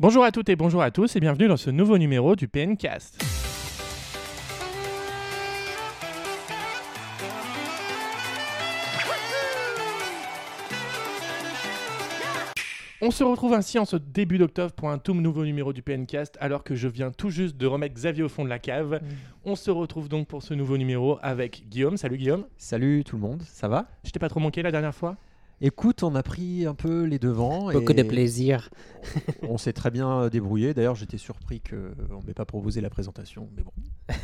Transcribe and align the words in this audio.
Bonjour 0.00 0.22
à 0.22 0.30
toutes 0.30 0.48
et 0.48 0.54
bonjour 0.54 0.80
à 0.80 0.92
tous 0.92 1.16
et 1.16 1.20
bienvenue 1.20 1.48
dans 1.48 1.56
ce 1.56 1.70
nouveau 1.70 1.98
numéro 1.98 2.36
du 2.36 2.46
PNcast. 2.46 3.20
On 13.02 13.10
se 13.10 13.24
retrouve 13.24 13.54
ainsi 13.54 13.80
en 13.80 13.84
ce 13.84 13.96
début 13.96 14.38
d'octobre 14.38 14.72
pour 14.72 14.88
un 14.88 14.98
tout 14.98 15.14
nouveau 15.14 15.44
numéro 15.44 15.72
du 15.72 15.82
PNcast 15.82 16.38
alors 16.40 16.62
que 16.62 16.76
je 16.76 16.86
viens 16.86 17.10
tout 17.10 17.30
juste 17.30 17.56
de 17.56 17.66
remettre 17.66 17.96
Xavier 17.96 18.22
au 18.22 18.28
fond 18.28 18.44
de 18.44 18.48
la 18.48 18.60
cave. 18.60 19.00
On 19.44 19.56
se 19.56 19.72
retrouve 19.72 20.08
donc 20.08 20.28
pour 20.28 20.44
ce 20.44 20.54
nouveau 20.54 20.78
numéro 20.78 21.18
avec 21.22 21.68
Guillaume. 21.68 21.96
Salut 21.96 22.18
Guillaume. 22.18 22.44
Salut 22.56 23.02
tout 23.02 23.16
le 23.16 23.22
monde, 23.22 23.42
ça 23.42 23.66
va? 23.66 23.88
Je 24.04 24.12
t'ai 24.12 24.20
pas 24.20 24.28
trop 24.28 24.38
manqué 24.38 24.62
la 24.62 24.70
dernière 24.70 24.94
fois? 24.94 25.16
Écoute, 25.60 26.04
on 26.04 26.14
a 26.14 26.22
pris 26.22 26.66
un 26.66 26.74
peu 26.74 27.02
les 27.02 27.18
devants. 27.18 27.72
Beaucoup 27.72 27.90
et 27.92 27.96
de 27.96 28.02
plaisir. 28.04 28.70
On 29.42 29.58
s'est 29.58 29.72
très 29.72 29.90
bien 29.90 30.28
débrouillé. 30.28 30.72
D'ailleurs, 30.72 30.94
j'étais 30.94 31.18
surpris 31.18 31.60
qu'on 31.60 32.20
ne 32.20 32.26
m'ait 32.26 32.32
pas 32.34 32.44
proposé 32.44 32.80
la 32.80 32.90
présentation. 32.90 33.48
Mais 33.56 33.64
bon. 33.64 33.72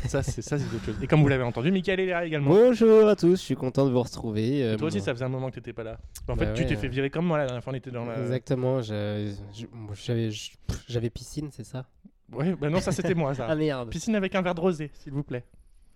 Ça, 0.07 0.23
c'est 0.23 0.39
autre 0.53 0.85
chose. 0.85 0.95
Et 1.01 1.07
comme 1.07 1.21
vous 1.21 1.27
l'avez 1.27 1.43
entendu, 1.43 1.71
Michael 1.73 1.99
est 1.99 2.05
là 2.05 2.25
également. 2.25 2.51
Bonjour 2.51 3.09
à 3.09 3.17
tous, 3.17 3.31
je 3.35 3.41
suis 3.43 3.55
content 3.55 3.85
de 3.85 3.91
vous 3.91 4.01
retrouver. 4.01 4.63
euh, 4.63 4.75
Et 4.75 4.77
toi 4.77 4.87
aussi, 4.87 4.99
bon, 4.99 5.03
ça 5.03 5.13
faisait 5.13 5.25
un 5.25 5.29
moment 5.29 5.49
que 5.49 5.55
t'étais 5.55 5.73
pas 5.73 5.83
là. 5.83 5.97
En 6.29 6.37
Bah 6.37 6.45
fait, 6.45 6.53
tu 6.53 6.63
t'es 6.65 6.75
ouais. 6.75 6.77
fait 6.77 6.87
virer 6.87 7.09
comme 7.09 7.25
moi 7.25 7.37
la 7.37 7.47
dernière 7.47 7.63
fois, 7.63 7.73
on 7.73 7.75
était 7.75 7.91
dans 7.91 8.05
la. 8.05 8.17
Exactement, 8.21 8.81
j'avais 8.81 9.33
piscine, 11.09 11.49
c'est 11.51 11.65
ça? 11.65 11.85
Ouais, 12.31 12.55
bah 12.55 12.69
non, 12.69 12.79
ça 12.79 12.93
c'était 12.93 13.13
moi, 13.13 13.35
ça. 13.35 13.45
Ah 13.49 13.55
merde, 13.55 13.89
Piscine 13.89 14.15
avec 14.15 14.33
un 14.35 14.41
verre 14.41 14.55
de 14.55 14.61
rosé, 14.61 14.89
s'il 14.93 15.11
vous 15.11 15.23
plaît. 15.23 15.43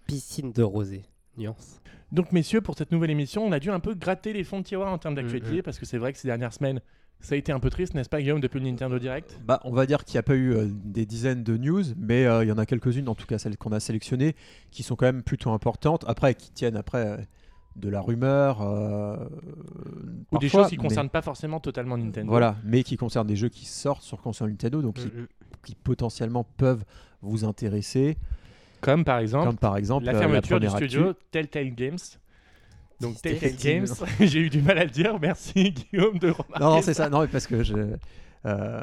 piscine 0.06 0.52
de 0.52 0.64
rosé, 0.64 1.04
nuance. 1.38 1.82
Donc, 2.12 2.32
messieurs, 2.32 2.62
pour 2.62 2.76
cette 2.78 2.92
nouvelle 2.92 3.12
émission, 3.12 3.46
on 3.46 3.52
a 3.52 3.60
dû 3.60 3.70
un 3.70 3.80
peu 3.80 3.94
gratter 3.94 4.34
les 4.34 4.44
fonds 4.44 4.60
de 4.60 4.64
tiroir 4.66 4.92
en 4.92 4.98
termes 4.98 5.16
d'actualité 5.16 5.58
Mhm. 5.58 5.62
parce 5.62 5.78
que 5.80 5.86
c'est 5.86 5.98
vrai 5.98 6.12
que 6.14 6.20
ces 6.20 6.28
dernières 6.28 6.54
semaines, 6.54 6.82
ça 7.22 7.36
a 7.36 7.38
été 7.38 7.52
un 7.52 7.60
peu 7.60 7.70
triste, 7.70 7.94
n'est-ce 7.94 8.10
pas, 8.10 8.20
Guillaume, 8.22 8.40
depuis 8.40 8.60
le 8.60 8.66
Nintendo 8.66 8.98
Direct? 8.98 9.40
Bah, 9.46 9.60
on 9.66 9.72
va 9.74 9.86
dire 9.86 10.04
qu'il 10.06 10.16
n'y 10.16 10.20
a 10.20 10.24
pas 10.24 10.36
eu 10.36 10.54
euh, 10.54 10.68
des 10.72 11.06
dizaines 11.06 11.44
de 11.44 11.58
news, 11.58 11.84
mais 11.98 12.26
euh, 12.26 12.44
il 12.44 12.48
y 12.48 12.52
en 12.52 12.58
a 12.58 12.66
quelques-unes, 12.66 13.08
en 13.10 13.16
tout 13.16 13.28
cas 13.28 13.38
celles 13.38 13.58
qu'on 13.58 13.72
a 13.74 13.80
sélectionnées, 13.80 14.36
qui 14.72 14.84
sont 14.84 14.96
quand 14.96 15.06
même 15.06 15.22
plutôt 15.24 15.52
importantes. 15.52 16.04
Après, 16.08 16.34
qui 16.34 16.52
tiennent 16.52 16.78
après 16.78 17.06
euh, 17.06 17.18
de 17.76 17.90
la 17.90 18.02
rumeur. 18.02 18.62
euh, 18.62 19.18
Ou 20.32 20.38
des 20.40 20.50
choses 20.50 20.68
qui 20.70 20.78
mais- 20.78 20.84
concernent 20.84 21.10
pas 21.10 21.22
forcément 21.22 21.60
totalement 21.60 21.98
Nintendo. 21.98 22.30
Voilà, 22.30 22.56
mais 22.64 22.84
qui 22.84 22.98
concernent 22.98 23.28
des 23.28 23.36
jeux 23.36 23.50
qui 23.50 23.66
sortent 23.66 24.02
sur 24.04 24.22
console 24.22 24.50
Nintendo, 24.52 24.82
donc 24.82 24.96
qui, 24.96 25.08
Mm, 25.08 25.22
mm. 25.22 25.28
qui 25.64 25.76
potentiellement 25.76 26.44
peuvent 26.58 26.84
vous 27.22 27.44
intéresser, 27.46 28.18
Comme 28.82 29.04
par 29.04 29.20
exemple 29.20 29.46
comme 29.48 29.58
par 29.58 29.78
exemple 29.78 30.06
la 30.06 30.14
euh, 30.16 30.20
fermeture 30.20 30.60
du 30.60 30.70
studio 30.70 31.10
actu. 31.10 31.22
Telltale 31.32 31.76
Games. 31.76 31.98
Donc 33.00 33.22
Telltale 33.22 33.56
Games, 33.56 33.88
j'ai 34.20 34.40
eu 34.40 34.50
du 34.50 34.62
mal 34.62 34.78
à 34.78 34.84
le 34.84 34.90
dire, 34.90 35.18
merci 35.20 35.72
Guillaume 35.92 36.20
de 36.20 36.30
remarquer. 36.32 36.60
Non, 36.60 36.76
non, 36.76 36.82
c'est 36.82 36.94
ça. 36.94 37.10
Non, 37.10 37.26
parce 37.28 37.48
que 37.48 37.64
je. 37.64 37.74
euh, 38.46 38.82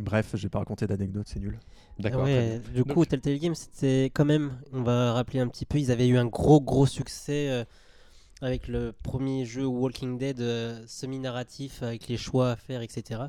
bref, 0.00 0.30
je 0.34 0.42
vais 0.44 0.48
pas 0.48 0.60
raconter 0.60 0.86
d'anecdotes, 0.86 1.26
c'est 1.28 1.40
nul. 1.40 1.58
D'accord. 1.98 2.22
Ah 2.22 2.26
ouais, 2.26 2.60
du 2.74 2.82
Donc- 2.82 2.92
coup, 2.94 3.04
Telltale 3.04 3.38
Games, 3.38 3.54
c'était 3.54 4.10
quand 4.14 4.24
même, 4.24 4.52
on 4.72 4.82
va 4.82 5.12
rappeler 5.12 5.40
un 5.40 5.48
petit 5.48 5.64
peu, 5.64 5.78
ils 5.78 5.90
avaient 5.90 6.08
eu 6.08 6.18
un 6.18 6.26
gros 6.26 6.60
gros 6.60 6.86
succès 6.86 7.48
euh, 7.50 7.64
avec 8.42 8.68
le 8.68 8.92
premier 8.92 9.44
jeu 9.46 9.64
Walking 9.64 10.18
Dead 10.18 10.40
euh, 10.40 10.82
semi-narratif 10.86 11.82
avec 11.82 12.06
les 12.08 12.16
choix 12.18 12.50
à 12.52 12.56
faire, 12.56 12.82
etc. 12.82 13.20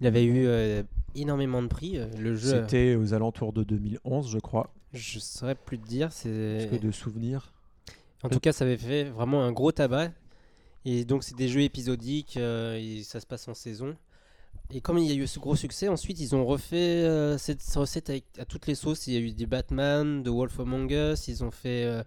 Il 0.00 0.06
avait 0.06 0.24
eu 0.24 0.46
euh, 0.46 0.82
énormément 1.14 1.62
de 1.62 1.68
prix. 1.68 1.98
euh, 1.98 2.06
le 2.18 2.34
jeu, 2.34 2.62
C'était 2.62 2.94
aux 2.94 3.12
alentours 3.14 3.52
de 3.52 3.62
2011, 3.64 4.30
je 4.30 4.38
crois. 4.38 4.72
je 4.92 5.18
saurais 5.18 5.54
plus 5.54 5.78
te 5.78 5.86
dire, 5.86 6.08
Parce 6.08 6.20
c'est 6.22 6.68
que 6.70 6.76
de 6.76 6.90
souvenirs. 6.90 7.52
En 8.22 8.28
tout 8.28 8.40
cas, 8.40 8.52
ça 8.52 8.64
avait 8.64 8.76
fait 8.76 9.04
vraiment 9.04 9.42
un 9.44 9.52
gros 9.52 9.72
tabac. 9.72 10.10
Et 10.84 11.04
donc, 11.04 11.24
c'est 11.24 11.36
des 11.36 11.48
jeux 11.48 11.60
épisodiques, 11.62 12.36
euh, 12.36 12.78
et 12.78 13.02
ça 13.02 13.20
se 13.20 13.26
passe 13.26 13.48
en 13.48 13.54
saison. 13.54 13.94
Et 14.72 14.80
comme 14.80 14.98
il 14.98 15.06
y 15.06 15.12
a 15.12 15.14
eu 15.14 15.26
ce 15.26 15.38
gros 15.38 15.56
succès, 15.56 15.88
ensuite, 15.88 16.20
ils 16.20 16.34
ont 16.34 16.44
refait 16.46 16.76
euh, 17.04 17.36
cette 17.38 17.62
recette 17.74 18.08
avec, 18.08 18.24
à 18.38 18.44
toutes 18.44 18.66
les 18.66 18.74
sauces. 18.74 19.06
Il 19.06 19.14
y 19.14 19.16
a 19.16 19.20
eu 19.20 19.32
des 19.32 19.46
Batman, 19.46 20.22
de 20.22 20.30
Wolf 20.30 20.60
Among 20.60 20.90
Us, 20.90 21.28
ils 21.28 21.42
ont 21.44 21.50
fait 21.50 21.84
euh, 21.84 22.02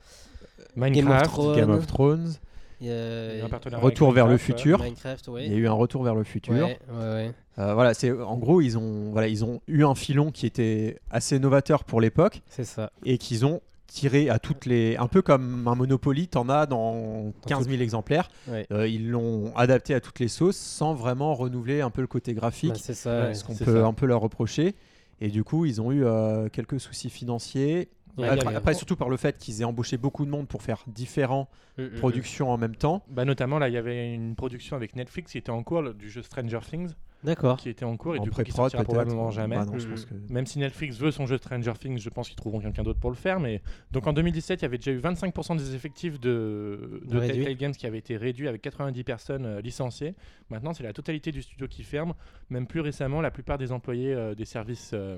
Game 0.78 0.84
of 0.86 0.94
Minecraft, 0.96 1.26
Thrones. 1.26 1.56
Game 1.56 1.70
of 1.72 1.88
Thrones. 1.88 2.34
Il 2.82 2.88
y 2.88 2.92
a- 2.92 3.34
il 3.34 3.40
y 3.40 3.42
a 3.42 3.46
un 3.46 3.78
Retour 3.80 4.12
vers 4.12 4.28
le 4.28 4.38
futur. 4.38 4.80
Minecraft, 4.82 5.28
ouais. 5.30 5.46
Il 5.46 5.52
y 5.52 5.56
a 5.56 5.60
eu 5.60 5.68
un 5.68 5.74
retour 5.74 6.04
vers 6.04 6.16
le 6.16 6.24
futur. 6.24 6.54
Ouais, 6.54 6.80
ouais, 6.92 7.00
ouais. 7.14 7.32
Euh, 7.60 7.74
voilà, 7.76 7.94
c'est 7.94 8.12
en 8.12 8.38
gros 8.38 8.62
ils 8.62 8.78
ont 8.80 9.12
voilà 9.12 9.28
ils 9.28 9.46
ont 9.46 9.62
eu 9.68 9.84
un 9.86 9.94
filon 9.94 10.32
qui 10.32 10.48
était 10.48 11.00
assez 11.12 11.38
novateur 11.38 11.84
pour 11.84 12.02
l'époque 12.02 12.42
c'est 12.50 12.64
ça. 12.64 12.92
et 13.06 13.20
qu'ils 13.20 13.46
ont 13.46 13.62
tiré 13.86 14.28
à 14.28 14.40
toutes 14.40 14.66
les 14.66 14.98
un 14.98 15.06
peu 15.08 15.22
comme 15.22 15.68
un 15.68 15.76
Monopoly, 15.76 16.28
t'en 16.28 16.50
as 16.50 16.66
dans 16.66 17.32
15 17.48 17.70
000 17.70 17.80
exemplaires. 17.84 18.32
Ouais. 18.48 18.66
Euh, 18.72 18.88
ils 18.88 19.08
l'ont 19.12 19.56
adapté 19.56 19.94
à 19.94 20.00
toutes 20.00 20.20
les 20.20 20.30
sauces 20.30 20.58
sans 20.58 20.96
vraiment 20.96 21.36
renouveler 21.36 21.82
un 21.82 21.92
peu 21.92 22.02
le 22.02 22.08
côté 22.08 22.34
graphique. 22.34 22.72
Bah, 22.74 22.80
c'est 22.82 22.96
ça. 22.96 23.26
ouais. 23.28 23.34
ce 23.36 23.44
qu'on 23.44 23.54
peut 23.56 23.82
ça. 23.82 23.86
un 23.86 23.94
peu 23.94 24.08
leur 24.08 24.22
reprocher. 24.22 24.74
Et 25.22 25.28
du 25.30 25.44
coup, 25.44 25.66
ils 25.66 25.80
ont 25.80 25.92
eu 25.92 26.04
euh, 26.04 26.50
quelques 26.50 26.80
soucis 26.80 27.12
financiers. 27.12 27.88
Ouais, 28.18 28.28
après, 28.56 28.74
surtout 28.74 28.96
par 28.96 29.10
le 29.10 29.18
fait 29.18 29.38
qu'ils 29.38 29.62
aient 29.62 29.66
embauché 29.66 29.98
beaucoup 29.98 30.26
de 30.26 30.30
monde 30.30 30.48
pour 30.48 30.62
faire 30.62 30.84
différentes 30.88 31.50
Mm, 31.78 31.82
mm, 31.82 31.86
mm. 31.86 32.00
productions 32.00 32.52
en 32.52 32.58
même 32.58 32.76
temps. 32.76 33.04
Bah 33.10 33.26
notamment 33.26 33.60
là, 33.60 33.68
il 33.68 33.74
y 33.74 33.78
avait 33.78 34.14
une 34.14 34.36
production 34.36 34.76
avec 34.76 34.96
Netflix 34.96 35.32
qui 35.32 35.38
était 35.38 35.50
en 35.50 35.64
cours 35.64 35.94
du 35.94 36.10
jeu 36.10 36.22
Stranger 36.22 36.60
Things 36.70 36.94
D'accord. 37.24 37.58
qui 37.58 37.70
était 37.70 37.86
en 37.86 37.96
cours 37.96 38.16
et 38.16 38.20
en 38.20 38.24
du 38.24 38.32
coup 38.32 38.44
qui 38.44 38.52
sortira 38.52 38.84
peut-être. 38.84 38.94
probablement 38.94 39.32
jamais. 39.32 39.56
Bah 39.56 39.66
non, 39.66 39.80
je 39.80 39.88
pense 39.88 40.06
que... 40.06 40.14
Même 40.30 40.46
si 40.46 40.60
Netflix 40.60 40.98
veut 40.98 41.10
son 41.10 41.26
jeu 41.26 41.38
Stranger 41.38 41.74
Things, 41.80 41.98
je 41.98 42.10
pense 42.10 42.28
qu'ils 42.28 42.36
trouveront 42.36 42.60
quelqu'un 42.60 42.84
d'autre 42.84 43.00
pour 43.00 43.10
le 43.10 43.16
faire. 43.16 43.40
Mais 43.40 43.62
donc 43.92 44.06
en 44.08 44.14
2017, 44.14 44.62
il 44.62 44.64
y 44.64 44.66
avait 44.66 44.78
déjà 44.78 44.92
eu 44.92 45.00
25% 45.00 45.58
des 45.58 45.74
effectifs 45.74 46.20
de, 46.20 47.02
de. 47.06 47.20
Telltale 47.20 47.56
Games 47.56 47.72
qui 47.72 47.88
avaient 47.88 47.98
été 47.98 48.18
réduits 48.18 48.48
avec 48.48 48.62
90 48.62 49.04
personnes 49.04 49.46
euh, 49.46 49.62
licenciées. 49.62 50.16
Maintenant, 50.50 50.74
c'est 50.74 50.84
la 50.84 50.94
totalité 50.94 51.32
du 51.32 51.42
studio 51.42 51.68
qui 51.68 51.84
ferme. 51.84 52.14
Même 52.50 52.68
plus 52.68 52.82
récemment, 52.82 53.22
la 53.22 53.32
plupart 53.32 53.58
des 53.58 53.72
employés 53.72 54.14
euh, 54.14 54.36
des 54.36 54.46
services, 54.46 54.92
euh, 54.94 55.18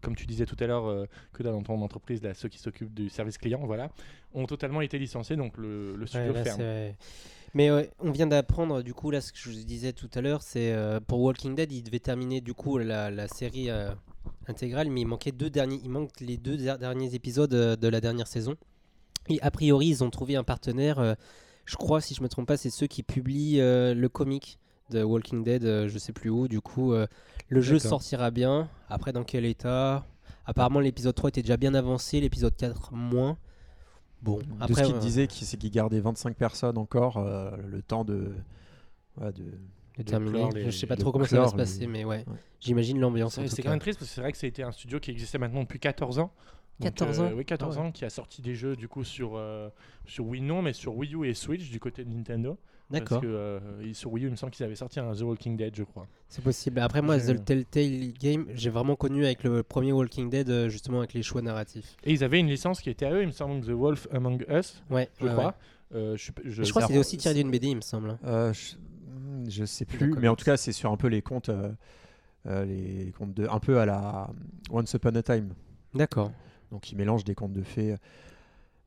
comme 0.00 0.16
tu 0.16 0.26
disais 0.26 0.46
tout 0.46 0.56
à 0.60 0.66
l'heure, 0.66 0.86
euh, 0.86 1.06
que 1.32 1.42
dans 1.42 1.62
ton 1.62 1.80
entreprise, 1.82 2.22
là, 2.22 2.34
ceux 2.34 2.48
qui 2.48 2.58
s'occupent 2.58 2.94
du 2.94 3.08
service 3.08 3.38
client, 3.38 3.60
voilà, 3.64 3.90
ont 4.34 4.46
totalement 4.46 4.80
été 4.80 4.98
licenciés. 4.98 5.36
Donc 5.36 5.56
le, 5.56 5.96
le 5.96 6.06
studio 6.06 6.32
Ouais, 6.32 6.44
là, 6.44 6.44
ferme. 6.44 6.94
Mais 7.54 7.70
ouais, 7.70 7.90
on 8.00 8.10
vient 8.10 8.26
d'apprendre, 8.26 8.82
du 8.82 8.92
coup, 8.92 9.10
là, 9.10 9.22
ce 9.22 9.32
que 9.32 9.38
je 9.38 9.48
vous 9.48 9.64
disais 9.64 9.94
tout 9.94 10.10
à 10.14 10.20
l'heure, 10.20 10.42
c'est 10.42 10.72
euh, 10.72 11.00
pour 11.00 11.20
Walking 11.22 11.54
Dead, 11.54 11.72
il 11.72 11.82
devait 11.82 11.98
terminer, 11.98 12.42
du 12.42 12.52
coup, 12.52 12.76
la, 12.76 13.10
la 13.10 13.26
série 13.26 13.70
euh, 13.70 13.90
intégrale, 14.48 14.90
mais 14.90 15.00
il 15.00 15.06
manquait 15.06 15.32
deux 15.32 15.48
derniers, 15.48 15.80
il 15.82 15.88
manque 15.88 16.20
les 16.20 16.36
deux 16.36 16.58
der- 16.58 16.78
derniers 16.78 17.14
épisodes 17.14 17.50
de 17.50 17.88
la 17.88 18.00
dernière 18.02 18.26
saison. 18.26 18.54
Et 19.30 19.40
a 19.40 19.50
priori, 19.50 19.86
ils 19.88 20.04
ont 20.04 20.10
trouvé 20.10 20.36
un 20.36 20.44
partenaire, 20.44 21.16
je 21.64 21.76
crois, 21.76 22.00
si 22.02 22.14
je 22.14 22.22
me 22.22 22.28
trompe 22.28 22.46
pas, 22.48 22.56
c'est 22.58 22.70
ceux 22.70 22.86
qui 22.86 23.02
publient 23.02 23.58
le 23.60 24.06
comic 24.08 24.58
de 24.90 25.02
Walking 25.02 25.42
Dead, 25.42 25.62
je 25.62 25.98
sais 25.98 26.12
plus 26.12 26.28
où, 26.30 26.48
du 26.48 26.60
coup, 26.60 26.94
le 27.48 27.60
jeu 27.60 27.78
sortira 27.78 28.30
bien. 28.30 28.68
Après, 28.88 29.12
dans 29.12 29.24
quel 29.24 29.44
état? 29.44 30.06
Apparemment, 30.46 30.80
l'épisode 30.80 31.14
3 31.14 31.28
était 31.28 31.42
déjà 31.42 31.56
bien 31.56 31.74
avancé, 31.74 32.20
l'épisode 32.20 32.56
4 32.56 32.92
moins. 32.94 33.36
Bon, 34.22 34.38
de 34.38 34.44
après, 34.60 34.82
ce 34.82 34.88
qu'il 34.88 34.96
euh, 34.96 35.00
disait, 35.00 35.28
c'est 35.30 35.56
qu'il 35.56 35.70
gardait 35.70 36.00
25 36.00 36.34
personnes 36.36 36.76
encore 36.78 37.18
euh, 37.18 37.50
le 37.68 37.82
temps 37.82 38.04
de... 38.04 38.32
voilà, 39.16 39.32
de... 39.32 39.42
de 39.44 39.50
de 39.98 40.02
terminer. 40.04 40.32
clore 40.38 40.52
les- 40.52 40.64
je 40.64 40.70
sais 40.70 40.86
pas 40.86 40.94
de 40.96 41.00
trop 41.00 41.10
comment 41.12 41.24
ça 41.24 41.40
va 41.40 41.46
se 41.48 41.52
les- 41.52 41.56
passer, 41.58 41.86
mais 41.86 42.04
ouais. 42.04 42.24
Ouais. 42.26 42.34
J'imagine 42.60 43.00
l'ambiance. 43.00 43.38
C'est 43.46 43.62
quand 43.62 43.70
même 43.70 43.78
triste 43.80 43.98
parce 43.98 44.08
que 44.10 44.14
c'est 44.14 44.20
vrai 44.20 44.32
que 44.32 44.38
c'était 44.38 44.62
un 44.62 44.70
studio 44.72 45.00
qui 45.00 45.10
existait 45.10 45.38
maintenant 45.38 45.62
depuis 45.62 45.78
14 45.80 46.18
ans. 46.20 46.32
Donc, 46.80 46.94
14 46.94 47.20
euh, 47.20 47.24
ans 47.24 47.32
Oui, 47.34 47.44
14 47.44 47.76
Ah 47.76 47.80
ouais. 47.80 47.86
ans, 47.88 47.92
qui 47.92 48.04
a 48.04 48.10
sorti 48.10 48.40
des 48.40 48.54
jeux 48.54 48.76
du 48.76 48.86
coup 48.88 49.02
sur, 49.02 49.32
euh, 49.36 49.68
sur 50.06 50.24
Wii 50.26 50.40
non, 50.42 50.62
mais 50.62 50.72
sur 50.72 50.96
Wii 50.96 51.14
U 51.14 51.26
et 51.28 51.34
Switch 51.34 51.68
du 51.70 51.80
côté 51.80 52.04
de 52.04 52.10
Nintendo. 52.10 52.56
D'accord, 52.90 53.20
Parce 53.20 53.22
que 53.22 53.26
euh, 53.30 53.60
ils- 53.82 53.94
sur 53.94 54.10
Wii 54.12 54.24
U, 54.24 54.28
il 54.28 54.30
me 54.30 54.36
semble 54.36 54.50
qu'ils 54.52 54.64
avaient 54.64 54.74
sorti 54.74 54.98
un 54.98 55.12
The 55.12 55.20
Walking 55.20 55.56
Dead, 55.58 55.74
je 55.76 55.82
crois. 55.84 56.06
c'est 56.28 56.42
possible. 56.42 56.78
Après, 56.80 57.02
moi, 57.02 57.18
The 57.18 57.44
Telltale 57.44 58.12
Game, 58.18 58.46
j'ai 58.54 58.70
vraiment 58.70 58.96
connu 58.96 59.24
avec 59.26 59.44
le 59.44 59.62
premier 59.62 59.92
Walking 59.92 60.30
Dead, 60.30 60.48
euh, 60.48 60.68
justement 60.70 60.98
avec 61.00 61.12
les 61.12 61.22
choix 61.22 61.42
narratifs. 61.42 61.96
Et 62.04 62.12
ils 62.12 62.24
avaient 62.24 62.40
une 62.40 62.48
licence 62.48 62.80
qui 62.80 62.88
était 62.88 63.04
à 63.06 63.12
eux, 63.12 63.20
il 63.22 63.26
me 63.26 63.32
semble, 63.32 63.62
The 63.64 63.70
Wolf 63.70 64.08
Among 64.10 64.42
Us, 64.48 64.82
Ouais, 64.90 65.10
je 65.20 65.26
ouais, 65.26 65.32
crois. 65.32 65.46
ouais. 65.48 65.52
Euh, 65.94 66.16
je, 66.16 66.30
crois 66.70 66.82
que 66.82 66.88
c'était 66.88 66.98
aussi 66.98 67.16
tiré 67.18 67.34
d'une 67.34 67.50
BD, 67.50 67.68
il 67.68 67.76
me 67.76 67.80
semble. 67.82 68.10
hein. 68.10 68.18
Euh, 68.24 68.52
je... 68.54 68.76
hmm, 68.76 69.50
je 69.50 69.64
sais 69.66 69.84
plus, 69.84 70.14
mais 70.14 70.28
en 70.28 70.36
tout 70.36 70.44
cas, 70.44 70.56
c'est 70.56 70.72
sur 70.72 70.90
un 70.90 70.96
peu 70.96 71.08
les 71.08 71.20
comptes... 71.22 71.48
euh, 71.50 71.70
euh, 72.46 72.64
les 72.64 73.12
comptes 73.18 73.34
de 73.34 73.46
un 73.48 73.58
peu 73.58 73.78
à 73.80 73.84
la 73.86 74.30
Once 74.70 74.92
Upon 74.94 75.14
a 75.14 75.22
Time 75.22 75.52
D'accord. 75.94 76.30
Donc 76.70 76.90
ils 76.92 76.96
mélangent 76.96 77.24
des 77.24 77.34
contes 77.34 77.52
de 77.52 77.62
fées. 77.62 77.96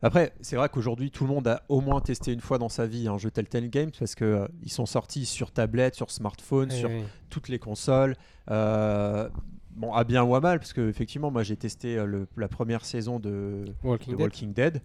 Après, 0.03 0.33
c'est 0.41 0.55
vrai 0.55 0.67
qu'aujourd'hui, 0.69 1.11
tout 1.11 1.25
le 1.25 1.29
monde 1.29 1.47
a 1.47 1.63
au 1.69 1.79
moins 1.81 2.01
testé 2.01 2.33
une 2.33 2.39
fois 2.41 2.57
dans 2.57 2.69
sa 2.69 2.87
vie 2.87 3.07
un 3.07 3.17
jeu 3.19 3.29
Telltale 3.29 3.69
Games 3.69 3.91
parce 3.99 4.15
que 4.15 4.25
euh, 4.25 4.47
ils 4.63 4.71
sont 4.71 4.85
sortis 4.87 5.25
sur 5.25 5.51
tablette, 5.51 5.93
sur 5.95 6.09
smartphone, 6.09 6.69
Ouais, 6.71 6.75
sur 6.77 6.89
toutes 7.29 7.49
les 7.49 7.59
consoles. 7.59 8.15
Euh, 8.49 9.29
bon, 9.71 9.93
à 9.93 10.03
bien 10.03 10.23
ou 10.23 10.33
à 10.35 10.39
mal, 10.41 10.57
parce 10.59 10.73
que 10.73 10.89
effectivement, 10.89 11.29
moi 11.29 11.43
j'ai 11.43 11.55
testé 11.55 11.97
euh, 11.97 12.05
le- 12.05 12.27
la 12.35 12.47
première 12.47 12.83
saison 12.83 13.19
de, 13.19 13.65
Walking 13.83 14.13
de 14.13 14.17
Dead. 14.17 14.23
Walking 14.25 14.53
Dead. 14.53 14.81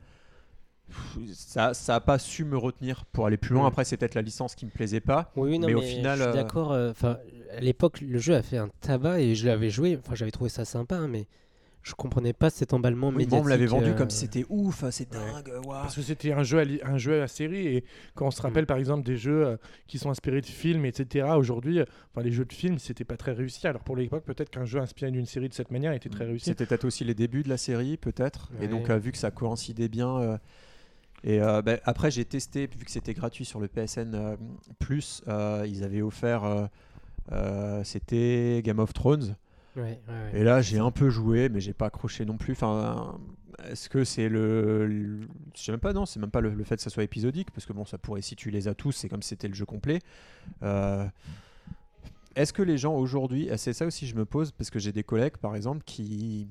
Pff, 0.88 1.18
Ça, 1.34 1.72
ça 1.74 1.94
a 1.96 2.00
pas 2.00 2.18
su 2.18 2.44
me 2.44 2.56
retenir 2.58 3.06
pour 3.06 3.26
aller 3.26 3.36
plus 3.38 3.54
loin. 3.54 3.66
Après, 3.66 3.84
c'est 3.84 3.96
peut-être 3.96 4.14
la 4.14 4.22
licence 4.22 4.54
qui 4.54 4.66
me 4.66 4.70
plaisait 4.70 5.00
pas. 5.00 5.32
Oui, 5.34 5.50
oui, 5.50 5.58
non, 5.58 5.66
Mais 5.66 5.72
mais, 5.74 5.78
au 5.80 5.82
final, 5.82 6.18
je 6.18 6.24
suis 6.24 6.32
d'accord. 6.34 6.72
euh, 6.72 6.90
Enfin, 6.90 7.18
à 7.56 7.60
l'époque, 7.60 8.02
le 8.02 8.18
jeu 8.18 8.34
a 8.36 8.42
fait 8.42 8.58
un 8.58 8.68
tabac 8.82 9.18
et 9.20 9.34
je 9.34 9.46
l'avais 9.46 9.70
joué. 9.70 9.96
Enfin, 9.98 10.14
j'avais 10.14 10.30
trouvé 10.30 10.48
ça 10.50 10.64
sympa, 10.64 10.96
hein, 10.96 11.08
mais 11.08 11.26
je 11.88 11.94
comprenais 11.94 12.32
pas 12.32 12.50
cet 12.50 12.72
emballement 12.72 13.08
Oui, 13.10 13.18
médiatique. 13.18 13.40
on 13.40 13.44
me 13.44 13.48
l'avait 13.50 13.66
vendu 13.66 13.90
euh, 13.90 13.94
comme 13.94 14.10
si 14.10 14.18
c'était 14.18 14.44
ouf, 14.48 14.82
c'est 14.90 15.08
ouais. 15.14 15.20
dingue, 15.20 15.52
waouh. 15.64 15.82
Parce 15.82 15.94
que 15.94 16.02
c'était 16.02 16.32
un 16.32 16.42
jeu, 16.42 16.58
à 16.58 16.64
li- 16.64 16.80
un 16.82 16.98
jeu 16.98 17.22
à 17.22 17.28
série 17.28 17.66
et 17.68 17.84
quand 18.16 18.26
on 18.26 18.30
se 18.32 18.42
rappelle 18.42 18.66
par 18.66 18.76
exemple 18.76 19.04
des 19.06 19.16
jeux 19.16 19.46
euh, 19.46 19.56
qui 19.86 19.98
sont 19.98 20.10
inspirés 20.10 20.40
de 20.40 20.46
films, 20.46 20.84
etc. 20.84 21.28
Aujourd'hui, 21.36 21.78
euh, 21.78 21.84
enfin 22.12 22.22
les 22.24 22.32
jeux 22.32 22.44
de 22.44 22.52
films, 22.52 22.80
c'était 22.80 23.04
pas 23.04 23.16
très 23.16 23.30
réussi. 23.32 23.64
Alors 23.68 23.82
pour 23.84 23.94
l'époque, 23.96 24.24
peut-être 24.24 24.50
qu'un 24.50 24.64
jeu 24.64 24.80
inspiré 24.80 25.12
d'une 25.12 25.26
série 25.26 25.48
de 25.48 25.54
cette 25.54 25.70
manière 25.70 25.92
était 25.92 26.08
très 26.08 26.24
réussi. 26.24 26.46
C'était 26.46 26.66
peut-être 26.66 26.84
aussi 26.86 27.04
les 27.04 27.14
débuts 27.14 27.44
de 27.44 27.48
la 27.48 27.56
série, 27.56 27.96
peut-être. 27.96 28.50
Et 28.60 28.66
donc, 28.66 28.90
euh, 28.90 28.98
vu 28.98 29.12
que 29.12 29.18
ça 29.18 29.30
coïncidait 29.30 29.88
bien. 29.88 30.18
euh, 30.18 30.38
et 31.22 31.40
euh, 31.40 31.62
ben, 31.62 31.78
après, 31.84 32.10
j'ai 32.10 32.24
testé, 32.24 32.66
vu 32.66 32.84
que 32.84 32.90
c'était 32.90 33.14
gratuit 33.14 33.44
sur 33.44 33.58
le 33.60 33.68
PSN 33.68 34.14
euh, 34.14 34.36
Plus, 34.80 35.22
euh, 35.28 35.64
ils 35.68 35.84
avaient 35.84 36.02
offert. 36.02 36.42
euh, 36.44 36.66
euh, 37.32 37.82
c'était 37.84 38.60
Game 38.64 38.78
of 38.80 38.92
Thrones. 38.92 39.36
Ouais, 39.76 39.82
ouais, 39.82 40.14
ouais. 40.32 40.40
Et 40.40 40.42
là, 40.44 40.62
j'ai 40.62 40.78
un 40.78 40.90
peu 40.90 41.10
joué, 41.10 41.48
mais 41.48 41.60
j'ai 41.60 41.74
pas 41.74 41.86
accroché 41.86 42.24
non 42.24 42.36
plus. 42.36 42.52
Enfin, 42.52 43.18
est-ce 43.70 43.88
que 43.88 44.04
c'est 44.04 44.28
le, 44.28 44.86
le- 44.86 45.20
je 45.54 45.62
sais 45.62 45.72
même 45.72 45.80
pas. 45.80 45.92
Non, 45.92 46.06
c'est 46.06 46.18
même 46.20 46.30
pas 46.30 46.40
le, 46.40 46.50
le 46.54 46.64
fait 46.64 46.76
que 46.76 46.82
ça 46.82 46.90
soit 46.90 47.04
épisodique, 47.04 47.50
parce 47.50 47.66
que 47.66 47.72
bon, 47.72 47.84
ça 47.84 47.98
pourrait 47.98 48.22
si 48.22 48.36
tu 48.36 48.50
les 48.50 48.68
as 48.68 48.74
tous, 48.74 48.92
c'est 48.92 49.08
comme 49.08 49.22
si 49.22 49.30
c'était 49.30 49.48
le 49.48 49.54
jeu 49.54 49.64
complet. 49.66 50.00
Euh, 50.62 51.06
est-ce 52.34 52.52
que 52.52 52.62
les 52.62 52.76
gens 52.78 52.94
aujourd'hui, 52.94 53.48
ah, 53.50 53.56
c'est 53.56 53.72
ça 53.72 53.86
aussi 53.86 54.06
je 54.06 54.14
me 54.14 54.24
pose, 54.24 54.52
parce 54.52 54.70
que 54.70 54.78
j'ai 54.78 54.92
des 54.92 55.04
collègues, 55.04 55.36
par 55.38 55.56
exemple, 55.56 55.82
qui 55.84 56.48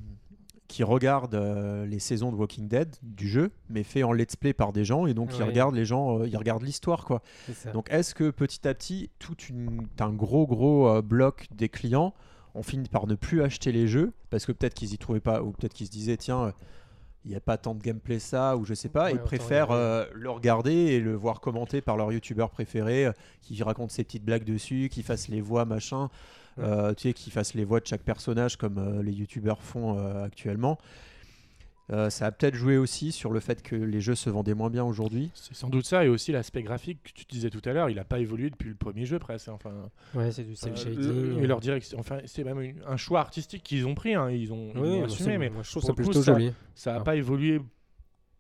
qui 0.67 0.83
regardent 0.83 1.35
euh, 1.35 1.85
les 1.85 1.99
saisons 1.99 2.31
de 2.31 2.35
Walking 2.35 2.67
Dead 2.67 2.95
du 3.03 3.27
jeu, 3.27 3.51
mais 3.69 3.83
fait 3.83 4.01
en 4.01 4.11
let's 4.11 4.35
play 4.35 4.51
par 4.51 4.73
des 4.73 4.83
gens, 4.83 5.05
et 5.05 5.13
donc 5.13 5.29
ils 5.37 5.43
regardent 5.43 5.75
les 5.75 5.85
gens, 5.85 6.21
euh, 6.21 6.27
ils 6.27 6.35
regardent 6.37 6.63
l'histoire, 6.63 7.05
quoi. 7.05 7.21
Donc 7.71 7.87
est-ce 7.91 8.15
que 8.15 8.31
petit 8.31 8.67
à 8.67 8.73
petit, 8.73 9.11
tout 9.19 9.35
une, 9.47 9.85
un 9.99 10.11
gros 10.11 10.47
gros 10.47 11.03
bloc 11.03 11.45
des 11.55 11.69
clients 11.69 12.15
ont 12.55 12.63
fini 12.63 12.87
par 12.89 13.05
ne 13.07 13.15
plus 13.15 13.41
acheter 13.43 13.71
les 13.71 13.87
jeux 13.87 14.11
parce 14.29 14.45
que 14.45 14.51
peut-être 14.51 14.73
qu'ils 14.73 14.93
y 14.93 14.97
trouvaient 14.97 15.19
pas 15.19 15.43
ou 15.43 15.51
peut-être 15.51 15.73
qu'ils 15.73 15.87
se 15.87 15.91
disaient 15.91 16.17
tiens 16.17 16.53
il 17.25 17.31
n'y 17.31 17.35
a 17.37 17.41
pas 17.41 17.57
tant 17.57 17.73
de 17.73 17.81
gameplay 17.81 18.19
ça 18.19 18.55
ou 18.55 18.65
je 18.65 18.75
sais 18.75 18.87
pas, 18.89 19.05
Ouais, 19.05 19.11
ils 19.11 19.15
autant 19.15 19.25
préfèrent 19.25 19.71
euh, 19.71 20.05
le 20.13 20.29
regarder 20.29 20.71
et 20.71 20.99
le 20.99 21.15
voir 21.15 21.41
commenté 21.41 21.81
par 21.81 21.97
leur 21.97 22.11
youtubeur 22.11 22.51
préféré 22.51 23.07
euh, 23.07 23.11
qui 23.41 23.61
raconte 23.63 23.89
ses 23.91 24.03
petites 24.03 24.23
blagues 24.23 24.43
dessus, 24.43 24.89
qui 24.91 25.01
fasse 25.01 25.27
les 25.27 25.41
voix 25.41 25.65
machin, 25.65 26.09
Ouais. 26.57 26.63
euh, 26.65 26.93
tu 26.93 27.09
sais, 27.09 27.13
qui 27.13 27.31
fasse 27.31 27.53
les 27.55 27.65
voix 27.65 27.79
de 27.79 27.87
chaque 27.87 28.03
personnage 28.03 28.57
comme 28.57 29.01
les 29.01 29.11
youtubeurs 29.11 29.61
font 29.61 29.97
actuellement. 30.23 30.77
Euh, 31.91 32.09
ça 32.09 32.25
a 32.25 32.31
peut-être 32.31 32.55
joué 32.55 32.77
aussi 32.77 33.11
sur 33.11 33.31
le 33.31 33.39
fait 33.39 33.61
que 33.61 33.75
les 33.75 34.01
jeux 34.01 34.15
se 34.15 34.29
vendaient 34.31 34.55
moins 34.55 34.71
bien 34.71 34.83
aujourd'hui. 34.83 35.29
C'est 35.35 35.53
sans 35.53 35.69
doute 35.69 35.85
ça 35.85 36.03
et 36.03 36.07
aussi 36.07 36.31
l'aspect 36.31 36.63
graphique 36.63 36.97
que 37.03 37.11
tu 37.13 37.25
disais 37.29 37.51
tout 37.51 37.61
à 37.63 37.73
l'heure, 37.73 37.91
il 37.91 37.99
a 37.99 38.03
pas 38.03 38.17
évolué 38.19 38.49
depuis 38.49 38.69
le 38.69 38.75
premier 38.75 39.05
jeu 39.05 39.19
presque. 39.19 39.49
Enfin, 39.49 39.89
Ouais, 40.15 40.31
c'est 40.31 40.43
du 40.43 40.55
cel 40.55 40.71
euh, 40.73 40.75
shading. 40.75 40.97
le- 41.37 41.43
et 41.43 41.47
leur 41.47 41.59
direction, 41.59 41.99
enfin 41.99 42.17
c'est 42.25 42.43
même 42.43 42.59
une- 42.59 42.81
un 42.87 42.97
choix 42.97 43.19
artistique 43.19 43.61
qu'ils 43.61 43.85
ont 43.85 43.93
pris, 43.93 44.15
hein, 44.15 44.31
ils 44.31 44.51
ont, 44.51 44.71
ils 44.75 45.03
assumé, 45.03 45.37
mais 45.37 45.49
moi, 45.51 45.61
je 45.61 45.69
trouve 45.69 45.83
pour 45.83 45.87
ça 45.89 45.91
le 45.91 46.03
coup, 46.03 46.09
plutôt 46.09 46.23
ça- 46.23 46.33
joli. 46.33 46.53
ça 46.73 46.93
n'a 46.93 46.99
Ah. 47.01 47.03
pas 47.03 47.15
évolué 47.17 47.61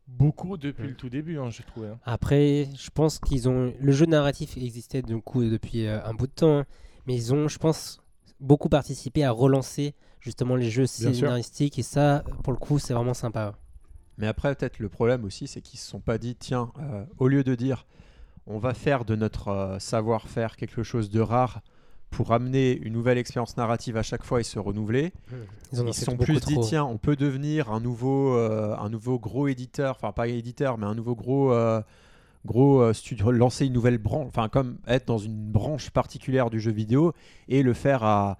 beaucoup 0.07 0.57
depuis 0.57 0.83
Ouais. 0.83 0.89
le 0.89 0.95
tout 0.95 1.09
début, 1.09 1.37
hein, 1.37 1.49
j'ai 1.49 1.63
trouvé. 1.63 1.87
hein. 1.89 1.99
Après, 2.03 2.67
je 2.77 2.89
pense 2.91 3.19
qu'ils 3.19 3.49
ont. 3.49 3.73
Le 3.79 3.91
jeu 3.91 4.05
narratif 4.05 4.57
existait 4.57 5.01
du 5.01 5.17
coup 5.21 5.43
depuis 5.43 5.85
euh, 5.87 6.03
un 6.03 6.13
bout 6.13 6.27
de 6.27 6.31
temps, 6.31 6.59
hein, 6.59 6.65
mais 7.05 7.15
ils 7.15 7.33
ont, 7.33 7.47
je 7.47 7.57
pense, 7.57 7.99
beaucoup 8.39 8.69
participé 8.69 9.23
à 9.23 9.31
relancer 9.31 9.93
justement 10.25 10.55
les 10.55 10.69
jeux 10.71 10.87
scénaristiques 10.87 11.77
et 11.79 11.83
ça, 11.83 12.23
pour 12.43 12.51
le 12.51 12.59
coup, 12.59 12.79
c'est 12.79 12.93
vraiment 12.93 13.13
sympa. 13.13 13.53
Mais 14.17 14.27
après, 14.27 14.55
peut-être 14.55 14.79
le 14.79 14.89
problème 14.89 15.23
aussi, 15.23 15.47
c'est 15.47 15.61
qu'ils 15.61 15.79
se 15.79 15.87
sont 15.87 15.99
pas 15.99 16.17
dit, 16.17 16.35
tiens, 16.35 16.71
euh, 16.79 17.05
au 17.19 17.27
lieu 17.27 17.43
de 17.43 17.53
dire, 17.53 17.85
on 18.47 18.57
va 18.57 18.73
faire 18.73 19.05
de 19.05 19.15
notre 19.15 19.49
euh, 19.49 19.79
savoir-faire 19.79 20.55
quelque 20.55 20.81
chose 20.83 21.09
de 21.11 21.19
rare 21.21 21.61
pour 22.09 22.31
amener 22.31 22.77
une 22.77 22.93
nouvelle 22.93 23.17
expérience 23.17 23.55
narrative 23.57 23.97
à 23.97 24.03
chaque 24.03 24.23
fois 24.23 24.39
et 24.39 24.43
se 24.43 24.57
renouveler, 24.57 25.11
Ils 25.73 25.81
en 25.81 25.83
ont 25.83 25.87
ils 25.89 25.93
se 25.93 26.05
sont 26.05 26.17
plus 26.17 26.39
dit, 26.39 26.53
trop. 26.53 26.63
tiens, 26.63 26.85
on 26.85 26.97
peut 26.97 27.15
devenir 27.15 27.71
un 27.71 27.81
nouveau, 27.81 28.35
euh, 28.35 28.75
un 28.77 28.89
nouveau 28.89 29.19
gros 29.19 29.47
éditeur, 29.47 29.97
enfin 29.97 30.11
pas 30.11 30.27
éditeur, 30.27 30.77
mais 30.77 30.85
un 30.85 30.95
nouveau 30.95 31.15
gros, 31.15 31.51
euh, 31.51 31.81
gros 32.45 32.81
euh, 32.81 32.93
studio, 32.93 33.31
lancer 33.31 33.65
une 33.65 33.73
nouvelle 33.73 33.97
branche, 33.97 34.27
enfin 34.27 34.47
comme 34.47 34.77
être 34.87 35.05
dans 35.05 35.17
une 35.17 35.51
branche 35.51 35.89
particulière 35.89 36.49
du 36.49 36.59
jeu 36.59 36.71
vidéo 36.71 37.13
et 37.49 37.63
le 37.63 37.73
faire 37.73 38.03
à 38.03 38.37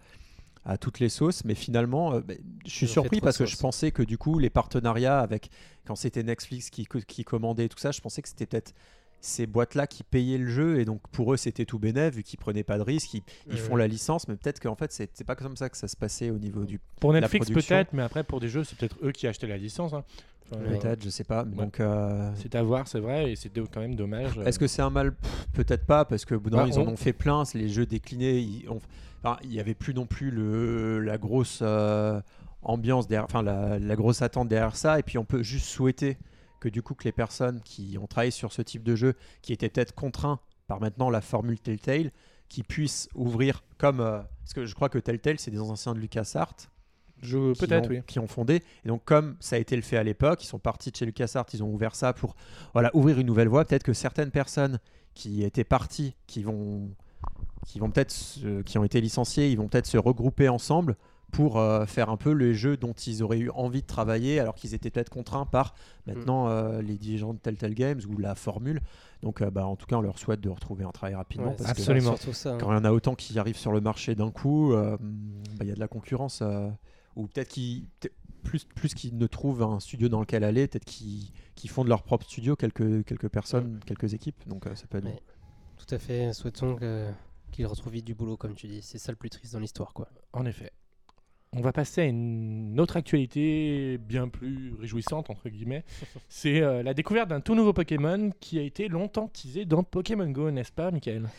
à 0.65 0.77
toutes 0.77 0.99
les 0.99 1.09
sauces, 1.09 1.45
mais 1.45 1.53
finalement, 1.55 2.13
euh, 2.15 2.21
ben, 2.21 2.37
je 2.65 2.71
suis 2.71 2.87
surpris 2.87 3.21
parce 3.21 3.37
que 3.37 3.45
je 3.45 3.55
pensais 3.57 3.91
que 3.91 4.01
du 4.03 4.17
coup, 4.17 4.39
les 4.39 4.49
partenariats 4.49 5.19
avec, 5.19 5.49
quand 5.85 5.95
c'était 5.95 6.23
Netflix 6.23 6.69
qui, 6.71 6.85
co- 6.85 6.99
qui 7.07 7.23
commandait 7.23 7.67
tout 7.69 7.77
ça, 7.77 7.91
je 7.91 8.01
pensais 8.01 8.21
que 8.21 8.27
c'était 8.29 8.47
peut-être 8.47 8.73
ces 9.21 9.47
boîtes-là 9.47 9.87
qui 9.87 10.03
payaient 10.03 10.37
le 10.37 10.49
jeu 10.49 10.79
et 10.79 10.85
donc 10.85 11.01
pour 11.11 11.33
eux 11.33 11.37
c'était 11.37 11.65
tout 11.65 11.79
bénéf 11.79 12.13
vu 12.15 12.21
qu'ils 12.21 12.37
prenaient 12.37 12.63
pas 12.63 12.77
de 12.77 12.83
risques, 12.83 13.13
ils, 13.49 13.57
font 13.57 13.73
ouais. 13.73 13.79
la 13.79 13.87
licence, 13.87 14.27
mais 14.27 14.35
peut-être 14.35 14.59
qu'en 14.59 14.75
fait 14.75 14.91
c'est 14.91 15.23
pas 15.23 15.35
comme 15.35 15.57
ça 15.57 15.67
que 15.69 15.77
ça 15.77 15.87
se 15.87 15.95
passait 15.95 16.29
au 16.29 16.37
niveau 16.37 16.63
du 16.65 16.79
Pour 16.99 17.11
Netflix 17.13 17.49
peut-être, 17.49 17.93
mais 17.93 18.03
après 18.03 18.23
pour 18.23 18.39
des 18.39 18.49
jeux, 18.49 18.63
c'est 18.63 18.77
peut-être 18.77 18.97
eux 19.03 19.11
qui 19.11 19.25
achetaient 19.27 19.47
la 19.47 19.57
licence. 19.57 19.93
hein. 19.93 20.03
Enfin, 20.51 20.61
Ouais. 20.61 20.77
peut-être, 20.77 21.03
je 21.03 21.09
sais 21.09 21.23
pas. 21.23 21.43
Ouais. 21.43 21.55
Donc 21.55 21.79
euh, 21.79 22.31
C'est 22.35 22.53
à 22.53 22.61
voir, 22.61 22.87
c'est 22.87 22.99
vrai, 22.99 23.31
et 23.31 23.35
c'est 23.35 23.49
quand 23.71 23.79
même 23.81 23.95
dommage. 23.95 24.37
Est-ce 24.45 24.59
que 24.59 24.67
c'est 24.67 24.83
un 24.83 24.91
mal? 24.91 25.15
Peut-être 25.53 25.87
pas, 25.87 26.05
parce 26.05 26.23
que 26.23 26.35
bout 26.35 26.51
d'un 26.51 26.57
Bah, 26.57 26.67
ils 26.67 26.77
en 26.77 26.83
on- 26.83 26.89
ont 26.89 26.95
fait 26.95 27.13
plein. 27.13 27.41
Les 27.55 27.67
jeux 27.69 27.87
déclinés, 27.87 28.37
ils 28.37 28.69
ont- 28.69 28.79
enfin, 29.25 29.39
il 29.43 29.53
y 29.53 29.59
avait 29.59 29.73
plus 29.73 29.93
non 29.93 30.05
plus 30.05 30.31
le, 30.31 30.99
la 30.99 31.17
grosse 31.17 31.59
euh, 31.61 32.21
ambiance 32.61 33.07
derrière, 33.07 33.25
enfin 33.25 33.43
la, 33.43 33.79
la 33.79 33.95
grosse 33.95 34.21
attente 34.21 34.47
derrière 34.47 34.75
ça. 34.75 34.99
Et 34.99 35.03
puis 35.03 35.17
on 35.17 35.25
peut 35.25 35.43
juste 35.43 35.65
souhaiter 35.65 36.17
que 36.59 36.69
du 36.69 36.81
coup 36.81 36.93
que 36.93 37.03
les 37.03 37.11
personnes 37.11 37.61
qui 37.61 37.97
ont 37.99 38.07
travaillé 38.07 38.31
sur 38.31 38.53
ce 38.53 38.61
type 38.61 38.83
de 38.83 38.95
jeu, 38.95 39.15
qui 39.41 39.53
étaient 39.53 39.69
peut-être 39.69 39.93
contraints 39.93 40.39
par 40.67 40.79
maintenant 40.79 41.09
la 41.09 41.21
formule 41.21 41.59
Telltale, 41.59 42.11
qui 42.49 42.63
puissent 42.63 43.09
ouvrir 43.15 43.63
comme 43.77 43.99
euh, 43.99 44.21
parce 44.43 44.53
que 44.53 44.65
je 44.65 44.75
crois 44.75 44.89
que 44.89 44.99
Telltale 44.99 45.39
c'est 45.39 45.51
des 45.51 45.59
anciens 45.59 45.93
de 45.93 45.99
LucasArts 45.99 46.55
Peut-être, 47.21 47.87
ont, 47.87 47.89
oui. 47.89 48.01
qui 48.05 48.19
ont 48.19 48.27
fondé. 48.27 48.61
Et 48.83 48.87
donc, 48.87 49.03
comme 49.05 49.37
ça 49.39 49.55
a 49.55 49.59
été 49.59 49.75
le 49.75 49.81
fait 49.81 49.97
à 49.97 50.03
l'époque, 50.03 50.43
ils 50.43 50.47
sont 50.47 50.59
partis 50.59 50.91
de 50.91 50.97
chez 50.97 51.05
LucasArts, 51.05 51.45
ils 51.53 51.63
ont 51.63 51.73
ouvert 51.73 51.95
ça 51.95 52.13
pour 52.13 52.35
voilà, 52.73 52.91
ouvrir 52.93 53.19
une 53.19 53.25
nouvelle 53.25 53.47
voie. 53.47 53.65
Peut-être 53.65 53.83
que 53.83 53.93
certaines 53.93 54.31
personnes 54.31 54.79
qui 55.13 55.43
étaient 55.43 55.63
parties, 55.63 56.13
qui 56.27 56.43
vont, 56.43 56.91
qui 57.65 57.79
vont 57.79 57.89
peut-être, 57.91 58.11
se- 58.11 58.61
qui 58.61 58.77
ont 58.77 58.83
été 58.83 59.01
licenciées, 59.01 59.49
ils 59.51 59.57
vont 59.57 59.67
peut-être 59.67 59.87
se 59.87 59.97
regrouper 59.97 60.47
ensemble 60.49 60.95
pour 61.31 61.57
euh, 61.57 61.85
faire 61.85 62.09
un 62.09 62.15
peu 62.17 62.31
les 62.31 62.53
jeux 62.53 62.77
dont 62.77 62.93
ils 62.93 63.21
auraient 63.21 63.39
eu 63.39 63.49
envie 63.49 63.81
de 63.81 63.87
travailler, 63.87 64.39
alors 64.39 64.55
qu'ils 64.55 64.73
étaient 64.73 64.89
peut-être 64.89 65.09
contraints 65.09 65.45
par 65.45 65.73
maintenant 66.07 66.47
euh, 66.47 66.81
les 66.81 66.97
dirigeants 66.97 67.33
de 67.33 67.39
Telltale 67.39 67.73
Games 67.73 67.99
ou 68.07 68.17
la 68.17 68.35
formule. 68.35 68.79
Donc, 69.21 69.41
euh, 69.41 69.49
bah, 69.49 69.65
en 69.65 69.75
tout 69.75 69.85
cas, 69.87 69.97
on 69.97 70.01
leur 70.01 70.17
souhaite 70.19 70.39
de 70.39 70.49
retrouver 70.49 70.85
un 70.85 70.91
travail 70.91 71.15
rapidement. 71.15 71.47
Ouais, 71.49 71.55
parce 71.57 71.69
c'est 71.69 71.75
que 71.75 71.81
Absolument. 71.81 72.15
surtout 72.15 72.33
ça, 72.33 72.53
hein. 72.53 72.57
quand 72.59 72.71
il 72.71 72.75
y 72.75 72.79
en 72.79 72.85
a 72.85 72.91
autant 72.91 73.15
qui 73.15 73.37
arrivent 73.39 73.57
sur 73.57 73.71
le 73.73 73.81
marché 73.81 74.15
d'un 74.15 74.31
coup, 74.31 74.71
euh, 74.73 74.95
bah, 74.99 75.61
il 75.63 75.67
y 75.67 75.71
a 75.71 75.75
de 75.75 75.79
la 75.79 75.87
concurrence. 75.89 76.39
euh, 76.41 76.69
ou 77.17 77.27
peut-être 77.27 77.47
qu'ils, 77.49 77.87
plus, 78.43 78.63
plus 78.65 78.93
qu'ils 78.93 79.17
ne 79.17 79.25
trouvent 79.27 79.63
un 79.63 79.79
studio 79.79 80.07
dans 80.09 80.19
lequel 80.19 80.43
aller, 80.43 80.67
peut-être 80.67 80.85
qu'ils, 80.85 81.31
font 81.69 81.83
de 81.83 81.89
leur 81.89 82.03
propre 82.03 82.25
studio, 82.25 82.55
quelques, 82.55 83.03
quelques 83.05 83.29
personnes, 83.29 83.79
quelques 83.85 84.13
équipes. 84.13 84.47
Donc 84.47 84.67
euh, 84.67 84.75
ça 84.75 84.85
peut 84.87 84.97
être 84.99 85.05
Ouais. 85.05 85.19
Tout 85.77 85.95
à 85.95 85.97
fait. 85.97 86.31
Souhaitons 86.33 86.75
que- 86.75 87.09
qu'ils 87.55 87.65
retrouvent 87.67 87.93
vite 87.93 88.05
du 88.05 88.13
boulot, 88.15 88.37
comme 88.37 88.55
tu 88.55 88.67
dis. 88.67 88.81
C'est 88.81 88.97
ça 88.97 89.11
le 89.11 89.15
plus 89.15 89.29
triste 89.29 89.53
dans 89.53 89.59
l'histoire, 89.59 89.93
quoi. 89.93 90.07
En 90.33 90.45
effet. 90.45 90.71
On 91.57 91.61
va 91.61 91.71
passer 91.71 92.01
à 92.01 92.03
une 92.05 92.77
autre 92.81 92.97
actualité 92.97 93.97
bien 93.97 94.27
plus 94.27 94.73
réjouissante, 94.79 95.29
entre 95.29 95.47
guillemets. 95.47 95.85
C'est 96.29 96.61
euh, 96.61 96.83
la 96.83 96.93
découverte 96.93 97.29
d'un 97.29 97.39
tout 97.39 97.55
nouveau 97.55 97.71
Pokémon 97.71 98.31
qui 98.41 98.59
a 98.59 98.61
été 98.61 98.89
longtemps 98.89 99.29
teasé 99.29 99.63
dans 99.63 99.83
Pokémon 99.83 100.29
Go, 100.29 100.51
n'est-ce 100.51 100.71
pas, 100.73 100.91
Michael? 100.91 101.29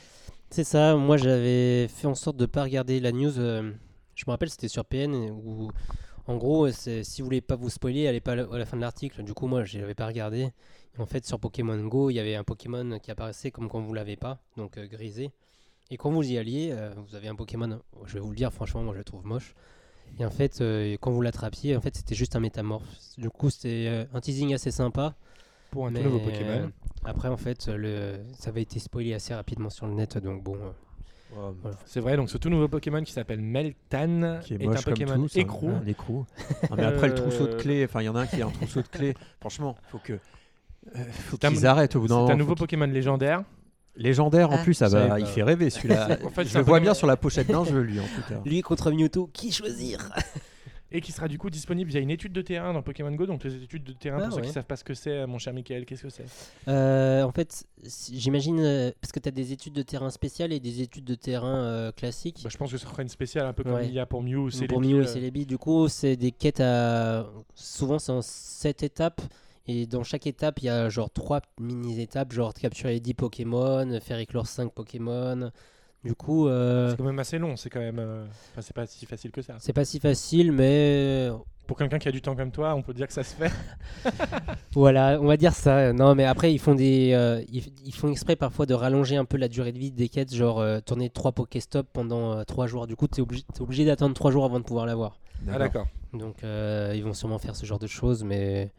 C'est 0.49 0.64
ça, 0.64 0.96
moi 0.96 1.16
j'avais 1.16 1.88
fait 1.88 2.06
en 2.06 2.14
sorte 2.14 2.37
de 2.37 2.46
pas 2.46 2.62
regarder 2.62 2.99
la 3.00 3.12
news. 3.12 3.38
euh, 3.38 3.73
je 4.14 4.25
me 4.26 4.30
rappelle, 4.30 4.49
c'était 4.49 4.68
sur 4.68 4.85
PN 4.87 5.12
où, 5.30 5.70
en 6.26 6.37
gros, 6.37 6.70
c'est- 6.70 7.02
si 7.04 7.20
vous 7.20 7.26
voulez 7.26 7.40
pas 7.42 7.56
vous 7.56 7.68
spoiler, 7.68 8.06
allez 8.06 8.20
pas 8.20 8.32
à 8.32 8.37
la, 8.37 8.42
à 8.44 8.56
la 8.58 8.64
fin 8.64 8.76
de 8.78 8.82
l'article. 8.82 9.23
Du 9.23 9.35
coup, 9.35 9.49
moi 9.49 9.64
je 9.64 9.78
l'avais 9.78 9.94
pas 9.96 10.06
regardé. 10.06 10.49
En 10.99 11.04
fait, 11.04 11.26
sur 11.26 11.38
Pokémon 11.38 11.76
Go, 11.88 12.08
il 12.08 12.14
y 12.14 12.20
avait 12.20 12.37
un 12.37 12.44
Pokémon 12.44 12.99
qui 13.00 13.11
apparaissait 13.11 13.50
comme 13.50 13.68
quand 13.68 13.80
vous 13.82 13.92
l'avez 13.92 14.16
pas, 14.16 14.38
donc 14.56 14.78
euh, 14.78 14.87
grisé. 14.87 15.30
Et 15.90 15.96
quand 15.96 16.10
vous 16.10 16.22
y 16.24 16.36
alliez, 16.38 16.70
euh, 16.72 16.90
vous 17.08 17.14
avez 17.14 17.28
un 17.28 17.34
Pokémon, 17.34 17.80
je 18.06 18.14
vais 18.14 18.20
vous 18.20 18.30
le 18.30 18.36
dire, 18.36 18.52
franchement, 18.52 18.82
moi 18.82 18.92
je 18.94 18.98
le 18.98 19.04
trouve 19.04 19.24
moche. 19.24 19.54
Et 20.18 20.24
en 20.24 20.30
fait, 20.30 20.60
euh, 20.60 20.96
quand 21.00 21.10
vous 21.10 21.22
l'attrapiez, 21.22 21.76
en 21.76 21.80
fait, 21.80 21.96
c'était 21.96 22.14
juste 22.14 22.34
un 22.36 22.40
métamorphe. 22.40 22.84
Du 23.18 23.28
coup, 23.30 23.50
c'était 23.50 23.86
euh, 23.88 24.04
un 24.14 24.20
teasing 24.20 24.54
assez 24.54 24.70
sympa. 24.70 25.14
Pour 25.70 25.86
un 25.86 25.90
mais, 25.90 26.00
tout 26.00 26.04
nouveau 26.04 26.20
Pokémon. 26.20 26.48
euh, 26.48 26.68
après, 27.04 27.28
en 27.28 27.36
fait, 27.36 27.66
le, 27.68 28.18
ça 28.38 28.50
avait 28.50 28.62
été 28.62 28.78
spoilé 28.78 29.14
assez 29.14 29.34
rapidement 29.34 29.68
sur 29.70 29.86
le 29.86 29.94
net, 29.94 30.16
donc 30.18 30.42
bon. 30.42 30.56
euh, 30.56 31.50
voilà. 31.60 31.76
C'est 31.86 32.00
vrai, 32.00 32.16
donc 32.16 32.30
ce 32.30 32.38
tout 32.38 32.48
nouveau 32.48 32.68
Pokémon 32.68 33.02
qui 33.02 33.12
s'appelle 33.12 33.40
Meltan 33.40 34.40
Qui 34.42 34.54
est, 34.54 34.62
est, 34.62 34.66
moche 34.66 34.78
un 34.78 34.82
comme 34.82 34.94
Pokémon 34.94 35.14
tout, 35.16 35.28
ça, 35.28 35.40
écrou. 35.40 35.70
un 35.70 35.86
écrou. 35.86 36.24
Non, 36.70 36.76
mais 36.76 36.84
après 36.84 37.08
le 37.08 37.14
trousseau 37.14 37.46
de 37.48 37.54
clés, 37.54 37.84
enfin 37.84 38.00
il 38.02 38.06
y 38.06 38.08
en 38.08 38.16
a 38.16 38.20
un 38.22 38.26
qui 38.26 38.40
a 38.42 38.46
un 38.46 38.50
trousseau 38.50 38.80
de 38.82 38.88
clés. 38.88 39.14
Franchement, 39.40 39.76
faut 39.88 39.98
que 39.98 40.14
euh, 40.14 40.18
faut 41.12 41.36
C'est 41.40 41.48
qu'ils 41.48 41.66
arrêtent 41.66 41.96
au 41.96 42.00
bout 42.00 42.06
C'est 42.06 42.14
d'un 42.14 42.20
moment. 42.20 42.32
un 42.32 42.36
nouveau 42.36 42.54
Pokémon 42.54 42.86
légendaire. 42.86 43.42
Légendaire 43.96 44.50
en 44.50 44.56
Ah, 44.56 44.62
plus, 44.62 44.74
ça 44.74 44.88
va, 44.88 45.18
il 45.20 45.26
fait 45.26 45.42
rêver 45.42 45.70
celui-là. 45.70 46.18
En 46.24 46.30
fait, 46.30 46.44
je 46.44 46.48
c'est 46.48 46.54
le 46.54 46.60
un 46.60 46.62
vois 46.66 46.80
bien 46.80 46.94
sur 46.94 47.06
la 47.06 47.16
pochette 47.16 47.48
d'un 47.48 47.64
jeu 47.64 47.80
lui 47.80 47.98
en 48.00 48.04
tout 48.04 48.22
cas. 48.28 48.40
Lui 48.44 48.60
contre 48.62 48.90
Mewtwo, 48.90 49.28
qui 49.32 49.52
choisir? 49.52 50.10
Et 50.92 51.00
qui 51.00 51.10
sera 51.10 51.26
du 51.26 51.36
coup 51.36 51.50
disponible 51.50 51.90
via 51.90 51.98
une 52.00 52.10
étude 52.12 52.32
de 52.32 52.40
terrain 52.42 52.72
dans 52.72 52.80
Pokémon 52.80 53.10
Go. 53.10 53.26
Donc 53.26 53.42
les 53.42 53.56
études 53.56 53.82
de 53.82 53.92
terrain, 53.92 54.18
Ah, 54.20 54.26
pour 54.26 54.34
ceux 54.36 54.40
qui 54.42 54.46
ouais. 54.46 54.52
savent 54.54 54.64
pas 54.66 54.76
ce 54.76 54.84
que 54.84 54.94
c'est, 54.94 55.10
euh, 55.10 55.26
mon 55.26 55.36
cher 55.36 55.52
Michael, 55.52 55.84
qu'est-ce 55.84 56.04
que 56.04 56.08
c'est? 56.08 56.24
Euh, 56.68 57.24
en 57.24 57.32
fait, 57.32 57.64
si- 57.82 58.18
j'imagine, 58.20 58.60
euh, 58.60 58.92
parce 59.00 59.10
que 59.10 59.18
tu 59.18 59.28
as 59.28 59.32
des 59.32 59.50
études 59.52 59.72
de 59.72 59.82
terrain 59.82 60.10
spéciales 60.10 60.52
et 60.52 60.60
des 60.60 60.82
études 60.82 61.04
de 61.04 61.16
terrain 61.16 61.56
euh, 61.56 61.90
classiques. 61.92 62.38
Bah, 62.44 62.50
Je 62.52 62.56
pense 62.56 62.70
que 62.70 62.78
ce 62.78 62.86
sera 62.86 63.02
une 63.02 63.08
spéciale, 63.08 63.46
un 63.46 63.52
peu 63.52 63.64
comme 63.64 63.72
Ouais. 63.74 63.88
il 63.88 63.94
y 63.94 63.98
a 63.98 64.06
pour 64.06 64.22
Mew 64.22 64.36
ou 64.36 64.42
pour 64.44 64.52
Celebi, 64.52 64.78
Mew 64.94 64.98
euh, 65.00 65.02
et 65.02 65.06
Celebi, 65.08 65.44
du 65.44 65.58
coup, 65.58 65.88
c'est 65.88 66.14
des 66.16 66.30
quêtes 66.30 66.60
à. 66.60 67.26
Souvent, 67.56 67.98
c'est 67.98 68.12
en 68.12 68.22
7 68.22 68.84
étapes. 68.84 69.20
Et 69.68 69.87
dans 69.87 70.04
chaque 70.04 70.26
étape, 70.26 70.61
il 70.62 70.66
y 70.66 70.68
a 70.68 70.88
genre 70.88 71.11
3 71.11 71.40
mini-étapes, 71.61 72.32
genre 72.32 72.54
capturer 72.54 73.00
10 73.00 73.14
Pokémon, 73.14 73.99
faire 74.00 74.18
éclore 74.18 74.46
5 74.46 74.73
Pokémon. 74.73 75.50
Du 76.04 76.14
coup, 76.14 76.46
euh, 76.46 76.90
C'est 76.90 76.96
quand 76.99 77.04
même 77.04 77.18
assez 77.18 77.38
long, 77.38 77.56
c'est 77.56 77.68
quand 77.70 77.80
même. 77.80 77.99
euh, 77.99 78.26
Enfin, 78.52 78.62
c'est 78.62 78.75
pas 78.76 78.87
si 78.87 79.06
facile 79.06 79.32
que 79.32 79.42
ça. 79.42 79.56
c'est 79.58 79.73
pas 79.73 79.85
si 79.85 79.99
facile, 79.99 80.52
mais 80.52 81.30
Pour 81.66 81.76
quelqu'un 81.76 81.99
qui 81.99 82.06
a 82.06 82.12
du 82.12 82.23
temps 82.23 82.37
comme 82.37 82.52
toi, 82.52 82.76
on 82.76 82.82
peut 82.82 82.94
dire 82.94 83.08
que 83.08 83.12
ça 83.12 83.25
se 83.25 83.35
fait. 83.35 83.50
Voilà, 84.75 85.18
on 85.20 85.26
va 85.26 85.37
dire 85.37 85.52
ça. 85.54 85.92
Non, 85.92 86.14
mais 86.14 86.25
après, 86.25 86.52
ils 86.52 86.58
font 86.58 86.75
des, 86.75 87.12
euh, 87.14 87.42
ils, 87.50 87.64
ils 87.85 87.94
font 87.94 88.08
exprès 88.08 88.37
parfois 88.37 88.66
de 88.66 88.75
rallonger 88.75 89.16
un 89.16 89.25
peu 89.25 89.37
la 89.37 89.49
durée 89.49 89.73
de 89.73 89.78
vie 89.78 89.90
des 89.90 90.08
quêtes, 90.08 90.32
genre 90.35 90.61
euh, 90.61 90.80
tourner 90.80 91.11
3 91.11 91.32
Pokéstop 91.32 91.88
pendant 91.92 92.44
3 92.44 92.66
jours. 92.68 92.87
Du 92.87 92.94
coup, 92.94 93.08
tu 93.08 93.18
es 93.18 93.23
obligé, 93.23 93.42
t'es 93.52 93.62
obligé 93.62 93.85
d'attendre 93.85 94.14
3 94.14 94.30
jours 94.30 94.44
avant 94.44 94.61
de 94.61 94.64
pouvoir 94.64 94.87
l'avoir. 94.87 95.18
Ah, 95.50 95.58
d'accord. 95.58 95.87
Donc, 96.12 96.44
euh, 96.44 96.92
ils 96.94 97.02
vont 97.02 97.14
sûrement 97.14 97.38
faire 97.38 97.56
ce 97.56 97.66
genre 97.66 97.78
de 97.80 97.87
choses, 97.87 98.23
mais 98.23 98.70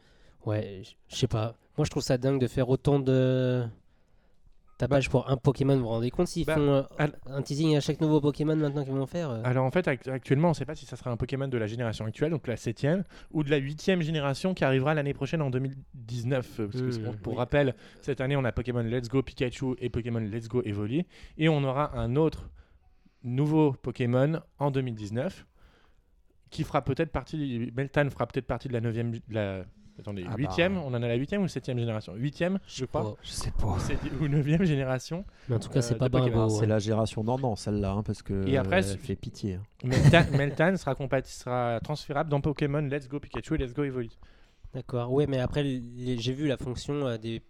ouais, 0.48 0.82
je 1.10 1.16
sais 1.16 1.28
pas. 1.28 1.56
Moi, 1.78 1.86
je 1.86 1.90
trouve 1.92 2.04
ça 2.04 2.18
dingue 2.18 2.40
de 2.42 2.48
faire 2.48 2.70
autant 2.70 3.00
de 3.00 3.64
tapage 4.80 5.10
pour 5.10 5.30
un 5.30 5.38
Pokémon. 5.38 5.76
Vous 5.76 5.82
vous 5.84 5.88
rendez 5.88 6.12
compte 6.12 6.28
s'ils 6.28 6.46
Bah, 6.46 6.56
font 6.56 6.62
euh, 6.74 6.82
al- 7.00 7.18
un 7.28 7.42
teasing 7.42 7.76
à 7.76 7.80
chaque 7.82 8.00
nouveau 8.00 8.22
Pokémon 8.22 8.56
maintenant 8.56 8.84
qu'ils 8.84 8.94
vont 8.94 9.06
faire 9.08 9.30
euh, 9.32 9.42
Alors 9.44 9.66
en 9.66 9.72
fait, 9.72 9.88
act- 9.88 10.08
actuellement, 10.08 10.50
on 10.50 10.52
ne 10.52 10.56
sait 10.56 10.66
pas 10.66 10.76
si 10.76 10.86
ça 10.86 10.96
sera 10.96 11.10
un 11.12 11.18
Pokémon 11.18 11.48
de 11.48 11.58
la 11.58 11.66
génération 11.68 12.06
actuelle, 12.06 12.30
donc 12.32 12.46
la 12.48 12.58
7 12.58 12.86
ou 13.32 13.44
de 13.44 13.50
la 13.50 13.58
8 13.58 14.02
génération 14.02 14.54
qui 14.54 14.64
arrivera 14.64 14.94
l'année 14.94 15.14
prochaine 15.16 15.42
en 15.42 15.50
2019. 15.50 16.60
euh, 16.60 16.68
Parce 16.68 16.82
que, 16.82 16.88
Mmh, 17.00 17.04
pour, 17.04 17.18
pour 17.18 17.34
oui. 17.34 17.40
rappel, 17.40 17.76
cette 18.02 18.22
année, 18.22 18.36
on 18.36 18.46
a 18.46 18.52
Pokémon 18.52 18.82
Let's 18.84 19.10
Go 19.10 19.24
Pikachu 19.24 19.76
et 19.80 19.90
Pokémon 19.90 20.20
Let's 20.20 20.48
Go 20.48 20.62
Evoli. 20.64 21.06
Et 21.40 21.50
on 21.50 21.64
aura 21.64 21.98
un 21.98 22.16
autre 22.16 22.50
nouveau 23.24 23.72
Pokémon 23.74 24.42
en 24.60 24.70
2019 24.72 25.46
qui 26.52 26.64
fera 26.64 26.84
peut-être 26.84 27.12
partie. 27.12 27.72
Meltan 27.76 28.10
fera 28.10 28.26
peut-être 28.28 28.46
partie 28.48 28.68
de 28.68 28.74
la 28.74 28.82
9 28.82 28.94
de 28.96 29.22
la. 29.30 29.66
Attendez, 30.00 30.26
Ah 30.30 30.36
8 30.38 30.46
bah. 30.48 30.70
On 30.86 30.94
en 30.94 31.02
a 31.02 31.08
la 31.08 31.16
8 31.16 31.38
ou 31.38 31.48
7 31.48 31.66
génération? 31.66 32.14
8 32.16 32.44
je 32.68 32.86
crois. 32.86 33.02
pas. 33.04 33.16
Je 33.24 33.32
sais 33.32 33.52
pas. 33.52 33.78
C'est- 33.80 33.98
Ou 34.22 34.28
9 34.28 34.64
génération. 34.64 35.26
Mais 35.50 35.56
en 35.56 35.60
tout 35.60 35.70
cas, 35.70 35.80
Euh, 35.80 35.82
c'est 35.82 35.96
pas 35.98 36.10
bravo. 36.10 36.50
C'est 36.50 36.66
la 36.68 36.80
génération 36.80 37.24
non 37.24 37.38
non 37.40 37.56
celle-là 37.56 37.92
hein, 37.92 38.04
parce 38.04 38.22
que 38.22 38.48
Et 38.48 38.58
après, 38.58 38.78
elle 38.78 38.84
c'est- 38.84 38.98
fait 38.98 39.16
pitié. 39.16 39.56
hein. 39.56 39.64
Meltan, 39.84 40.26
Meltan 40.38 40.76
sera, 40.78 41.80
transférable 41.84 42.30
dans 42.30 42.42
Pokémon 42.42 42.82
Let's 42.82 43.08
Go 43.08 43.20
Pikachu 43.20 43.56
et 43.56 43.58
Let's 43.58 43.74
Go 43.74 43.84
Evoli. 43.84 44.18
D'accord, 44.74 45.12
ouais, 45.14 45.26
mais 45.28 45.40
après, 45.40 45.64
les- 45.64 46.18
j'ai 46.20 46.34
vu 46.34 46.48
la 46.48 46.58
fonction 46.58 47.08
euh, 47.08 47.18
des 47.18 47.42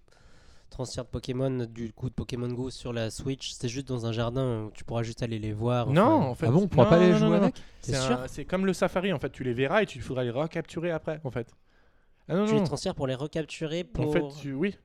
transferts 0.70 1.06
de 1.06 1.10
Pokémon 1.10 1.66
du 1.66 1.92
coup 1.94 2.10
de 2.10 2.14
Pokémon 2.14 2.48
Go 2.50 2.70
sur 2.70 2.94
la 2.94 3.10
Switch. 3.10 3.52
C'est 3.52 3.70
juste 3.70 3.88
dans 3.88 4.06
un 4.06 4.12
jardin 4.12 4.66
où 4.66 4.72
tu 4.72 4.84
pourras 4.84 5.02
juste 5.04 5.24
aller 5.24 5.40
les 5.40 5.54
voir. 5.54 5.88
Non, 5.90 6.04
enfin. 6.04 6.28
en 6.30 6.36
fait. 6.36 6.46
Ah 6.48 6.52
bon, 6.52 6.62
on 6.64 6.68
pourra 6.68 6.84
non, 6.86 6.90
pas 6.92 7.00
les 7.00 7.12
non, 7.12 7.18
jouer 7.18 7.28
non, 7.30 7.36
non. 7.38 7.44
avec? 7.44 7.56
C'est 8.30 8.46
comme 8.46 8.66
le 8.66 8.74
Safari 8.74 9.12
en 9.14 9.20
fait, 9.20 9.30
tu 9.32 9.44
les 9.44 9.54
verras 9.54 9.82
et 9.82 9.86
tu 9.86 10.00
faudra 10.02 10.24
les 10.24 10.30
recapturer 10.30 10.92
après 10.92 11.20
en 11.24 11.32
fait. 11.32 11.54
Ah 12.30 12.36
non 12.36 12.46
Tu 12.46 12.54
non. 12.54 12.60
les 12.60 12.66
transfères 12.66 12.96
pour 12.96 13.08
les 13.08 13.16
recapturer 13.16 13.84
pour. 13.84 14.08
En 14.08 14.12
fait, 14.12 14.42
tu- 14.42 14.54
oui. 14.54 14.76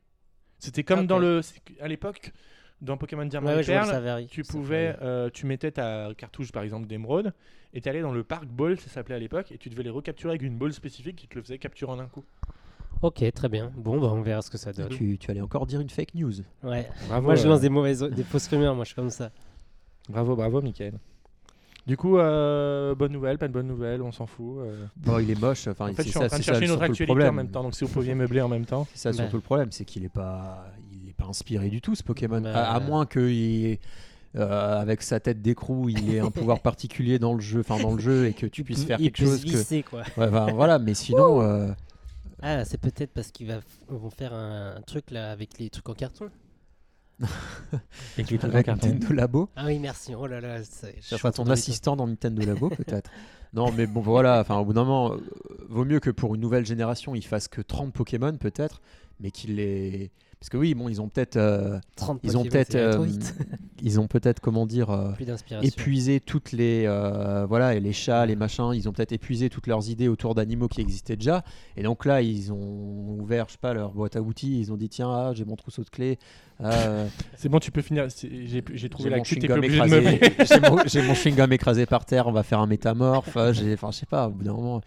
C'était 0.58 0.84
comme 0.84 1.00
Ah, 1.00 1.06
dans 1.06 1.18
le 1.18 1.40
à 1.80 1.88
l'époque 1.88 2.32
dans 2.80 2.96
Pokémon 2.96 3.24
Diamant 3.24 3.48
Ouais, 3.48 3.56
ouais, 3.56 3.64
Perle, 3.64 4.26
tu 4.28 4.42
pouvais 4.42 4.96
euh, 5.02 5.28
tu 5.32 5.46
mettais 5.46 5.70
ta 5.72 6.10
cartouche 6.16 6.52
par 6.52 6.62
exemple 6.62 6.86
d'émeraude 6.86 7.32
et 7.74 7.80
tu 7.80 7.88
allais 7.88 8.00
dans 8.02 8.12
le 8.12 8.22
parc 8.24 8.46
ball, 8.46 8.78
ça 8.78 8.88
s'appelait 8.88 9.14
à 9.14 9.18
l'époque 9.18 9.50
et 9.52 9.58
tu 9.58 9.70
devais 9.70 9.82
les 9.82 9.90
recapturer 9.90 10.30
avec 10.32 10.42
une 10.42 10.56
ball 10.56 10.72
spécifique 10.72 11.16
qui 11.16 11.26
te 11.28 11.34
le 11.36 11.42
faisait 11.42 11.58
capturer 11.58 11.90
en 11.92 11.98
un 11.98 12.06
coup. 12.06 12.24
Ok, 13.00 13.24
très 13.34 13.48
bien. 13.48 13.72
Bon, 13.76 14.00
bah, 14.00 14.08
on 14.12 14.22
verra 14.22 14.42
ce 14.42 14.50
que 14.50 14.58
ça 14.58 14.72
donne. 14.72 14.88
tu, 14.90 15.18
tu 15.18 15.30
allais 15.30 15.40
encore 15.40 15.66
dire 15.66 15.80
une 15.80 15.90
fake 15.90 16.14
news. 16.14 16.32
Ouais. 16.62 16.88
Bravo. 17.08 17.26
Moi, 17.26 17.34
je 17.34 17.46
euh, 17.46 17.50
lance 17.50 17.60
des 17.60 17.68
mauvaises, 17.68 18.02
des 18.02 18.22
fausses 18.22 18.46
rumeurs. 18.48 18.76
Moi, 18.76 18.84
je 18.84 18.90
suis 18.90 18.94
comme 18.96 19.10
ça. 19.10 19.32
Bravo, 20.08 20.36
bravo 20.36 20.60
Michael. 20.62 20.94
Du 21.86 21.96
coup, 21.96 22.16
euh, 22.18 22.94
bonne 22.94 23.10
nouvelle, 23.12 23.38
pas 23.38 23.48
de 23.48 23.52
bonne 23.52 23.66
nouvelle, 23.66 24.02
on 24.02 24.12
s'en 24.12 24.26
fout. 24.26 24.58
euh. 24.60 24.86
Bon, 24.96 25.18
il 25.18 25.28
est 25.30 25.40
moche. 25.40 25.66
Enfin, 25.66 25.86
En 25.90 25.94
fait, 25.94 26.04
je 26.04 26.10
suis 26.10 26.12
ça, 26.12 26.24
en 26.24 26.28
train 26.28 26.38
de 26.38 26.42
chercher 26.44 26.64
une 26.66 26.70
autre 26.70 26.82
actualité 26.82 27.26
en 27.28 27.32
même 27.32 27.48
temps, 27.50 27.62
donc 27.64 27.74
si 27.74 27.84
vous 27.84 27.90
pouviez 27.90 28.14
meubler 28.14 28.40
en 28.40 28.48
même 28.48 28.66
temps. 28.66 28.86
C'est 28.94 28.98
ça 28.98 29.10
Bah. 29.10 29.16
surtout 29.16 29.36
le 29.36 29.42
problème, 29.42 29.72
c'est 29.72 29.84
qu'il 29.84 30.04
est 30.04 30.08
pas, 30.08 30.64
il 30.92 31.08
est 31.08 31.12
pas 31.16 31.24
inspiré 31.26 31.68
du 31.70 31.80
tout 31.80 31.94
ce 31.96 32.04
Pokémon. 32.04 32.40
Bah. 32.40 32.52
À, 32.54 32.76
à 32.76 32.80
moins 32.80 33.04
que 33.04 33.18
il- 33.20 33.78
euh, 34.36 34.80
avec 34.80 35.02
sa 35.02 35.18
tête 35.20 35.42
d'écrou, 35.42 35.88
il 35.88 36.14
ait 36.14 36.20
un 36.20 36.30
pouvoir 36.30 36.60
particulier 36.60 37.18
dans 37.18 37.34
le 37.34 37.40
jeu, 37.40 37.60
enfin 37.60 37.82
dans 37.82 37.94
le 37.94 38.00
jeu, 38.00 38.26
et 38.28 38.32
que 38.32 38.46
tu 38.46 38.62
puisses 38.62 38.84
faire 38.84 38.98
Il 39.00 39.10
quelque 39.10 39.18
peut 39.18 39.24
chose 39.30 39.40
se 39.40 39.46
que. 39.46 39.50
visser, 39.50 39.82
quoi. 39.82 40.02
Ouais, 40.16 40.30
bah, 40.30 40.46
voilà, 40.54 40.78
mais 40.78 40.94
sinon, 40.94 41.42
euh, 41.42 41.72
Ah, 42.40 42.64
c'est 42.64 42.80
peut-être 42.80 43.10
parce 43.12 43.30
qu'ils 43.32 43.48
va- 43.48 43.60
vont 43.88 44.08
faire 44.10 44.32
un, 44.32 44.76
un 44.76 44.80
truc 44.82 45.10
là 45.10 45.32
avec 45.32 45.58
les 45.58 45.68
trucs 45.68 45.88
en 45.88 45.94
carton. 45.94 46.30
Avec 48.18 48.66
Nintendo 48.66 49.12
Labo, 49.12 49.48
Ah 49.56 49.66
oui, 49.66 49.78
merci. 49.78 50.14
Oh 50.14 50.26
là 50.26 50.40
là. 50.40 50.62
ça 50.64 51.18
sera 51.18 51.32
ton 51.32 51.48
assistant 51.48 51.96
dans 51.96 52.06
Nintendo 52.06 52.44
Labo 52.44 52.68
peut-être. 52.70 53.10
Non, 53.54 53.70
mais 53.70 53.86
bon, 53.86 54.00
voilà. 54.00 54.40
Enfin, 54.40 54.56
au 54.56 54.64
bout 54.64 54.72
d'un 54.72 54.84
moment, 54.84 55.12
euh, 55.12 55.18
vaut 55.68 55.84
mieux 55.84 56.00
que 56.00 56.08
pour 56.08 56.34
une 56.34 56.40
nouvelle 56.40 56.64
génération, 56.64 57.14
ils 57.14 57.24
fassent 57.26 57.48
que 57.48 57.60
30 57.60 57.92
Pokémon 57.92 58.34
peut-être, 58.38 58.80
mais 59.20 59.30
qu'ils 59.30 59.56
les. 59.56 60.10
Parce 60.42 60.50
que 60.50 60.56
oui, 60.56 60.74
bon, 60.74 60.88
ils 60.88 61.00
ont 61.00 61.08
peut-être, 61.08 61.36
euh, 61.36 61.78
30 61.94 62.18
ils 62.24 62.36
ont 62.36 62.42
peut-être, 62.42 62.74
euh, 62.74 63.06
ils 63.80 64.00
ont 64.00 64.08
peut-être, 64.08 64.40
comment 64.40 64.66
dire. 64.66 64.90
euh, 64.90 65.12
épuisé 65.62 66.18
toutes 66.18 66.50
les 66.50 66.82
euh, 66.84 67.46
voilà 67.48 67.76
et 67.76 67.80
les 67.80 67.92
chats 67.92 68.26
les 68.26 68.34
machins 68.34 68.72
ils 68.74 68.88
ont 68.88 68.92
peut-être 68.92 69.12
épuisé 69.12 69.50
toutes 69.50 69.68
leurs 69.68 69.88
idées 69.88 70.08
autour 70.08 70.34
d'animaux 70.34 70.66
qui 70.66 70.80
existaient 70.80 71.14
déjà 71.14 71.44
et 71.76 71.84
donc 71.84 72.04
là 72.04 72.22
ils 72.22 72.52
ont 72.52 73.18
ouvert 73.20 73.46
je 73.46 73.52
sais 73.52 73.58
pas 73.60 73.72
leur 73.72 73.92
boîte 73.92 74.16
à 74.16 74.20
outils 74.20 74.58
ils 74.58 74.72
ont 74.72 74.76
dit 74.76 74.88
tiens 74.88 75.10
ah, 75.10 75.32
j'ai 75.32 75.44
mon 75.44 75.54
trousseau 75.54 75.84
de 75.84 75.90
clés 75.90 76.18
euh, 76.60 77.06
C'est 77.36 77.48
bon, 77.48 77.58
tu 77.58 77.70
peux 77.70 77.82
finir. 77.82 78.08
J'ai 78.74 78.88
trouvé 78.88 79.10
la 79.10 79.20
cul, 79.20 79.40
j'ai 79.40 80.60
mon, 80.60 80.76
mon 80.76 81.14
chewing-gum 81.14 81.52
écrasé 81.52 81.86
par 81.86 82.04
terre 82.04 82.26
on 82.26 82.32
va 82.32 82.42
faire 82.42 82.58
un 82.58 82.66
métamorphe 82.66 83.36
j'ai 83.52 83.74
enfin 83.74 83.90
je 83.92 83.98
sais 83.98 84.06
pas 84.06 84.26
au 84.26 84.30
bout 84.30 84.42
d'un 84.44 84.54
moment 84.54 84.80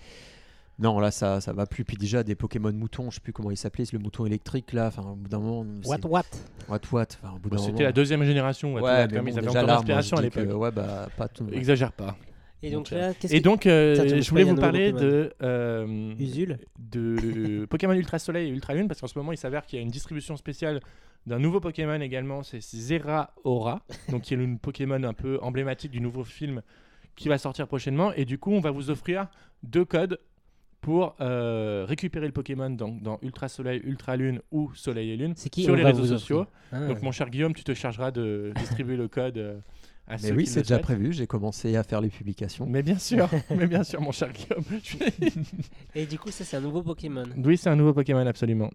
non 0.79 1.00
là 1.00 1.12
ça 1.12 1.39
ça 1.41 1.53
va 1.53 1.65
plus 1.65 1.86
puis 1.86 1.96
déjà 1.98 2.24
des 2.24 2.36
Pokémon 2.36 2.74
moutons 2.74 3.10
je 3.10 3.15
sais 3.15 3.22
plus 3.22 3.32
comment 3.32 3.51
il 3.51 3.58
s'appelait 3.58 3.86
c'est 3.86 3.94
le 3.94 4.00
mouton 4.00 4.25
électrique 4.25 4.74
là 4.74 4.88
enfin 4.88 5.03
au 5.03 5.15
bout 5.15 5.29
d'un 5.29 5.39
moment 5.39 5.65
What, 5.86 6.00
what? 6.05 6.24
What 6.67 6.79
what? 6.91 7.05
Enfin 7.22 7.36
au 7.36 7.39
bout 7.39 7.50
d'un 7.50 7.58
C'était 7.58 7.72
moment 7.72 7.84
la 7.84 7.91
deuxième 7.91 8.24
génération. 8.24 8.74
ouais, 8.74 8.82
ouais, 8.82 9.08
mais 9.08 9.20
bon, 9.20 9.27
ils 9.27 9.38
avaient 9.38 9.48
déjà 9.48 9.60
encore 9.60 9.67
l'inspiration 9.75 10.17
à 10.17 10.22
l'époque. 10.22 10.50
ouais 10.53 10.72
bah 10.72 11.08
pas 11.17 11.27
tout 11.27 11.48
Exagère 11.51 11.91
pas. 11.94 12.17
Et 12.63 12.72
donc 12.72 12.89
Donc, 12.89 13.00
là, 13.00 13.13
qu'est-ce 13.13 13.34
Et 13.34 13.39
que 13.39 13.44
donc, 13.44 13.67
euh, 13.67 14.22
je 14.22 14.29
voulais 14.29 14.44
vous 14.44 14.55
parler 14.55 14.91
de, 14.91 15.34
euh, 15.44 16.15
Usul 16.17 16.58
de 16.79 17.65
Pokémon 17.70 17.94
Ultra 17.94 18.17
Soleil 18.17 18.48
et 18.48 18.51
Ultra 18.51 18.74
Lune, 18.74 18.88
parce 18.88 19.01
qu'en 19.01 19.08
ce 19.08 19.20
moment, 19.20 19.32
il 19.34 19.38
s'avère 19.38 19.65
qu'il 19.65 19.77
y 19.77 19.79
a 19.79 19.84
une 19.84 19.91
distribution 19.91 20.36
spéciale 20.36 20.79
d'un 21.27 21.38
nouveau 21.38 21.60
Pokémon 21.60 22.00
également, 22.01 22.41
c'est 22.44 22.62
Zera 22.62 23.34
Aura, 23.44 23.82
donc 24.10 24.24
qui 24.24 24.34
est 24.34 24.38
une 24.38 24.58
Pokémon 24.58 25.03
un 25.03 25.13
peu 25.13 25.38
emblématique 25.41 25.91
du 25.91 26.01
nouveau 26.01 26.24
film 26.24 26.62
qui 27.15 27.29
va 27.29 27.38
sortir 27.38 27.67
prochainement. 27.67 28.13
Et 28.13 28.25
du 28.25 28.39
coup, 28.39 28.51
on 28.51 28.62
va 28.62 28.72
vous 28.72 28.89
offrir 28.89 29.27
deux 29.63 29.86
codes 29.86 30.20
pour 30.85 31.15
euh, 31.19 31.83
récupérer 31.87 32.27
le 32.27 32.31
Pokémon 32.31 32.69
dans, 32.69 32.89
dans 32.89 33.17
Ultra 33.23 33.47
Soleil, 33.47 33.81
Ultra 33.85 34.15
Lune 34.17 34.39
ou 34.51 34.71
Soleil 34.75 35.09
et 35.09 35.17
Lune 35.17 35.33
C'est 35.35 35.49
qui 35.49 35.63
sur 35.63 35.73
on 35.73 35.77
les 35.77 35.83
réseaux 35.83 36.05
sociaux. 36.05 36.45
Ah. 36.71 36.85
Donc, 36.85 37.01
mon 37.01 37.11
cher 37.11 37.31
Guillaume, 37.31 37.55
tu 37.55 37.63
te 37.63 37.73
chargeras 37.73 38.11
de 38.11 38.53
distribuer 38.59 38.95
le 38.95 39.07
code 39.07 39.39
euh, 39.39 39.57
à 40.05 40.11
mais 40.11 40.17
ceux 40.19 40.35
oui 40.35 40.45
c'est 40.45 40.61
déjà 40.61 40.75
souhaitent. 40.75 40.83
prévu 40.83 41.11
j'ai 41.11 41.25
commencé 41.25 41.75
à 41.75 41.81
faire 41.81 42.01
les 42.01 42.09
publications 42.09 42.67
Mais 42.67 42.83
bien 42.83 42.99
sûr, 42.99 43.27
mais 43.49 43.65
bien 43.65 43.83
sûr, 43.83 43.99
mon 43.99 44.11
cher 44.11 44.31
Guillaume. 44.31 44.63
Et 45.95 46.05
du 46.05 46.19
coup, 46.19 46.29
ça, 46.29 46.43
c'est 46.43 46.55
un 46.55 46.61
nouveau 46.61 46.83
Pokémon. 46.83 47.25
Oui, 47.43 47.57
c'est 47.57 47.71
un 47.71 47.75
nouveau 47.75 47.93
Pokémon, 47.93 48.27
absolument. 48.27 48.69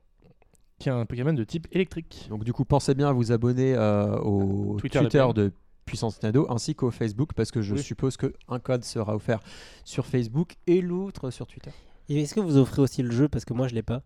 Qui 0.80 0.88
est 0.88 0.92
un 0.92 1.06
Pokémon 1.06 1.32
de 1.32 1.44
type 1.44 1.68
électrique. 1.70 2.26
Donc 2.28 2.42
du 2.42 2.52
coup, 2.52 2.64
pensez 2.64 2.96
bien 2.96 3.08
à 3.08 3.12
vous 3.12 3.30
abonner 3.30 3.74
euh, 3.76 4.18
au 4.18 4.78
Twitter 4.80 4.98
Twitter, 4.98 5.24
de 5.32 5.42
de 5.44 5.52
Puissance 5.84 6.16
Nintendo 6.16 6.48
ainsi 6.50 6.74
qu'au 6.74 6.90
Facebook 6.90 7.34
parce 7.36 7.52
que 7.52 7.62
je 7.62 7.74
Oui. 7.76 7.82
suppose 7.82 8.16
qu'un 8.16 8.58
code 8.58 8.82
sera 8.82 9.14
offert 9.14 9.38
sur 9.84 10.06
Facebook 10.06 10.56
et 10.66 10.80
l'autre 10.80 11.30
sur 11.30 11.46
Twitter. 11.46 11.70
Et 12.10 12.20
est-ce 12.22 12.34
que 12.34 12.40
vous 12.40 12.56
offrez 12.58 12.82
aussi 12.82 13.02
le 13.02 13.10
jeu 13.10 13.28
Parce 13.28 13.44
que 13.46 13.54
moi, 13.54 13.68
je 13.68 13.74
l'ai 13.74 13.82
pas. 13.82 14.02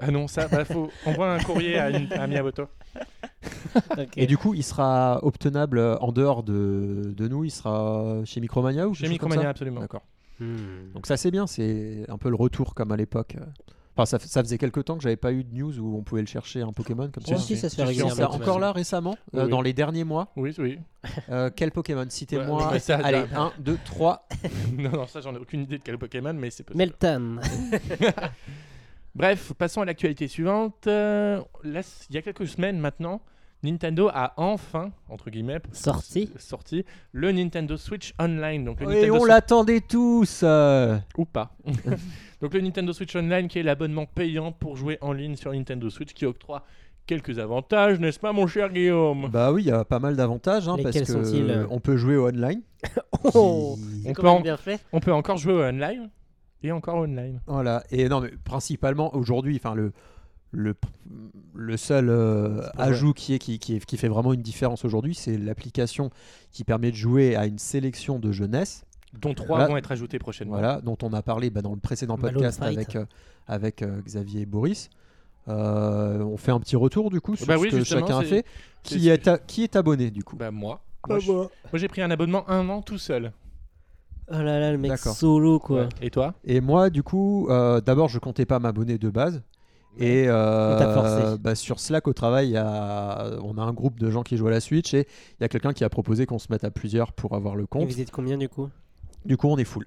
Ah 0.00 0.10
non, 0.10 0.26
ça, 0.28 0.48
bah, 0.48 0.64
faut 0.64 0.90
envoie 1.06 1.32
un 1.32 1.38
courrier 1.38 1.78
à, 1.78 1.88
une- 1.90 2.12
à 2.12 2.26
Miyamoto. 2.26 2.66
Et 4.16 4.26
du 4.26 4.36
coup, 4.36 4.54
il 4.54 4.62
sera 4.64 5.20
obtenable 5.24 5.78
euh, 5.78 5.96
en 6.00 6.10
dehors 6.12 6.42
de, 6.42 7.12
de 7.16 7.28
nous, 7.28 7.44
il 7.44 7.50
sera 7.50 8.20
chez 8.24 8.40
Micromania 8.40 8.88
ou 8.88 8.94
Chez 8.94 9.04
comme 9.04 9.12
Micromania, 9.12 9.42
ça 9.44 9.48
absolument. 9.50 9.80
D'accord. 9.80 10.02
Hmm. 10.40 10.90
Donc 10.94 11.06
ça 11.06 11.16
c'est 11.16 11.30
bien, 11.30 11.46
c'est 11.46 12.04
un 12.08 12.18
peu 12.18 12.28
le 12.28 12.34
retour 12.34 12.74
comme 12.74 12.90
à 12.90 12.96
l'époque. 12.96 13.36
Enfin, 13.96 14.18
ça, 14.18 14.42
faisait 14.42 14.58
quelques 14.58 14.84
temps 14.84 14.96
que 14.96 15.04
j'avais 15.04 15.14
pas 15.16 15.30
eu 15.32 15.44
de 15.44 15.54
news 15.54 15.78
où 15.78 15.96
on 15.96 16.02
pouvait 16.02 16.20
le 16.20 16.26
chercher 16.26 16.62
un 16.62 16.72
Pokémon 16.72 17.08
comme 17.12 17.24
ça. 17.24 17.36
si, 17.36 17.56
ça 17.56 17.68
se 17.68 17.76
fait 17.76 17.84
régulièrement. 17.84 18.34
encore 18.34 18.58
là 18.58 18.72
récemment, 18.72 19.16
euh, 19.36 19.44
Oui. 19.44 19.50
dans 19.50 19.62
les 19.62 19.72
derniers 19.72 20.02
mois. 20.02 20.32
Oui, 20.34 20.52
oui. 20.58 20.80
Euh, 21.30 21.48
quel 21.54 21.70
Pokémon? 21.70 22.04
Citez-moi. 22.08 22.66
Ouais, 22.66 22.72
mais 22.72 22.78
ça, 22.80 22.96
Allez, 22.96 23.18
là- 23.32 23.40
1, 23.40 23.52
2, 23.60 23.78
3. 23.84 24.26
non, 24.76 24.90
non, 24.90 25.06
ça, 25.06 25.20
j'en 25.20 25.32
ai 25.34 25.38
aucune 25.38 25.62
idée 25.62 25.78
de 25.78 25.82
quel 25.84 25.96
Pokémon, 25.96 26.32
mais 26.34 26.50
c'est 26.50 26.64
possible. 26.64 26.78
Meltan. 26.78 27.36
Bref, 29.14 29.52
passons 29.56 29.80
à 29.82 29.84
l'actualité 29.84 30.26
suivante. 30.26 30.86
Euh, 30.88 31.40
là, 31.62 31.82
il 32.10 32.14
y 32.16 32.18
a 32.18 32.22
quelques 32.22 32.48
semaines 32.48 32.78
maintenant, 32.80 33.20
Nintendo 33.64 34.08
a 34.12 34.34
enfin, 34.36 34.92
entre 35.08 35.30
guillemets, 35.30 35.60
Sorti. 35.72 36.30
sorti 36.38 36.84
le 37.12 37.32
Nintendo 37.32 37.76
Switch 37.76 38.12
Online. 38.20 38.64
Donc 38.64 38.80
le 38.80 38.90
Et 38.92 38.94
Nintendo 38.94 39.18
on 39.20 39.24
l'attendait 39.24 39.80
tous. 39.80 40.40
euh. 40.44 40.96
ou 41.16 41.24
pas. 41.24 41.56
Donc 42.40 42.52
le 42.54 42.60
Nintendo 42.60 42.92
Switch 42.92 43.16
Online 43.16 43.48
qui 43.48 43.58
est 43.58 43.62
l'abonnement 43.62 44.06
payant 44.06 44.52
pour 44.52 44.76
jouer 44.76 44.98
en 45.00 45.12
ligne 45.12 45.34
sur 45.36 45.52
Nintendo 45.52 45.88
Switch 45.90 46.12
qui 46.12 46.26
octroie 46.26 46.64
quelques 47.06 47.38
avantages, 47.38 47.98
n'est-ce 48.00 48.18
pas 48.20 48.32
mon 48.32 48.46
cher 48.46 48.70
Guillaume? 48.70 49.28
Bah 49.30 49.52
oui, 49.52 49.62
il 49.62 49.66
y 49.68 49.70
a 49.70 49.84
pas 49.84 49.98
mal 49.98 50.16
d'avantages 50.16 50.68
hein, 50.68 50.76
parce 50.82 50.98
que 50.98 51.04
sont-ils? 51.04 51.50
euh, 51.50 51.66
on 51.70 51.80
peut 51.80 51.96
jouer 51.96 52.16
au 52.16 52.28
online. 52.28 52.62
Oh, 53.34 53.78
On 54.04 54.12
peut 54.12 54.28
en- 54.28 54.40
bien 54.40 54.58
fait. 54.58 54.84
On 54.92 55.00
peut 55.00 55.12
encore 55.12 55.38
jouer 55.38 55.54
au 55.54 55.62
online 55.62 56.10
et 56.62 56.70
encore 56.72 56.96
online. 56.96 57.40
Voilà. 57.46 57.82
Et 57.90 58.08
non, 58.08 58.20
mais 58.20 58.30
principalement 58.44 59.14
aujourd'hui, 59.16 59.56
enfin 59.56 59.74
le 59.74 59.92
le, 60.54 60.74
le 61.54 61.76
seul 61.76 62.08
euh, 62.08 62.62
ajout 62.78 63.12
qui 63.12 63.34
est 63.34 63.38
qui, 63.38 63.58
qui 63.58 63.96
fait 63.96 64.08
vraiment 64.08 64.32
une 64.32 64.42
différence 64.42 64.84
aujourd'hui, 64.84 65.14
c'est 65.14 65.36
l'application 65.36 66.10
qui 66.52 66.64
permet 66.64 66.90
de 66.90 66.96
jouer 66.96 67.36
à 67.36 67.46
une 67.46 67.58
sélection 67.58 68.18
de 68.18 68.32
jeunesse. 68.32 68.84
Dont 69.20 69.34
trois 69.34 69.58
Voilà. 69.58 69.66
vont 69.68 69.76
être 69.76 69.92
ajoutés 69.92 70.18
prochainement. 70.18 70.54
Voilà, 70.54 70.80
dont 70.80 70.96
on 71.02 71.12
a 71.12 71.22
parlé 71.22 71.50
bah, 71.50 71.62
dans 71.62 71.72
le 71.74 71.78
précédent 71.80 72.16
podcast 72.18 72.60
avec 72.62 72.96
euh, 72.96 73.04
avec 73.46 73.82
euh, 73.82 74.00
Xavier 74.04 74.40
et 74.42 74.46
Boris. 74.46 74.90
Euh, 75.46 76.22
on 76.22 76.36
fait 76.36 76.52
un 76.52 76.58
petit 76.60 76.74
retour 76.76 77.10
du 77.10 77.20
coup 77.20 77.36
sur 77.36 77.46
Bah 77.46 77.56
ce 77.56 77.60
oui, 77.62 77.70
que 77.70 77.84
chacun 77.84 78.18
a 78.18 78.22
fait. 78.22 78.44
Qui 78.82 79.00
ce 79.00 79.08
est, 79.10 79.28
a- 79.28 79.38
qui 79.38 79.62
est 79.62 79.76
abonné 79.76 80.10
du 80.10 80.24
coup? 80.24 80.36
Bah 80.36 80.50
moi. 80.50 80.80
Moi, 81.06 81.20
j'ai 81.74 81.86
pris 81.88 82.00
un 82.00 82.10
abonnement 82.10 82.48
un 82.48 82.66
an 82.70 82.80
tout 82.80 82.96
seul. 82.98 83.32
Oh 84.30 84.38
là 84.38 84.58
là, 84.58 84.72
le 84.72 84.78
mec 84.78 84.96
solo 84.98 85.58
quoi. 85.58 85.88
Et 86.00 86.10
toi? 86.10 86.32
Et 86.44 86.62
moi, 86.62 86.88
du 86.88 87.02
coup, 87.02 87.46
euh, 87.50 87.82
d'abord, 87.82 88.08
je 88.08 88.18
comptais 88.18 88.46
pas 88.46 88.58
m'abonner 88.58 88.96
de 88.96 89.10
base. 89.10 89.42
Et 89.98 90.24
euh, 90.28 91.36
bah, 91.36 91.54
sur 91.54 91.78
Slack 91.78 92.08
au 92.08 92.12
travail, 92.12 92.48
il 92.48 92.52
y 92.52 92.56
a- 92.56 93.38
on 93.42 93.56
a 93.58 93.62
un 93.62 93.72
groupe 93.72 93.98
de 94.00 94.10
gens 94.10 94.22
qui 94.22 94.36
jouent 94.36 94.48
à 94.48 94.50
la 94.50 94.60
Switch 94.60 94.92
et 94.94 95.06
il 95.38 95.42
y 95.42 95.44
a 95.44 95.48
quelqu'un 95.48 95.72
qui 95.72 95.84
a 95.84 95.88
proposé 95.88 96.26
qu'on 96.26 96.38
se 96.40 96.48
mette 96.50 96.64
à 96.64 96.70
plusieurs 96.70 97.12
pour 97.12 97.34
avoir 97.34 97.54
le 97.54 97.64
Et 97.64 97.66
compte. 97.66 97.88
vous 97.88 98.00
êtes 98.00 98.10
combien 98.10 98.36
du 98.36 98.48
coup? 98.48 98.68
Du 99.24 99.36
coup, 99.36 99.48
on 99.48 99.56
est 99.56 99.64
full. 99.64 99.86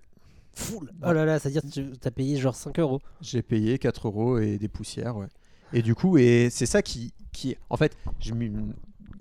Full. 0.53 0.89
Oh 1.05 1.11
là 1.11 1.25
là, 1.25 1.37
c'est-à-dire 1.39 1.61
que 1.61 1.67
tu 1.67 1.91
as 2.05 2.11
payé 2.11 2.37
genre 2.37 2.55
5 2.55 2.79
euros. 2.79 2.99
J'ai 3.21 3.41
payé 3.41 3.77
4 3.77 4.07
euros 4.07 4.39
et 4.39 4.57
des 4.57 4.67
poussières. 4.69 5.17
Ouais. 5.17 5.27
Et 5.73 5.81
du 5.81 5.93
coup, 5.93 6.17
et 6.17 6.47
c'est 6.49 6.65
ça 6.65 6.81
qui, 6.81 7.13
qui. 7.33 7.55
En 7.69 7.77
fait, 7.77 7.95
je 8.19 8.33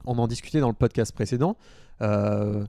on 0.07 0.19
en 0.19 0.29
discutait 0.29 0.61
dans 0.61 0.69
le 0.69 0.75
podcast 0.75 1.13
précédent. 1.13 1.57
euh, 2.01 2.65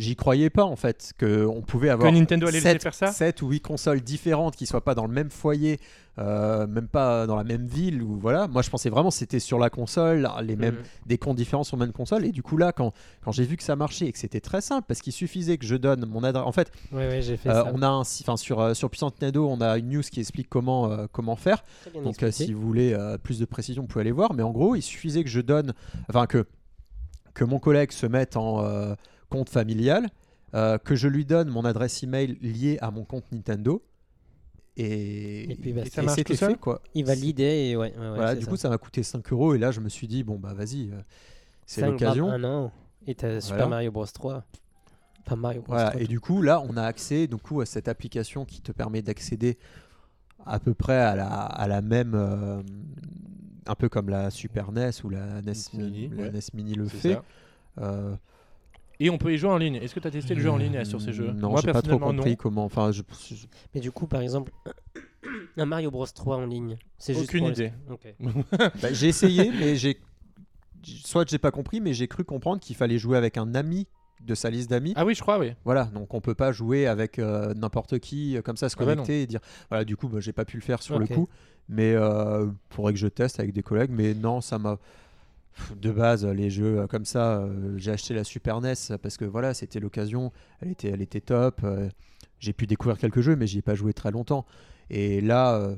J'y 0.00 0.16
croyais 0.16 0.50
pas 0.50 0.64
en 0.64 0.76
fait 0.76 1.12
qu'on 1.20 1.62
pouvait 1.66 1.90
avoir 1.90 2.10
Que 2.10 2.16
Nintendo 2.16 2.46
allait 2.46 2.58
laisser 2.58 2.70
sept- 2.72 2.82
faire 2.82 2.94
ça 2.94 3.06
sept 3.08 3.42
ou 3.42 3.48
8 3.48 3.60
consoles 3.60 4.00
différentes 4.00 4.56
qui 4.56 4.66
soient 4.66 4.82
pas 4.84 4.94
dans 4.94 5.06
le 5.06 5.12
même 5.12 5.30
foyer, 5.30 5.78
euh, 6.18 6.66
même 6.66 6.88
pas 6.88 7.26
dans 7.26 7.36
la 7.36 7.44
même 7.44 7.66
ville 7.66 8.02
ou 8.02 8.16
voilà. 8.18 8.48
Moi 8.48 8.62
je 8.62 8.70
pensais 8.70 8.88
vraiment 8.90 9.10
que 9.10 9.14
c'était 9.14 9.40
sur 9.40 9.58
la 9.58 9.68
console, 9.70 10.28
les 10.42 10.56
mêmes 10.56 10.76
Mhm. 10.76 10.82
des 11.06 11.18
comptes 11.18 11.36
différents 11.36 11.64
sur 11.64 11.76
la 11.76 11.84
même 11.86 11.92
console 11.92 12.24
et 12.24 12.32
du 12.32 12.42
coup 12.42 12.56
là 12.56 12.72
quand, 12.72 12.92
quand 13.22 13.32
j'ai 13.32 13.44
vu 13.44 13.56
que 13.56 13.62
ça 13.62 13.76
marchait 13.76 14.06
et 14.06 14.12
que 14.12 14.18
c'était 14.18 14.40
très 14.40 14.60
simple 14.60 14.86
parce 14.88 15.00
qu'il 15.02 15.12
suffisait 15.12 15.58
que 15.58 15.66
je 15.66 15.76
donne 15.76 16.06
mon 16.06 16.24
adresse 16.24 16.44
en 16.46 16.52
fait 16.52 16.70
Ouais, 16.92 17.06
ouais, 17.08 17.22
j'ai 17.22 17.36
fait 17.36 17.50
euh, 17.50 17.64
ça. 17.64 17.70
on 17.74 17.82
a 17.82 17.88
un 17.88 18.00
enfin 18.00 18.36
sur 18.36 18.60
euh, 18.60 18.74
sur 18.74 18.88
Puissance 18.90 19.12
Nintendo 19.20 19.46
on 19.48 19.60
a 19.60 19.76
une 19.78 19.90
news 19.90 20.02
qui 20.02 20.20
explique 20.20 20.48
comment 20.48 20.90
euh, 20.90 21.06
comment 21.12 21.36
faire 21.36 21.62
donc 22.04 22.22
euh, 22.22 22.30
si 22.30 22.52
vous 22.52 22.62
voulez 22.62 22.92
euh, 22.94 23.18
plus 23.18 23.38
de 23.38 23.44
précision, 23.44 23.82
vous 23.82 23.88
pouvez 23.88 24.00
aller 24.02 24.12
voir. 24.12 24.32
Mais 24.34 24.42
en 24.42 24.50
gros, 24.50 24.74
il 24.76 24.82
suffisait 24.82 25.22
que 25.24 25.30
je 25.30 25.40
donne, 25.40 25.74
enfin 26.08 26.26
que 26.26 26.46
que 27.34 27.44
mon 27.44 27.58
collègue 27.58 27.92
se 27.92 28.06
mette 28.06 28.36
en 28.36 28.64
euh, 28.64 28.94
compte 29.30 29.48
familial, 29.48 30.08
euh, 30.54 30.76
que 30.78 30.94
je 30.96 31.08
lui 31.08 31.24
donne 31.24 31.48
mon 31.48 31.64
adresse 31.64 32.02
email 32.02 32.36
liée 32.42 32.76
à 32.82 32.90
mon 32.90 33.04
compte 33.04 33.24
Nintendo. 33.32 33.82
Et, 34.76 35.50
Et 35.50 35.56
puis, 35.56 35.72
bah, 35.72 35.82
Et 35.84 35.90
ça 35.90 36.02
et 36.02 36.04
marche 36.06 36.24
tout 36.24 36.34
seul 36.34 36.52
fait 36.52 36.58
quoi. 36.58 36.82
Il 36.94 37.04
validait 37.04 37.70
et 37.70 37.76
ouais. 37.76 37.92
ouais, 37.96 38.00
ouais, 38.00 38.08
voilà, 38.14 38.30
c'est 38.32 38.38
du 38.38 38.44
ça. 38.44 38.50
coup, 38.50 38.56
ça 38.56 38.68
m'a 38.68 38.78
coûté 38.78 39.02
5 39.02 39.32
euros 39.32 39.54
et 39.54 39.58
là, 39.58 39.70
je 39.72 39.80
me 39.80 39.88
suis 39.88 40.06
dit 40.08 40.22
bon 40.22 40.38
bah 40.38 40.52
vas-y, 40.54 40.90
euh, 40.90 41.00
c'est 41.66 41.86
l'occasion. 41.86 42.30
Un 42.30 42.44
an. 42.44 42.72
Et 43.06 43.14
t'as 43.14 43.40
Super 43.40 43.56
Voilà. 43.56 43.68
Mario 43.70 43.90
Bros 43.92 44.06
3. 44.06 44.44
Pas 45.24 45.36
Mario 45.36 45.62
Bros 45.62 45.72
Voilà, 45.74 45.90
3. 45.90 46.02
et 46.02 46.06
du 46.06 46.20
coup, 46.20 46.42
là, 46.42 46.62
on 46.68 46.76
a 46.76 46.82
accès 46.82 47.26
du 47.26 47.36
coup, 47.36 47.60
à 47.60 47.66
cette 47.66 47.88
application 47.88 48.44
qui 48.44 48.60
te 48.60 48.72
permet 48.72 49.02
d'accéder 49.02 49.58
à 50.46 50.58
peu 50.58 50.72
près 50.74 50.96
à 50.98 51.14
la, 51.16 51.26
à 51.28 51.66
la 51.68 51.82
même. 51.82 52.12
euh, 52.14 52.62
un 53.66 53.74
peu 53.74 53.88
comme 53.88 54.08
la 54.08 54.30
Super 54.30 54.72
NES 54.72 54.90
ou 55.04 55.10
la 55.10 55.42
NES 55.42 55.52
Mini, 55.74 56.08
la 56.08 56.22
ouais. 56.24 56.30
NES 56.32 56.40
Mini 56.54 56.74
le 56.74 56.86
fait. 56.88 57.18
Euh, 57.78 58.16
Et 59.00 59.08
on 59.10 59.16
peut 59.18 59.32
y 59.32 59.38
jouer 59.38 59.50
en 59.50 59.56
ligne. 59.56 59.76
Est-ce 59.76 59.94
que 59.94 60.00
tu 60.00 60.06
as 60.06 60.10
testé 60.10 60.34
le 60.34 60.40
jeu 60.42 60.50
en 60.50 60.58
ligne 60.58 60.76
euh, 60.76 60.84
sur 60.84 61.00
ces 61.00 61.12
jeux? 61.12 61.32
Non, 61.32 61.50
Moi 61.50 61.60
j'ai 61.64 61.72
pas 61.72 61.80
trop 61.82 61.98
compris 61.98 62.30
non. 62.32 62.36
comment. 62.36 62.64
Enfin, 62.64 62.92
je- 62.92 63.02
Mais 63.74 63.80
du 63.80 63.90
coup, 63.90 64.06
par 64.06 64.20
exemple, 64.20 64.52
un 65.56 65.64
Mario 65.66 65.90
Bros 65.90 66.06
3 66.06 66.36
en 66.36 66.46
ligne. 66.46 66.76
C'est 66.98 67.14
juste 67.14 67.30
Aucune 67.30 67.46
idée. 67.46 67.72
bah, 68.82 68.92
j'ai 68.92 69.08
essayé, 69.08 69.50
mais 69.58 69.76
j'ai 69.76 69.98
soit 71.04 71.28
j'ai 71.28 71.38
pas 71.38 71.50
compris, 71.50 71.80
mais 71.80 71.94
j'ai 71.94 72.08
cru 72.08 72.24
comprendre 72.24 72.60
qu'il 72.60 72.76
fallait 72.76 72.98
jouer 72.98 73.16
avec 73.16 73.36
un 73.36 73.54
ami 73.54 73.86
de 74.22 74.34
sa 74.34 74.50
liste 74.50 74.68
d'amis. 74.68 74.92
Ah 74.96 75.04
oui, 75.06 75.14
je 75.14 75.22
crois, 75.22 75.38
oui. 75.38 75.52
Voilà, 75.64 75.84
donc 75.86 76.12
on 76.12 76.20
peut 76.20 76.34
pas 76.34 76.52
jouer 76.52 76.86
avec 76.86 77.18
euh, 77.18 77.54
n'importe 77.54 77.98
qui 78.00 78.36
euh, 78.36 78.42
comme 78.42 78.58
ça 78.58 78.68
se 78.68 78.76
Ah 78.78 78.84
bah 78.84 78.92
connecter 78.92 79.22
et 79.22 79.26
dire 79.26 79.40
voilà 79.70 79.84
du 79.86 79.96
coup 79.96 80.08
bah, 80.08 80.20
j'ai 80.20 80.32
pas 80.34 80.44
pu 80.44 80.56
le 80.58 80.62
faire 80.62 80.82
sur 80.82 80.98
le 80.98 81.06
coup, 81.06 81.28
mais 81.70 81.94
euh, 81.94 82.46
faudrait 82.70 82.92
que 82.92 82.98
je 82.98 83.06
teste 83.08 83.40
avec 83.40 83.52
des 83.54 83.62
collègues, 83.62 83.90
mais 83.92 84.12
non 84.14 84.40
ça 84.42 84.58
m'a 84.58 84.78
de 85.80 85.90
base 85.90 86.24
les 86.26 86.50
jeux 86.50 86.80
euh, 86.80 86.86
comme 86.86 87.04
ça 87.04 87.38
euh, 87.40 87.74
j'ai 87.76 87.90
acheté 87.90 88.14
la 88.14 88.24
Super 88.24 88.60
NES 88.60 88.74
parce 89.02 89.16
que 89.16 89.24
voilà 89.24 89.54
c'était 89.54 89.80
l'occasion, 89.80 90.32
elle 90.60 90.70
était 90.70 90.88
elle 90.88 91.02
était 91.02 91.20
top, 91.20 91.60
euh, 91.64 91.88
j'ai 92.38 92.52
pu 92.52 92.66
découvrir 92.66 92.98
quelques 92.98 93.20
jeux 93.20 93.36
mais 93.36 93.46
j'y 93.46 93.58
ai 93.58 93.62
pas 93.62 93.74
joué 93.74 93.92
très 93.92 94.10
longtemps 94.10 94.46
et 94.90 95.20
là 95.20 95.54
euh, 95.54 95.76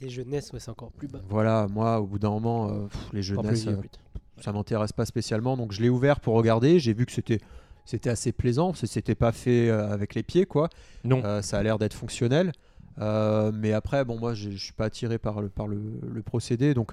Des 0.00 0.08
jeunesses, 0.08 0.52
ouais, 0.52 0.60
c'est 0.60 0.70
encore 0.70 0.92
plus 0.92 1.08
bas. 1.08 1.20
voilà 1.28 1.66
moi 1.70 2.00
au 2.00 2.06
bout 2.06 2.18
d'un 2.18 2.30
moment 2.30 2.68
euh, 2.70 2.86
pff, 2.86 3.08
les 3.12 3.20
vieux, 3.20 3.36
euh, 3.38 3.76
putain. 3.76 3.98
ça 4.40 4.52
m'intéresse 4.52 4.92
pas 4.92 5.04
spécialement 5.06 5.56
donc 5.56 5.72
je 5.72 5.82
l'ai 5.82 5.88
ouvert 5.88 6.20
pour 6.20 6.34
regarder 6.34 6.78
j'ai 6.78 6.94
vu 6.94 7.06
que 7.06 7.12
c'était 7.12 7.38
c'était 7.84 8.10
assez 8.10 8.32
plaisant 8.32 8.68
parce 8.68 8.80
que 8.82 8.86
c'était 8.86 9.14
pas 9.14 9.32
fait 9.32 9.68
avec 9.70 10.14
les 10.14 10.22
pieds 10.22 10.46
quoi 10.46 10.68
Non. 11.04 11.22
Euh, 11.24 11.42
ça 11.42 11.58
a 11.58 11.62
l'air 11.62 11.78
d'être 11.78 11.94
fonctionnel 11.94 12.52
Euh, 13.00 13.50
mais 13.52 13.72
après 13.72 14.04
bon 14.04 14.16
moi 14.20 14.34
je 14.34 14.50
je 14.50 14.56
suis 14.66 14.72
pas 14.72 14.84
attiré 14.84 15.18
par 15.18 15.40
le 15.42 15.48
par 15.48 15.66
le, 15.66 15.80
le 16.16 16.22
procédé 16.22 16.74
donc 16.74 16.92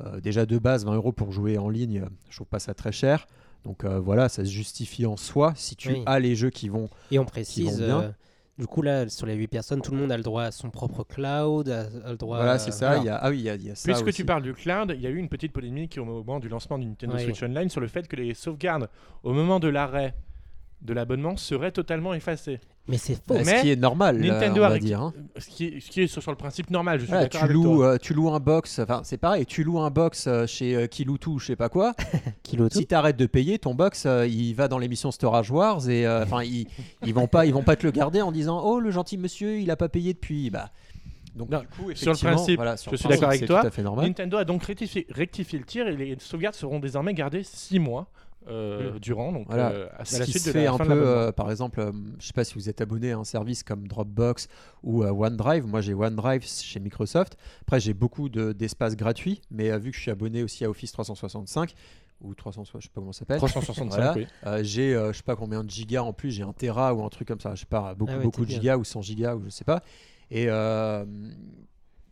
euh, 0.00 0.20
déjà 0.20 0.46
de 0.46 0.58
base 0.58 0.84
20 0.84 0.94
euros 0.94 1.12
pour 1.12 1.32
jouer 1.32 1.58
en 1.58 1.68
ligne 1.68 2.04
je 2.30 2.36
trouve 2.36 2.46
pas 2.48 2.58
ça 2.58 2.74
très 2.74 2.92
cher 2.92 3.26
donc 3.64 3.84
euh, 3.84 3.98
voilà 3.98 4.28
ça 4.28 4.44
se 4.44 4.50
justifie 4.50 5.06
en 5.06 5.16
soi 5.16 5.52
si 5.56 5.74
tu 5.76 5.88
Oui. 5.90 6.02
as 6.06 6.18
les 6.20 6.34
jeux 6.36 6.50
qui 6.50 6.68
vont 6.68 6.88
Et 7.10 7.18
on 7.18 7.24
précise, 7.24 7.78
bien. 7.80 8.00
euh, 8.00 8.10
du 8.58 8.66
coup, 8.66 8.80
là, 8.80 9.06
sur 9.10 9.26
les 9.26 9.34
8 9.34 9.48
personnes, 9.48 9.82
tout 9.82 9.90
le 9.92 9.98
monde 9.98 10.10
a 10.10 10.16
le 10.16 10.22
droit 10.22 10.44
à 10.44 10.50
son 10.50 10.70
propre 10.70 11.04
cloud, 11.04 11.68
a, 11.68 11.80
a 12.06 12.10
le 12.12 12.16
droit 12.16 12.38
voilà 12.38 12.52
à- 12.52 12.58
c'est 12.58 12.70
ça 12.70 12.92
alors, 12.92 13.02
il 13.02 13.06
y 13.06 13.10
a 13.10 13.16
ah 13.16 13.28
oui 13.28 13.38
il 13.40 13.44
y 13.44 13.50
a, 13.50 13.54
il 13.54 13.64
y 13.66 13.70
a 13.70 13.74
ça 13.74 13.84
Puisque 13.86 14.06
aussi. 14.06 14.16
tu 14.16 14.24
parles 14.24 14.42
du 14.42 14.54
cloud, 14.54 14.92
il 14.96 15.00
y 15.02 15.06
a 15.06 15.10
eu 15.10 15.16
une 15.18 15.28
petite 15.28 15.52
polémique 15.52 15.98
au 16.00 16.04
moment 16.06 16.40
du 16.40 16.48
lancement 16.48 16.78
du 16.78 16.86
Nintendo. 16.86 17.18
Switch 17.18 17.42
Online 17.42 17.68
sur 17.68 17.82
le 17.82 17.86
fait 17.88 18.08
que 18.08 18.16
les 18.16 18.32
sauvegardes 18.32 18.88
au 19.24 19.34
moment 19.34 19.60
de 19.60 19.68
l'arrêt 19.68 20.14
de 20.82 20.92
l'abonnement 20.92 21.36
seraient 21.36 21.72
totalement 21.72 22.14
effacées. 22.14 22.60
Mais 22.88 22.98
c'est 22.98 23.14
faux. 23.14 23.34
Bah, 23.34 23.40
Mais 23.44 23.56
ce 23.56 23.62
qui 23.62 23.70
est 23.70 23.76
normal 23.76 24.16
euh, 24.22 24.28
Nintendo 24.28 24.62
on 24.62 24.68
va 24.68 24.78
dire 24.78 25.00
hein. 25.00 25.12
ce, 25.38 25.48
qui 25.48 25.64
est, 25.64 25.80
ce 25.80 25.90
qui 25.90 26.02
est 26.02 26.06
sur, 26.06 26.22
sur 26.22 26.30
le 26.30 26.36
principe 26.36 26.70
normal, 26.70 27.00
je 27.00 27.06
suis 27.06 27.10
tu 27.30 27.36
avec 27.36 27.52
loues, 27.52 27.78
toi. 27.78 27.86
euh, 27.94 27.98
tu 28.00 28.14
loues 28.14 28.30
un 28.30 28.38
box, 28.38 28.78
enfin 28.78 29.00
c'est 29.02 29.16
pareil, 29.16 29.44
tu 29.44 29.64
loues 29.64 29.80
un 29.80 29.90
box 29.90 30.26
euh, 30.28 30.46
chez 30.46 30.76
euh, 30.76 30.86
Kiloutou, 30.86 31.40
je 31.40 31.46
sais 31.46 31.56
pas 31.56 31.68
quoi. 31.68 31.94
Kilo 32.44 32.68
si 32.70 32.86
tu 32.86 32.94
arrêtes 32.94 33.16
de 33.16 33.26
payer, 33.26 33.58
ton 33.58 33.74
box, 33.74 34.04
euh, 34.06 34.26
il 34.28 34.52
va 34.54 34.68
dans 34.68 34.78
l'émission 34.78 35.10
Storage 35.10 35.50
Wars 35.50 35.88
et 35.88 36.06
euh, 36.06 36.22
enfin 36.22 36.44
ils, 36.44 36.68
ils 37.04 37.12
vont 37.14 37.26
pas, 37.26 37.44
ils 37.46 37.52
vont 37.52 37.64
pas 37.64 37.74
te 37.74 37.84
le 37.84 37.90
garder 37.90 38.22
en 38.22 38.30
disant 38.30 38.60
oh 38.64 38.78
le 38.78 38.92
gentil 38.92 39.18
monsieur, 39.18 39.58
il 39.58 39.70
a 39.72 39.76
pas 39.76 39.88
payé 39.88 40.12
depuis. 40.14 40.50
Bah 40.50 40.70
donc 41.34 41.50
Non, 41.50 41.60
du 41.60 41.66
coup, 41.66 41.94
sur 41.94 42.12
le 42.12 42.18
principe, 42.18 42.56
voilà, 42.56 42.76
sur 42.78 42.92
je 42.92 42.96
suis 42.96 43.08
d'accord 43.08 43.28
avec 43.28 43.46
toi. 43.46 43.62
Nintendo 43.96 44.38
a 44.38 44.44
donc 44.44 44.62
rectifié, 44.64 45.06
rectifié 45.10 45.58
le 45.58 45.64
tir 45.66 45.86
et 45.86 45.94
les 45.96 46.16
sauvegardes 46.18 46.54
seront 46.54 46.78
désormais 46.78 47.12
gardées 47.14 47.42
6 47.42 47.78
mois 47.78 48.06
euh, 48.48 48.98
durant, 48.98 49.32
donc 49.32 49.46
Voilà. 49.48 49.70
euh, 49.70 49.88
à, 49.96 50.02
à 50.02 50.04
Ce 50.04 50.18
la 50.18 50.24
qui 50.24 50.30
suite 50.32 50.42
se 50.44 50.48
de 50.48 50.52
fait 50.52 50.64
la 50.64 50.72
un 50.72 50.78
peu, 50.78 50.92
euh, 50.92 51.32
par 51.32 51.50
exemple, 51.50 51.80
euh, 51.80 51.92
je 52.18 52.26
sais 52.26 52.32
pas 52.32 52.44
si 52.44 52.54
vous 52.54 52.68
êtes 52.68 52.80
abonné 52.80 53.12
à 53.12 53.18
un 53.18 53.24
service 53.24 53.62
comme 53.62 53.86
Dropbox 53.88 54.48
ou 54.82 55.02
euh, 55.02 55.10
OneDrive. 55.10 55.66
Moi, 55.66 55.80
j'ai 55.80 55.94
OneDrive 55.94 56.44
chez 56.46 56.80
Microsoft. 56.80 57.36
Après, 57.62 57.80
j'ai 57.80 57.94
beaucoup 57.94 58.28
de- 58.28 58.52
d'espace 58.52 58.96
gratuit, 58.96 59.40
mais 59.50 59.70
euh, 59.70 59.78
vu 59.78 59.90
que 59.90 59.96
je 59.96 60.02
suis 60.02 60.10
abonné 60.10 60.42
aussi 60.42 60.64
à 60.64 60.70
Office 60.70 60.92
365 60.92 61.74
ou 62.22 62.34
360, 62.34 62.80
je 62.80 62.86
sais 62.86 62.90
pas 62.92 63.00
comment 63.00 63.12
ça 63.12 63.18
s'appelle. 63.20 63.38
365, 63.38 63.88
Voilà. 63.96 64.14
oui. 64.16 64.26
Euh, 64.46 64.60
j'ai 64.62 64.94
euh, 64.94 65.12
je 65.12 65.18
sais 65.18 65.22
pas 65.22 65.36
combien 65.36 65.62
de 65.62 65.68
gigas 65.70 66.02
en 66.02 66.12
plus, 66.12 66.30
j'ai 66.30 66.42
un 66.44 66.52
Tera 66.52 66.94
ou 66.94 67.04
un 67.04 67.08
truc 67.10 67.28
comme 67.28 67.40
ça, 67.40 67.54
je 67.54 67.60
sais 67.60 67.66
pas, 67.66 67.94
beaucoup 67.94 68.12
Ah 68.14 68.18
ouais, 68.18 68.22
beaucoup 68.24 68.44
de 68.46 68.50
gigas 68.50 68.76
ou 68.78 68.84
100 68.84 69.02
gigas 69.02 69.34
ou 69.34 69.42
je 69.44 69.50
sais 69.50 69.64
pas. 69.64 69.82
Et 70.30 70.46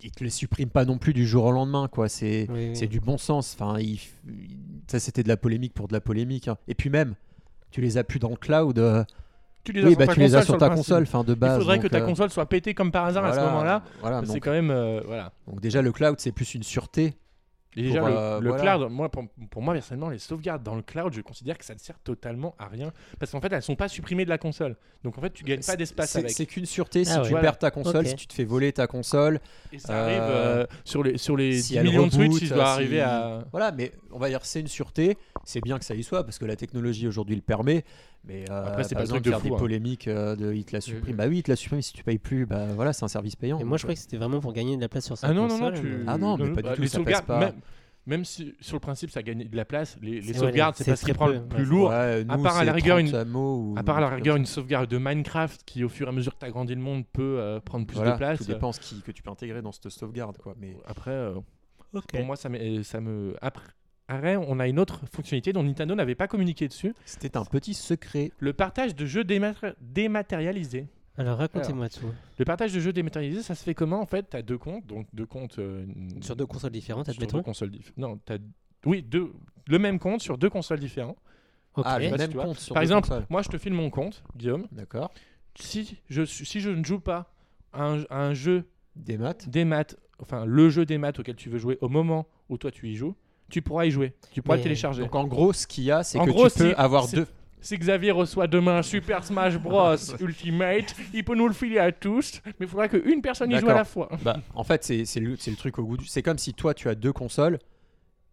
ils 0.03 0.11
te 0.11 0.23
les 0.25 0.31
suppriment 0.31 0.71
pas 0.71 0.85
non 0.85 0.99
plus 0.99 1.13
du 1.15 1.27
jour 1.27 1.45
au 1.45 1.53
lendemain 1.53 1.89
quoi, 1.89 2.09
c'est 2.09 2.47
Oui, 2.51 2.69
oui. 2.71 2.77
c'est 2.77 2.87
du 2.87 3.01
bon 3.01 3.17
sens. 3.19 3.57
Enfin, 3.59 3.79
il- 3.81 4.01
il- 4.27 4.59
ça 4.89 5.01
c'était 5.01 5.23
de 5.23 5.29
la 5.29 5.37
polémique 5.37 5.73
pour 5.75 5.89
de 5.89 5.93
la 5.93 6.01
polémique. 6.01 6.49
hein. 6.49 6.57
Et 6.69 6.75
puis 6.75 6.91
même, 6.91 7.15
tu 7.71 7.81
les 7.81 7.97
as 7.99 8.05
plus 8.05 8.19
dans 8.19 8.31
le 8.31 8.37
cloud. 8.37 8.79
euh, 8.79 9.05
Tu 9.65 9.73
les 9.73 9.81
as 9.81 9.85
oui, 9.85 9.91
sur 9.93 9.99
bah, 9.99 10.07
ta 10.09 10.13
tu 10.15 10.21
les 10.21 10.35
as 10.35 10.39
console, 10.41 10.45
sur 10.45 10.59
ta 10.59 10.69
console, 10.75 11.07
fin 11.07 11.25
de 11.25 11.33
Il 11.33 11.39
base. 11.39 11.59
faudrait 11.59 11.79
que 11.79 11.87
ta 11.89 11.99
euh, 12.03 12.07
console 12.07 12.29
soit 12.31 12.47
pétée 12.47 12.75
comme 12.75 12.93
par 12.93 13.07
hasard 13.07 13.25
à 13.25 13.33
ce 13.33 13.41
moment-là. 13.41 13.83
Voilà, 14.03 14.23
C'est 14.27 14.41
quand 14.41 14.51
même 14.51 14.71
euh, 14.71 15.01
voilà. 15.07 15.33
donc 15.49 15.61
déjà 15.63 15.81
le 15.81 15.91
cloud 15.91 16.17
c'est 16.19 16.33
plus 16.33 16.55
une 16.55 16.63
sûreté. 16.63 17.15
Et 17.77 17.83
déjà 17.83 18.01
Pour, 18.01 18.09
le, 18.09 18.15
euh, 18.17 18.41
le 18.41 18.49
voilà. 18.51 18.77
cloud, 18.77 18.91
moi 18.93 19.09
pour, 19.09 19.25
pour 19.51 19.61
moi 19.63 19.75
personnellement 19.75 20.11
les 20.11 20.19
sauvegardes 20.19 20.63
dans 20.63 20.77
le 20.77 20.83
cloud, 20.83 21.13
je 21.13 21.21
considère 21.21 21.59
que 21.59 21.65
ça 21.65 21.75
ne 21.75 21.79
sert 21.81 21.99
totalement 22.01 22.55
à 22.59 22.69
rien 22.69 22.93
parce 23.19 23.33
qu'en 23.33 23.41
fait 23.41 23.53
elles 23.53 23.63
sont 23.63 23.75
pas 23.77 23.89
supprimées 23.89 24.25
de 24.25 24.31
la 24.31 24.39
console. 24.39 24.77
Donc 25.03 25.19
en 25.19 25.21
fait 25.21 25.31
tu 25.33 25.43
gagnes 25.45 25.61
pas 25.63 25.77
d'espace 25.77 26.11
C'est 26.13 26.19
avec. 26.21 26.31
c'est 26.31 26.47
qu'une 26.47 26.67
sûreté 26.67 27.05
si 27.05 27.11
Ah 27.13 27.17
tu 27.17 27.23
ouais. 27.23 27.29
Voilà. 27.31 27.43
perds 27.43 27.59
ta 27.59 27.71
console, 27.71 28.07
si 28.07 28.15
tu 28.17 28.27
te 28.27 28.33
fais 28.33 28.45
voler 28.45 28.73
ta 28.73 28.87
console. 28.87 29.41
Et 29.73 29.79
ça 29.79 30.05
arrive 30.05 30.19
Euh, 30.21 30.63
euh, 30.63 30.67
sur 30.85 31.03
les 31.03 31.19
sur 31.19 31.37
les 31.37 31.61
si 31.61 31.73
10 31.73 31.77
elle 31.79 31.85
millions 31.87 32.07
de 32.07 32.13
Switch, 32.13 32.43
il 32.43 32.49
doit 32.51 32.65
arriver 32.69 32.97
si- 32.97 33.01
à 33.03 33.45
Voilà, 33.51 33.73
mais 33.73 33.93
on 34.15 34.19
va 34.19 34.29
dire 34.29 34.45
c'est 34.45 34.61
une 34.61 34.69
sûreté. 34.69 35.19
C'est 35.45 35.61
bien 35.61 35.79
que 35.79 35.85
ça 35.85 35.95
y 35.95 36.03
soit 36.03 36.25
parce 36.25 36.39
que 36.39 36.47
la 36.47 36.57
technologie 36.57 37.07
aujourd'hui 37.07 37.37
le 37.37 37.43
permet. 37.43 37.85
Mais 38.25 38.45
euh, 38.51 38.67
Après, 38.67 38.85
c'est 38.85 38.95
pas 38.95 39.01
pas 39.01 39.03
le 39.03 39.07
besoin 39.07 39.21
truc 39.21 39.35
de 39.35 39.39
fou, 39.39 39.49
des 39.49 39.55
hein. 39.55 39.59
polémiques 39.59 40.09
euh, 40.09 40.35
de 40.37 40.55
il 40.55 40.65
te 40.65 40.73
la 40.73 40.81
supprime. 40.81 41.13
Mhm. 41.13 41.17
Bah 41.19 41.25
oui, 41.29 41.39
il 41.39 41.43
te 41.43 41.51
la 41.51 41.57
supprime 41.57 41.83
si 41.83 41.93
tu 41.93 42.03
payes 42.05 42.19
plus. 42.19 42.47
Bah 42.47 42.69
voilà, 42.75 42.93
c'est 42.95 43.05
un 43.05 43.09
service 43.09 43.37
payant. 43.37 43.59
Et 43.59 43.65
moi, 43.65 43.77
je 43.77 43.83
croyais 43.83 43.97
que 43.97 44.01
c'était 44.03 44.17
vraiment 44.17 44.41
pour 44.41 44.53
gagner 44.55 44.77
de 44.77 44.81
la 44.81 44.89
place 44.89 45.05
sur 45.05 45.19
sa 45.19 45.27
Ah 45.29 45.35
non, 45.35 45.47
non, 45.49 45.59
non, 45.59 45.73
tu... 45.73 46.05
Ah 46.07 46.17
non, 46.17 46.39
mais 46.39 46.51
pas 46.53 46.63
du 46.63 46.69
bah, 46.69 46.77
tout, 46.77 46.83
Les 46.83 46.89
ça 46.89 46.99
sauvegardes, 46.99 47.27
pas. 47.27 47.39
même, 47.41 47.55
même 48.07 48.25
si 48.25 48.55
sur 48.61 48.77
le 48.77 48.81
principe 48.81 49.11
ça 49.11 49.23
gagne 49.23 49.45
de 49.49 49.57
la 49.57 49.65
place, 49.65 49.97
les, 50.01 50.21
les 50.21 50.33
sauvegardes, 50.35 50.75
ouais, 50.79 50.85
c'est 50.85 50.91
pas 50.91 50.97
ce 50.97 51.05
qui 51.05 51.13
prend 51.13 51.27
le 51.27 51.43
plus 51.43 51.65
lourd. 51.65 51.89
Ouais, 51.91 52.25
À 52.29 52.39
part 52.39 52.57
à 52.57 52.65
la 52.65 52.73
rigueur, 52.73 52.99
30 52.99 53.09
une- 53.11 53.15
hameaux 53.17 53.57
ou 53.57 53.75
À 53.77 53.83
part 53.83 53.97
à 53.99 54.01
la 54.01 54.07
un 54.07 54.11
truc 54.11 54.19
rigueur 54.21 54.35
comme 54.37 54.43
une 54.43 54.47
sauvegarde 54.47 54.89
de 54.91 54.99
Minecraft 54.99 55.63
qui 55.67 55.85
au 55.85 55.89
fur 55.89 56.07
et 56.07 56.11
à 56.11 56.13
mesure 56.13 56.35
que 56.35 56.39
tu 56.41 56.45
agrandis 56.47 56.75
le 56.75 56.81
monde 56.81 57.05
peut 57.13 57.37
euh, 57.41 57.61
prendre 57.61 57.87
plus 57.87 57.97
Voilà, 57.97 58.13
de 58.13 58.17
place. 58.19 58.39
Tout 58.39 58.45
dépend 58.45 58.73
ce 58.73 58.81
qui, 58.81 59.01
que 59.03 59.11
tu 59.13 59.23
peux 59.23 59.31
intégrer 59.31 59.61
dans 59.61 59.73
cette 59.73 59.89
sauvegarde. 59.91 60.39
Quoi. 60.39 60.55
Mais 60.59 60.77
Après, 60.87 61.11
euh, 61.11 61.35
pour 61.93 62.25
moi 62.25 62.37
ça, 62.37 62.49
ça 62.83 63.01
me... 63.01 63.35
Après, 63.41 63.65
après, 64.09 64.37
on 64.37 64.59
a 64.61 64.69
une 64.69 64.79
autre 64.79 65.01
fonctionnalité 65.11 65.53
dont 65.53 65.63
Nintendo 65.63 65.95
n'avait 65.95 66.15
pas 66.15 66.29
communiqué 66.29 66.69
dessus, 66.69 66.95
c'était 67.05 67.37
un 67.37 67.45
petit 67.45 67.75
secret. 67.75 68.33
le 68.39 68.53
partage 68.53 68.95
de 68.95 69.07
jeux 69.07 69.25
dématé- 69.25 69.75
dématérialisés. 69.81 70.87
Alors 71.17 71.39
racontez-moi 71.39 71.89
tout. 71.89 72.11
Le 72.39 72.45
partage 72.45 72.73
de 72.75 72.81
jeux 72.81 72.93
dématérialisés, 72.93 73.43
ça 73.43 73.55
se 73.55 73.63
fait 73.63 73.75
comment 73.75 74.01
en 74.01 74.07
fait? 74.07 74.29
Tu 74.31 74.37
as 74.37 74.43
deux 74.43 74.59
comptes, 74.59 74.85
donc 74.87 75.07
deux 75.13 75.27
comptes 75.27 75.59
euh, 75.61 75.87
Sur 76.21 76.35
deux 76.35 76.47
consoles 76.47 76.73
différentes, 76.73 77.09
sur 77.11 77.27
deux 77.27 77.43
consoles 77.43 77.71
diff- 77.71 77.93
Non, 77.97 78.19
t'as 78.25 78.39
oui, 78.85 79.03
deux 79.03 79.33
le 79.69 79.79
même 79.79 79.99
compte 79.99 80.21
sur 80.23 80.37
deux 80.37 80.51
consoles 80.51 80.81
différentes. 80.81 81.17
Ah, 81.77 81.99
le 81.99 82.07
si 82.07 82.13
même 82.19 82.35
compte 82.35 82.59
sur 82.59 82.75
Par 82.75 82.83
deux 82.83 82.89
exemple, 82.89 83.09
consoles. 83.09 83.27
moi 83.31 83.43
je 83.43 83.49
te 83.49 83.59
file 83.59 83.73
mon 83.75 83.91
compte, 83.91 84.23
Guillaume. 84.37 84.67
D'accord. 84.73 85.13
Si 85.57 85.99
je 86.11 86.25
si 86.25 86.61
je 86.61 86.71
ne 86.71 86.85
joue 86.85 87.01
pas 87.01 87.33
à 87.73 87.85
un, 87.85 88.03
à 88.11 88.19
un 88.27 88.35
jeu 88.35 88.65
Des 88.97 89.17
maths. 89.17 89.49
des 89.49 89.65
maths, 89.65 89.97
enfin 90.19 90.45
le 90.45 90.69
jeu 90.69 90.85
des 90.85 90.99
maths 90.99 91.21
auquel 91.21 91.37
tu 91.37 91.49
veux 91.49 91.59
jouer 91.59 91.79
au 91.81 91.89
moment 91.89 92.27
où 92.49 92.59
toi 92.59 92.71
tu 92.73 92.89
y 92.89 92.97
joues, 92.97 93.15
tu 93.51 93.63
pourras 93.63 93.85
y 93.87 93.91
jouer. 93.91 94.13
Tu 94.33 94.43
pourras 94.43 94.57
Mais- 94.57 94.63
le 94.63 94.65
télécharger. 94.65 95.03
Donc 95.03 95.15
en 95.15 95.25
gros, 95.25 95.53
ce 95.53 95.67
qu'il 95.67 95.85
y 95.85 95.91
a, 95.91 96.03
c'est 96.03 96.19
que 96.19 96.25
gros, 96.25 96.49
tu 96.49 96.59
peux 96.59 96.75
avoir 96.77 97.09
deux. 97.09 97.27
Si 97.61 97.79
Xavier 97.79 98.11
reçoit 98.11 98.47
demain 98.47 98.83
Super 98.83 99.25
Smash 99.25 99.57
Bros 99.59 99.97
Ultimate, 100.21 100.95
il 101.15 101.25
peut 101.25 101.35
nous 101.35 101.49
le 101.49 101.55
filer 101.55 101.79
à 101.79 101.93
tous, 101.93 102.43
mais 102.45 102.67
il 102.67 102.69
faudra 102.69 102.89
qu'une 102.89 103.23
personne 103.23 103.51
y 103.51 103.59
joue 103.59 103.71
à 103.71 103.75
la 103.75 103.85
fois. 103.85 104.11
Bah, 104.23 104.37
en 104.55 104.65
fait, 104.65 104.85
c'est 104.85 105.07
c'est 105.07 105.21
le, 105.21 105.37
c'est 105.39 105.51
le 105.51 105.57
truc 105.57 105.79
au 105.79 105.85
goût 105.85 105.97
du. 105.97 106.07
C'est 106.07 106.23
comme 106.23 106.37
si 106.37 106.53
toi, 106.53 106.75
tu 106.75 106.89
as 106.91 106.95
deux 106.95 107.13
consoles. 107.13 107.59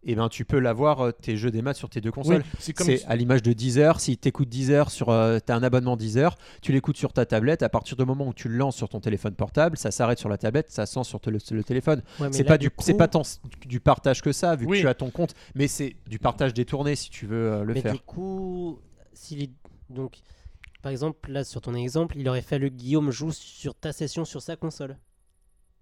Et 0.04 0.16
ben, 0.16 0.28
tu 0.28 0.44
peux 0.44 0.58
l'avoir 0.58 1.00
euh, 1.00 1.12
tes 1.12 1.36
jeux 1.36 1.52
des 1.52 1.62
maths 1.62 1.76
sur 1.76 1.88
tes 1.88 2.00
deux 2.00 2.10
consoles. 2.10 2.38
Oui, 2.42 2.50
c'est 2.58 2.72
comme 2.72 2.86
C'est 2.88 3.04
à 3.06 3.14
l'image 3.14 3.40
de 3.42 3.52
Deezer. 3.52 4.00
Si 4.00 4.18
tu 4.18 4.26
écoutes 4.28 4.48
Deezer 4.48 4.90
sur. 4.90 5.10
euh, 5.10 5.38
t'as 5.44 5.54
un 5.54 5.62
abonnement 5.62 5.96
Deezer, 5.96 6.36
tu 6.60 6.72
l'écoutes 6.72 6.96
sur 6.96 7.12
ta 7.12 7.24
tablette. 7.24 7.62
À 7.62 7.68
partir 7.68 7.96
du 7.96 8.04
moment 8.04 8.26
où 8.26 8.34
tu 8.34 8.48
le 8.48 8.56
lances 8.56 8.74
sur 8.74 8.88
ton 8.88 8.98
téléphone 8.98 9.34
portable, 9.36 9.76
ça 9.76 9.92
s'arrête 9.92 10.18
sur 10.18 10.28
la 10.28 10.38
tablette, 10.38 10.72
ça 10.72 10.86
sent 10.86 11.04
sur 11.04 11.20
te- 11.20 11.30
le, 11.30 11.38
le 11.52 11.62
téléphone. 11.62 12.02
Ouais, 12.18 12.26
mais 12.26 12.32
C'est 12.32 12.42
là, 12.42 12.48
pas, 12.48 12.58
du, 12.58 12.68
coup- 12.70 12.82
c'est 12.84 12.94
pas 12.94 13.06
tant 13.06 13.22
du 13.66 13.78
partage 13.78 14.22
que 14.22 14.32
ça, 14.32 14.56
vu 14.56 14.66
Oui. 14.66 14.78
que 14.78 14.82
tu 14.82 14.88
as 14.88 14.94
ton 14.94 15.10
compte. 15.10 15.34
Mais 15.54 15.68
c'est 15.68 15.94
du 16.08 16.18
partage 16.18 16.52
détourné 16.52 16.96
si 16.96 17.08
tu 17.08 17.26
veux 17.26 17.52
euh, 17.52 17.64
le 17.64 17.72
Mais 17.74 17.80
faire. 17.82 17.92
du 17.92 18.00
coup, 18.00 18.80
s'il 19.12 19.40
est 19.44 19.50
donc, 19.88 20.16
par 20.82 20.90
exemple, 20.90 21.30
là 21.30 21.44
sur 21.44 21.60
ton 21.60 21.74
exemple, 21.74 22.16
il 22.18 22.28
aurait 22.28 22.42
fallu 22.42 22.70
que 22.70 22.74
Guillaume 22.74 23.12
joue 23.12 23.30
sur 23.30 23.76
ta 23.76 23.92
session 23.92 24.24
sur 24.24 24.42
sa 24.42 24.56
console, 24.56 24.96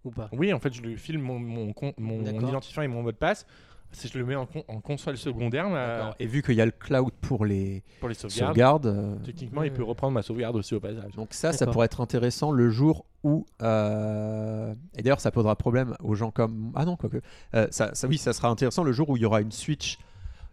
ou 0.04 0.10
pas? 0.10 0.28
Oui, 0.32 0.52
en 0.52 0.58
fait, 0.60 0.74
je 0.74 0.82
lui 0.82 0.98
file 0.98 1.18
mon, 1.18 1.38
mon, 1.38 1.72
mon 1.96 2.22
D'accord. 2.22 2.48
identifiant 2.50 2.82
et 2.82 2.88
mon 2.88 3.02
mot 3.02 3.12
de 3.12 3.16
passe. 3.16 3.46
Si 3.92 4.06
je 4.08 4.18
le 4.18 4.24
mets 4.24 4.36
en, 4.36 4.46
con- 4.46 4.62
en 4.68 4.80
console 4.80 5.16
secondaire. 5.16 6.14
Et 6.20 6.26
vu 6.26 6.42
qu'il 6.42 6.54
y 6.54 6.60
a 6.60 6.64
le 6.66 6.70
cloud 6.70 7.10
pour 7.20 7.44
les 7.44 7.82
pour 7.98 8.08
les 8.08 8.14
sauvegardes, 8.14 8.48
sauvegardes. 8.50 8.86
euh, 8.86 9.16
techniquement, 9.24 9.62
il 9.64 9.72
peut 9.72 9.82
reprendre 9.82 10.12
ma 10.14 10.22
sauvegarde 10.22 10.54
aussi 10.56 10.74
au 10.74 10.80
passage. 10.80 11.12
Donc 11.16 11.28
ça, 11.32 11.52
ça 11.52 11.66
pourrait 11.66 11.86
être 11.86 12.00
intéressant 12.00 12.52
le 12.52 12.70
jour 12.70 13.04
où... 13.24 13.46
euh, 13.62 14.74
Et 14.96 15.02
d'ailleurs, 15.02 15.20
ça 15.20 15.30
posera 15.30 15.56
problème 15.56 15.94
aux 16.02 16.14
gens 16.14 16.30
comme... 16.30 16.72
Ah 16.74 16.84
non, 16.84 16.96
quoique. 16.96 17.20
Euh, 17.54 17.66
ça, 17.70 17.90
ça, 17.94 18.06
oui, 18.08 18.16
ça 18.18 18.32
sera 18.32 18.48
intéressant 18.48 18.84
le 18.84 18.92
jour 18.92 19.10
où 19.10 19.16
il 19.16 19.22
y 19.22 19.26
aura 19.26 19.40
une 19.40 19.52
Switch. 19.52 19.98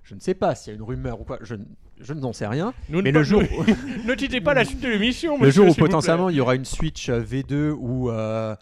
Je 0.04 0.16
ne 0.16 0.20
sais 0.20 0.34
pas 0.34 0.56
s'il 0.56 0.72
y 0.74 0.76
a 0.76 0.78
une 0.80 0.84
rumeur 0.86 1.22
ou 1.22 1.24
quoi. 1.24 1.38
Je, 1.42 1.56
je 2.00 2.14
n'en 2.14 2.34
sais 2.34 2.48
rien. 2.48 2.74
Nous 2.90 3.02
Mais 3.02 3.12
ne 3.12 3.20
le 3.20 3.24
jour, 3.24 3.42
ne 4.06 4.14
quittez 4.16 4.42
pas 4.42 4.54
la 4.54 4.64
suite 4.66 4.80
de 4.82 4.88
l'émission. 4.88 5.38
le 5.40 5.46
monsieur, 5.48 5.64
jour 5.66 5.72
où 5.72 5.76
potentiellement 5.76 6.30
il 6.30 6.38
y 6.38 6.42
aura 6.42 6.56
une 6.56 6.66
Switch 6.66 7.10
euh, 7.10 7.22
V2 7.22 7.72
ou... 7.72 8.10
euh, 8.10 8.56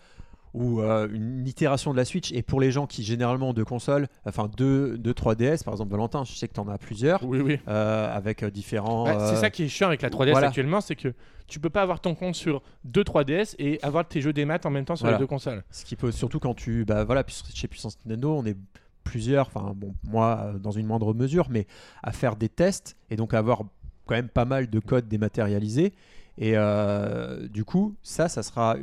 ou 0.56 0.80
euh, 0.82 1.08
une 1.12 1.46
itération 1.46 1.92
de 1.92 1.98
la 1.98 2.06
Switch 2.06 2.32
et 2.32 2.42
pour 2.42 2.62
les 2.62 2.72
gens 2.72 2.88
qui 2.88 3.04
généralement 3.04 3.50
ont 3.50 3.54
deux 3.54 3.66
consoles, 3.66 4.08
enfin 4.26 4.50
deux, 4.56 4.98
deux 4.98 5.12
3DS 5.12 5.64
par 5.64 5.74
exemple 5.74 5.92
Valentin, 5.92 6.24
je 6.24 6.32
sais 6.34 6.48
que 6.48 6.54
tu 6.54 6.60
en 6.62 6.68
as 6.70 6.78
plusieurs 6.78 7.24
Oui, 7.26 7.42
oui. 7.42 7.60
euh, 7.68 8.16
avec 8.16 8.42
euh, 8.42 8.50
différents. 8.50 9.06
Ouais, 9.06 9.18
C'est 9.30 9.36
ça 9.36 9.50
qui 9.50 9.64
est 9.64 9.68
chiant 9.68 9.88
avec 9.88 10.02
la 10.02 10.10
3DS 10.10 10.32
voilà. 10.32 10.48
actuellement, 10.48 10.80
c'est 10.82 10.96
que 10.96 11.14
tu 11.48 11.60
peux 11.60 11.70
pas 11.70 11.82
avoir 11.82 12.00
ton 12.00 12.16
compte 12.16 12.36
sur 12.36 12.62
deux 12.86 13.04
3DS 13.04 13.56
et 13.60 13.80
avoir 13.84 14.08
tes 14.08 14.22
jeux 14.22 14.34
des 14.34 14.46
maths 14.46 14.66
en 14.66 14.70
même 14.70 14.86
temps 14.86 14.96
sur 14.96 15.04
Voilà. 15.06 15.18
les 15.18 15.22
deux 15.24 15.28
consoles. 15.28 15.64
Ce 15.72 15.84
qui 15.86 15.96
peut 15.98 16.12
surtout 16.12 16.40
quand 16.40 16.54
tu 16.56 16.86
bah 16.86 17.04
voilà 17.04 17.24
chez 17.54 17.68
Puissance 17.68 17.98
Nintendo 18.06 18.34
on 18.36 18.46
est 18.46 18.58
plusieurs 19.04 19.48
enfin 19.54 19.74
bon 19.76 19.94
moi 20.08 20.54
dans 20.60 20.72
une 20.72 20.88
moindre 20.88 21.14
mesure 21.14 21.48
mais 21.52 21.68
à 22.02 22.12
faire 22.12 22.36
des 22.36 22.50
tests 22.50 22.96
et 23.12 23.16
donc 23.18 23.34
à 23.34 23.38
avoir 23.40 23.62
quand 24.08 24.16
même 24.16 24.30
pas 24.30 24.46
mal 24.46 24.70
de 24.70 24.80
codes 24.80 25.08
dématérialisés 25.08 25.94
et 26.38 26.54
euh, 26.56 27.48
du 27.48 27.64
coup 27.64 27.96
ça 28.04 28.28
ça 28.28 28.44
sera 28.44 28.76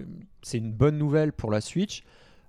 c'est 0.43 0.59
une 0.59 0.73
bonne 0.73 0.99
nouvelle 0.99 1.33
pour 1.33 1.51
la 1.51 1.61
Switch 1.61 2.03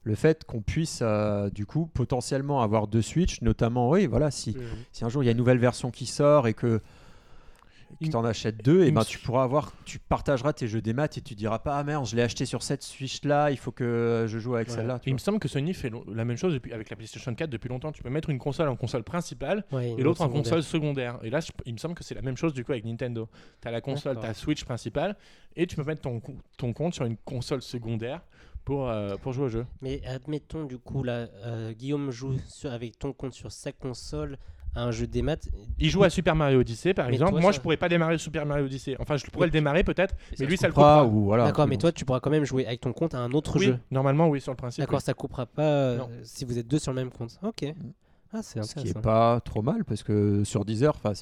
le 0.04 0.16
fait 0.16 0.44
qu'on 0.44 0.62
puisse 0.62 1.00
euh, 1.02 1.50
du 1.50 1.66
coup 1.66 1.90
potentiellement 1.94 2.62
avoir 2.62 2.88
deux 2.88 3.02
Switch 3.02 3.42
notamment 3.42 3.90
oui 3.90 4.06
voilà 4.06 4.32
si 4.32 4.56
si 4.92 5.04
un 5.06 5.10
jour 5.10 5.24
il 5.24 5.26
y 5.26 5.30
a 5.30 5.32
une 5.32 5.38
nouvelle 5.38 5.60
version 5.60 5.92
qui 5.92 6.06
sort 6.06 6.48
et 6.48 6.54
que 6.54 6.82
tu 8.02 8.16
en 8.16 8.24
achètes 8.26 8.64
deux, 8.64 8.84
et 8.84 8.92
ben 8.92 9.04
tu 9.04 9.20
pourras 9.20 9.44
avoir, 9.44 9.72
tu 9.86 10.00
partageras 10.00 10.54
tes 10.54 10.68
jeux 10.68 10.82
des 10.82 10.94
maths 10.94 11.18
et 11.18 11.22
tu 11.22 11.36
diras 11.36 11.60
pas 11.60 11.78
ah 11.78 11.84
merde, 11.84 12.06
je 12.06 12.16
l'ai 12.16 12.22
acheté 12.22 12.46
sur 12.46 12.64
cette 12.64 12.84
Switch 12.84 13.24
là, 13.24 13.52
il 13.52 13.58
faut 13.58 13.72
que 13.72 14.26
je 14.28 14.40
joue 14.40 14.56
avec 14.56 14.70
Ouais. 14.70 14.76
celle-là. 14.76 15.00
tu 15.00 15.10
Il 15.10 15.14
me 15.14 15.18
semble 15.20 15.40
que 15.40 15.48
Sony 15.48 15.74
fait 15.74 15.92
la 16.12 16.26
même 16.26 16.38
chose 16.38 16.54
depuis, 16.54 16.74
avec 16.74 16.90
la 16.90 16.96
PlayStation 16.96 17.34
4 17.34 17.50
depuis 17.50 17.70
longtemps. 17.70 17.92
Tu 17.92 18.04
peux 18.04 18.10
mettre 18.10 18.30
une 18.30 18.40
console 18.40 18.70
en 18.70 18.76
console 18.76 19.04
principale 19.04 19.66
Ouais, 19.72 19.92
et 19.98 20.02
l'autre 20.02 20.22
en 20.22 20.30
console 20.30 20.64
secondaire. 20.64 21.20
Et 21.24 21.30
là, 21.30 21.40
je- 21.40 21.52
il 21.66 21.74
me 21.74 21.78
semble 21.78 21.96
que 21.96 22.04
c'est 22.04 22.16
la 22.16 22.22
même 22.22 22.38
chose 22.38 22.54
du 22.54 22.64
coup 22.66 22.72
avec 22.72 22.86
Nintendo. 22.86 23.30
Tu 23.62 23.68
as 23.68 23.72
la 23.72 23.82
console, 23.82 24.16
D'accord. 24.16 24.30
ta 24.30 24.34
Switch 24.34 24.64
principale 24.64 25.16
et 25.56 25.68
tu 25.68 25.76
peux 25.76 25.84
mettre 25.84 26.02
ton, 26.02 26.22
ton 26.58 26.74
compte 26.74 26.94
sur 26.94 27.06
une 27.06 27.18
console 27.18 27.62
secondaire 27.62 28.22
pour, 28.66 28.90
euh, 28.90 29.18
pour 29.18 29.34
jouer 29.34 29.46
au 29.46 29.50
jeu. 29.50 29.66
Mais 29.82 30.02
admettons 30.06 30.64
du 30.64 30.78
coup 30.78 31.04
là, 31.04 31.28
euh, 31.46 31.74
Guillaume 31.74 32.12
joue 32.12 32.38
sur- 32.48 32.72
avec 32.72 32.98
ton 32.98 33.12
compte 33.14 33.34
sur 33.34 33.52
sa 33.52 33.72
console 33.74 34.38
à 34.76 34.84
un 34.84 34.92
jeu 34.92 35.06
des 35.08 35.22
maths. 35.22 35.50
Il 35.80 35.90
joue 35.90 36.04
à 36.04 36.10
Super 36.10 36.36
Mario 36.36 36.60
Odyssey 36.62 36.94
par 36.94 37.08
Mais 37.08 37.14
exemple. 37.14 37.32
toi, 37.32 37.42
Moi, 37.42 37.52
ça- 37.52 37.58
je 37.58 37.62
pourrais 37.62 37.78
pas 37.78 37.90
démarrer 37.90 38.18
Super 38.18 38.46
Mario 38.46 38.66
Odyssey. 38.66 38.96
Enfin, 39.00 39.18
je 39.18 39.26
pourrais 39.28 39.48
le 39.48 39.52
démarrer 39.52 39.84
peut-être, 39.84 40.16
mais 40.40 40.46
lui, 40.46 40.58
ça 40.58 40.68
le 40.68 40.74
coupera 40.74 41.06
ou 41.06 41.26
voilà. 41.26 41.46
D'accord, 41.46 41.68
mais 41.68 41.76
bon. 41.76 41.82
toi 41.82 41.92
tu 41.92 42.06
pourras 42.06 42.20
quand 42.20 42.30
même 42.32 42.46
jouer 42.46 42.66
avec 42.66 42.82
ton 42.82 42.94
compte 42.94 43.14
à 43.14 43.20
un 43.20 43.32
autre 43.34 43.58
Oui, 43.60 43.66
jeu. 43.66 43.80
normalement, 43.92 44.28
oui, 44.30 44.42
sur 44.42 44.52
le 44.52 44.58
principe. 44.58 44.82
D'accord, 44.82 45.00
oui. 45.00 45.04
ça 45.06 45.14
coupera 45.14 45.46
pas 45.46 45.62
euh, 45.64 46.00
si 46.24 46.46
vous 46.46 46.58
êtes 46.58 46.68
deux 46.68 46.80
sur 46.80 46.92
le 46.92 46.96
même 46.96 47.12
compte. 47.12 47.38
Ok. 47.44 47.66
Ah, 48.34 48.42
c'est 48.42 48.64
ce 48.64 48.74
qui 48.76 48.88
est 48.90 49.00
pas 49.00 49.40
trop 49.42 49.62
mal 49.62 49.84
parce 49.86 50.02
que 50.02 50.44
sur 50.44 50.66
Deezer, 50.66 50.96
enfin, 50.96 51.14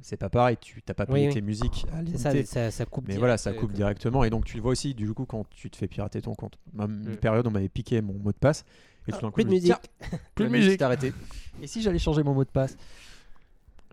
c'est- 0.00 0.16
pas 0.16 0.28
pareil, 0.28 0.56
tu 0.60 0.80
t'as 0.82 0.94
pas 0.94 1.04
payé 1.04 1.22
Oui, 1.22 1.26
oui. 1.26 1.34
tes 1.34 1.40
musiques 1.40 1.84
à 1.92 2.16
ça, 2.16 2.30
ça, 2.44 2.70
ça 2.70 2.84
coupe. 2.86 3.04
Mais 3.08 3.14
direct, 3.14 3.18
voilà, 3.18 3.36
ça 3.38 3.50
euh, 3.50 3.54
coupe 3.54 3.70
quoi. 3.70 3.76
directement 3.76 4.22
et 4.22 4.30
donc 4.30 4.44
tu 4.44 4.56
le 4.56 4.62
vois 4.62 4.70
aussi 4.70 4.94
du 4.94 5.12
coup 5.12 5.24
quand 5.26 5.44
tu 5.50 5.68
te 5.68 5.76
fais 5.76 5.88
pirater 5.88 6.22
ton 6.22 6.34
compte. 6.36 6.56
Même 6.72 7.02
Une 7.06 7.12
Mm. 7.14 7.16
période 7.16 7.46
on 7.48 7.50
m'avait 7.50 7.68
piqué 7.68 8.00
mon 8.00 8.12
mot 8.14 8.30
de 8.30 8.36
passe 8.38 8.64
et 9.08 9.12
tout 9.12 9.18
Ah, 9.18 9.22
d'un 9.22 9.28
coup 9.28 9.34
plus 9.34 9.44
de 9.44 9.50
musique. 9.50 9.74
Tiens, 10.00 10.18
Plus 10.34 10.44
de 10.46 10.50
musique. 10.50 10.78
s'est 10.78 10.82
arrêtée. 10.82 11.12
Et 11.62 11.66
si 11.66 11.82
j'allais 11.82 11.98
changer 11.98 12.22
mon 12.22 12.34
mot 12.34 12.44
de 12.44 12.50
passe 12.50 12.76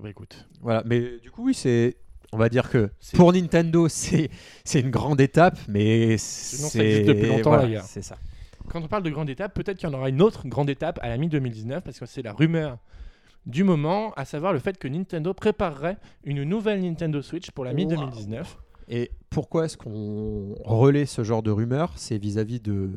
Bah, 0.01 0.09
écoute. 0.09 0.47
Voilà, 0.61 0.83
mais 0.85 1.19
du 1.19 1.29
coup 1.31 1.45
oui 1.45 1.53
c'est 1.53 1.97
on 2.33 2.37
va 2.37 2.47
dire 2.49 2.69
que 2.69 2.89
pour 3.13 3.33
Nintendo 3.33 3.87
c'est 3.89 4.29
c'est 4.63 4.79
une 4.79 4.89
grande 4.91 5.19
étape 5.21 5.57
mais 5.67 6.17
Sinon, 6.17 6.69
ça 6.69 6.83
existe 6.83 7.07
depuis 7.07 7.27
longtemps, 7.27 7.49
voilà, 7.57 7.81
c'est 7.83 8.01
ça. 8.01 8.17
Quand 8.69 8.81
on 8.81 8.87
parle 8.87 9.03
de 9.03 9.09
grande 9.09 9.29
étape, 9.29 9.53
peut-être 9.53 9.77
qu'il 9.77 9.89
y 9.89 9.91
en 9.91 9.97
aura 9.97 10.07
une 10.09 10.21
autre 10.21 10.47
grande 10.47 10.69
étape 10.69 10.97
à 11.01 11.09
la 11.09 11.17
mi-2019 11.17 11.81
parce 11.81 11.99
que 11.99 12.05
c'est 12.05 12.21
la 12.21 12.31
rumeur 12.31 12.77
du 13.45 13.63
moment, 13.63 14.13
à 14.13 14.23
savoir 14.23 14.53
le 14.53 14.59
fait 14.59 14.77
que 14.77 14.87
Nintendo 14.87 15.33
préparerait 15.33 15.97
une 16.23 16.43
nouvelle 16.43 16.81
Nintendo 16.81 17.21
Switch 17.21 17.49
pour 17.51 17.65
la 17.65 17.73
mi-2019. 17.73 18.43
Et 18.87 19.11
pourquoi 19.29 19.65
est-ce 19.65 19.77
qu'on 19.77 20.53
relaie 20.63 21.05
ce 21.07 21.23
genre 21.23 21.41
de 21.41 21.49
rumeurs 21.51 21.93
C'est 21.95 22.17
vis-à-vis 22.17 22.59
de 22.59 22.91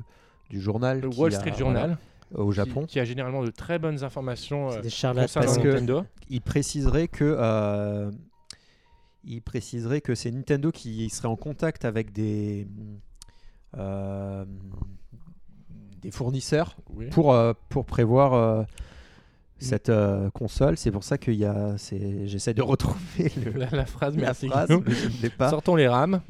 du 0.54 0.60
journal 0.60 1.00
Le 1.00 1.08
Wall 1.08 1.34
a- 1.34 1.36
Street 1.36 1.50
voilà, 1.58 1.58
Journal, 1.58 1.98
au 2.34 2.52
Japon. 2.52 2.86
qui, 2.86 3.00
a 3.00 3.04
généralement 3.04 3.42
de 3.42 3.50
très 3.50 3.78
bonnes 3.80 4.04
informations 4.04 4.70
C'est 4.70 4.76
euh, 4.78 4.80
des 4.82 4.88
concernant 4.88 5.46
Parce 5.46 5.58
que- 5.58 5.68
Nintendo. 5.68 6.04
il 6.30 6.40
préciserait 6.40 7.08
que 7.08 7.24
euh, 7.38 8.10
il 9.24 9.42
préciserait 9.42 10.00
que 10.00 10.14
c'est 10.14 10.30
Nintendo 10.30 10.70
qui 10.70 11.10
serait 11.10 11.28
en 11.28 11.36
contact 11.36 11.84
avec 11.84 12.12
des 12.12 12.68
euh, 13.76 14.44
des 16.02 16.10
fournisseurs 16.12 16.76
Oui. 16.94 17.06
pour 17.10 17.32
euh, 17.32 17.52
pour 17.68 17.84
prévoir 17.86 18.34
euh, 18.34 18.62
cette 19.58 19.88
euh, 19.88 20.30
console. 20.30 20.76
C'est 20.76 20.90
pour 20.92 21.02
ça 21.04 21.18
qu'il 21.18 21.34
y 21.34 21.44
a 21.46 21.74
j'essaie 22.26 22.54
de 22.54 22.62
retrouver 22.72 23.32
le, 23.44 23.52
La, 23.58 23.70
la 23.70 23.86
phrase, 23.86 24.14
la 24.16 24.20
merci. 24.22 24.48
phrase, 24.48 24.68
l'ai 25.22 25.30
pas. 25.30 25.50
Sortons 25.50 25.74
les 25.74 25.88
rames. 25.88 26.20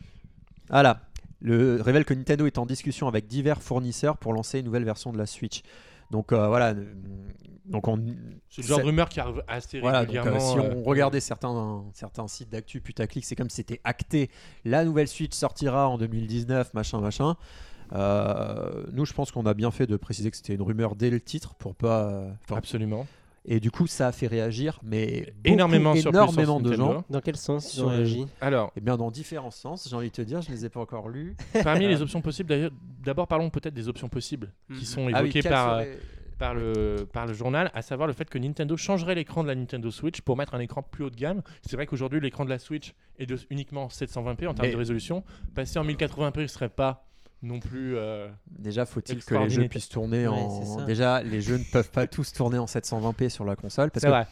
Voilà. 0.70 1.00
Le 1.44 1.80
révèle 1.82 2.06
que 2.06 2.14
Nintendo 2.14 2.46
est 2.46 2.56
en 2.56 2.64
discussion 2.64 3.06
avec 3.06 3.26
divers 3.26 3.62
fournisseurs 3.62 4.16
pour 4.16 4.32
lancer 4.32 4.60
une 4.60 4.64
nouvelle 4.64 4.84
version 4.84 5.12
de 5.12 5.18
la 5.18 5.26
Switch. 5.26 5.60
Donc 6.10 6.32
euh, 6.32 6.48
voilà. 6.48 6.70
euh, 6.70 6.84
Donc 7.66 7.86
on, 7.86 8.02
C'est 8.48 8.62
le 8.62 8.66
genre 8.66 8.78
de 8.78 8.84
rumeur 8.84 9.10
qui 9.10 9.20
arrive 9.20 9.42
assez 9.46 9.78
Voilà, 9.78 10.06
donc, 10.06 10.16
euh, 10.16 10.38
si 10.38 10.58
on 10.58 10.82
regardait 10.82 11.20
certains, 11.20 11.84
certains 11.92 12.28
sites 12.28 12.48
d'actu 12.50 12.80
putaclic, 12.80 13.24
c'est 13.26 13.36
comme 13.36 13.50
si 13.50 13.56
c'était 13.56 13.80
acté. 13.84 14.30
La 14.64 14.84
nouvelle 14.86 15.06
Switch 15.06 15.34
sortira 15.34 15.88
en 15.88 15.98
2019, 15.98 16.72
machin, 16.72 17.00
machin. 17.00 17.36
Euh, 17.92 18.84
nous, 18.92 19.04
je 19.04 19.12
pense 19.12 19.30
qu'on 19.30 19.44
a 19.44 19.52
bien 19.52 19.70
fait 19.70 19.86
de 19.86 19.96
préciser 19.98 20.30
que 20.30 20.38
c'était 20.38 20.54
une 20.54 20.62
rumeur 20.62 20.96
dès 20.96 21.10
le 21.10 21.20
titre 21.20 21.54
pour 21.56 21.74
pas. 21.74 22.24
Absolument. 22.50 23.06
Et 23.46 23.60
du 23.60 23.70
coup, 23.70 23.86
ça 23.86 24.06
a 24.08 24.12
fait 24.12 24.26
réagir, 24.26 24.80
mais 24.82 25.20
beaucoup, 25.20 25.30
Énormément 25.44 25.94
énormément 25.94 26.60
de 26.60 26.72
gens. 26.72 27.04
Dans 27.10 27.20
quel 27.20 27.36
sens 27.36 27.72
ils 27.72 27.76
Sur 27.76 27.86
ont 27.86 27.90
réagi 27.90 28.26
Alors, 28.40 28.72
Et 28.76 28.80
bien 28.80 28.96
dans 28.96 29.10
différents 29.10 29.50
sens, 29.50 29.86
j'ai 29.88 29.94
envie 29.94 30.08
de 30.08 30.14
te 30.14 30.22
dire, 30.22 30.40
je 30.40 30.50
ne 30.50 30.54
les 30.54 30.64
ai 30.64 30.68
pas 30.70 30.80
encore 30.80 31.08
lus. 31.10 31.36
parmi 31.62 31.86
les 31.86 32.00
options 32.00 32.22
possibles, 32.22 32.48
d'ailleurs, 32.48 32.70
d'abord 33.04 33.28
parlons 33.28 33.50
peut-être 33.50 33.74
des 33.74 33.88
options 33.88 34.08
possibles 34.08 34.50
qui 34.68 34.80
Mhm. 34.80 34.84
sont 34.84 35.00
Ah 35.12 35.22
oui, 35.22 35.28
évoquées 35.30 35.42
par, 35.46 35.74
euh, 35.74 35.94
par, 36.38 36.54
le, 36.54 37.06
par 37.12 37.26
le 37.26 37.34
journal, 37.34 37.70
à 37.74 37.82
savoir 37.82 38.06
le 38.08 38.14
fait 38.14 38.28
que 38.30 38.38
Nintendo 38.38 38.76
changerait 38.78 39.14
l'écran 39.14 39.42
de 39.42 39.48
la 39.48 39.54
Nintendo 39.54 39.90
Switch 39.90 40.22
pour 40.22 40.38
mettre 40.38 40.54
un 40.54 40.60
écran 40.60 40.82
plus 40.82 41.04
haut 41.04 41.10
de 41.10 41.16
gamme. 41.16 41.42
C'est 41.62 41.76
vrai 41.76 41.86
qu'aujourd'hui, 41.86 42.20
l'écran 42.20 42.46
de 42.46 42.50
la 42.50 42.58
Switch 42.58 42.94
est 43.18 43.26
de 43.26 43.36
uniquement 43.50 43.88
720p 43.90 44.46
en 44.48 44.54
termes 44.54 44.66
Mais- 44.68 44.72
de 44.72 44.78
résolution. 44.78 45.22
Passer 45.54 45.78
en 45.78 45.84
1080p 45.84 46.40
ne 46.42 46.46
serait 46.46 46.70
pas 46.70 47.06
non 47.44 47.60
plus. 47.60 47.96
euh, 47.96 48.28
Déjà, 48.50 48.86
faut-il 48.86 49.24
que 49.24 49.34
les 49.34 49.50
jeux 49.50 49.68
puissent 49.68 49.88
tourner 49.88 50.26
Ouais, 50.26 50.34
en. 50.34 50.84
Déjà, 50.86 51.22
les 51.22 51.40
jeux 51.40 51.58
ne 51.58 51.64
peuvent 51.72 51.90
pas 51.90 52.06
tous 52.06 52.32
tourner 52.32 52.58
en 52.58 52.64
720p 52.66 53.28
sur 53.28 53.44
la 53.44 53.54
console 53.56 53.90
C'est 53.94 54.00
que 54.02 54.08
vrai. 54.08 54.26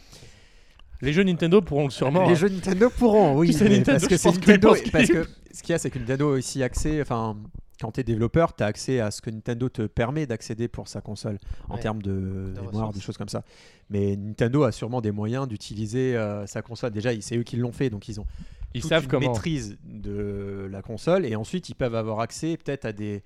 Les 1.01 1.13
jeux 1.13 1.25
Nintendo 1.25 1.61
pourront 1.61 1.85
le 1.85 1.91
sûrement. 1.91 2.25
les 2.27 2.33
hein. 2.33 2.35
jeux 2.37 2.49
Nintendo 2.49 2.89
pourront, 2.91 3.37
oui, 3.37 3.49
mais 3.61 3.69
Nintendo, 3.69 3.85
parce 3.93 4.07
que 4.07 4.17
c'est 4.17 4.31
Nintendo. 4.31 4.75
Parce 4.93 5.09
que 5.09 5.27
ce 5.53 5.63
qu'il 5.63 5.73
y 5.73 5.75
a, 5.75 5.79
c'est 5.79 5.91
que 5.91 5.99
Nintendo 5.99 6.29
a 6.31 6.33
aussi 6.35 6.63
accès. 6.63 7.01
Enfin, 7.03 7.37
quand 7.81 7.91
tu 7.91 8.01
es 8.01 8.05
développeur, 8.05 8.55
tu 8.55 8.63
as 8.63 8.67
accès 8.67 9.01
à 9.01 9.11
ce 9.11 9.21
que 9.21 9.29
Nintendo 9.31 9.69
te 9.69 9.83
permet 9.83 10.27
d'accéder 10.27 10.69
pour 10.69 10.87
sa 10.87 11.01
console 11.01 11.39
en 11.69 11.75
Ouais. 11.75 11.81
termes 11.81 12.01
de, 12.03 12.11
De 12.13 12.53
mémoire, 12.55 12.73
ressources. 12.73 12.95
des 12.95 13.01
choses 13.01 13.17
comme 13.19 13.29
ça. 13.29 13.43
Mais 13.91 14.15
Nintendo 14.15 14.63
a 14.63 14.71
sûrement 14.71 15.01
des 15.01 15.11
moyens 15.11 15.49
d'utiliser 15.49 16.17
euh, 16.17 16.47
sa 16.47 16.63
console. 16.63 16.93
Déjà, 16.93 17.11
c'est 17.21 17.37
eux 17.37 17.43
qui 17.43 17.57
l'ont 17.57 17.73
fait, 17.73 17.91
donc 17.91 18.09
ils 18.09 18.21
ont 18.21 18.27
Ils 18.75 18.81
toute 18.81 18.89
savent 18.91 19.05
une 19.05 19.09
comment. 19.11 19.33
maîtrise 19.33 19.79
de 19.85 20.69
la 20.71 20.83
console 20.83 21.27
et 21.27 21.37
ensuite 21.37 21.69
ils 21.69 21.75
peuvent 21.75 21.95
avoir 21.95 22.21
accès 22.21 22.57
peut-être 22.57 22.85
à 22.85 22.93
des 22.93 23.23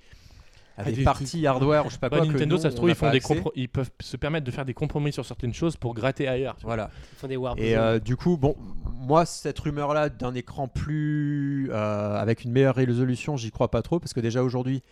à 0.78 0.82
À 0.82 0.84
des 0.84 0.92
des 0.92 1.04
parties 1.04 1.46
hardware 1.46 1.86
ou 1.86 1.88
je 1.88 1.94
sais 1.94 1.98
pas 2.00 2.10
Bah, 2.10 2.18
quoi 2.18 2.26
que 2.26 2.32
Nintendo, 2.32 2.56
nous, 2.56 2.60
ça 2.60 2.70
se 2.70 2.74
on 2.74 2.78
trouve, 2.78 2.90
ils, 2.90 2.94
font 2.94 3.10
des 3.10 3.20
ils 3.54 3.68
peuvent 3.68 3.90
se 4.00 4.16
permettre 4.18 4.44
de 4.44 4.50
faire 4.50 4.66
des 4.66 4.74
compromis 4.74 5.10
sur 5.12 5.24
certaines 5.24 5.54
choses 5.54 5.76
pour 5.76 5.94
gratter 5.94 6.28
ailleurs. 6.28 6.56
voilà. 6.62 6.90
Ils 7.12 7.18
font 7.18 7.28
des 7.28 7.62
et 7.62 7.76
euh, 7.76 7.98
du 7.98 8.16
coup 8.16 8.36
bon 8.36 8.56
moi 8.84 9.24
cette 9.24 9.58
rumeur 9.58 9.94
là 9.94 10.08
d'un 10.10 10.34
écran 10.34 10.68
plus 10.68 11.70
euh, 11.70 12.16
avec 12.16 12.44
une 12.44 12.52
meilleure 12.52 12.74
résolution 12.74 13.36
j'y 13.36 13.50
crois 13.50 13.70
pas 13.70 13.80
trop 13.82 14.00
parce 14.00 14.12
que 14.12 14.20
déjà 14.20 14.42
aujourd'hui 14.42 14.82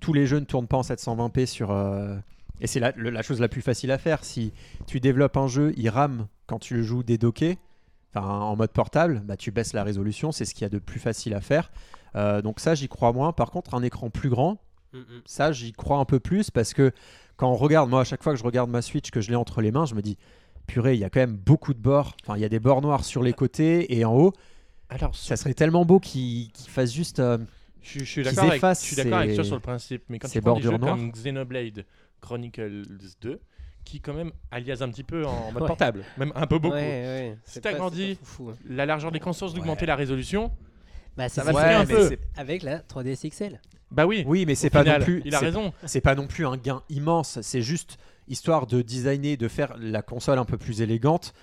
tous 0.00 0.12
les 0.14 0.26
jeux 0.26 0.38
ne 0.38 0.44
tournent 0.46 0.68
pas 0.68 0.78
en 0.78 0.82
720p 0.82 1.44
sur 1.46 1.70
euh, 1.70 2.16
et 2.62 2.66
c'est 2.66 2.80
la, 2.80 2.92
la 2.96 3.22
chose 3.22 3.40
la 3.40 3.48
plus 3.48 3.62
facile 3.62 3.90
à 3.90 3.98
faire. 3.98 4.24
Si 4.24 4.52
tu 4.86 5.00
développes 5.00 5.36
un 5.36 5.48
jeu 5.48 5.74
il 5.76 5.88
rame 5.90 6.28
quand 6.46 6.58
tu 6.58 6.76
le 6.76 6.82
joues 6.82 7.02
dédocké 7.02 7.58
enfin 8.14 8.26
en 8.28 8.56
mode 8.56 8.70
portable 8.72 9.20
bah 9.24 9.36
tu 9.36 9.50
baisses 9.50 9.72
la 9.72 9.84
résolution 9.84 10.32
c'est 10.32 10.44
ce 10.44 10.52
qu'il 10.54 10.62
y 10.62 10.66
a 10.66 10.68
de 10.68 10.78
plus 10.78 11.00
facile 11.00 11.34
à 11.34 11.40
faire. 11.40 11.70
Euh, 12.16 12.42
donc 12.42 12.58
ça 12.60 12.74
j'y 12.74 12.88
crois 12.88 13.12
moins. 13.12 13.32
Par 13.32 13.50
contre 13.50 13.74
un 13.74 13.82
écran 13.82 14.10
plus 14.10 14.28
grand 14.30 14.58
Mm, 14.92 14.98
mm. 14.98 15.04
ça 15.24 15.52
j'y 15.52 15.70
crois 15.72 15.98
un 15.98 16.04
peu 16.04 16.18
plus 16.18 16.50
parce 16.50 16.74
que 16.74 16.90
quand 17.36 17.48
on 17.48 17.54
regarde 17.54 17.88
moi 17.88 18.00
à 18.00 18.04
chaque 18.04 18.24
fois 18.24 18.32
que 18.32 18.38
je 18.40 18.42
regarde 18.44 18.68
ma 18.68 18.82
Switch 18.82 19.12
que 19.12 19.20
je 19.20 19.30
l'ai 19.30 19.36
entre 19.36 19.60
les 19.60 19.70
mains 19.70 19.86
je 19.86 19.94
me 19.94 20.02
dis 20.02 20.18
purée 20.66 20.94
il 20.94 21.00
y 21.00 21.04
a 21.04 21.10
quand 21.10 21.20
même 21.20 21.36
beaucoup 21.36 21.74
de 21.74 21.78
bords. 21.78 22.16
Enfin 22.24 22.36
il 22.36 22.40
y 22.42 22.44
a 22.44 22.48
des 22.48 22.58
bords 22.58 22.82
noirs 22.82 23.04
sur 23.04 23.22
les 23.22 23.32
côtés 23.32 23.96
et 23.96 24.04
en 24.04 24.16
haut. 24.16 24.32
Alors, 24.88 25.14
ça 25.14 25.36
serait 25.36 25.54
tellement 25.54 25.84
beau 25.84 26.00
qu'ils 26.00 26.50
qu'ils 26.50 26.68
fassent 26.70 26.92
juste 26.92 27.20
euh, 27.20 27.38
je, 27.80 28.00
je 28.00 28.04
suis 28.04 28.22
qu'ils 28.22 28.30
d'accord 28.32 28.44
avec, 28.46 28.56
effacent 28.56 28.80
je 28.82 28.86
suis 28.86 28.96
d'accord 28.96 29.18
avec 29.18 29.30
ces- 29.30 29.36
toi 29.36 29.44
sur 29.44 29.54
le 29.54 29.60
principe, 29.60 30.02
mais 30.08 30.18
quand 30.18 30.26
tu 30.28 30.40
prends 30.40 30.54
des 30.56 30.62
jeux 30.62 30.76
comme 30.76 31.12
Xenoblade 31.12 31.84
Chronicles 32.20 32.82
2, 33.20 33.40
qui 33.84 34.00
quand 34.00 34.14
même 34.14 34.30
alias 34.50 34.78
un 34.82 34.88
petit 34.90 35.02
peu 35.04 35.24
en 35.26 35.50
mode 35.52 35.62
Ouais. 35.62 35.66
portable, 35.68 36.04
même 36.18 36.32
un 36.34 36.46
peu 36.46 36.58
beaucoup. 36.58 36.74
Ouais, 36.74 36.80
ouais. 36.80 37.38
Si 37.44 37.60
t'as 37.60 37.72
grandi- 37.72 38.18
hein. 38.40 38.52
La 38.68 38.86
largeur 38.86 39.10
des 39.12 39.20
consciences 39.20 39.54
d'augmenter 39.54 39.82
Ouais. 39.82 39.86
la 39.88 39.96
résolution, 39.96 40.50
Bah, 41.16 41.28
Ça 41.28 41.42
va 41.42 41.78
un 41.80 41.84
peu. 41.84 42.16
Avec 42.36 42.62
la 42.62 42.78
3DS 42.78 43.28
XL. 43.28 43.60
bah 43.90 44.06
oui. 44.06 44.22
oui 44.26 44.46
mais 44.46 44.54
c'est 44.54 44.70
pas 44.70 44.82
final, 44.84 45.00
non 45.00 45.04
plus 45.04 45.22
Il 45.24 45.34
a 45.34 45.40
raison. 45.40 45.72
c'est 45.84 46.00
pas 46.00 46.14
non 46.14 46.28
plus 46.28 46.46
un 46.46 46.56
gain 46.56 46.82
immense 46.88 47.40
c'est 47.42 47.62
juste 47.62 47.98
histoire 48.28 48.66
de 48.68 48.80
designer 48.80 49.36
de 49.36 49.48
faire 49.48 49.74
la 49.78 50.02
console 50.02 50.38
un 50.38 50.44
peu 50.44 50.56
plus 50.56 50.80
élégante 50.82 51.34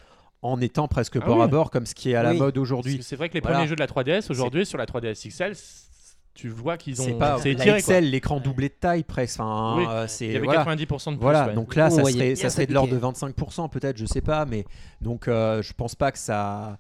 en 0.42 0.62
étant 0.62 0.88
presque 0.88 1.18
Ah 1.22 1.26
bord 1.26 1.42
à 1.42 1.46
oui. 1.46 1.52
bord 1.52 1.70
comme 1.70 1.86
ce 1.86 1.94
qui 1.94 2.12
est 2.12 2.16
à 2.16 2.24
la 2.24 2.32
Oui. 2.32 2.38
mode 2.38 2.58
aujourd'hui 2.58 3.00
C'est 3.04 3.18
vrai 3.18 3.28
que 3.28 3.34
les 3.34 3.42
Voilà. 3.42 3.58
premiers 3.58 3.68
jeux 3.68 3.76
de 3.76 3.82
la 3.82 3.88
3DS 3.88 4.32
aujourd'hui 4.32 4.66
sur 4.66 4.78
la 4.78 4.86
3DS 4.86 5.28
XL, 5.28 5.54
tu 6.38 6.50
vois 6.50 6.78
qu'ils 6.78 7.02
ont. 7.02 7.06
c'est 7.06 7.14
pas 7.18 7.40
c'est 7.40 7.52
étiré, 7.54 8.00
l'écran 8.02 8.40
doublé 8.40 8.70
de 8.70 8.74
taille 8.80 9.04
presque 9.04 9.40
enfin 9.40 9.76
Oui. 9.78 9.86
euh, 9.90 10.06
c'est 10.08 10.28
Il 10.28 10.34
y 10.34 10.36
avait 10.36 10.46
voilà. 10.46 10.64
90% 10.64 10.78
de 10.78 11.16
plus. 11.16 11.22
Voilà, 11.22 11.48
ouais. 11.48 11.54
donc 11.56 11.76
là, 11.76 11.90
coup, 11.90 11.96
ça 11.96 12.04
serait, 12.06 12.36
ça 12.36 12.66
de 12.66 12.74
l'ordre 12.74 12.94
de 12.94 13.00
piquer. 13.00 13.26
25%, 13.26 13.70
peut-être, 13.72 13.98
je 13.98 14.06
sais 14.06 14.22
pas, 14.22 14.46
mais 14.46 14.64
donc 15.02 15.28
euh, 15.28 15.64
je 15.64 15.74
pense 15.74 15.96
pas 15.96 16.12
que 16.12 16.20
ça. 16.20 16.78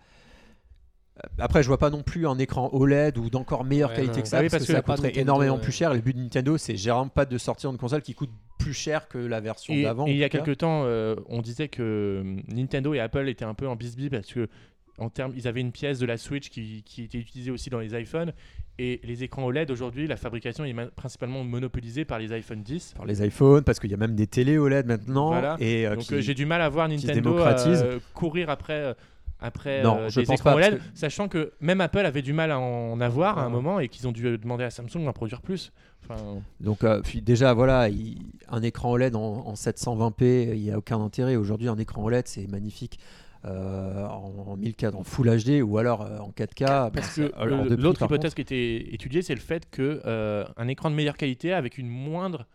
Après, 1.39 1.63
je 1.63 1.67
vois 1.67 1.79
pas 1.79 1.89
non 1.89 2.03
plus 2.03 2.27
un 2.27 2.37
écran 2.37 2.69
OLED 2.71 3.17
ou 3.17 3.31
d'encore 3.31 3.63
meilleure 3.63 3.89
Ouais, 3.89 3.95
qualité 3.95 4.17
non. 4.17 4.21
que 4.21 4.27
ça, 4.27 4.37
Ah 4.37 4.41
oui, 4.41 4.49
parce, 4.49 4.59
parce 4.59 4.67
que, 4.67 4.71
que 4.73 4.77
ça 4.77 4.81
coûterait 4.83 5.07
Nintendo, 5.07 5.21
énormément 5.21 5.55
ouais. 5.55 5.61
plus 5.61 5.71
cher. 5.71 5.91
Le 5.95 5.99
but 6.01 6.15
de 6.15 6.21
Nintendo, 6.21 6.57
c'est 6.59 6.77
généralement 6.77 7.09
pas 7.09 7.25
de 7.25 7.37
sortir 7.39 7.71
une 7.71 7.77
console 7.77 8.03
qui 8.03 8.13
coûte 8.13 8.29
plus 8.59 8.73
cher 8.75 9.07
que 9.07 9.17
la 9.17 9.39
version 9.39 9.73
d'avant. 9.81 10.05
et 10.05 10.11
il 10.11 10.17
y 10.17 10.23
a 10.23 10.29
quelques 10.29 10.57
temps, 10.59 10.83
euh, 10.85 11.15
on 11.27 11.41
disait 11.41 11.69
que 11.69 12.23
Nintendo 12.47 12.93
et 12.93 12.99
Apple 12.99 13.27
étaient 13.29 13.45
un 13.45 13.55
peu 13.55 13.67
en 13.67 13.75
bisbis 13.75 14.11
parce 14.11 14.31
que 14.31 14.47
en 14.97 15.09
termes, 15.09 15.33
ils 15.35 15.47
avaient 15.47 15.61
une 15.61 15.71
pièce 15.71 15.99
de 15.99 16.05
la 16.05 16.17
Switch 16.17 16.49
qui, 16.49 16.83
qui 16.83 17.03
était 17.03 17.17
utilisée 17.19 17.51
aussi 17.51 17.69
dans 17.69 17.79
les 17.79 17.99
iPhones 17.99 18.33
et 18.79 18.99
les 19.03 19.23
écrans 19.23 19.43
OLED 19.45 19.71
aujourd'hui, 19.71 20.05
la 20.07 20.17
fabrication 20.17 20.63
est 20.63 20.73
principalement 20.95 21.43
monopolisée 21.43 22.05
par 22.05 22.19
les 22.19 22.31
iPhone 22.31 22.61
10. 22.61 22.93
Par 22.95 23.05
les 23.05 23.25
iPhones, 23.25 23.63
parce 23.63 23.79
qu'il 23.79 23.89
y 23.89 23.93
a 23.93 23.97
même 23.97 24.15
des 24.15 24.27
télé 24.27 24.57
OLED 24.57 24.85
maintenant. 24.85 25.29
Voilà. 25.29 25.55
Et, 25.59 25.87
euh, 25.87 25.95
Donc 25.95 26.11
euh, 26.11 26.21
j'ai 26.21 26.33
du 26.35 26.45
mal 26.45 26.61
à 26.61 26.69
voir 26.69 26.87
Nintendo 26.87 27.37
euh, 27.39 27.99
courir 28.13 28.49
après. 28.49 28.73
euh, 28.81 28.93
après 29.39 29.83
Non, 29.83 29.97
euh, 29.99 30.09
je 30.09 30.19
des 30.21 30.25
pense 30.25 30.39
écrans 30.39 30.51
pas, 30.51 30.55
OLED, 30.55 30.81
sachant 30.95 31.27
que 31.27 31.53
même 31.61 31.79
Apple 31.81 31.99
avait 32.05 32.23
du 32.23 32.33
mal 32.33 32.49
à 32.51 32.59
en 32.59 32.99
avoir 33.01 33.37
à 33.37 33.43
un 33.43 33.49
moment 33.49 33.79
et 33.79 33.87
qu'ils 33.87 34.07
ont 34.07 34.11
dû 34.11 34.37
demander 34.37 34.63
à 34.63 34.71
Samsung 34.71 35.03
d'en 35.05 35.13
produire 35.13 35.41
plus. 35.41 35.71
Enfin, 36.03 36.39
Donc, 36.59 36.83
euh, 36.83 37.01
puis 37.03 37.21
déjà, 37.21 37.53
voilà, 37.53 37.87
il- 37.89 38.17
un 38.49 38.61
écran 38.63 38.91
OLED 38.91 39.15
en, 39.15 39.19
en 39.45 39.53
720p, 39.55 40.53
il 40.55 40.61
n'y 40.61 40.71
a 40.71 40.77
aucun 40.79 40.99
intérêt. 40.99 41.35
Aujourd'hui, 41.35 41.67
un 41.67 41.77
écran 41.77 42.03
OLED, 42.03 42.27
c'est 42.27 42.47
magnifique. 42.47 42.99
Euh, 43.45 44.05
en, 44.05 44.33
en 44.47 44.57
1004 44.57 44.95
en 44.95 45.03
Full 45.03 45.43
HD 45.43 45.61
ou 45.61 45.77
alors 45.77 46.01
euh, 46.01 46.17
en 46.19 46.31
4K 46.31 46.91
Parce 46.91 47.15
que 47.15 47.75
l'autre 47.75 48.03
hypothèse 48.03 48.33
qui 48.33 48.41
était 48.41 48.93
étudiée, 48.93 49.21
c'est 49.21 49.35
le 49.35 49.41
fait 49.41 49.69
que 49.69 50.01
euh, 50.05 50.45
un 50.57 50.67
écran 50.67 50.89
de 50.89 50.95
meilleure 50.95 51.17
qualité 51.17 51.53
avec 51.53 51.77
une 51.77 51.87
moindre 51.87 52.45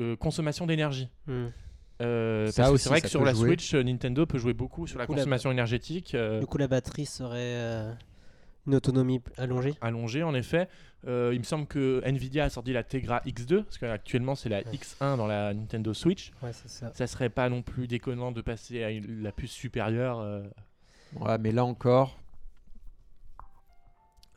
euh, 0.00 0.16
consommation 0.16 0.66
d'énergie. 0.66 1.08
Mm. 1.26 1.46
Euh, 2.02 2.46
aussi, 2.46 2.82
c'est 2.84 2.88
vrai 2.88 3.00
que 3.02 3.08
sur 3.08 3.24
la 3.24 3.34
jouer. 3.34 3.48
Switch, 3.50 3.74
Nintendo 3.74 4.24
peut 4.24 4.38
jouer 4.38 4.54
beaucoup 4.54 4.86
sur 4.86 4.98
la 4.98 5.06
coup, 5.06 5.12
la- 5.12 5.18
consommation 5.18 5.50
énergétique 5.52 6.14
euh, 6.14 6.40
Du 6.40 6.46
coup, 6.46 6.56
la 6.56 6.68
batterie 6.68 7.04
serait 7.04 7.36
euh, 7.38 7.92
une 8.66 8.74
autonomie 8.74 9.20
allongée. 9.38 9.74
allongée 9.80 10.22
en 10.22 10.34
effet. 10.34 10.68
Euh, 11.06 11.30
il 11.32 11.38
me 11.38 11.44
semble 11.44 11.66
que 11.66 12.02
Nvidia 12.04 12.44
a 12.44 12.50
sorti 12.50 12.72
la 12.74 12.82
Tegra 12.84 13.20
X2 13.26 13.62
parce 13.64 13.78
qu'actuellement 13.78 14.34
c'est 14.34 14.50
la 14.50 14.58
Ouais. 14.58 14.64
X1 14.74 15.16
dans 15.16 15.26
la 15.26 15.54
Nintendo 15.54 15.94
Switch. 15.94 16.30
Ouais, 16.42 16.52
c'est 16.52 16.68
ça. 16.68 16.92
Ça 16.94 17.06
serait 17.06 17.30
pas 17.30 17.48
non 17.48 17.62
plus 17.62 17.86
déconnant 17.88 18.32
de 18.32 18.42
passer 18.42 18.82
à 18.84 18.90
une- 18.90 19.22
la 19.22 19.32
puce 19.32 19.50
supérieure. 19.52 20.18
euh. 20.20 20.42
Ouais, 21.16 21.38
mais 21.38 21.52
là 21.52 21.64
encore, 21.64 22.16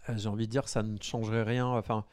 euh, 0.09 0.13
j'ai 0.17 0.27
envie 0.29 0.47
de 0.47 0.51
dire, 0.51 0.67
ça 0.67 0.83
ne 0.83 0.97
changerait 1.01 1.43
rien. 1.43 1.65
Enfin, 1.67 2.03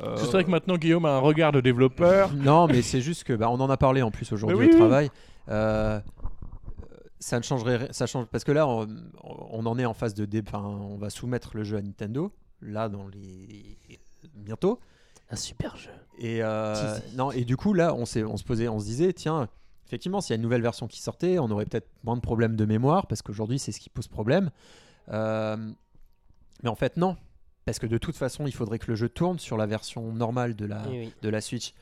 euh, 0.00 0.16
C'est 0.16 0.26
vrai 0.26 0.44
que 0.44 0.50
maintenant 0.50 0.76
Guillaume 0.76 1.04
a 1.04 1.10
un 1.10 1.18
regard 1.18 1.52
de 1.52 1.60
développeur. 1.60 2.32
non, 2.34 2.66
mais 2.66 2.82
c'est 2.82 3.00
juste 3.00 3.24
que, 3.24 3.32
bah, 3.32 3.50
on 3.50 3.60
en 3.60 3.70
a 3.70 3.76
parlé 3.76 4.02
en 4.02 4.10
plus 4.10 4.30
aujourd'hui 4.32 4.56
oui, 4.56 4.66
au 4.66 4.70
oui. 4.72 4.76
travail. 4.78 5.10
Euh, 5.48 6.00
ça 7.20 7.38
ne 7.38 7.44
changerait, 7.44 7.88
ça 7.92 8.06
change 8.06 8.26
parce 8.26 8.44
que 8.44 8.52
là, 8.52 8.66
on, 8.66 8.88
on 9.22 9.66
en 9.66 9.78
est 9.78 9.84
en 9.84 9.94
phase 9.94 10.14
de 10.14 10.24
dé. 10.24 10.42
Enfin, 10.46 10.62
on 10.62 10.96
va 10.96 11.10
soumettre 11.10 11.56
le 11.56 11.62
jeu 11.64 11.76
à 11.76 11.82
Nintendo 11.82 12.32
là 12.62 12.88
dans 12.88 13.06
les 13.08 13.78
bientôt. 14.34 14.80
Un 15.30 15.36
super 15.36 15.76
jeu. 15.76 15.90
Et 16.18 16.42
euh, 16.42 16.98
non, 17.14 17.30
et 17.30 17.44
du 17.44 17.56
coup 17.56 17.72
là, 17.72 17.94
on 17.94 18.02
on 18.02 18.36
se 18.36 18.44
posait, 18.44 18.68
on 18.68 18.80
se 18.80 18.84
disait, 18.84 19.12
tiens, 19.12 19.48
effectivement, 19.86 20.20
s'il 20.20 20.30
y 20.30 20.34
a 20.34 20.36
une 20.36 20.42
nouvelle 20.42 20.62
version 20.62 20.88
qui 20.88 21.00
sortait, 21.00 21.38
on 21.38 21.50
aurait 21.50 21.66
peut-être 21.66 21.88
moins 22.04 22.16
de 22.16 22.20
problèmes 22.20 22.56
de 22.56 22.64
mémoire 22.64 23.06
parce 23.06 23.22
qu'aujourd'hui, 23.22 23.58
c'est 23.58 23.72
ce 23.72 23.80
qui 23.80 23.90
pose 23.90 24.08
problème. 24.08 24.50
Euh, 25.10 25.56
mais 26.62 26.68
en 26.68 26.74
fait, 26.74 26.96
non, 26.96 27.16
parce 27.64 27.78
que 27.78 27.86
de 27.86 27.98
toute 27.98 28.16
façon, 28.16 28.46
il 28.46 28.52
faudrait 28.52 28.78
que 28.78 28.90
le 28.90 28.96
jeu 28.96 29.08
tourne 29.08 29.38
sur 29.38 29.56
la 29.56 29.66
version 29.66 30.12
normale 30.12 30.56
de 30.56 30.66
la, 30.66 30.82
Oui, 30.88 30.98
oui. 31.00 31.12
de 31.22 31.28
la 31.28 31.40
Switch. 31.40 31.74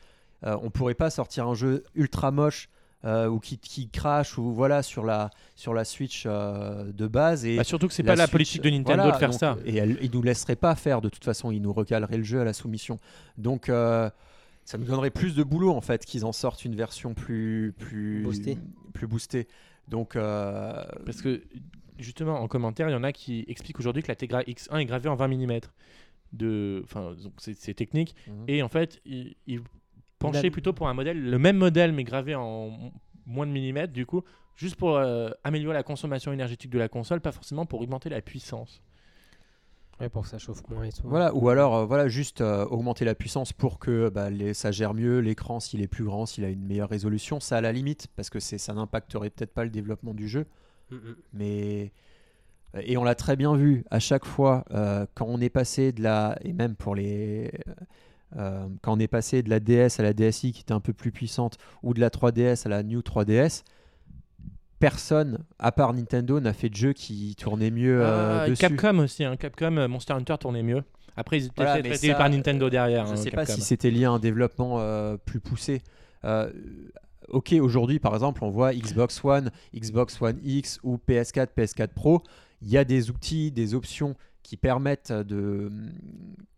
Euh, 0.45 0.57
on 0.61 0.69
pourrait 0.69 0.93
pas 0.93 1.09
sortir 1.09 1.47
un 1.47 1.55
jeu 1.55 1.83
ultra 1.95 2.31
moche. 2.31 2.69
Euh, 3.05 3.27
ou 3.27 3.39
qui, 3.39 3.57
qui 3.57 3.89
crache 3.89 4.37
ou 4.37 4.51
voilà 4.51 4.83
sur 4.83 5.05
la 5.05 5.29
sur 5.55 5.73
la 5.73 5.85
Switch 5.85 6.23
euh, 6.25 6.91
de 6.91 7.07
base 7.07 7.45
et 7.45 7.55
Bah, 7.55 7.63
surtout 7.63 7.87
que 7.87 7.93
c'est 7.93 8.03
pas 8.03 8.15
la 8.15 8.25
Switch, 8.25 8.31
politique 8.31 8.61
de 8.61 8.69
Nintendo 8.69 9.03
voilà, 9.03 9.11
de 9.13 9.17
faire 9.17 9.29
donc, 9.29 9.39
ça. 9.39 9.57
Et 9.65 9.77
elle, 9.77 9.97
ils 10.01 10.11
nous 10.11 10.21
laisseraient 10.21 10.57
pas 10.57 10.75
faire 10.75 11.01
de 11.01 11.09
toute 11.09 11.23
façon, 11.23 11.51
ils 11.51 11.61
nous 11.61 11.73
recaleraient 11.73 12.17
le 12.17 12.23
jeu 12.23 12.41
à 12.41 12.43
la 12.43 12.53
soumission. 12.53 12.99
Donc 13.37 13.69
euh, 13.69 14.09
ça 14.65 14.77
nous 14.77 14.85
donnerait 14.85 15.11
plus 15.11 15.35
de 15.35 15.43
boulot 15.43 15.71
en 15.71 15.81
fait 15.81 16.05
qu'ils 16.05 16.25
en 16.25 16.33
sortent 16.33 16.65
une 16.65 16.75
version 16.75 17.13
plus 17.13 17.73
plus 17.77 18.23
Boostée. 18.23 18.57
plus 18.93 19.07
boostée. 19.07 19.47
Donc 19.87 20.15
euh, 20.15 20.83
Parce 21.05 21.21
que 21.21 21.41
justement, 21.99 22.39
en 22.39 22.47
commentaire, 22.47 22.89
il 22.89 22.93
y 22.93 22.95
en 22.95 23.03
a 23.03 23.11
qui 23.11 23.45
expliquent 23.47 23.79
aujourd'hui 23.79 24.03
que 24.03 24.07
la 24.07 24.15
Tegra 24.15 24.41
X1 24.43 24.79
est 24.79 24.85
gravée 24.85 25.09
en 25.09 25.15
20 25.15 25.27
mm. 25.27 25.59
De... 26.31 26.81
Enfin, 26.83 27.15
donc 27.23 27.33
c'est 27.37 27.73
technique. 27.73 28.15
Mhm. 28.27 28.45
Et 28.47 28.61
en 28.61 28.69
fait, 28.69 29.01
ils, 29.05 29.35
ils 29.47 29.61
penchaient 30.19 30.43
La- 30.43 30.51
plutôt 30.51 30.73
pour 30.73 30.87
un 30.87 30.93
modèle, 30.93 31.19
le 31.21 31.39
même 31.39 31.57
modèle, 31.57 31.91
mais 31.93 32.03
gravé 32.03 32.35
en 32.35 32.91
moins 33.25 33.47
de 33.47 33.51
millimètres, 33.51 33.93
du 33.93 34.05
coup, 34.05 34.23
juste 34.55 34.75
pour 34.75 34.97
euh, 34.97 35.29
améliorer 35.43 35.73
la 35.75 35.83
consommation 35.83 36.31
énergétique 36.33 36.69
de 36.71 36.79
la 36.79 36.89
console, 36.89 37.21
pas 37.21 37.31
forcément 37.31 37.65
pour 37.65 37.81
augmenter 37.81 38.09
la 38.09 38.21
puissance. 38.21 38.81
Ouais, 39.99 40.07
pour 40.07 40.23
que 40.23 40.29
ça 40.29 40.37
chauffe 40.37 40.61
moins 40.69 40.83
et 40.83 40.91
tout. 40.93 41.01
Voilà, 41.03 41.33
ou 41.35 41.49
alors 41.49 41.75
euh, 41.75 41.85
voilà, 41.85 42.07
juste 42.07 42.39
euh, 42.39 42.65
augmenter 42.65 43.03
la 43.03 43.15
puissance 43.15 43.51
pour 43.51 43.79
que 43.79 44.07
bah, 44.09 44.29
les- 44.29 44.53
ça 44.53 44.71
gère 44.71 44.93
mieux 44.93 45.19
l'écran 45.19 45.59
s'il 45.59 45.81
est 45.81 45.87
plus 45.89 46.05
grand, 46.05 46.25
s'il 46.25 46.45
a 46.45 46.49
une 46.49 46.65
meilleure 46.65 46.87
résolution, 46.89 47.41
ça 47.41 47.57
à 47.57 47.61
la 47.61 47.73
limite, 47.73 48.07
parce 48.15 48.29
que 48.29 48.39
ça 48.39 48.73
n'impacterait 48.73 49.29
peut-être 49.29 49.53
pas 49.53 49.65
le 49.65 49.69
développement 49.69 50.13
du 50.13 50.27
jeu. 50.29 50.45
Mm, 50.89 50.95
mm. 50.95 51.15
Mais 51.33 51.91
et 52.81 52.97
on 52.97 53.03
l'a 53.03 53.15
très 53.15 53.35
bien 53.35 53.55
vu 53.55 53.83
à 53.91 53.99
chaque 53.99 54.25
fois 54.25 54.63
euh, 54.71 55.05
quand 55.15 55.25
on 55.27 55.41
est 55.41 55.49
passé 55.49 55.91
de 55.91 56.01
la 56.01 56.37
et 56.43 56.53
même 56.53 56.75
pour 56.75 56.95
les 56.95 57.51
euh, 58.37 58.67
quand 58.81 58.93
on 58.93 58.99
est 58.99 59.07
passé 59.07 59.41
de 59.41 59.49
la 59.49 59.59
DS 59.59 59.99
à 59.99 60.03
la 60.03 60.13
DSi 60.13 60.51
qui 60.51 60.61
était 60.61 60.73
un 60.73 60.79
peu 60.79 60.93
plus 60.93 61.11
puissante 61.11 61.57
ou 61.83 61.93
de 61.93 61.99
la 61.99 62.09
3DS 62.09 62.65
à 62.65 62.69
la 62.69 62.83
New 62.83 62.99
3DS, 63.01 63.63
personne 64.79 65.39
à 65.57 65.71
part 65.71 65.93
Nintendo 65.93 66.39
n'a 66.39 66.53
fait 66.53 66.69
de 66.69 66.75
jeu 66.75 66.93
qui 66.93 67.35
tournait 67.35 67.71
mieux 67.71 67.99
euh, 68.01 68.47
dessus. 68.47 68.61
Capcom 68.61 68.99
aussi, 68.99 69.23
hein. 69.23 69.35
Capcom 69.35 69.77
euh, 69.77 69.87
Monster 69.87 70.13
Hunter 70.13 70.35
tournait 70.39 70.63
mieux. 70.63 70.83
Après, 71.19 71.37
ils 71.37 71.45
étaient 71.47 71.63
Voilà, 71.63 71.95
ça, 71.95 72.15
par 72.15 72.29
Nintendo 72.29 72.69
derrière. 72.69 73.05
Je 73.05 73.11
hein, 73.11 73.15
sais 73.17 73.31
pas 73.31 73.45
si 73.45 73.59
c'était 73.59 73.91
lié 73.91 74.05
à 74.05 74.11
un 74.11 74.19
développement 74.19 74.79
euh, 74.79 75.17
plus 75.17 75.41
poussé. 75.41 75.81
Euh, 76.23 76.49
ok, 77.27 77.53
aujourd'hui, 77.59 77.99
par 77.99 78.13
exemple, 78.13 78.41
on 78.43 78.49
voit 78.49 78.73
Xbox 78.73 79.23
One, 79.25 79.51
Xbox 79.75 80.21
One 80.21 80.39
X 80.43 80.79
ou 80.81 80.97
PS4, 81.09 81.49
PS4 81.57 81.89
Pro. 81.89 82.23
Il 82.61 82.69
y 82.69 82.77
a 82.77 82.85
des 82.85 83.09
outils, 83.09 83.51
des 83.51 83.73
options 83.73 84.15
qui 84.49 84.57
permettent 84.57 85.11
de 85.11 85.71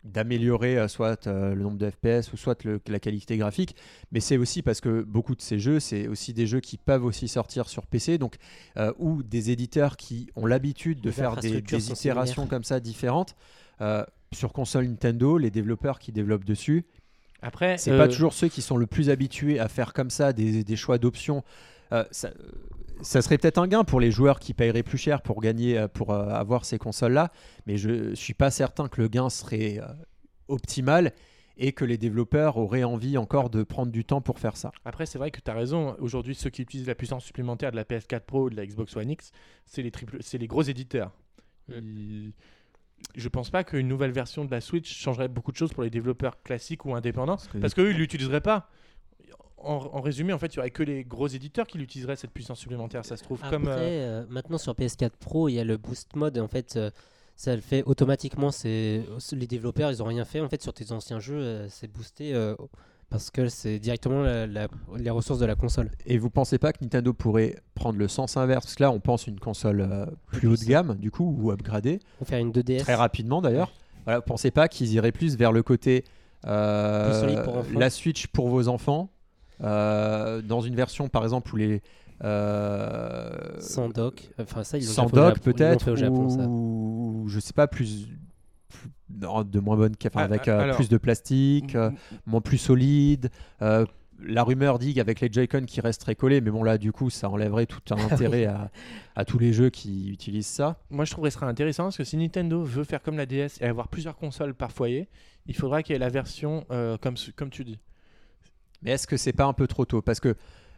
d'améliorer 0.05 0.77
euh, 0.79 0.87
soit 0.87 1.27
euh, 1.27 1.53
le 1.53 1.61
nombre 1.61 1.77
de 1.77 1.89
FPS 1.89 2.31
ou 2.31 2.37
soit 2.37 2.63
le- 2.63 2.79
la 2.87 3.01
qualité 3.01 3.35
graphique. 3.35 3.75
Mais 4.13 4.21
c'est 4.21 4.37
aussi 4.37 4.61
parce 4.61 4.79
que 4.79 5.01
beaucoup 5.01 5.35
de 5.35 5.41
ces 5.41 5.59
jeux, 5.59 5.81
c'est 5.81 6.07
aussi 6.07 6.31
des 6.31 6.47
jeux 6.47 6.61
qui 6.61 6.77
peuvent 6.77 7.03
aussi 7.03 7.27
sortir 7.27 7.67
sur 7.67 7.85
PC, 7.85 8.17
donc 8.17 8.35
euh, 8.77 8.93
ou 8.97 9.23
des 9.23 9.51
éditeurs 9.51 9.97
qui 9.97 10.27
ont 10.37 10.45
l'habitude 10.45 11.01
de 11.01 11.09
Les 11.09 11.15
faire 11.15 11.35
des, 11.35 11.57
itérations 11.91 12.47
comme 12.47 12.63
ça 12.63 12.79
différentes. 12.79 13.35
Euh, 13.81 14.05
sur 14.31 14.53
console 14.53 14.85
Nintendo, 14.85 15.37
les 15.37 15.51
développeurs 15.51 15.99
qui 15.99 16.13
développent 16.13 16.45
dessus, 16.45 16.85
Après, 17.41 17.77
c'est 17.77 17.91
euh, 17.91 17.97
pas 17.97 18.07
toujours 18.07 18.31
ceux 18.31 18.47
qui 18.47 18.61
sont 18.61 18.77
le 18.77 18.87
plus 18.87 19.09
habitués 19.09 19.59
à 19.59 19.67
faire 19.67 19.91
comme 19.91 20.09
ça 20.09 20.31
des, 20.31 20.63
des 20.63 20.75
choix 20.77 20.97
d'options. 20.97 21.43
Euh, 21.91 22.05
ça, 22.11 22.31
ça 23.01 23.21
serait 23.21 23.37
peut-être 23.37 23.57
un 23.57 23.67
gain 23.67 23.83
pour 23.83 23.99
les 23.99 24.11
joueurs 24.11 24.39
qui 24.39 24.53
paieraient 24.53 24.83
plus 24.83 24.97
cher 24.97 25.21
pour 25.21 25.41
gagner, 25.41 25.77
euh, 25.77 25.87
pour 25.87 26.11
euh, 26.11 26.29
avoir 26.29 26.65
ces 26.65 26.77
consoles-là, 26.77 27.31
mais 27.65 27.77
je 27.77 28.13
suis 28.15 28.33
pas 28.33 28.51
certain 28.51 28.87
que 28.87 29.01
le 29.01 29.07
gain 29.07 29.29
serait 29.29 29.79
euh, 29.79 29.85
optimal 30.47 31.13
et 31.57 31.73
que 31.73 31.85
les 31.85 31.97
développeurs 31.97 32.57
auraient 32.57 32.83
envie 32.83 33.17
encore 33.17 33.49
de 33.49 33.63
prendre 33.63 33.91
du 33.91 34.03
temps 34.05 34.21
pour 34.21 34.39
faire 34.39 34.57
ça. 34.57 34.71
Après, 34.85 35.05
c'est 35.05 35.17
vrai 35.17 35.31
que 35.31 35.39
tu 35.41 35.51
as 35.51 35.53
raison. 35.53 35.95
Aujourd'hui, 35.99 36.33
ceux 36.33 36.49
qui 36.49 36.61
utilisent 36.61 36.87
la 36.87 36.95
puissance 36.95 37.23
supplémentaire 37.25 37.71
de 37.71 37.75
la 37.75 37.83
PS4 37.83 38.21
Pro 38.21 38.45
ou 38.45 38.49
de 38.49 38.55
la 38.55 38.65
Xbox 38.65 38.95
One 38.95 39.09
X, 39.11 39.31
c'est 39.65 39.81
les, 39.83 39.91
triples- 39.91 40.17
c'est 40.21 40.37
les 40.37 40.47
gros 40.47 40.63
éditeurs. 40.63 41.11
Ouais. 41.69 41.77
Ils- 41.79 42.33
Je 43.15 43.27
pense 43.29 43.49
pas 43.49 43.63
qu'une 43.63 43.87
nouvelle 43.87 44.11
version 44.11 44.45
de 44.45 44.51
la 44.51 44.61
Switch 44.61 44.95
changerait 44.95 45.27
beaucoup 45.27 45.51
de 45.51 45.57
choses 45.57 45.73
pour 45.73 45.81
les 45.83 45.89
développeurs 45.89 46.41
classiques 46.43 46.85
ou 46.85 46.93
indépendants, 46.95 47.37
que- 47.51 47.57
parce 47.57 47.73
qu'eux, 47.73 47.89
ils 47.91 47.97
l'utiliseraient 47.97 48.41
pas. 48.41 48.69
En, 49.63 49.89
en 49.97 50.01
résumé, 50.01 50.33
en 50.33 50.37
fait, 50.37 50.47
il 50.53 50.57
y 50.57 50.59
aurait 50.59 50.71
que 50.71 50.83
les 50.83 51.03
gros 51.03 51.27
éditeurs 51.27 51.67
qui 51.67 51.77
l'utiliseraient 51.77 52.15
cette 52.15 52.31
puissance 52.31 52.59
supplémentaire. 52.59 53.05
Ça 53.05 53.17
se 53.17 53.23
trouve 53.23 53.39
Après, 53.43 53.51
comme. 53.57 53.67
euh, 53.67 53.77
euh, 53.77 54.25
maintenant 54.29 54.57
sur 54.57 54.73
PS4 54.73 55.11
Pro, 55.19 55.49
il 55.49 55.53
y 55.53 55.59
a 55.59 55.63
le 55.63 55.77
boost 55.77 56.15
mode. 56.15 56.37
En 56.39 56.47
fait, 56.47 56.75
euh, 56.77 56.89
ça 57.35 57.55
le 57.55 57.61
fait 57.61 57.83
automatiquement. 57.83 58.51
C'est 58.51 59.03
les 59.33 59.47
développeurs, 59.47 59.91
ils 59.91 60.01
ont 60.01 60.07
rien 60.07 60.25
fait. 60.25 60.41
En 60.41 60.49
fait, 60.49 60.61
sur 60.61 60.73
tes 60.73 60.91
anciens 60.91 61.19
jeux, 61.19 61.35
euh, 61.41 61.67
c'est 61.69 61.91
boosté 61.91 62.33
euh, 62.33 62.55
parce 63.09 63.29
que 63.29 63.49
c'est 63.49 63.77
directement 63.79 64.21
la- 64.21 64.47
la- 64.47 64.67
les 64.97 65.09
ressources 65.09 65.39
de 65.39 65.45
la 65.45 65.55
console. 65.55 65.91
Et 66.05 66.17
vous 66.17 66.29
pensez 66.29 66.57
pas 66.57 66.71
que 66.73 66.77
Nintendo 66.81 67.11
pourrait 67.13 67.55
prendre 67.75 67.99
le 67.99 68.07
sens 68.07 68.37
inverse? 68.37 68.65
Parce 68.65 68.75
que 68.75 68.83
là, 68.83 68.91
on 68.91 68.99
pense 68.99 69.27
une 69.27 69.39
console 69.39 69.81
euh, 69.81 70.05
plus 70.27 70.47
haut 70.47 70.55
de 70.55 70.63
gamme, 70.63 70.95
du 70.95 71.11
coup, 71.11 71.35
ou 71.39 71.51
upgradée, 71.51 71.99
On 72.21 72.25
faire 72.25 72.39
une 72.39 72.51
2DS. 72.51 72.79
très 72.79 72.95
rapidement 72.95 73.41
d'ailleurs. 73.41 73.71
Voilà, 74.05 74.19
vous 74.19 74.25
pensez 74.25 74.49
pas 74.49 74.67
qu'ils 74.67 74.93
iraient 74.93 75.11
plus 75.11 75.35
vers 75.37 75.51
le 75.51 75.61
côté 75.61 76.03
euh, 76.47 77.69
la 77.77 77.89
Switch 77.89 78.27
pour 78.27 78.49
vos 78.49 78.67
enfants, 78.67 79.09
euh, 79.11 79.20
dans 79.61 80.61
une 80.61 80.75
version 80.75 81.07
par 81.09 81.23
exemple 81.23 81.53
où 81.53 81.57
les 81.57 81.81
euh, 82.23 83.59
Sans 83.59 83.89
dock. 83.89 84.29
Enfin, 84.39 84.63
ça, 84.63 84.77
ils 84.77 84.85
l'ont 84.85 84.91
sans 84.91 85.03
l'ont 85.03 85.09
peut-être 85.39 85.89
ça. 86.29 86.47
ou 86.47 87.25
je 87.27 87.39
sais 87.39 87.53
pas 87.53 87.67
plus, 87.67 88.07
plus- 88.69 88.89
non, 89.09 89.43
de 89.43 89.59
moins 89.59 89.75
bonne 89.77 89.93
enfin, 90.05 90.19
Ah, 90.21 90.23
avec 90.23 90.47
ah, 90.47 90.51
euh, 90.51 90.59
alors- 90.61 90.75
plus 90.75 90.89
de 90.89 90.97
plastique 90.97 91.75
euh, 91.75 91.89
moins 92.25 92.41
plus 92.41 92.57
solide 92.57 93.29
euh, 93.61 93.85
la 94.23 94.43
rumeur 94.43 94.77
dit 94.77 94.93
qu'avec 94.93 95.19
les 95.19 95.31
Joy-Con 95.31 95.63
qui 95.65 95.81
resteraient 95.81 96.13
collés, 96.13 96.41
mais 96.41 96.51
bon 96.51 96.61
là 96.63 96.77
du 96.77 96.91
coup 96.91 97.09
ça 97.09 97.27
enlèverait 97.27 97.65
tout 97.65 97.81
un 97.89 97.95
intérêt 98.11 98.45
à, 98.45 98.69
à 99.15 99.25
tous 99.25 99.39
les 99.39 99.51
jeux 99.51 99.71
qui 99.71 100.09
utilisent 100.11 100.45
ça. 100.45 100.77
Moi, 100.91 101.05
je 101.05 101.11
trouverais 101.11 101.29
que 101.29 101.33
ce 101.33 101.39
serait 101.39 101.49
intéressant 101.49 101.85
parce 101.85 101.97
que 101.97 102.03
si 102.03 102.17
Nintendo 102.17 102.61
veut 102.61 102.83
faire 102.83 103.01
comme 103.01 103.17
la 103.17 103.25
DS 103.25 103.57
et 103.61 103.65
avoir 103.65 103.87
plusieurs 103.87 104.15
consoles 104.15 104.53
par 104.53 104.71
foyer, 104.71 105.09
il 105.47 105.55
faudra 105.55 105.81
qu'il 105.81 105.93
y 105.93 105.95
ait 105.95 105.99
la 105.99 106.09
version 106.09 106.65
euh, 106.69 106.97
comme 107.01 107.15
tu 107.49 107.63
dis. 107.63 107.79
Mais 108.81 108.91
est-ce 108.91 109.07
que 109.07 109.17
c'est 109.17 109.33
pas 109.33 109.45
un 109.45 109.53
peu 109.53 109.67
trop 109.67 109.85
tôt? 109.85 110.01
Parce 110.01 110.19
que 110.19 110.35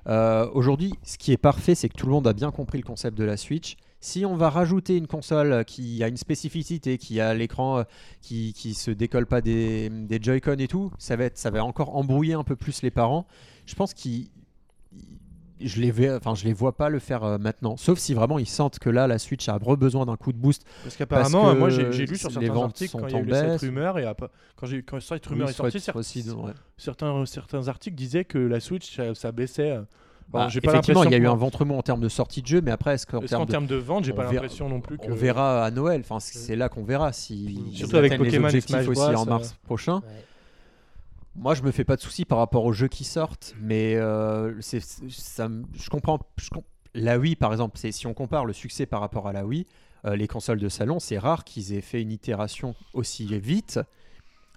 euh, 0.08 0.50
aujourd'hui, 0.54 0.94
ce 1.04 1.18
qui 1.18 1.32
est 1.32 1.38
parfait, 1.38 1.76
c'est 1.76 1.90
que 1.90 1.96
tout 1.96 2.06
le 2.06 2.12
monde 2.12 2.28
a 2.28 2.34
bien 2.34 2.52
compris 2.52 2.78
le 2.78 2.84
concept 2.84 3.18
de 3.18 3.24
la 3.24 3.38
Switch. 3.38 3.78
Si 4.02 4.26
on 4.26 4.36
va 4.36 4.50
rajouter 4.50 4.98
une 4.98 5.08
console 5.08 5.64
qui 5.64 6.04
a 6.04 6.10
une 6.10 6.18
spécificité, 6.18 6.98
qui 6.98 7.22
a 7.22 7.34
l'écran 7.34 7.80
euh, 7.80 7.84
qui, 8.22 8.52
qui 8.52 8.74
se 8.74 8.92
décolle 8.92 9.26
pas 9.28 9.40
des, 9.40 9.90
des 9.90 10.20
Joy-Con 10.22 10.58
et 10.60 10.68
tout, 10.68 10.92
ça 10.98 11.16
va, 11.16 11.30
ça 11.34 11.52
va 11.52 11.64
encore 11.64 11.96
embrouiller 11.96 12.34
un 12.34 12.44
peu 12.44 12.58
plus 12.58 12.82
les 12.82 12.92
parents. 12.92 13.26
Je 13.66 13.76
pense 13.76 13.94
qu'ils. 13.94 14.30
Je 15.68 15.82
les, 15.82 15.92
vais, 15.92 16.12
enfin, 16.14 16.36
je 16.36 16.44
les 16.46 16.54
vois 16.54 16.76
pas 16.76 16.90
le 16.90 17.00
faire 17.00 17.24
euh, 17.24 17.38
maintenant, 17.38 17.78
sauf 17.78 17.98
si 18.00 18.14
vraiment 18.14 18.40
ils 18.40 18.48
sentent 18.48 18.80
que 18.80 18.90
là 18.90 19.08
la 19.08 19.18
Switch 19.20 19.48
a 19.50 19.58
besoin 19.60 20.06
d'un 20.06 20.16
coup 20.18 20.32
de 20.34 20.38
boost. 20.38 20.64
Parce 20.84 20.96
qu'apparemment, 20.96 21.56
moi 21.56 21.70
j'ai 21.70 21.84
lu 22.06 22.16
sur 22.18 22.30
les 22.30 22.34
certains 22.34 22.54
ventes 22.54 22.64
articles 22.66 22.92
sont 22.92 23.00
quand 23.00 23.08
il 23.08 23.14
y 23.14 23.16
a 23.16 23.20
en 23.20 23.22
eu 23.22 23.26
les- 23.26 23.34
cette 23.34 23.46
baisse. 23.48 23.62
rumeur 23.62 24.00
et 24.00 24.06
après- 24.06 24.28
quand, 24.56 24.66
j'ai- 24.68 24.84
quand 24.84 25.00
cette 25.02 25.26
rumeur 25.26 25.48
Oui, 25.48 25.52
est 25.52 25.56
sortie, 25.56 25.78
cer- 25.80 25.96
aussi, 25.98 26.30
ouais. 26.30 26.52
certains, 26.78 27.26
certains 27.26 27.68
articles 27.68 27.96
disaient 27.96 28.26
que 28.26 28.38
la 28.38 28.60
Switch 28.60 28.96
ça, 28.96 29.14
ça 29.16 29.32
baissait. 29.32 29.72
euh. 29.72 29.82
Alors, 30.34 30.48
Bah, 30.48 30.48
effectivement, 30.56 31.04
il 31.04 31.12
y 31.12 31.16
a 31.16 31.18
eu 31.18 31.28
un 31.28 31.36
ventrement 31.36 31.78
en 31.78 31.82
termes 31.84 32.00
de 32.00 32.08
sortie 32.10 32.42
de 32.42 32.48
jeu, 32.48 32.62
mais 32.62 32.72
après, 32.72 32.96
est-ce 32.96 33.06
qu'en 33.06 33.20
Est-ce 33.20 33.28
termes 33.28 33.42
qu'en 33.42 33.46
de 33.46 33.52
termes 33.52 33.68
de 33.68 33.76
vente, 33.76 34.06
j'ai 34.06 34.14
on 34.14 34.16
pas 34.16 34.22
verra- 34.24 34.34
l'impression 34.36 34.70
non 34.70 34.80
plus 34.80 34.98
que. 34.98 35.12
On 35.12 35.14
verra 35.14 35.66
à 35.66 35.70
Noël. 35.70 36.02
Enfin, 36.04 36.20
c'est 36.20 36.56
là 36.56 36.70
qu'on 36.70 36.84
verra 36.84 37.12
si 37.14 37.60
Surtout 37.74 37.98
avec 37.98 38.14
les 38.14 38.18
Pokémon 38.18 38.46
et 38.46 38.50
objectifs 38.50 38.70
Smash 38.76 38.88
aussi 38.88 39.02
Bros, 39.02 39.16
en 39.16 39.26
mars 39.26 39.50
euh. 39.52 39.66
prochain. 39.66 39.96
Ouais. 39.98 40.02
Moi, 41.36 41.56
je 41.56 41.64
me 41.64 41.72
fais 41.72 41.84
pas 41.84 41.96
de 41.96 42.02
soucis 42.02 42.26
par 42.26 42.38
rapport 42.38 42.64
aux 42.66 42.74
jeux 42.74 42.88
qui 42.88 43.04
sortent, 43.04 43.56
mais 43.60 43.96
euh, 43.96 44.54
c'est 44.62 44.82
ça. 45.10 45.50
Je 45.74 45.90
comprends. 45.90 46.20
je 46.38 46.50
la 46.96 47.18
Wii, 47.18 47.36
par 47.36 47.52
exemple, 47.52 47.78
c'est 47.80 47.92
si 47.92 48.06
on 48.06 48.14
compare 48.14 48.46
le 48.46 48.54
succès 48.54 48.86
par 48.86 49.02
rapport 49.02 49.28
à 49.28 49.34
la 49.34 49.46
Wii, 49.48 49.66
euh, 50.06 50.16
les 50.16 50.28
consoles 50.28 50.60
de 50.60 50.70
salon, 50.70 51.00
c'est 51.00 51.18
rare 51.18 51.44
qu'ils 51.44 51.74
aient 51.74 51.82
fait 51.82 52.02
une 52.04 52.12
itération 52.12 52.76
aussi 52.94 53.26
vite. 53.40 53.80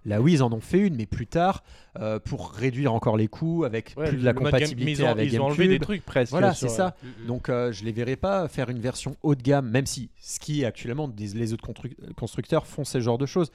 La 0.04 0.20
Wii, 0.20 0.34
ils 0.36 0.42
en 0.42 0.52
ont 0.52 0.60
fait 0.60 0.78
une, 0.80 0.96
mais 0.96 1.06
plus 1.06 1.26
tard, 1.26 1.64
euh, 1.98 2.18
pour 2.20 2.50
réduire 2.52 2.92
encore 2.92 3.16
les 3.16 3.26
coûts, 3.26 3.64
avec 3.64 3.94
Ouais, 3.96 4.08
plus 4.10 4.18
de 4.18 4.24
la 4.24 4.34
game- 4.34 4.44
compatibilité 4.44 5.02
ils 5.02 5.04
ont, 5.04 5.08
avec 5.08 5.32
ils 5.32 5.40
ont 5.40 5.44
enlevé 5.46 5.62
des 5.64 5.68
GameCube. 5.78 5.82
trucs 5.82 6.04
presque. 6.04 6.30
Voilà, 6.30 6.52
c'est 6.52 6.68
ça. 6.68 6.94
Donc 7.26 7.48
euh, 7.48 7.72
je 7.72 7.84
les 7.84 7.90
verrai 7.92 8.16
pas 8.16 8.46
faire 8.48 8.68
une 8.68 8.80
version 8.80 9.16
haut 9.22 9.34
de 9.34 9.42
gamme, 9.42 9.70
même 9.70 9.86
si 9.86 10.10
ce 10.20 10.38
qui 10.38 10.62
actuellement 10.64 11.10
les 11.18 11.52
autres 11.54 11.66
constru- 11.66 11.96
constructeurs 12.16 12.66
font 12.66 12.84
ce 12.84 13.00
genre 13.00 13.16
de 13.18 13.26
choses. 13.26 13.50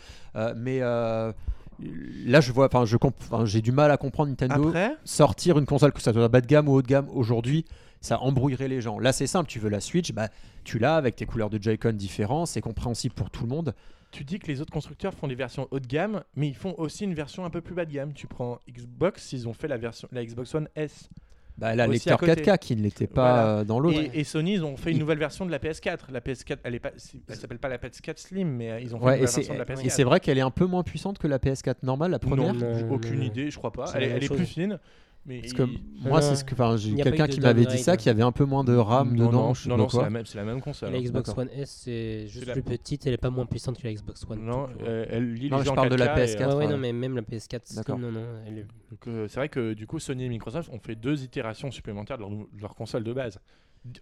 Mais 0.58 0.80
là 2.26 2.42
je 2.42 2.52
vois, 2.52 2.68
enfin 2.68 2.86
je 2.86 2.98
j'ai 3.46 3.62
du 3.62 3.72
mal 3.72 3.92
à 3.92 3.98
comprendre 3.98 4.30
Nintendo 4.30 4.68
Après, 4.68 4.96
sortir 5.04 5.58
une 5.58 5.66
console 5.66 5.92
que 5.92 6.02
ça 6.02 6.14
soit 6.14 6.28
bas 6.28 6.42
de 6.42 6.48
gamme 6.48 6.68
ou 6.70 6.74
haut 6.74 6.82
de 6.82 6.88
gamme 6.88 7.08
aujourd'hui. 7.10 7.66
Ça 8.02 8.20
embrouillerait 8.20 8.68
les 8.68 8.82
gens. 8.82 8.98
Là, 8.98 9.14
c'est 9.14 9.28
simple. 9.28 9.48
Tu 9.48 9.60
veux 9.60 9.70
la 9.70 9.80
Switch, 9.80 10.12
bah, 10.12 10.30
tu 10.64 10.80
l'as 10.80 10.96
avec 10.96 11.16
tes 11.16 11.28
couleurs 11.28 11.52
de 11.52 11.62
Joy-Con 11.62 11.94
différents. 11.94 12.48
C'est 12.48 12.62
compréhensible 12.62 13.14
pour 13.14 13.30
tout 13.30 13.44
le 13.44 13.50
monde. 13.50 13.76
tu 14.10 14.24
dis 14.24 14.40
que 14.40 14.48
les 14.48 14.60
autres 14.60 14.74
constructeurs 14.74 15.14
font 15.14 15.28
des 15.28 15.36
versions 15.36 15.68
haut 15.70 15.80
de 15.80 15.86
gamme, 15.86 16.24
mais 16.36 16.48
ils 16.48 16.56
font 16.56 16.74
aussi 16.80 17.04
une 17.04 17.14
version 17.14 17.46
un 17.46 17.52
peu 17.52 17.62
plus 17.62 17.76
bas 17.76 17.86
de 17.86 17.94
gamme. 17.94 18.14
Tu 18.14 18.26
prends 18.26 18.60
Xbox, 18.68 19.34
ils 19.34 19.48
ont 19.48 19.54
fait 19.54 19.68
la 19.68 19.78
version 19.78 20.08
la 20.12 20.26
Xbox 20.26 20.54
One 20.56 20.68
S. 20.76 21.10
Bah, 21.58 21.76
la 21.76 21.84
Aussi 21.88 21.94
lecteur 22.10 22.16
à 22.16 22.18
côté. 22.18 22.42
4K 22.42 22.58
qui 22.58 22.76
ne 22.76 22.82
l'était 22.82 23.08
pas 23.08 23.22
Voilà. 23.34 23.48
euh, 23.60 23.64
dans 23.64 23.80
l'autre. 23.80 24.00
Et, 24.00 24.22
et 24.22 24.24
Sony, 24.24 24.54
ils 24.54 24.64
ont 24.64 24.78
fait 24.78 24.90
une 24.92 24.98
Ils- 24.98 25.00
nouvelle 25.00 25.20
version 25.20 25.46
de 25.46 25.52
la 25.52 25.60
PS4. 25.60 26.12
La 26.12 26.20
PS4, 26.22 26.58
elle 26.64 26.76
est 26.76 26.80
pas, 26.80 26.92
c'est- 26.98 27.18
elle 27.30 27.36
s'appelle 27.36 27.60
pas 27.60 27.70
la 27.70 27.78
PS4 27.78 28.18
Slim, 28.18 28.48
mais 28.50 28.72
euh, 28.72 28.80
ils 28.80 28.96
ont 28.96 29.00
fait 29.00 29.06
Ouais, 29.06 29.12
une 29.18 29.22
nouvelle 29.22 29.36
version 29.36 29.54
de 29.54 29.60
la 29.60 29.66
PS4. 29.66 29.86
et 29.86 29.90
c'est 29.90 30.04
vrai 30.04 30.20
qu'elle 30.20 30.38
est 30.38 30.42
un 30.42 30.50
peu 30.52 30.66
moins 30.66 30.82
puissante 30.84 31.20
que 31.20 31.28
la 31.28 31.38
PS4 31.40 31.84
normale, 31.84 32.12
la 32.12 32.20
première. 32.20 32.54
Non, 32.54 32.90
aucune 32.92 33.22
idée, 33.22 33.52
je 33.52 33.58
crois 33.58 33.72
pas. 33.72 33.92
Elle, 33.96 34.04
est- 34.04 34.10
elle 34.10 34.28
plus 34.30 34.46
fine. 34.46 34.80
Mais 35.26 35.40
Parce 35.42 35.54
que 35.54 35.64
il- 35.64 35.80
moi, 36.10 36.20
c'est 36.22 36.36
ce 36.36 36.44
que, 36.44 36.54
enfin, 36.56 36.78
j'ai 36.78 36.94
a 36.94 36.98
pas 36.98 37.04
quelqu'un 37.04 37.26
eu 37.26 37.28
de 37.30 37.34
qui 37.36 37.40
m'avait 37.42 37.60
dit 37.62 37.66
downgrade, 37.68 37.84
ça, 37.84 37.92
hein. 37.92 37.98
qu'il 37.98 38.08
y 38.08 38.10
avait 38.10 38.24
un 38.24 38.32
peu 38.32 38.44
moins 38.46 38.64
de 38.64 38.76
RAM 38.76 39.14
non, 39.16 39.28
dedans. 39.28 39.32
non, 39.50 39.54
je 39.54 39.62
sais 39.64 39.70
non, 39.70 39.76
pas 39.76 39.82
non, 39.84 39.90
c'est 39.90 39.98
quoi. 39.98 40.04
la 40.06 40.10
même, 40.10 40.26
c'est 40.26 40.38
la 40.40 40.44
même 40.46 40.62
console. 40.62 40.92
la 40.92 40.98
hein. 40.98 41.02
Xbox. 41.02 41.30
One 41.38 41.50
S, 41.54 41.82
c'est 41.84 42.28
juste 42.28 42.48
la- 42.48 42.54
plus 42.54 42.64
petite, 42.64 43.06
elle 43.06 43.14
est 43.14 43.18
pas 43.18 43.30
moins 43.30 43.46
puissante 43.46 43.80
que 43.80 43.88
la 43.88 43.94
Xbox 43.94 44.26
One. 44.28 44.44
Non, 44.44 44.66
court. 44.66 44.70
euh, 44.82 45.06
elle 45.10 45.34
lit 45.36 45.52
Non, 45.52 45.60
les 45.60 45.66
je 45.66 45.70
parle 45.72 45.90
de 45.90 45.96
la 45.96 46.08
4K 46.08 46.18
et, 46.20 46.26
PS4. 46.26 46.42
euh, 46.42 46.48
ouais, 46.48 46.54
ouais, 46.56 46.66
ouais. 46.66 46.72
non, 46.72 46.78
mais 46.80 46.92
même 46.92 47.16
la 47.16 47.22
PS4, 47.22 47.62
Slim, 47.66 47.76
D'accord. 47.78 48.00
non, 48.00 48.12
non, 48.12 48.26
elle 48.48 48.58
est- 48.58 48.66
donc, 48.90 49.08
euh, 49.08 49.28
c'est 49.28 49.36
vrai 49.40 49.50
que 49.50 49.74
du 49.74 49.86
coup, 49.86 50.00
Sony 50.00 50.26
et 50.26 50.30
Microsoft 50.30 50.70
ont 50.74 50.80
fait 50.80 50.96
deux 50.96 51.24
itérations 51.24 51.70
supplémentaires 51.70 52.18
de 52.18 52.24
leur, 52.24 52.32
de 52.32 52.46
leur 52.60 52.74
console 52.76 53.04
de 53.04 53.14
base. 53.14 53.40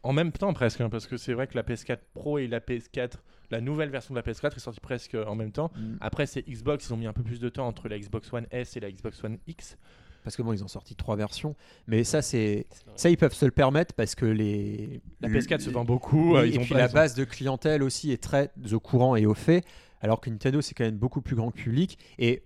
En 0.04 0.14
même 0.14 0.32
temps, 0.32 0.54
presque, 0.54 0.80
hein, 0.82 0.90
parce 0.90 1.06
que 1.08 1.18
c'est 1.18 1.34
vrai 1.34 1.48
que 1.48 1.56
la 1.56 1.64
PS4 1.64 2.00
Pro 2.14 2.38
et 2.38 2.48
la 2.48 2.60
PS4, 2.62 3.18
la 3.52 3.60
nouvelle 3.60 3.90
version 3.90 4.14
de 4.14 4.20
la 4.20 4.24
PS4 4.24 4.56
est 4.56 4.60
sortie 4.60 4.80
presque 4.80 5.16
en 5.16 5.36
même 5.36 5.52
temps. 5.52 5.72
Mm. 5.76 5.96
Après, 6.02 6.26
c'est 6.26 6.42
Xbox, 6.50 6.88
ils 6.88 6.94
ont 6.94 6.98
mis 6.98 7.08
un 7.08 7.14
peu 7.14 7.24
plus 7.24 7.40
de 7.42 7.50
temps 7.50 7.68
entre 7.68 7.90
la 7.90 7.98
Xbox 8.00 8.32
One 8.32 8.46
S 8.52 8.78
et 8.78 8.80
la 8.80 8.90
Xbox 8.92 9.22
One 9.24 9.38
X. 9.48 9.78
parce 10.24 10.36
que 10.36 10.42
bon, 10.42 10.54
ils 10.54 10.64
ont 10.64 10.68
sorti 10.68 10.96
trois 10.96 11.16
versions, 11.16 11.56
mais 11.88 12.04
ça 12.04 12.22
c'est 12.22 12.68
ça 12.96 13.10
ils 13.10 13.18
peuvent 13.18 13.34
se 13.34 13.46
le 13.46 13.52
permettre 13.52 13.94
parce 13.96 14.16
que 14.16 14.26
les 14.26 15.02
La 15.22 15.30
PS4 15.30 15.60
se 15.62 15.70
vend 15.70 15.86
beaucoup. 15.86 16.34
oui, 16.34 16.38
euh, 16.40 16.48
ils 16.48 16.56
et 16.56 16.58
ont 16.60 16.62
puis 16.62 16.74
pas- 16.74 16.80
la 16.80 16.86
ils 16.86 16.90
ont- 16.90 16.94
base 16.94 17.14
de 17.16 17.24
clientèle 17.24 17.84
aussi 17.84 18.12
est 18.12 18.22
très 18.22 18.52
au 18.72 18.80
courant 18.80 19.16
et 19.16 19.26
au 19.26 19.34
fait, 19.34 19.64
alors 20.02 20.22
que 20.22 20.30
Nintendo 20.30 20.62
c'est 20.62 20.74
quand 20.74 20.84
même 20.86 20.98
beaucoup 20.98 21.22
plus 21.22 21.36
grand 21.36 21.52
public. 21.52 21.98
Et 22.18 22.44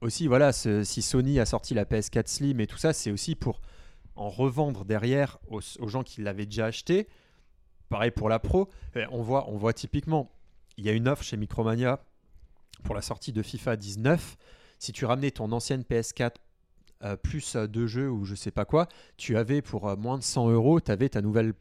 aussi, 0.00 0.26
voilà, 0.26 0.52
ce- 0.52 0.82
si 0.84 1.02
Sony 1.02 1.38
a 1.40 1.46
sorti 1.46 1.74
la 1.74 1.84
PS4 1.84 2.28
Slim 2.28 2.60
et 2.60 2.66
tout 2.66 2.78
ça, 2.78 2.92
c'est 2.92 3.10
aussi 3.10 3.34
pour 3.34 3.60
en 4.16 4.28
revendre 4.30 4.84
derrière 4.84 5.38
aux, 5.48 5.60
aux 5.78 5.88
gens 5.88 6.02
qui 6.02 6.20
l'avaient 6.22 6.46
déjà 6.46 6.66
acheté. 6.66 7.06
Pareil 7.88 8.10
pour 8.10 8.28
la 8.28 8.38
Pro. 8.38 8.68
Euh, 8.96 9.04
On 9.10 9.22
voit, 9.22 9.48
on 9.50 9.56
voit 9.56 9.72
typiquement, 9.72 10.30
il 10.76 10.84
y 10.84 10.88
a 10.88 10.92
une 10.92 11.08
offre 11.08 11.22
chez 11.22 11.36
Micromania 11.36 12.00
pour 12.84 12.94
la 12.94 13.02
sortie 13.02 13.32
de 13.32 13.42
FIFA 13.42 13.76
19. 13.76 14.36
Si 14.78 14.92
tu 14.92 15.04
ramenais 15.04 15.30
ton 15.30 15.52
ancienne 15.52 15.82
PS4 15.82 16.36
euh, 17.04 17.16
plus 17.16 17.56
euh, 17.56 17.66
deux 17.66 17.86
jeux 17.86 18.10
ou 18.10 18.24
je 18.24 18.34
sais 18.34 18.50
pas 18.50 18.64
quoi, 18.64 18.86
tu 19.16 19.36
avais 19.36 19.62
pour 19.62 19.88
euh, 19.88 19.96
moins 19.96 20.18
de 20.18 20.22
100 20.22 20.50
euros, 20.50 20.80
tu 20.80 20.90
avais 20.90 21.08
ta 21.08 21.22
nouvelle 21.22 21.52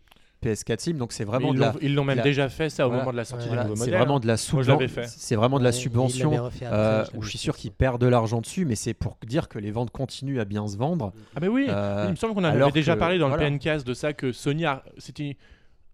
PS4 0.44 0.80
Slim. 0.80 0.98
Donc 0.98 1.12
c'est 1.14 1.24
vraiment 1.26 1.52
ils 1.54 1.56
de 1.56 1.60
la, 1.62 1.72
l'ont- 1.74 1.80
ils 1.82 1.96
l'ont 1.96 2.04
même 2.06 2.18
la- 2.18 2.24
déjà 2.24 2.48
fait 2.50 2.70
ça 2.70 2.86
au 2.86 2.90
Voilà. 2.90 3.04
moment 3.04 3.12
de 3.12 3.18
la 3.18 3.26
sortie 3.26 3.48
Voilà, 3.48 3.64
des 3.64 3.70
nouveaux 3.70 3.76
c'est 3.84 3.88
modèles. 3.92 4.00
vraiment 4.00 4.20
de 4.20 4.28
la 4.28 4.38
subvention. 4.38 4.80
C'est 5.08 5.36
vraiment 5.36 5.60
de 5.60 5.64
la 5.64 5.72
subvention. 5.72 6.46
après, 6.46 6.66
euh, 6.66 7.06
je 7.12 7.18
où 7.18 7.22
je 7.22 7.30
suis 7.30 7.38
sûr 7.38 7.56
qu'ils 7.58 7.72
perdent 7.72 8.02
de 8.02 8.08
l'argent 8.08 8.40
dessus, 8.42 8.66
mais 8.66 8.76
c'est 8.76 8.94
pour 8.94 9.18
dire 9.26 9.48
que 9.50 9.60
les 9.60 9.72
ventes 9.72 9.92
continuent 9.92 10.40
à 10.40 10.46
bien 10.46 10.68
se 10.68 10.78
vendre. 10.78 11.12
Ah, 11.36 11.40
mais 11.42 11.48
oui, 11.50 11.68
Euh, 11.70 12.06
il 12.08 12.12
me 12.12 12.16
semble 12.16 12.34
qu'on 12.36 12.44
avait 12.44 12.72
déjà 12.72 12.94
que- 12.96 13.00
parlé 13.00 13.18
dans 13.18 13.28
voilà. 13.30 13.44
le 13.44 13.50
PNcast 13.50 13.86
de 13.86 13.94
ça, 13.94 14.14
que 14.14 14.32
Sony, 14.32 14.66
a... 14.66 14.84
c'était 14.98 15.36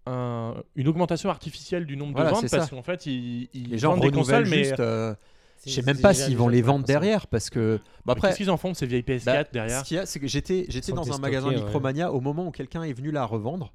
un- 0.08 0.54
une 0.76 0.88
augmentation 0.88 1.30
artificielle 1.32 1.86
du 1.88 1.98
nombre 1.98 2.14
Voilà, 2.14 2.30
de 2.30 2.36
ventes 2.36 2.48
c'est 2.48 2.56
parce 2.58 2.70
qu'en 2.70 2.84
fait, 2.84 3.08
ils, 3.08 3.50
ils 3.56 3.70
les 3.70 3.78
gens 3.80 3.92
vendent 3.96 4.02
des 4.04 4.12
consoles, 4.12 4.48
mais 4.48 4.64
juste. 4.66 4.80
euh, 4.80 5.14
C'est- 5.14 5.20
je 5.66 5.72
sais 5.72 5.82
même 5.82 6.00
pas 6.00 6.14
s'ils 6.14 6.38
vont 6.38 6.48
les 6.48 6.62
vendre 6.62 6.86
derrière 6.86 7.28
parce 7.28 7.50
que. 7.50 7.80
Bon, 8.06 8.14
après, 8.14 8.30
qu'est-ce 8.30 8.38
qu'ils 8.38 8.52
en 8.52 8.58
font 8.58 8.72
de 8.72 8.76
ces 8.76 8.86
vieilles 8.86 9.02
PS4 9.02 9.26
bah, 9.26 9.44
derrière 9.52 9.80
ce 9.80 9.86
qu'il 9.86 9.98
y 9.98 10.00
a, 10.00 10.06
c'est 10.06 10.20
que 10.20 10.28
j'étais 10.28 10.68
dans 10.94 11.12
un 11.12 11.18
magasin 11.18 11.48
ouais. 11.50 11.56
Micromania 11.56 12.12
au 12.12 12.22
moment 12.22 12.48
où 12.48 12.52
quelqu'un 12.52 12.84
est 12.84 12.94
venu 12.94 13.12
la 13.12 13.26
revendre. 13.26 13.74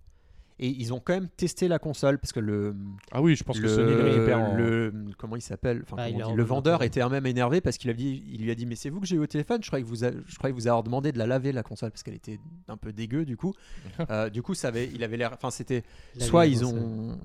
Et 0.62 0.68
ils 0.68 0.92
ont 0.92 1.00
quand 1.00 1.14
même 1.14 1.28
testé 1.30 1.68
la 1.68 1.78
console 1.78 2.18
parce 2.18 2.32
que 2.34 2.40
le, 2.40 2.76
Ah 3.12 3.22
oui, 3.22 3.34
je 3.34 3.42
pense 3.44 3.56
que 3.56 3.62
le, 3.62 3.68
Sony 3.70 3.92
le 3.94 4.02
récupère 4.02 4.38
en... 4.40 4.54
le- 4.54 4.92
comment 5.16 5.34
il 5.36 5.40
s'appelle 5.40 5.82
Enfin, 5.84 5.96
Ah, 5.98 6.10
le 6.10 6.42
en 6.42 6.46
vendeur 6.46 6.82
était 6.82 7.06
même 7.08 7.24
énervé 7.24 7.62
parce 7.62 7.78
qu'il 7.78 7.88
a 7.88 7.94
dit 7.94 8.22
il 8.30 8.42
lui 8.42 8.50
a 8.50 8.54
dit 8.54 8.66
mais 8.66 8.74
c'est 8.76 8.90
vous 8.90 9.00
que 9.00 9.06
j'ai 9.06 9.16
eu 9.16 9.20
au 9.20 9.26
téléphone 9.26 9.62
je 9.62 9.68
croyais 9.68 9.82
que 9.82 9.88
vous 9.88 10.04
a- 10.04 10.10
je 10.10 10.36
croyais 10.36 10.54
que 10.54 10.60
vous 10.60 10.66
avoir 10.68 10.82
demandé 10.82 11.12
de 11.12 11.18
la 11.18 11.26
laver 11.26 11.52
la 11.52 11.62
console 11.62 11.90
parce 11.92 12.02
qu'elle 12.02 12.14
était 12.14 12.38
un 12.68 12.76
peu 12.76 12.92
dégueu 12.92 13.24
du 13.24 13.38
coup 13.38 13.54
Euh, 14.10 14.28
du 14.28 14.42
coup 14.42 14.52
ça 14.52 14.68
avait 14.68 14.90
il 14.94 15.02
avait 15.02 15.16
l'air 15.16 15.32
enfin 15.32 15.50
c'était 15.50 15.82
La 16.16 16.26
soit 16.26 16.44
ils 16.44 16.62
ont 16.62 17.18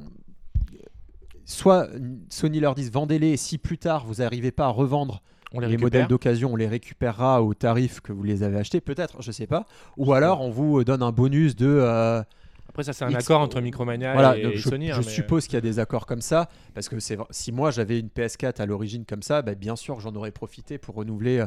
soit 1.45 1.87
Sony 2.29 2.59
leur 2.59 2.75
disent 2.75 2.91
vendez-les 2.91 3.29
et 3.29 3.37
si 3.37 3.57
plus 3.57 3.77
tard 3.77 4.05
vous 4.05 4.15
n'arrivez 4.15 4.51
pas 4.51 4.65
à 4.65 4.69
revendre 4.69 5.21
on 5.53 5.59
les, 5.59 5.67
les, 5.69 5.77
modèles 5.77 6.07
d'occasion 6.07 6.51
on 6.53 6.55
les 6.55 6.67
récupérera 6.67 7.41
au 7.43 7.53
tarif 7.53 8.01
que 8.01 8.11
vous 8.11 8.23
les 8.23 8.43
avez 8.43 8.57
achetés 8.57 8.81
peut-être 8.81 9.21
je 9.21 9.31
sais 9.31 9.47
pas 9.47 9.65
ou 9.97 10.13
alors 10.13 10.41
on 10.41 10.49
vous 10.49 10.83
donne 10.83 11.03
un 11.03 11.11
bonus 11.11 11.55
de 11.55 11.67
euh, 11.67 12.21
Après, 12.67 12.83
ça, 12.83 12.93
c'est 12.93 13.05
un 13.05 13.09
X- 13.09 13.23
accord 13.25 13.41
entre 13.41 13.61
Micromania 13.61 14.13
voilà 14.13 14.37
et, 14.37 14.43
donc 14.43 14.53
et 14.53 14.57
je, 14.57 14.67
Sony. 14.69 14.91
hein, 14.91 14.95
je 14.95 15.05
mais- 15.05 15.11
suppose 15.13 15.45
qu'il 15.45 15.53
y 15.53 15.57
a 15.57 15.61
des 15.61 15.79
accords 15.79 16.05
comme 16.07 16.21
ça 16.21 16.49
parce 16.73 16.89
que 16.89 16.97
si 16.99 17.51
moi 17.51 17.71
j'avais 17.71 17.99
une 17.99 18.07
PS4 18.09 18.59
à 18.61 18.65
l'origine 18.65 19.05
comme 19.05 19.21
ça 19.21 19.41
bah, 19.43 19.55
bien 19.55 19.75
sûr 19.75 19.99
j'en 19.99 20.13
aurais 20.15 20.31
profité 20.31 20.77
pour 20.77 20.95
renouveler 20.95 21.45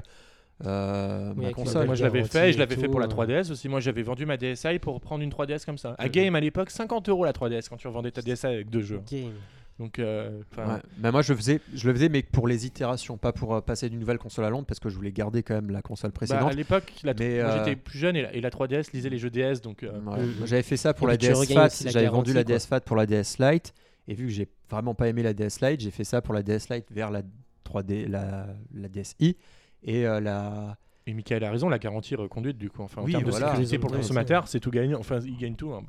euh, 0.64 1.32
Oui, 1.36 1.46
ma 1.46 1.53
console 1.53 1.86
Moi, 1.86 1.94
je 1.94 2.03
l'avais 2.03 2.24
fait 2.24 2.51
et 2.51 2.53
je 2.53 2.59
l'avais 2.59 2.76
fait 2.76 2.88
pour 2.88 3.01
la 3.01 3.07
tout, 3.07 3.16
3DS 3.16 3.53
aussi. 3.53 3.68
Moi, 3.68 3.78
j'avais 3.78 4.03
vendu 4.03 4.26
ma 4.26 4.36
DSi 4.36 4.78
pour 4.80 5.01
prendre 5.01 5.22
une 5.22 5.30
3DS 5.30 5.64
comme 5.64 5.78
ça. 5.78 5.94
À. 5.99 6.09
Game, 6.09 6.34
à 6.34 6.40
l'époque, 6.40 6.70
50 6.70 7.09
euros 7.09 7.24
la 7.24 7.32
3DS 7.32 7.68
quand 7.68 7.76
tu 7.76 7.86
revendais 7.86 8.11
ta 8.11 8.22
DSi 8.22 8.46
avec 8.46 8.68
deux 8.70 8.80
jeux. 8.82 9.01
Game. 9.09 9.30
Donc, 9.79 9.99
euh, 10.01 10.41
Ouais. 10.57 10.64
Bah, 10.97 11.12
moi 11.12 11.22
je 11.22 11.33
faisais 11.35 11.61
je 11.72 11.87
le 11.87 11.95
faisais 11.95 12.09
mais 12.09 12.22
pour 12.22 12.49
les 12.49 12.66
itérations 12.66 13.16
pas 13.16 13.33
pour 13.33 13.55
euh, 13.55 13.61
passer 13.61 13.89
d'une 13.89 14.01
nouvelle 14.01 14.18
console 14.18 14.45
à 14.45 14.51
l'autre 14.51 14.66
parce 14.66 14.81
que 14.81 14.89
je 14.89 14.97
voulais 14.97 15.12
garder 15.12 15.43
quand 15.45 15.55
même 15.55 15.70
la 15.70 15.83
console 15.83 16.11
bah, 16.11 16.14
précédente 16.16 16.51
à 16.51 16.55
l'époque, 16.55 16.93
moi, 17.05 17.14
euh, 17.20 17.59
j'étais 17.64 17.76
plus 17.76 17.99
jeune 17.99 18.16
et 18.16 18.22
la, 18.22 18.35
et 18.35 18.41
la 18.41 18.51
3DS 18.51 18.93
lisait 18.93 19.09
les 19.09 19.18
jeux 19.18 19.31
DS. 19.31 19.61
Donc, 19.62 19.85
euh, 19.85 20.01
Ouais. 20.01 20.18
J'avais 20.47 20.62
fait 20.62 20.76
ça 20.76 20.95
pour 20.95 21.09
Et 21.09 21.12
la 21.12 21.16
DS 21.16 21.45
Fat, 21.53 21.68
j'avais 21.87 22.09
vendu 22.09 22.33
la 22.33 22.43
DS 22.45 22.66
Fat 22.68 22.81
pour 22.81 22.97
la 22.97 23.07
DS 23.07 23.39
Lite, 23.39 23.72
et 24.09 24.14
vu 24.14 24.26
que 24.26 24.33
j'ai 24.33 24.49
vraiment 24.70 24.95
pas 24.95 25.09
aimé 25.09 25.22
la 25.22 25.33
DS 25.33 25.61
Lite, 25.62 25.81
j'ai 25.81 25.91
fait 25.93 26.05
ça 26.05 26.20
pour 26.22 26.35
la 26.35 26.43
DS 26.43 26.68
Lite 26.70 26.87
vers 26.91 27.11
la 27.11 27.22
3D, 27.64 28.09
la, 28.09 28.47
la 28.74 28.89
DSi, 28.89 29.37
et 29.85 30.07
euh, 30.07 30.20
la... 30.20 30.76
Et 31.07 31.14
Michael 31.14 31.43
a 31.45 31.51
raison, 31.51 31.68
la 31.70 31.79
garantie 31.79 32.14
reconduite 32.16 32.59
du 32.59 32.68
coup. 32.68 32.83
Enfin, 32.83 33.01
en 33.01 33.05
Oui, 33.05 33.12
termes 33.12 33.24
de 33.24 33.31
voilà. 33.31 33.49
sécurité 33.51 33.79
pour 33.79 33.91
le 33.91 33.97
consommateur, 33.99 34.47
c'est 34.49 34.61
tout 34.61 34.70
gagnant. 34.70 34.99
Enfin, 34.99 35.20
il 35.24 35.39
gagne 35.39 35.55
tout. 35.55 35.72
hein. 35.72 35.83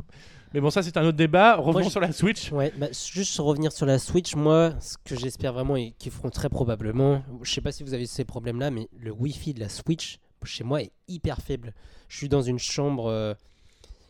Mais 0.53 0.61
bon, 0.61 0.69
ça 0.69 0.81
c'est 0.81 0.97
un 0.97 1.03
autre 1.05 1.17
débat. 1.17 1.55
Revenons 1.57 1.89
sur 1.89 1.99
la 1.99 2.11
Switch. 2.11 2.51
Ouais, 2.51 2.73
bah, 2.77 2.87
juste 2.91 3.37
revenir 3.39 3.71
sur 3.71 3.85
la 3.85 3.99
Switch, 3.99 4.35
moi, 4.35 4.73
ce 4.79 4.97
que 5.03 5.15
j'espère 5.15 5.53
vraiment 5.53 5.75
et 5.75 5.93
qu'ils 5.99 6.11
feront 6.11 6.29
très 6.29 6.49
probablement, 6.49 7.21
je 7.43 7.51
sais 7.51 7.61
pas 7.61 7.71
si 7.71 7.83
vous 7.83 7.93
avez 7.93 8.05
ces 8.07 8.25
problèmes-là, 8.25 8.71
mais 8.71 8.89
le 8.99 9.11
Wi-Fi 9.11 9.53
de 9.53 9.59
la 9.59 9.69
Switch 9.69 10.19
chez 10.45 10.63
moi 10.63 10.81
est 10.81 10.91
hyper 11.07 11.37
faible. 11.41 11.73
Je 12.07 12.17
suis 12.17 12.29
dans 12.29 12.41
une 12.41 12.59
chambre, 12.59 13.07
euh, 13.07 13.33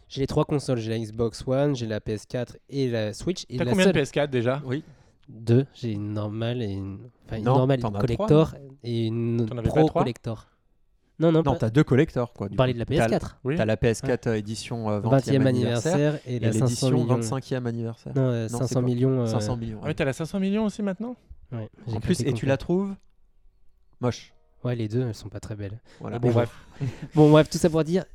j'ai 0.07 0.21
les 0.21 0.27
trois 0.27 0.45
consoles, 0.45 0.77
j'ai 0.77 0.89
la 0.91 0.99
Xbox 0.99 1.43
One, 1.45 1.75
j'ai 1.75 1.87
la 1.87 1.99
PS4 1.99 2.55
et 2.69 2.89
la 2.89 3.13
Switch. 3.13 3.45
T'as 3.47 3.65
combien 3.65 3.85
seule... 3.85 3.93
de 3.93 3.99
PS4 3.99 4.27
déjà? 4.29 4.61
Oui, 4.65 4.83
Deux, 5.27 5.65
j'ai 5.73 5.91
une 5.91 6.13
normale 6.13 6.61
et 6.61 6.71
une, 6.71 6.99
enfin, 7.25 7.37
une 7.37 7.43
Non, 7.43 7.57
normale, 7.57 7.81
collector 7.81 8.53
et 8.83 9.07
une 9.07 9.45
pro 9.45 9.87
trois? 9.87 10.03
collector. 10.03 10.47
Non, 11.19 11.31
non, 11.33 11.43
non, 11.43 11.51
pas. 11.53 11.57
t'as 11.59 11.69
deux 11.69 11.83
collecteurs, 11.83 12.31
quoi. 12.33 12.47
Vous 12.47 12.51
du 12.51 12.55
parlez 12.57 12.73
coup. 12.73 12.79
de 12.79 12.93
la 12.95 13.07
T'as- 13.07 13.17
PS4. 13.19 13.35
Oui. 13.43 13.55
T'as 13.57 13.65
la 13.65 13.75
PS4 13.75 14.27
euh, 14.29 14.33
édition 14.35 14.89
euh, 14.89 15.01
20e, 15.01 15.03
20e 15.03 15.45
anniversaire, 15.47 15.93
anniversaire 15.93 16.19
et 16.25 16.35
et 16.35 16.39
la 16.39 16.51
500 16.53 16.65
l'édition 16.65 16.91
millions. 16.91 17.19
25e 17.19 17.65
anniversaire. 17.65 18.13
Non, 18.15 18.21
euh, 18.21 18.43
Non, 18.43 18.47
c'est 18.49 18.57
500 18.67 18.73
quoi 18.73 18.81
millions. 18.83 19.21
euh, 19.21 19.25
500 19.25 19.57
millions. 19.57 19.79
Ah 19.83 19.87
ouais, 19.87 19.93
t'as 19.93 20.05
la 20.05 20.13
500 20.13 20.39
millions 20.39 20.65
aussi 20.65 20.81
maintenant 20.81 21.15
ouais, 21.51 21.69
En 21.87 21.99
plus, 21.99 22.21
et 22.21 22.33
tu 22.33 22.45
la 22.45 22.57
trouves 22.57 22.95
moche. 24.01 24.33
Ouais, 24.63 24.75
les 24.75 24.87
deux, 24.87 25.01
elles 25.07 25.15
sont 25.15 25.29
pas 25.29 25.39
très 25.39 25.55
belles. 25.55 25.79
Voilà. 25.99 26.19
Bon, 26.19 26.31
bref. 26.31 26.49
Bon, 27.15 27.29
bref, 27.29 27.49
tout 27.49 27.57
ça 27.57 27.69
pour 27.69 27.83
dire, 27.83 28.05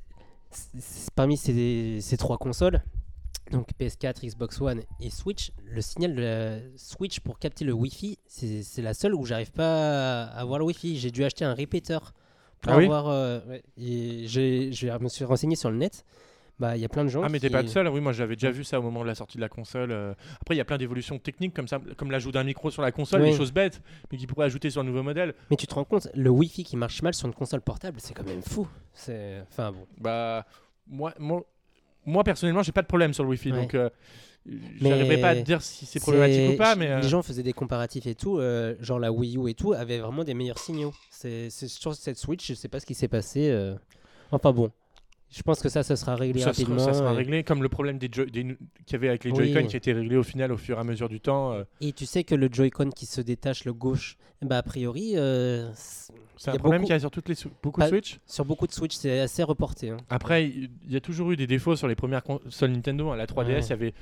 parmi 1.15 1.37
ces, 1.37 2.01
ces 2.01 2.17
trois 2.17 2.39
consoles, 2.39 2.83
donc 3.51 3.69
PS4, 3.79 4.27
Xbox 4.27 4.61
One 4.61 4.81
et 5.01 5.11
Switch, 5.11 5.53
le 5.65 5.81
signal 5.81 6.15
de 6.15 6.23
la 6.23 6.59
Switch 6.77 7.21
pour 7.21 7.39
capter 7.39 7.65
le 7.65 7.73
Wi-Fi, 7.73 8.19
c'est 8.27 8.63
c'est 8.63 8.81
la 8.83 8.95
seule 8.95 9.15
où 9.15 9.25
j'arrive 9.27 9.53
pas 9.53 10.25
à 10.25 10.41
avoir 10.41 10.59
le 10.59 10.65
Wi-Fi. 10.65 10.97
J'ai 10.99 11.11
dû 11.11 11.25
acheter 11.25 11.45
un 11.45 11.53
répéteur 11.55 12.15
pour 12.65 12.73
Ah 12.73 12.79
oui 12.79 12.85
avoir. 12.87 13.09
euh, 13.09 13.41
ouais, 13.49 13.63
et 13.79 14.27
j'ai- 14.27 14.73
je 14.73 14.89
me 14.99 15.09
suis 15.09 15.25
renseigné 15.25 15.55
sur 15.57 15.71
le 15.71 15.77
net. 15.77 16.05
Bah, 16.61 16.77
il 16.77 16.81
y 16.83 16.85
a 16.85 16.89
plein 16.89 17.03
de 17.05 17.09
gens. 17.09 17.23
Ah 17.25 17.29
mais 17.29 17.41
t'es 17.41 17.49
qui- 17.49 17.53
pas 17.53 17.63
le 17.63 17.69
seul, 17.69 17.89
oui 17.89 18.01
moi 18.01 18.13
j'avais 18.13 18.37
déjà 18.37 18.53
vu 18.53 18.63
ça 18.63 18.79
au 18.79 18.83
moment 18.83 19.03
de 19.03 19.09
la 19.09 19.17
sortie 19.17 19.39
de 19.39 19.41
la 19.43 19.49
console. 19.49 19.91
euh. 19.91 20.15
Après 20.41 20.55
il 20.55 20.59
y 20.59 20.61
a 20.61 20.65
plein 20.65 20.79
d'évolutions 20.79 21.19
techniques 21.19 21.53
comme 21.53 21.67
ça, 21.67 21.81
comme 21.97 22.13
l'ajout 22.13 22.31
d'un 22.31 22.45
micro 22.45 22.71
sur 22.71 22.81
la 22.81 22.93
console, 22.93 23.23
des 23.23 23.33
choses 23.37 23.53
bêtes, 23.53 23.83
mais 24.13 24.19
qui 24.19 24.27
pourraient 24.29 24.47
ajouter 24.47 24.71
sur 24.71 24.81
un 24.81 24.85
nouveau 24.85 25.03
modèle. 25.03 25.35
Mais 25.51 25.57
tu 25.57 25.67
te 25.67 25.75
rends 25.75 25.83
compte, 25.85 26.09
le 26.15 26.31
Wi-Fi 26.31 26.63
qui 26.63 26.77
marche 26.77 27.03
mal 27.03 27.13
sur 27.13 27.27
une 27.27 27.35
console 27.35 27.61
portable, 27.61 27.99
c'est 28.01 28.15
quand 28.15 28.25
même 28.27 28.41
fou. 28.43 28.69
C'est, 28.93 29.43
enfin 29.51 29.73
bon. 29.73 29.85
Bah 29.99 30.47
moi, 30.87 31.13
moi, 31.19 31.43
moi 32.07 32.23
personnellement 32.23 32.63
j'ai 32.63 32.71
pas 32.73 32.83
de 32.83 32.87
problème 32.87 33.13
sur 33.15 33.25
le 33.25 33.31
Wi-Fi, 33.31 33.51
Ouais. 33.51 33.61
donc 33.61 33.75
euh, 33.75 33.91
j'arriverai 34.81 35.21
pas 35.21 35.29
à 35.31 35.37
te 35.37 35.41
dire 35.43 35.63
si 35.63 35.87
c'est 35.87 36.01
problématique 36.01 36.51
ou 36.55 36.57
pas, 36.57 36.77
mais 36.77 36.89
euh, 36.91 37.01
Les 37.01 37.09
gens 37.09 37.23
faisaient 37.23 37.43
des 37.43 37.53
comparatifs 37.53 38.07
et 38.07 38.15
tout, 38.15 38.39
euh, 38.39 38.75
genre 38.81 38.99
la 38.99 39.11
Wii 39.13 39.37
U 39.39 39.49
et 39.49 39.55
tout, 39.55 39.73
avaient 39.73 39.99
vraiment 39.99 40.25
des 40.25 40.35
meilleurs 40.35 40.59
signaux. 40.59 40.93
C'est 41.11 41.51
sur 41.51 41.95
cette 41.95 42.19
Switch, 42.19 42.47
je 42.49 42.55
sais 42.55 42.69
pas 42.69 42.81
ce 42.81 42.87
qui 42.87 42.95
s'est 42.95 43.09
passé. 43.09 43.49
euh. 43.51 43.75
Enfin 44.31 44.53
bon, 44.53 44.71
je 45.31 45.43
pense 45.43 45.61
que 45.61 45.69
ça, 45.69 45.83
ça 45.83 45.97
sera 45.97 46.15
réglé 46.17 46.41
ça, 46.41 46.53
sera, 46.53 46.63
rapidement. 46.63 46.79
ça 46.85 46.93
sera 46.95 47.13
et... 47.13 47.17
réglé 47.17 47.43
comme 47.45 47.63
le 47.63 47.69
problème 47.69 47.99
des, 47.99 48.09
des- 48.09 48.27
qu'il 48.29 48.57
y 48.93 48.95
avait 48.97 49.09
avec 49.09 49.25
les 49.25 49.31
Oui. 49.33 49.53
Joy-Con 49.53 49.67
qui 49.69 49.77
a 49.77 49.79
été 49.79 49.93
réglé 49.93 50.17
au 50.17 50.23
final 50.23 50.53
au 50.53 50.57
fur 50.57 50.77
et 50.77 50.81
à 50.81 50.85
mesure 50.85 51.09
du 51.09 51.21
temps. 51.21 51.57
Et 51.81 51.93
tu 51.93 52.07
sais 52.07 52.25
que 52.25 52.35
le 52.35 52.49
Joy-Con 52.51 52.91
qui 52.91 53.07
se 53.07 53.21
détache, 53.21 53.65
le 53.65 53.73
gauche, 53.73 54.17
bah 54.43 54.59
a 54.59 54.63
priori, 54.63 55.15
C'est 56.37 56.51
un 56.51 56.57
problème 56.57 56.81
beaucoup- 56.81 56.87
qu'il 56.87 56.95
y 56.95 56.97
a 56.97 57.01
sur 57.01 57.11
toutes 57.11 57.29
les 57.29 57.37
beaucoup 57.63 57.81
Pas- 57.81 57.87
de 57.87 57.91
Switch? 57.91 58.19
sur 58.27 58.45
beaucoup 58.45 58.67
de 58.67 58.73
Switch, 58.73 58.95
c'est 58.97 59.21
assez 59.21 59.43
reporté. 59.43 59.91
hein. 59.91 59.97
Après, 60.11 60.47
il 60.49 60.71
il 60.87 60.93
y 60.93 60.97
a 60.97 61.01
toujours 61.01 61.31
eu 61.33 61.37
des 61.37 61.47
défauts 61.47 61.77
sur 61.77 61.89
les 61.89 61.95
premières 61.95 62.23
consoles 62.23 62.71
Nintendo. 62.73 63.11
hein. 63.11 63.17
La 63.17 63.27
3DS, 63.27 63.49
il 63.49 63.55
Ouais. 63.55 63.69
y 63.69 63.73
avait 63.73 63.95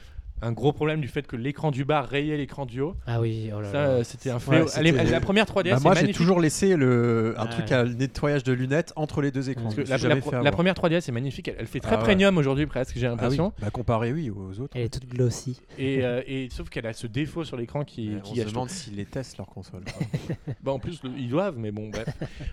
un 0.42 0.52
gros 0.52 0.72
problème 0.72 1.00
du 1.00 1.08
fait 1.08 1.26
que 1.26 1.36
l'écran 1.36 1.70
du 1.70 1.84
bas 1.84 2.02
rayait 2.02 2.36
l'écran 2.36 2.66
du 2.66 2.80
haut. 2.80 2.94
Ah 3.06 3.20
oui, 3.20 3.50
oh 3.56 3.60
là 3.60 3.70
Ça, 3.72 3.88
là. 3.98 4.04
c'était 4.04 4.30
un 4.30 4.38
fléau. 4.38 4.66
Ouais, 4.66 5.04
la 5.04 5.20
première 5.20 5.46
3DS, 5.46 5.70
Bah, 5.74 5.78
moi, 5.82 5.94
j'ai 5.94 6.12
toujours 6.12 6.40
laissé 6.40 6.76
le, 6.76 7.34
un 7.38 7.44
Ouais. 7.44 7.50
truc 7.50 7.72
à 7.72 7.84
nettoyage 7.84 8.42
de 8.44 8.52
lunettes 8.52 8.92
entre 8.96 9.22
les 9.22 9.30
deux 9.30 9.48
écrans. 9.50 9.64
Parce 9.64 9.76
que 9.76 9.80
la, 9.82 9.96
jamais 9.96 10.16
la- 10.16 10.20
fait 10.20 10.30
la 10.32 10.38
avoir. 10.38 10.52
première 10.54 10.74
3DS 10.74 11.08
est 11.08 11.12
magnifique, 11.12 11.48
elle, 11.48 11.56
elle 11.60 11.66
fait 11.66 11.80
très 11.80 11.94
Ah 11.94 11.98
ouais. 11.98 12.04
premium 12.04 12.36
aujourd'hui 12.38 12.66
presque, 12.66 12.94
j'ai 12.98 13.06
Ah 13.06 13.10
oui, 13.12 13.16
l'impression. 13.20 13.52
bah, 13.60 13.70
comparé 13.70 14.12
oui 14.12 14.30
aux 14.30 14.60
autres. 14.60 14.72
Elle 14.74 14.82
est 14.82 14.88
toute 14.92 15.08
glossy. 15.08 15.60
et, 15.78 16.04
euh, 16.04 16.22
et 16.26 16.48
sauf 16.50 16.68
qu'elle 16.68 16.86
a 16.86 16.92
ce 16.92 17.06
défaut 17.06 17.44
sur 17.44 17.56
l'écran 17.56 17.84
qui, 17.84 18.08
Mais 18.10 18.16
on 18.16 18.20
qui 18.20 18.40
se 18.40 18.48
demande 18.48 18.68
s'ils 18.70 18.96
les 18.96 19.06
testent 19.06 19.38
leur 19.38 19.46
console. 19.46 19.82
Bah, 20.62 20.72
en 20.72 20.78
plus, 20.78 21.02
le- 21.04 21.10
ils 21.18 21.28
doivent, 21.28 21.56
mais 21.58 21.70
bon, 21.70 21.88
bref. 21.88 22.08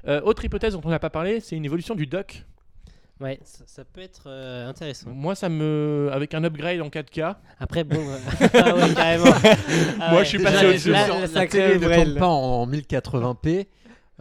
Euh, 0.07 0.21
autre 0.21 0.45
hypothèse 0.45 0.73
dont 0.73 0.81
on 0.83 0.89
n'a 0.89 0.99
pas 0.99 1.09
parlé, 1.09 1.39
c'est 1.39 1.55
une 1.55 1.65
évolution 1.65 1.95
du 1.95 2.05
dock. 2.07 2.45
Ouais, 3.21 3.37
ça, 3.43 3.63
ça 3.67 3.83
peut 3.83 3.99
être 4.01 4.23
euh, 4.27 4.67
intéressant. 4.69 5.09
Moi, 5.09 5.35
ça 5.35 5.49
me. 5.49 6.09
Avec 6.13 6.33
un 6.33 6.43
upgrade 6.45 6.79
en 6.79 6.87
4K, 6.87 7.35
Après, 7.59 7.83
bon. 7.83 7.97
euh, 7.99 8.17
ah 8.53 8.75
ouais, 8.75 8.93
carrément. 8.93 9.25
Ah 9.99 10.09
Moi, 10.11 10.19
ouais. 10.19 10.23
je 10.23 10.29
suis 10.29 10.37
Déjà, 10.37 10.51
passé 10.51 10.65
au- 10.65 10.69
là- 10.69 10.77
je 10.77 10.91
là, 10.91 11.03
suis 11.03 11.11
là, 11.13 11.19
la 11.21 11.27
ça 11.27 11.47
télé 11.47 11.47
crée 11.79 11.79
ne 11.79 12.03
tourne 12.03 12.15
pas 12.17 12.27
en 12.27 12.65
1080p. 12.67 13.67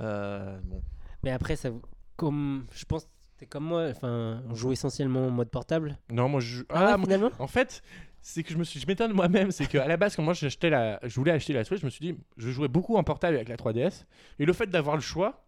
euh, 0.00 0.58
bon. 0.64 0.82
Mais 1.22 1.30
après, 1.30 1.56
ça, 1.56 1.70
comme 2.16 2.66
je 2.74 2.84
pense, 2.84 3.04
que 3.04 3.08
t'es 3.38 3.46
comme 3.46 3.64
moi. 3.64 3.86
Enfin, 3.90 4.42
on 4.50 4.54
joue 4.54 4.72
essentiellement 4.72 5.26
en 5.26 5.30
mode 5.30 5.50
portable. 5.50 5.96
non, 6.10 6.28
moi 6.28 6.40
je. 6.40 6.62
Ah, 6.68 6.90
Ah, 6.92 6.96
moi- 6.96 7.06
finalement. 7.06 7.30
En 7.38 7.46
fait, 7.46 7.82
c'est 8.20 8.42
que 8.42 8.52
je 8.52 8.58
me 8.58 8.64
suis, 8.64 8.80
je 8.80 8.86
m'étonne 8.86 9.12
moi-même, 9.12 9.52
c'est 9.52 9.66
qu'à 9.66 9.86
la 9.86 9.96
base 9.96 10.16
quand 10.16 10.22
moi 10.24 10.34
j'achetais 10.34 10.70
la, 10.70 10.98
je 11.04 11.14
voulais 11.14 11.30
acheter 11.32 11.52
la 11.52 11.62
Switch, 11.64 11.80
je 11.80 11.86
me 11.86 11.90
suis 11.90 12.04
dit, 12.04 12.18
je 12.36 12.50
jouais 12.50 12.66
beaucoup 12.68 12.96
en 12.96 13.04
portable 13.04 13.36
avec 13.36 13.48
la 13.48 13.56
3DS, 13.56 14.04
et 14.40 14.44
le 14.44 14.52
fait 14.52 14.66
d'avoir 14.68 14.96
le 14.96 15.02
choix, 15.02 15.44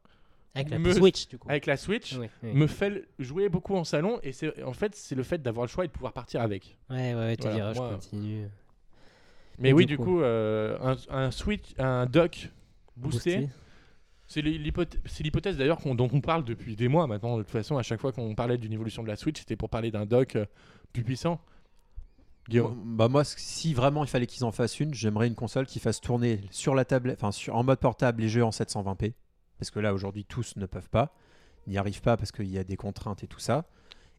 Avec 0.55 0.70
la 0.70 0.78
me- 0.80 0.92
Switch, 0.92 1.28
du 1.28 1.38
coup. 1.38 1.48
avec 1.48 1.66
la 1.66 1.76
Switch 1.76 2.16
me 2.42 2.66
fait 2.66 3.07
jouer 3.20 3.48
beaucoup 3.48 3.76
en 3.76 3.84
salon 3.84 4.18
et 4.24 4.32
c'est 4.32 4.62
en 4.64 4.72
fait 4.72 4.94
c'est 4.96 5.14
le 5.14 5.22
fait 5.22 5.40
d'avoir 5.40 5.64
le 5.66 5.70
choix 5.70 5.84
et 5.84 5.88
de 5.88 5.92
pouvoir 5.92 6.12
partir 6.12 6.40
avec. 6.42 6.76
Ouais, 6.90 7.14
ouais, 7.14 7.14
ouais, 7.14 7.36
tu 7.36 7.42
Voilà, 7.42 7.72
diras, 7.72 7.72
je 7.74 7.94
continue. 7.94 8.48
Mais 9.59 9.72
oui, 9.72 9.86
du 9.86 9.96
coup- 9.96 10.05
coup, 10.05 10.20
euh, 10.22 10.76
un, 10.80 10.96
un 11.16 11.30
Switch, 11.30 11.66
un 11.78 12.07
dock 12.07 12.48
boosté, 12.96 13.48
c'est 14.26 14.42
l'hy- 14.42 14.59
l'hypothèse 14.59 15.01
c'est 15.07 15.22
l'hypothèse 15.22 15.57
d'ailleurs 15.57 15.78
dont 15.84 16.09
on 16.12 16.20
parle 16.20 16.44
depuis 16.44 16.74
des 16.76 16.88
mois 16.88 17.07
maintenant. 17.07 17.36
De 17.36 17.42
toute 17.42 17.53
façon, 17.53 17.76
à 17.78 17.82
chaque 17.82 18.01
fois 18.01 18.11
qu'on 18.12 18.34
parlait 18.34 18.59
d'une 18.59 18.72
évolution 18.72 19.03
de 19.03 19.09
la 19.09 19.16
Switch, 19.16 19.38
c'était 19.38 19.57
pour 19.57 19.68
parler 19.70 19.90
d'un 19.90 20.07
dock 20.07 20.34
euh, 20.36 20.46
plus 20.92 21.05
puissant. 21.05 21.40
Guillaume. 22.48 22.76
Bah 22.96 23.07
moi, 23.09 23.22
si 23.24 23.74
vraiment 23.74 24.03
il 24.03 24.09
fallait 24.09 24.26
qu'ils 24.26 24.44
en 24.44 24.51
fassent 24.51 24.80
une, 24.80 24.94
j'aimerais 24.94 25.28
une 25.28 25.34
console 25.36 25.66
qui 25.66 25.78
fasse 25.78 26.01
tourner 26.01 26.40
sur 26.51 26.74
la 26.74 26.84
tablette, 26.84 27.22
enfin 27.22 27.53
en 27.53 27.62
mode 27.62 27.78
portable 27.78 28.22
les 28.22 28.28
jeux 28.28 28.42
en 28.44 28.51
720p, 28.51 29.12
parce 29.61 29.70
que 29.70 29.78
là 29.78 29.94
aujourd'hui 29.94 30.24
tous 30.24 30.56
ne 30.56 30.66
peuvent 30.66 30.88
pas, 30.88 31.14
n'y 31.66 31.78
arrivent 31.78 32.00
pas 32.02 32.16
parce 32.16 32.32
qu'il 32.32 32.48
y 32.48 32.58
a 32.58 32.64
des 32.64 32.76
contraintes 32.76 33.22
et 33.22 33.26
tout 33.28 33.38
ça, 33.38 33.66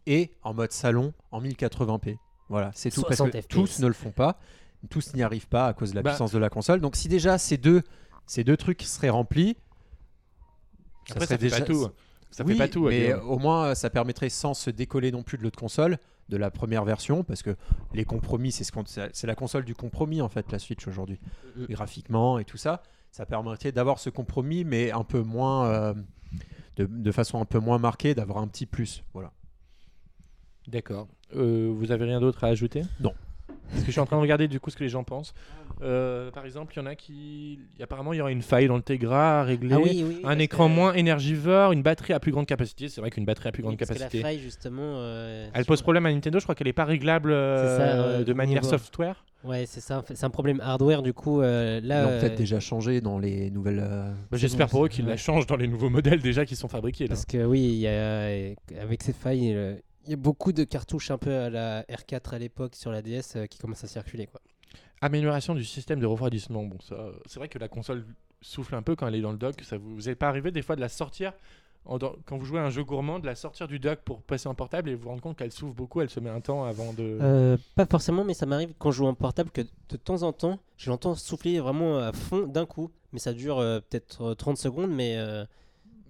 et 0.05 0.31
en 0.43 0.53
mode 0.53 0.71
salon 0.71 1.13
en 1.31 1.41
1080p. 1.41 2.17
Voilà, 2.47 2.71
c'est 2.75 2.91
tout 2.91 3.01
parce 3.01 3.17
60 3.17 3.31
que 3.33 3.41
FPS. 3.41 3.47
tous 3.47 3.79
ne 3.79 3.87
le 3.87 3.93
font 3.93 4.11
pas, 4.11 4.39
tous 4.89 5.13
n'y 5.15 5.23
arrivent 5.23 5.47
pas 5.47 5.67
à 5.67 5.73
cause 5.73 5.91
de 5.91 5.95
la 5.95 6.01
Bah- 6.03 6.11
puissance 6.11 6.31
de 6.31 6.37
la 6.39 6.49
console. 6.49 6.79
Donc 6.79 6.95
si 6.95 7.07
déjà 7.07 7.37
ces 7.37 7.57
deux, 7.57 7.81
ces 8.27 8.43
deux 8.43 8.57
trucs 8.57 8.81
seraient 8.83 9.09
remplis, 9.09 9.57
Après, 11.09 11.21
ça, 11.21 11.25
serait 11.25 11.37
fait 11.37 11.49
pas 11.49 11.59
déjà- 11.59 11.65
tout. 11.65 11.87
Ça 12.29 12.43
oui, 12.45 12.53
fait 12.53 12.57
pas 12.59 12.67
tout. 12.69 12.87
mais 12.87 13.13
au 13.13 13.39
moins 13.39 13.65
euh, 13.67 13.75
ça 13.75 13.89
permettrait 13.89 14.29
sans 14.29 14.53
se 14.53 14.69
décoller 14.69 15.11
non 15.11 15.21
plus 15.23 15.37
de 15.37 15.43
l'autre 15.43 15.59
console, 15.59 15.97
de 16.29 16.37
la 16.37 16.49
première 16.49 16.85
version, 16.85 17.23
parce 17.25 17.41
que 17.43 17.57
les 17.93 18.05
compromis, 18.05 18.53
c'est 18.53 18.63
ce 18.63 18.71
qu'on- 18.71 18.85
c'est 18.85 19.27
la 19.27 19.35
console 19.35 19.65
du 19.65 19.75
compromis 19.75 20.21
en 20.21 20.29
fait, 20.29 20.49
la 20.51 20.59
Switch 20.59 20.87
aujourd'hui, 20.87 21.19
Mhm. 21.57 21.65
graphiquement 21.71 22.39
et 22.39 22.45
tout 22.45 22.55
ça. 22.57 22.83
Ça 23.11 23.25
permettrait 23.25 23.71
d'avoir 23.71 23.99
ce 23.99 24.09
compromis, 24.09 24.63
mais 24.63 24.91
un 24.91 25.03
peu 25.03 25.21
moins, 25.21 25.67
euh, 25.67 25.93
de, 26.77 26.85
de 26.85 27.11
façon 27.11 27.41
un 27.41 27.45
peu 27.45 27.59
moins 27.59 27.77
marquée, 27.77 28.15
d'avoir 28.15 28.37
un 28.39 28.47
petit 28.47 28.65
plus. 28.65 29.03
Voilà. 29.13 29.31
D'accord. 30.67 31.07
Euh, 31.35 31.71
vous 31.75 31.91
avez 31.91 32.05
rien 32.05 32.19
d'autre 32.21 32.43
à 32.43 32.47
ajouter? 32.47 32.83
Non. 32.99 33.13
Parce 33.69 33.81
que 33.81 33.87
je 33.87 33.91
suis 33.91 34.01
en 34.01 34.05
train 34.05 34.17
de 34.17 34.21
regarder 34.21 34.47
du 34.47 34.59
coup 34.59 34.69
ce 34.69 34.75
que 34.75 34.83
les 34.83 34.89
gens 34.89 35.03
pensent. 35.03 35.33
Euh, 35.81 36.29
par 36.31 36.45
exemple, 36.45 36.73
il 36.75 36.79
y 36.79 36.81
en 36.81 36.85
a 36.85 36.95
qui. 36.95 37.59
Apparemment, 37.81 38.13
il 38.13 38.17
y 38.17 38.21
aurait 38.21 38.33
une 38.33 38.41
faille 38.41 38.67
dans 38.67 38.75
le 38.75 38.81
Tegra 38.83 39.39
à 39.39 39.43
régler. 39.43 39.73
Ah 39.75 39.79
oui, 39.79 40.03
oui. 40.07 40.21
Un 40.25 40.37
écran 40.39 40.67
que- 40.67 40.73
moins 40.75 40.93
énergivore, 40.93 41.71
une 41.71 41.81
batterie 41.81 42.13
à 42.13 42.19
plus 42.19 42.31
grande 42.31 42.45
capacité. 42.45 42.89
C'est 42.89 43.01
vrai 43.01 43.09
qu'une 43.09 43.25
batterie 43.25 43.49
à 43.49 43.51
plus 43.51 43.63
grande 43.63 43.73
oui, 43.73 43.77
parce 43.77 43.89
que 43.89 43.95
capacité. 43.95 44.21
la 44.21 44.29
faille, 44.29 44.39
justement. 44.39 44.81
euh, 44.97 45.47
Elle 45.53 45.63
sur- 45.63 45.67
pose 45.69 45.81
problème 45.81 46.05
à 46.05 46.11
Nintendo. 46.11 46.37
Je 46.39 46.43
crois 46.45 46.53
qu'elle 46.53 46.67
n'est 46.67 46.73
pas 46.73 46.85
réglable 46.85 47.31
euh, 47.31 47.77
ça, 47.77 47.83
euh, 47.83 48.23
de 48.23 48.33
manière 48.33 48.61
niveau- 48.61 48.77
software. 48.77 49.23
Ouais, 49.43 49.65
c'est 49.65 49.81
ça. 49.81 50.03
C'est 50.05 50.23
un 50.23 50.29
problème 50.29 50.59
hardware, 50.61 51.01
du 51.01 51.13
coup. 51.13 51.41
euh, 51.41 51.79
Ils 51.81 51.87
là, 51.87 52.03
l'ont 52.03 52.19
peut-être 52.19 52.35
déjà 52.35 52.59
changé 52.59 53.01
dans 53.01 53.17
les 53.17 53.49
nouvelles. 53.49 53.79
euh, 53.81 54.11
Bah, 54.29 54.37
J'espère 54.37 54.67
pour 54.67 54.85
eux 54.85 54.87
qu'ils 54.89 55.05
ouais. 55.05 55.11
la 55.11 55.17
changent 55.17 55.47
dans 55.47 55.55
les 55.55 55.67
nouveaux 55.67 55.89
modèles 55.89 56.21
déjà 56.21 56.45
qui 56.45 56.55
sont 56.55 56.67
fabriqués. 56.67 57.05
Là. 57.05 57.09
Parce 57.09 57.25
que 57.25 57.43
oui, 57.45 57.59
il 57.61 57.79
y 57.79 57.87
a, 57.87 58.25
avec 58.79 59.01
ces 59.01 59.13
failles, 59.13 59.53
euh, 59.55 59.73
il 60.05 60.11
y 60.11 60.13
a 60.13 60.17
beaucoup 60.17 60.51
de 60.51 60.63
cartouches 60.63 61.11
un 61.11 61.17
peu 61.17 61.33
à 61.33 61.49
la 61.49 61.83
R4 61.83 62.33
à 62.35 62.39
l'époque 62.39 62.75
sur 62.75 62.91
la 62.91 63.01
DS 63.01 63.35
euh, 63.35 63.45
qui 63.45 63.59
commencent 63.59 63.83
à 63.83 63.87
circuler. 63.87 64.27
Quoi. 64.27 64.41
Amélioration 65.01 65.55
du 65.55 65.63
système 65.65 65.99
de 65.99 66.05
refroidissement. 66.05 66.63
Bon, 66.63 66.77
ça, 66.79 66.95
euh, 66.95 67.11
c'est 67.25 67.39
vrai 67.39 67.47
que 67.49 67.57
la 67.59 67.67
console 67.67 68.05
souffle 68.41 68.75
un 68.75 68.81
peu 68.81 68.95
quand 68.95 69.07
elle 69.07 69.15
est 69.15 69.21
dans 69.21 69.31
le 69.31 69.37
dock. 69.37 69.55
Ça 69.63 69.77
vous, 69.77 69.95
vous 69.95 70.09
est 70.09 70.15
pas 70.15 70.27
arrivé 70.27 70.51
des 70.51 70.61
fois 70.61 70.75
de 70.75 70.81
la 70.81 70.89
sortir 70.89 71.33
en- 71.85 71.97
dans- 71.97 72.15
quand 72.25 72.37
vous 72.37 72.45
jouez 72.45 72.59
à 72.59 72.63
un 72.63 72.69
jeu 72.69 72.83
gourmand, 72.83 73.17
de 73.19 73.25
la 73.25 73.33
sortir 73.35 73.67
du 73.67 73.79
dock 73.79 73.99
pour 74.05 74.21
passer 74.21 74.47
en 74.47 74.53
portable 74.53 74.89
et 74.89 74.95
vous 74.95 75.03
vous 75.03 75.09
rendre 75.09 75.21
compte 75.21 75.37
qu'elle 75.37 75.51
souffle 75.51 75.73
beaucoup. 75.75 76.01
Elle 76.01 76.09
se 76.11 76.19
met 76.19 76.29
un 76.29 76.41
temps 76.41 76.63
avant 76.65 76.93
de. 76.93 77.17
Euh, 77.21 77.57
pas 77.75 77.87
forcément, 77.87 78.23
mais 78.23 78.35
ça 78.35 78.45
m'arrive 78.45 78.73
quand 78.77 78.91
je 78.91 78.97
joue 78.97 79.07
en 79.07 79.15
portable 79.15 79.49
que 79.49 79.61
de 79.61 79.97
temps 79.97 80.21
en 80.23 80.33
temps, 80.33 80.59
je 80.77 80.89
l'entends 80.91 81.15
souffler 81.15 81.59
vraiment 81.59 81.97
à 81.97 82.11
fond 82.13 82.45
d'un 82.45 82.65
coup. 82.67 82.91
Mais 83.13 83.19
ça 83.19 83.33
dure 83.33 83.57
euh, 83.59 83.79
peut-être 83.79 84.21
euh, 84.21 84.35
30 84.35 84.57
secondes, 84.57 84.91
mais 84.91 85.15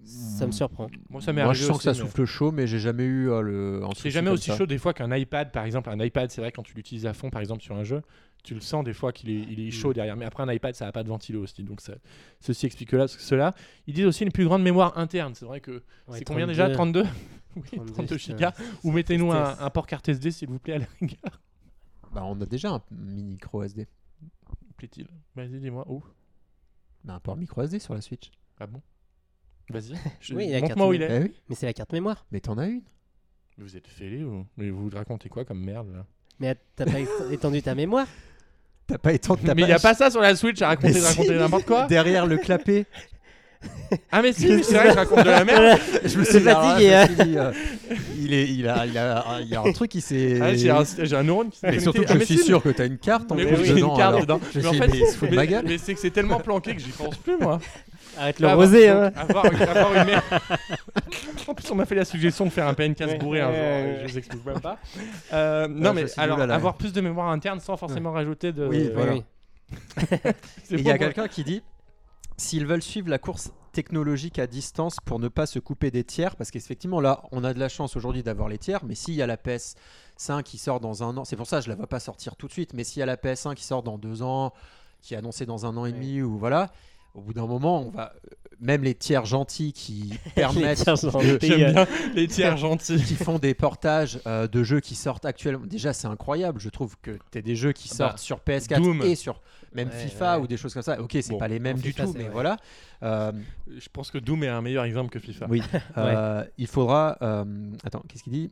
ça 0.04 0.46
me 0.46 0.52
surprend. 0.52 0.88
Moi, 1.10 1.20
ça 1.20 1.32
m'est 1.32 1.44
Moi, 1.44 1.52
je 1.54 1.64
sens 1.64 1.78
que 1.78 1.84
ça 1.84 1.90
aussi, 1.92 2.00
mais- 2.02 2.06
souffle 2.08 2.24
chaud, 2.24 2.52
mais 2.52 2.66
j'ai 2.66 2.78
jamais 2.78 3.04
eu 3.04 3.30
euh, 3.30 3.40
le. 3.40 3.82
C'est 3.96 4.10
jamais 4.10 4.30
aussi 4.30 4.50
ça. 4.50 4.56
chaud 4.56 4.66
des 4.66 4.78
fois 4.78 4.92
qu'un 4.94 5.14
iPad, 5.14 5.50
par 5.52 5.64
exemple. 5.64 5.90
Un 5.90 5.98
iPad, 6.00 6.30
c'est 6.30 6.40
vrai 6.40 6.52
quand 6.52 6.62
tu 6.62 6.74
l'utilises 6.74 7.06
à 7.06 7.12
fond, 7.14 7.30
par 7.30 7.40
exemple 7.40 7.62
sur 7.62 7.76
un 7.76 7.84
jeu, 7.84 8.02
tu 8.42 8.54
le 8.54 8.60
sens 8.60 8.84
des 8.84 8.92
fois 8.92 9.12
qu'il 9.12 9.30
est, 9.30 9.46
il 9.50 9.60
est 9.60 9.70
chaud 9.70 9.92
derrière. 9.92 10.16
Mais 10.16 10.24
après 10.24 10.42
un 10.42 10.52
iPad, 10.52 10.74
ça 10.74 10.84
n'a 10.86 10.92
pas 10.92 11.02
de 11.02 11.08
ventilo 11.08 11.42
aussi, 11.42 11.62
donc 11.62 11.80
ça, 11.80 11.94
ceci 12.40 12.66
explique 12.66 12.92
là, 12.92 13.06
cela. 13.08 13.54
Ils 13.86 13.94
disent 13.94 14.06
aussi 14.06 14.24
une 14.24 14.32
plus 14.32 14.44
grande 14.44 14.62
mémoire 14.62 14.98
interne. 14.98 15.34
C'est 15.34 15.44
vrai 15.46 15.60
que 15.60 15.82
Ouais, 16.08 16.18
c'est 16.18 16.24
combien 16.24 16.46
déjà? 16.46 16.68
32 16.70 17.04
Oui, 17.56 17.62
32, 17.76 17.92
32 17.92 18.16
putain. 18.16 18.16
gigas. 18.18 18.52
Ou 18.82 18.92
mettez-nous 18.92 19.30
un, 19.32 19.70
port 19.70 19.86
carte 19.86 20.08
SD 20.08 20.30
s'il 20.30 20.48
vous 20.48 20.58
plaît 20.58 20.74
à 20.74 20.78
la 20.78 20.86
rigueur. 21.00 21.40
Bah, 22.12 22.22
on 22.24 22.40
a 22.40 22.46
déjà 22.46 22.70
un 22.70 22.82
mini 22.90 23.22
micro 23.24 23.62
SD. 23.62 23.86
Plaît-il? 24.76 25.06
Vas-y, 25.36 25.60
dis-moi. 25.60 25.84
Où 25.88 26.02
Bah, 27.04 27.14
un 27.14 27.20
port 27.20 27.36
micro 27.36 27.62
SD 27.62 27.78
sur 27.78 27.94
la 27.94 28.00
Switch. 28.00 28.30
Ah 28.58 28.66
bon? 28.66 28.80
Vas-y. 29.72 29.94
Je- 30.20 30.34
Oui, 30.34 30.44
il 30.44 30.50
y 30.50 30.54
a 30.54 30.60
Montre-moi 30.60 30.86
où 30.88 30.92
il 30.92 31.00
carte 31.00 31.12
est. 31.12 31.16
Eh 31.16 31.22
oui, 31.24 31.32
Mais 31.48 31.54
c'est 31.56 31.66
la 31.66 31.72
carte 31.72 31.92
mémoire. 31.92 32.24
mais 32.30 32.40
t'en 32.40 32.58
as 32.58 32.66
une. 32.66 32.82
Vous 33.58 33.76
êtes 33.76 33.86
fêlés 33.86 34.22
ou 34.24 34.46
Mais 34.56 34.70
vous 34.70 34.90
racontez 34.92 35.28
quoi 35.28 35.44
comme 35.44 35.60
merde 35.64 35.88
là? 35.94 36.06
Mais 36.40 36.56
t'as 36.76 36.86
pas 36.86 36.98
éte- 37.00 37.08
étendu 37.32 37.62
ta 37.62 37.74
mémoire? 37.74 38.06
T'as 38.86 38.98
pas 38.98 39.12
étendu. 39.12 39.42
t'as 39.44 39.54
Mais 39.54 39.62
il 39.62 39.66
n'y 39.66 39.72
a 39.72 39.78
pas 39.78 39.94
ça 39.94 40.10
sur 40.10 40.20
la 40.20 40.34
Switch 40.34 40.60
à 40.62 40.68
raconter, 40.68 40.88
Mais 40.94 41.00
si. 41.00 41.06
raconter 41.06 41.36
n'importe 41.38 41.66
quoi? 41.66 41.86
Derrière 41.86 42.26
le 42.26 42.36
clapet. 42.38 42.86
Ah 44.10 44.22
mais 44.22 44.32
si, 44.32 44.46
mais 44.46 44.62
c'est 44.62 44.74
vrai, 44.74 44.90
je 44.90 44.96
raconte 44.96 45.22
de 45.24 45.30
la 45.30 45.44
merde. 45.44 45.78
je 46.04 46.18
me 46.18 46.24
suis 46.24 46.40
là, 46.40 46.54
fatigué, 46.54 46.94
hein. 46.94 47.08
euh, 47.36 47.52
il, 48.18 48.32
est, 48.32 48.48
il, 48.48 48.66
a, 48.66 48.86
il, 48.86 48.96
a, 48.96 49.24
il 49.42 49.48
y 49.48 49.54
a 49.54 49.60
un 49.62 49.72
truc 49.72 49.90
qui 49.90 50.00
s'est. 50.00 50.38
Ah, 50.40 50.54
j'ai 50.54 50.70
un, 50.70 50.82
j'ai 50.98 51.14
un 51.16 51.22
neurone 51.22 51.50
qui 51.50 51.58
s'est 51.58 51.70
Mais 51.70 51.78
surtout 51.80 52.00
que 52.00 52.06
Ah, 52.08 52.14
je 52.14 52.18
mais 52.18 52.24
suis 52.24 52.38
sûr 52.38 52.62
que 52.62 52.70
t'as 52.70 52.86
une 52.86 52.96
carte 52.96 53.30
en 53.30 53.34
Mais 53.34 53.44
plus 53.44 53.56
oui, 53.56 53.64
j'ai 53.66 53.74
dedans. 53.74 53.90
une 53.90 53.96
carte 53.98 54.08
alors. 54.14 54.20
dedans. 54.22 54.40
Je 54.54 54.60
Mais 54.60 54.66
en 54.66 54.70
suis 54.70 54.78
fait, 54.80 54.88
mais 54.88 54.98
il 54.98 55.06
se 55.06 55.16
fout 55.18 55.28
de 55.30 55.34
ma 55.34 55.42
mais, 55.42 55.48
gueule. 55.48 55.64
mais 55.68 55.76
c'est 55.78 55.92
que 55.94 56.00
c'est 56.00 56.10
tellement 56.10 56.40
planqué 56.40 56.74
que 56.74 56.80
j'y 56.80 56.90
pense 56.90 57.16
plus 57.18 57.36
moi. 57.38 57.60
Arrête 58.18 58.40
le 58.40 58.48
rosé, 58.48 58.88
avoir- 58.88 59.06
hein 59.06 59.10
donc, 59.10 59.30
avoir, 59.30 59.46
avoir 59.76 59.94
une 59.96 60.04
mère- 60.06 60.22
en 61.48 61.54
plus, 61.54 61.70
on 61.70 61.74
m'a 61.74 61.84
fait 61.86 61.94
la 61.94 62.04
suggestion 62.04 62.44
de 62.46 62.50
faire 62.50 62.66
un 62.68 62.72
PN15 62.74 63.06
Ouais, 63.06 63.18
bourré 63.18 63.40
un 63.40 63.46
jour. 63.50 63.54
ouais, 63.60 64.02
Je 64.06 64.12
vous 64.12 64.18
explique 64.18 64.46
même 64.46 64.60
pas. 64.60 64.78
Euh, 65.34 65.66
non, 65.68 65.92
mais 65.94 66.04
alors, 66.18 66.40
avoir 66.40 66.74
plus 66.76 66.92
de 66.92 67.00
mémoire 67.02 67.28
interne 67.30 67.60
sans 67.60 67.76
forcément 67.76 68.12
rajouter 68.12 68.52
de. 68.52 68.66
Oui, 68.66 68.90
voilà. 68.94 69.14
Il 70.70 70.80
y 70.82 70.90
a 70.90 70.98
quelqu'un 70.98 71.28
qui 71.28 71.42
dit 71.44 71.62
s'ils 72.36 72.66
veulent 72.66 72.82
suivre 72.82 73.08
la 73.08 73.18
course 73.18 73.52
technologique 73.72 74.38
à 74.38 74.46
distance 74.46 74.96
pour 75.04 75.18
ne 75.18 75.28
pas 75.28 75.46
se 75.46 75.58
couper 75.58 75.90
des 75.90 76.04
tiers, 76.04 76.36
parce 76.36 76.50
qu'effectivement 76.50 77.00
là, 77.00 77.22
on 77.32 77.42
a 77.44 77.54
de 77.54 77.58
la 77.58 77.68
chance 77.68 77.96
aujourd'hui 77.96 78.22
d'avoir 78.22 78.48
les 78.48 78.58
tiers, 78.58 78.84
mais 78.84 78.94
s'il 78.94 79.14
y 79.14 79.22
a 79.22 79.26
la 79.26 79.36
PS5 79.36 80.42
qui 80.42 80.58
sort 80.58 80.80
dans 80.80 81.02
un 81.02 81.16
an, 81.16 81.24
c'est 81.24 81.36
pour 81.36 81.46
ça 81.46 81.58
que 81.58 81.64
je 81.64 81.70
la 81.70 81.76
vois 81.76 81.86
pas 81.86 82.00
sortir 82.00 82.36
tout 82.36 82.46
de 82.48 82.52
suite, 82.52 82.74
mais 82.74 82.84
s'il 82.84 83.00
y 83.00 83.02
a 83.02 83.06
la 83.06 83.16
PS5 83.16 83.54
qui 83.54 83.64
sort 83.64 83.82
dans 83.82 83.98
deux 83.98 84.22
ans, 84.22 84.52
qui 85.00 85.14
est 85.14 85.16
annoncée 85.16 85.46
dans 85.46 85.64
un 85.66 85.76
an 85.76 85.86
et 85.86 85.92
demi, 85.92 86.20
ou 86.22 86.38
voilà, 86.38 86.70
au 87.14 87.20
bout 87.22 87.32
d'un 87.32 87.46
moment, 87.46 87.82
on 87.82 87.90
va 87.90 88.12
même 88.60 88.84
les 88.84 88.94
tiers 88.94 89.24
gentils 89.24 89.72
qui 89.72 90.14
permettent 90.34 90.78
tiers 90.84 90.96
gentils. 90.96 91.36
Bien 91.38 91.86
les 92.14 92.28
tiers 92.28 92.56
gentils. 92.58 93.02
qui 93.02 93.16
font 93.16 93.38
des 93.38 93.54
portages 93.54 94.20
euh, 94.26 94.46
de 94.46 94.62
jeux 94.62 94.80
qui 94.80 94.94
sortent 94.94 95.24
actuellement. 95.24 95.66
Déjà, 95.66 95.92
c'est 95.92 96.06
incroyable. 96.06 96.60
Je 96.60 96.68
trouve 96.68 96.96
que 97.02 97.18
tu 97.32 97.38
as 97.38 97.42
des 97.42 97.56
jeux 97.56 97.72
qui 97.72 97.88
Ah 97.92 97.96
sortent 97.96 98.12
bah, 98.12 98.18
sur 98.18 98.38
PS4 98.38 98.80
Doom. 98.80 99.02
et 99.02 99.16
sur 99.16 99.40
même 99.74 99.88
Ouais, 99.88 99.94
FIFA 99.94 100.36
ouais. 100.38 100.44
ou 100.44 100.46
des 100.46 100.56
choses 100.56 100.74
comme 100.74 100.82
ça. 100.82 101.00
Ok, 101.00 101.10
c'est 101.12 101.30
Bon, 101.30 101.38
pas 101.38 101.48
les 101.48 101.58
mêmes 101.58 101.78
du 101.78 101.88
FIFA, 101.92 102.04
tout, 102.04 102.12
mais 102.16 102.24
vrai. 102.24 102.32
voilà. 102.32 102.56
Euh, 103.02 103.32
Je 103.68 103.88
pense 103.92 104.10
que 104.10 104.18
Doom 104.18 104.44
est 104.44 104.48
un 104.48 104.60
meilleur 104.62 104.84
exemple 104.84 105.10
que 105.10 105.18
FIFA. 105.18 105.46
oui. 105.48 105.62
Euh, 105.96 106.44
il 106.58 106.66
faudra. 106.66 107.16
euh, 107.22 107.44
attends, 107.84 108.02
qu'est-ce 108.08 108.22
qu'il 108.22 108.32
dit? 108.32 108.50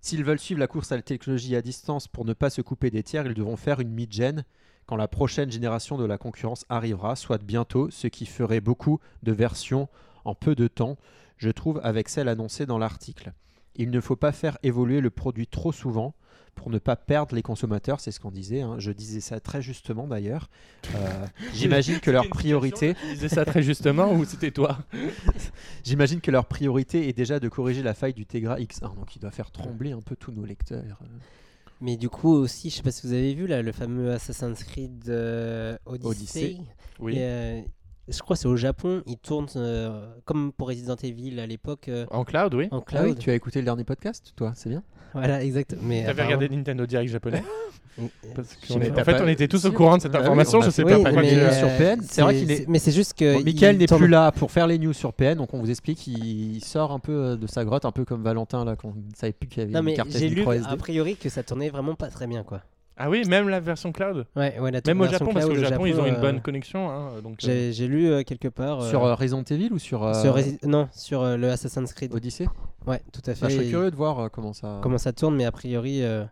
S'ils 0.00 0.24
veulent 0.24 0.38
suivre 0.38 0.60
la 0.60 0.66
course 0.68 0.92
à 0.92 0.96
la 0.96 1.02
technologie 1.02 1.56
à 1.56 1.62
distance 1.62 2.06
pour 2.08 2.24
ne 2.24 2.32
pas 2.32 2.50
se 2.50 2.60
couper 2.62 2.90
des 2.90 3.02
tiers, 3.02 3.26
ils 3.26 3.34
devront 3.34 3.56
faire 3.56 3.80
une 3.80 3.90
mid-gen 3.90 4.44
quand 4.86 4.96
la 4.96 5.08
prochaine 5.08 5.50
génération 5.50 5.98
de 5.98 6.04
la 6.04 6.16
concurrence 6.16 6.64
arrivera, 6.70 7.14
soit 7.16 7.42
bientôt, 7.42 7.90
ce 7.90 8.06
qui 8.06 8.24
ferait 8.24 8.60
beaucoup 8.60 9.00
de 9.22 9.32
versions 9.32 9.88
en 10.24 10.34
peu 10.34 10.54
de 10.54 10.66
temps, 10.66 10.96
je 11.36 11.50
trouve, 11.50 11.80
avec 11.84 12.08
celle 12.08 12.28
annoncée 12.28 12.64
dans 12.64 12.78
l'article. 12.78 13.32
Il 13.76 13.90
ne 13.90 14.00
faut 14.00 14.16
pas 14.16 14.32
faire 14.32 14.56
évoluer 14.62 15.00
le 15.00 15.10
produit 15.10 15.46
trop 15.46 15.72
souvent 15.72 16.14
pour 16.58 16.70
ne 16.70 16.78
pas 16.78 16.96
perdre 16.96 17.34
les 17.34 17.42
consommateurs, 17.42 18.00
c'est 18.00 18.10
ce 18.10 18.20
qu'on 18.20 18.30
disait. 18.30 18.60
hein. 18.60 18.74
Je 18.78 18.90
disais 18.92 19.20
ça 19.20 19.40
très 19.40 19.62
justement 19.62 20.06
d'ailleurs. 20.06 20.50
Euh, 20.94 21.26
J'imagine 21.54 22.00
que 22.00 22.10
leur 22.10 22.28
priorité, 22.28 22.94
Tu 23.00 23.14
disais 23.14 23.28
ça 23.28 23.44
très 23.44 23.62
justement 23.62 24.12
ou 24.12 24.24
c'était 24.24 24.50
toi? 24.50 24.78
J'imagine 25.84 26.20
que 26.20 26.30
leur 26.30 26.46
priorité 26.46 27.08
est 27.08 27.12
déjà 27.12 27.40
de 27.40 27.48
corriger 27.48 27.82
la 27.82 27.94
faille 27.94 28.14
du 28.14 28.26
Tegra 28.26 28.58
X1, 28.58 28.94
donc 28.96 29.14
il 29.16 29.20
doit 29.20 29.30
faire 29.30 29.50
trembler 29.50 29.92
un 29.92 30.00
peu 30.00 30.16
tous 30.16 30.32
nos 30.32 30.44
lecteurs. 30.44 30.98
Mais 31.80 31.96
du 31.96 32.08
coup 32.08 32.32
aussi, 32.32 32.70
je 32.70 32.76
sais 32.76 32.82
pas 32.82 32.90
si 32.90 33.06
vous 33.06 33.12
avez 33.12 33.34
vu 33.34 33.46
là, 33.46 33.62
le 33.62 33.70
fameux 33.72 34.10
Assassin's 34.12 34.64
Creed 34.64 35.04
euh, 35.08 35.76
Odyssey. 35.86 36.08
Odyssey. 36.08 36.58
Oui. 36.98 37.14
Et, 37.16 37.20
euh, 37.22 37.60
je 38.08 38.18
crois 38.20 38.34
que 38.36 38.40
c'est 38.42 38.48
au 38.48 38.56
Japon, 38.56 39.02
ils 39.06 39.18
tournent 39.18 39.46
euh, 39.56 40.12
comme 40.24 40.50
pour 40.52 40.68
Resident 40.68 40.96
Evil 40.96 41.38
à 41.38 41.46
l'époque 41.46 41.88
euh, 41.88 42.06
En 42.10 42.24
cloud, 42.24 42.54
oui. 42.54 42.66
en 42.72 42.78
Ah 42.78 42.82
cloud. 42.84 43.04
oui, 43.04 43.14
tu 43.16 43.30
as 43.30 43.34
écouté 43.34 43.60
le 43.60 43.66
dernier 43.66 43.84
podcast, 43.84 44.32
toi, 44.34 44.52
c'est 44.56 44.70
bien? 44.70 44.82
Voilà, 45.14 45.42
exact. 45.42 45.74
Mais 45.82 46.00
T'avais 46.00 46.10
apparemment- 46.22 46.36
regardé 46.36 46.56
Nintendo 46.56 46.86
Direct 46.86 47.10
japonais. 47.10 47.42
Parce 48.34 48.56
qu'on 48.68 48.80
est-. 48.80 48.92
En 48.96 49.04
fait, 49.04 49.20
on 49.20 49.26
était 49.26 49.48
tous 49.48 49.64
au 49.64 49.72
courant 49.72 49.96
de 49.96 50.02
cette 50.02 50.14
Ah 50.14 50.18
oui, 50.18 50.24
information. 50.26 50.60
Je 50.60 50.70
sais 50.70 50.84
pas 50.84 50.94
pourquoi 50.94 51.22
tu- 51.22 51.28
sur 51.30 51.68
PN, 51.76 52.00
c'est 52.02 52.22
vrai 52.22 52.36
qu'il 52.36 52.50
est- 52.50 52.68
Mais 52.68 52.78
c'est 52.78 52.92
juste 52.92 53.14
que. 53.14 53.34
Bon, 53.38 53.42
Michael 53.42 53.76
n'est 53.76 53.86
plus 53.86 54.06
là 54.06 54.30
pour 54.30 54.52
faire 54.52 54.66
les 54.68 54.78
news 54.78 54.92
sur 54.92 55.12
PN, 55.12 55.36
donc 55.38 55.52
on 55.52 55.58
vous 55.58 55.70
explique, 55.70 56.06
il 56.06 56.62
sort 56.62 56.92
un 56.92 57.00
peu 57.00 57.12
euh, 57.12 57.36
de 57.36 57.46
sa 57.48 57.64
grotte, 57.64 57.84
un 57.84 57.90
peu 57.90 58.04
comme 58.04 58.22
Valentin, 58.22 58.64
là, 58.64 58.76
ne 58.84 59.14
savait 59.16 59.32
plus 59.32 59.48
qu'il 59.48 59.62
y 59.62 59.64
avait 59.64 59.72
Non 59.72 59.82
mais 59.82 59.96
j'ai 60.10 60.28
lu 60.28 60.44
a 60.46 60.76
priori 60.76 61.16
que 61.16 61.28
ça 61.28 61.42
tournait 61.42 61.70
vraiment 61.70 61.94
pas 61.96 62.08
très 62.08 62.26
bien 62.28 62.44
quoi. 62.44 62.62
Ah 63.00 63.08
oui, 63.08 63.22
même 63.28 63.48
la 63.48 63.60
version 63.60 63.92
cloud. 63.92 64.26
Ouais, 64.34 64.58
ouais, 64.58 64.70
la 64.72 64.80
Même 64.84 65.00
au 65.00 65.04
version 65.04 65.18
Japon, 65.26 65.32
parce 65.32 65.46
qu'au 65.46 65.52
cloud 65.52 65.64
Japon, 65.64 65.86
ils 65.86 66.00
ont 66.00 66.06
une 66.06 66.14
euh, 66.16 66.20
bonne 66.20 66.40
connexion. 66.40 66.90
hein, 66.90 67.22
donc, 67.22 67.44
euh, 67.44 67.70
J'ai 67.70 67.86
lu 67.86 68.08
euh, 68.08 68.24
quelque 68.24 68.48
part. 68.48 68.82
Sur 68.82 69.04
euh, 69.04 69.14
Resident 69.14 69.44
Evil 69.44 69.72
ou 69.72 69.78
sur, 69.78 70.02
euh, 70.02 70.20
sur 70.20 70.34
Resi- 70.36 70.58
non, 70.66 70.88
sur 70.92 71.22
euh, 71.22 71.36
le 71.36 71.48
Assassin's 71.50 71.92
Creed. 71.92 72.12
Odyssey? 72.12 72.46
Ouais, 72.86 73.00
tout 73.12 73.22
à 73.26 73.34
fait. 73.36 73.40
Bah, 73.42 73.48
Je 73.50 73.54
serais 73.54 73.66
Et 73.66 73.70
curieux 73.70 73.90
de 73.92 73.96
voir 73.96 74.18
euh, 74.18 74.28
comment 74.28 74.52
ça. 74.52 74.80
Comment 74.82 74.98
ça 74.98 75.12
tourne, 75.12 75.36
mais 75.36 75.44
a 75.44 75.52
priori, 75.52 76.02
euh, 76.02 76.24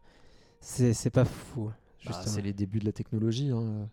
c'est 0.60 0.92
c'est 0.92 1.10
pas 1.10 1.24
fou. 1.24 1.70
Bah, 2.04 2.12
c'est 2.24 2.42
les 2.42 2.52
débuts 2.52 2.80
de 2.80 2.84
la 2.84 2.92
technologie. 2.92 3.50
hein. 3.50 3.88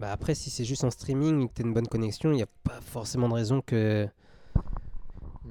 Bah 0.00 0.10
après, 0.10 0.34
si 0.34 0.50
c'est 0.50 0.64
juste 0.64 0.82
en 0.84 0.90
streaming 0.90 1.44
et 1.44 1.48
que 1.48 1.52
tu 1.54 1.62
as 1.62 1.66
une 1.66 1.72
bonne 1.74 1.86
connexion, 1.86 2.30
il 2.32 2.36
n'y 2.36 2.42
a 2.42 2.48
pas 2.64 2.80
forcément 2.80 3.28
de 3.28 3.34
raison 3.34 3.60
que, 3.60 4.08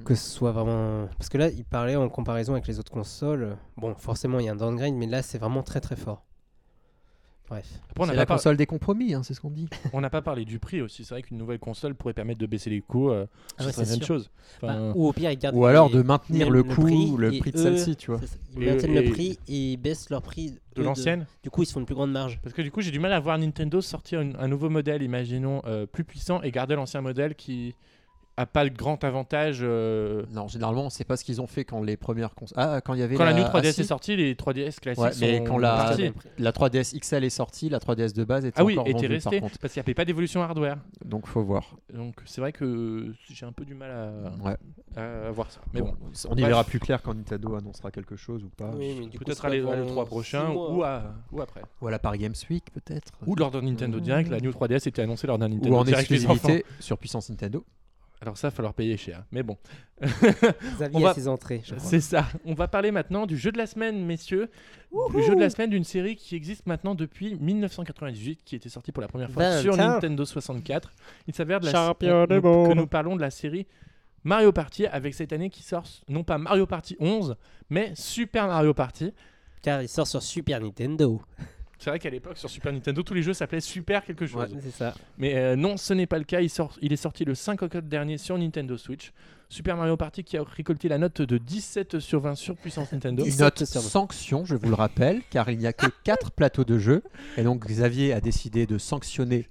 que 0.04 0.14
ce 0.14 0.28
soit 0.30 0.52
vraiment. 0.52 1.06
Parce 1.18 1.28
que 1.28 1.38
là, 1.38 1.48
il 1.48 1.64
parlait 1.64 1.96
en 1.96 2.08
comparaison 2.08 2.52
avec 2.52 2.66
les 2.66 2.78
autres 2.78 2.92
consoles. 2.92 3.56
Bon, 3.76 3.94
forcément, 3.94 4.38
il 4.40 4.46
y 4.46 4.48
a 4.48 4.52
un 4.52 4.56
downgrade, 4.56 4.94
mais 4.94 5.06
là, 5.06 5.22
c'est 5.22 5.38
vraiment 5.38 5.62
très 5.62 5.80
très 5.80 5.96
fort. 5.96 6.24
Bref. 7.48 7.66
après, 7.90 8.02
on 8.02 8.06
n'a 8.06 8.12
C'est 8.12 8.16
pas, 8.16 8.20
la 8.22 8.26
par- 8.26 8.36
console 8.38 8.56
des 8.56 8.64
compromis, 8.66 9.12
hein, 9.12 9.22
c'est 9.22 9.34
ce 9.34 9.40
qu'on 9.40 9.50
dit. 9.50 9.68
on 9.92 10.00
n'a 10.00 10.08
pas 10.10 10.22
parlé 10.22 10.44
du 10.46 10.58
prix 10.58 10.80
aussi. 10.80 11.04
C'est 11.04 11.14
vrai 11.14 11.22
qu'une 11.22 11.36
nouvelle 11.36 11.58
console 11.58 11.94
pourrait 11.94 12.14
permettre 12.14 12.40
de 12.40 12.46
baisser 12.46 12.70
les 12.70 12.80
coûts. 12.80 13.10
euh, 13.10 13.26
Ah 13.58 13.66
ouais, 13.66 13.72
c'est 13.72 13.94
une 13.96 14.02
chose. 14.02 14.30
Bah, 14.62 14.92
ou 14.94 15.06
au 15.08 15.12
pire, 15.12 15.30
ils 15.30 15.38
gardent. 15.38 15.54
Ou 15.56 15.66
alors 15.66 15.88
les- 15.88 15.94
de 15.96 16.02
maintenir 16.02 16.48
le 16.48 16.58
le 16.62 16.64
coût, 16.64 16.82
prix, 16.82 17.12
le 17.18 17.38
prix 17.38 17.52
de 17.52 17.58
eux, 17.58 17.62
celle-ci, 17.62 17.96
tu 17.96 18.10
vois. 18.10 18.20
Ils 18.56 18.66
maintiennent 18.66 18.96
et- 18.96 19.02
le 19.02 19.10
prix 19.10 19.38
et 19.46 19.72
ils 19.72 19.76
baissent 19.76 20.08
leur 20.10 20.22
prix 20.22 20.54
de 20.74 20.82
l'ancienne. 20.82 21.26
Du 21.42 21.50
coup, 21.50 21.62
ils 21.62 21.66
se 21.66 21.72
font 21.72 21.80
une 21.80 21.86
plus 21.86 21.94
grande 21.94 22.12
marge. 22.12 22.40
Parce 22.42 22.54
que 22.54 22.62
du 22.62 22.70
coup, 22.70 22.80
j'ai 22.80 22.90
du 22.90 22.98
mal 22.98 23.12
à 23.12 23.20
voir 23.20 23.36
Nintendo 23.38 23.80
sortir 23.82 24.20
une- 24.22 24.36
un 24.38 24.48
nouveau 24.48 24.70
modèle, 24.70 25.02
imaginons, 25.02 25.60
euh, 25.66 25.84
plus 25.86 26.04
puissant 26.04 26.40
et 26.42 26.50
garder 26.50 26.74
l'ancien 26.74 27.02
modèle 27.02 27.34
qui 27.34 27.74
a 28.36 28.46
pas 28.46 28.64
de 28.68 28.76
grand 28.76 29.02
avantage. 29.04 29.58
euh, 29.62 30.24
Non, 30.32 30.48
généralement, 30.48 30.90
c'est 30.90 31.04
pas 31.04 31.16
ce 31.16 31.24
qu'ils 31.24 31.40
ont 31.40 31.46
fait 31.46 31.64
quand 31.64 31.82
les 31.82 31.96
premières 31.96 32.34
consoles. 32.34 32.58
Ah, 32.60 32.80
quand 32.80 32.94
il 32.94 33.00
y 33.00 33.02
avait 33.02 33.14
Quand 33.14 33.24
la, 33.24 33.32
New 33.32 33.42
3DS 33.44 33.66
ah, 33.68 33.72
si. 33.72 33.80
est 33.82 33.84
sortie, 33.84 34.16
les 34.16 34.34
3DS 34.34 34.80
classiques 34.80 35.02
Ouais, 35.04 35.10
mais 35.20 35.38
sont 35.38 35.44
quand 35.44 35.58
la- 35.58 35.94
la 36.38 36.52
3DS 36.52 36.98
XL 36.98 37.22
est 37.24 37.30
sortie, 37.30 37.68
la 37.68 37.78
3DS 37.78 38.12
de 38.12 38.24
base 38.24 38.44
était 38.44 38.60
Ah 38.60 38.64
oui, 38.64 38.72
encore 38.74 38.86
était 38.88 38.94
vendue, 38.94 39.06
resté 39.14 39.30
par 39.30 39.40
contre. 39.48 39.58
parce 39.60 39.72
qu'il 39.72 39.80
n'y 39.80 39.84
avait 39.84 39.94
pas 39.94 40.04
d'évolution 40.04 40.42
hardware. 40.42 40.78
Donc 41.04 41.26
faut 41.28 41.42
voir. 41.42 41.76
Donc 41.92 42.16
c'est 42.24 42.40
vrai 42.40 42.52
que 42.52 43.14
j'ai 43.30 43.46
un 43.46 43.52
peu 43.52 43.64
du 43.64 43.74
mal 43.74 43.90
à, 43.90 44.44
Ouais. 44.48 44.56
à 44.96 45.30
voir 45.30 45.50
ça. 45.52 45.60
Mais 45.72 45.80
bon, 45.80 45.94
on 46.28 46.32
y 46.34 46.40
Bref. 46.40 46.48
verra 46.48 46.64
plus 46.64 46.80
clair 46.80 47.02
quand 47.02 47.14
Nintendo 47.14 47.54
annoncera 47.54 47.90
quelque 47.90 48.16
chose 48.16 48.42
ou 48.42 48.48
pas. 48.48 48.70
peut-être 48.72 49.44
à 49.44 49.50
l'E3 49.50 50.06
prochain 50.06 50.50
ou, 50.50 50.82
à- 50.82 51.14
ou 51.30 51.40
après. 51.40 51.62
Ou 51.80 51.86
à 51.86 51.90
la 51.92 51.98
Paris 52.00 52.18
Games 52.18 52.34
Week 52.50 52.64
peut-être. 52.72 53.12
Ou 53.26 53.36
lors 53.36 53.50
d'un 53.50 53.62
Nintendo 53.62 54.00
Direct, 54.00 54.28
la 54.30 54.40
New 54.40 54.50
3DS 54.50 54.88
était 54.88 55.02
annoncée 55.02 55.26
lors 55.26 55.38
d'un 55.38 55.48
Nintendo 55.48 55.74
Ou 55.76 55.78
en 55.78 55.84
Direct 55.84 56.10
exclusivité 56.10 56.64
sur 56.80 56.98
puissance 56.98 57.30
Nintendo. 57.30 57.64
Alors 58.24 58.38
ça, 58.38 58.48
il 58.48 58.50
va 58.52 58.54
falloir 58.56 58.72
payer 58.72 58.96
cher. 58.96 59.22
Mais 59.32 59.42
bon, 59.42 59.58
Xavier 60.00 61.02
va- 61.04 61.12
ses 61.12 61.28
entrées, 61.28 61.60
je 61.62 61.74
crois. 61.74 61.86
c'est 61.90 62.00
ça. 62.00 62.26
On 62.46 62.54
va 62.54 62.68
parler 62.68 62.90
maintenant 62.90 63.26
du 63.26 63.36
jeu 63.36 63.52
de 63.52 63.58
la 63.58 63.66
semaine, 63.66 64.02
messieurs. 64.06 64.48
Le 65.12 65.20
jeu 65.22 65.34
de 65.34 65.40
la 65.40 65.50
semaine 65.50 65.68
d'une 65.68 65.84
série 65.84 66.16
qui 66.16 66.34
existe 66.34 66.66
maintenant 66.66 66.94
depuis 66.94 67.34
1998, 67.34 68.40
qui 68.44 68.56
était 68.56 68.70
sortie 68.70 68.92
pour 68.92 69.02
la 69.02 69.08
première 69.08 69.30
fois 69.30 69.60
sur. 69.60 69.76
Nintendo 69.76 70.24
64. 70.24 70.90
Il 71.26 71.34
s'avère 71.34 71.60
de 71.60 71.66
la 71.66 71.72
Champion 71.72 72.24
du 72.26 72.36
nous- 72.36 72.40
monde. 72.40 72.68
que 72.70 72.74
nous 72.74 72.86
parlons 72.86 73.14
de 73.14 73.20
la 73.20 73.30
série 73.30 73.66
Mario 74.22 74.52
Party 74.52 74.86
avec 74.86 75.12
cette 75.12 75.34
année 75.34 75.50
qui 75.50 75.62
sort 75.62 75.84
non 76.08 76.24
pas 76.24 76.38
Mario 76.38 76.64
Party 76.66 76.96
11, 76.98 77.36
mais 77.68 77.92
Super 77.94 78.46
Mario 78.46 78.72
Party. 78.72 79.12
Car 79.60 79.82
il 79.82 79.88
sort 79.88 80.06
sur 80.06 80.22
Super 80.22 80.60
Nintendo. 80.62 81.20
C'est 81.78 81.90
vrai 81.90 81.98
qu'à 81.98 82.10
l'époque 82.10 82.36
sur 82.38 82.48
Super 82.48 82.72
Nintendo, 82.72 83.02
tous 83.02 83.14
les 83.14 83.22
jeux 83.22 83.34
s'appelaient 83.34 83.60
Super 83.60 84.04
quelque 84.04 84.26
chose. 84.26 84.52
Ouais, 84.52 84.60
c'est 84.62 84.70
ça. 84.70 84.94
Mais 85.18 85.34
euh, 85.36 85.56
non, 85.56 85.76
ce 85.76 85.92
n'est 85.92 86.06
pas 86.06 86.18
le 86.18 86.24
cas. 86.24 86.40
Il, 86.40 86.48
sort, 86.50 86.76
il 86.80 86.92
est 86.92 86.96
sorti 86.96 87.24
le 87.24 87.34
5 87.34 87.62
octobre 87.62 87.88
dernier 87.88 88.16
sur 88.18 88.38
Nintendo 88.38 88.76
Switch. 88.76 89.12
Super 89.48 89.76
Mario 89.76 89.96
Party 89.96 90.24
qui 90.24 90.36
a 90.36 90.42
récolté 90.42 90.88
la 90.88 90.98
note 90.98 91.20
de 91.22 91.38
17 91.38 91.98
sur 92.00 92.20
20 92.20 92.34
sur 92.34 92.56
puissance 92.56 92.90
Nintendo. 92.92 93.22
Une 93.24 93.30
17 93.30 93.40
note 93.60 93.64
sanction, 93.66 94.44
je 94.44 94.56
vous 94.56 94.68
le 94.68 94.74
rappelle, 94.74 95.20
car 95.30 95.50
il 95.50 95.58
n'y 95.58 95.66
a 95.66 95.72
que 95.72 95.86
4 96.04 96.30
plateaux 96.32 96.64
de 96.64 96.78
jeu. 96.78 97.02
Et 97.36 97.42
donc 97.42 97.64
Xavier 97.66 98.12
a 98.12 98.20
décidé 98.20 98.66
de 98.66 98.78
sanctionner 98.78 99.48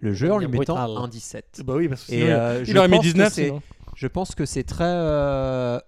le 0.00 0.12
jeu 0.12 0.32
en 0.32 0.38
lui 0.38 0.48
mettant 0.48 0.76
un 0.76 1.08
17. 1.08 1.62
Bah 1.64 1.74
oui, 1.76 1.88
parce 1.88 2.04
que 2.06 2.12
Et 2.12 2.20
sinon, 2.20 2.30
euh, 2.30 2.64
il 2.66 2.78
aurait 2.78 2.88
mis 2.88 2.96
pense 2.96 3.04
que 3.04 3.10
19 3.12 3.32
c'est- 3.32 3.44
sinon. 3.46 3.62
Je 3.96 4.06
pense 4.08 4.34
que 4.34 4.44
c'est 4.44 4.64
très 4.64 4.84
euh, 4.86 5.78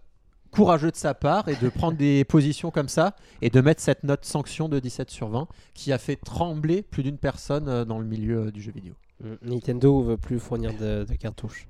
courageux 0.57 0.91
de 0.91 0.97
sa 0.97 1.15
part 1.15 1.49
et 1.49 1.57
de 1.57 1.69
prendre 1.69 1.97
des 1.97 2.25
positions 2.25 2.71
comme 2.71 2.89
ça 2.89 3.15
et 3.43 3.51
de 3.51 3.61
mettre 3.61 3.81
cette 3.83 4.03
note 4.05 4.25
sanction 4.25 4.69
de 4.69 4.79
17 4.79 5.11
sur 5.11 5.29
20 5.29 5.47
qui 5.75 5.93
a 5.93 5.99
fait 5.99 6.17
trembler 6.17 6.83
plus 6.83 7.03
d'une 7.03 7.19
personne 7.19 7.69
euh, 7.69 7.85
dans 7.85 7.99
le 7.99 8.07
milieu 8.07 8.47
euh, 8.47 8.51
du 8.51 8.61
jeu 8.63 8.73
vidéo. 8.73 8.95
Mm, 9.23 9.35
Nintendo 9.43 10.03
veut 10.03 10.17
plus 10.17 10.39
fournir 10.39 10.73
de, 10.75 11.05
de 11.05 11.15
cartouches. 11.15 11.69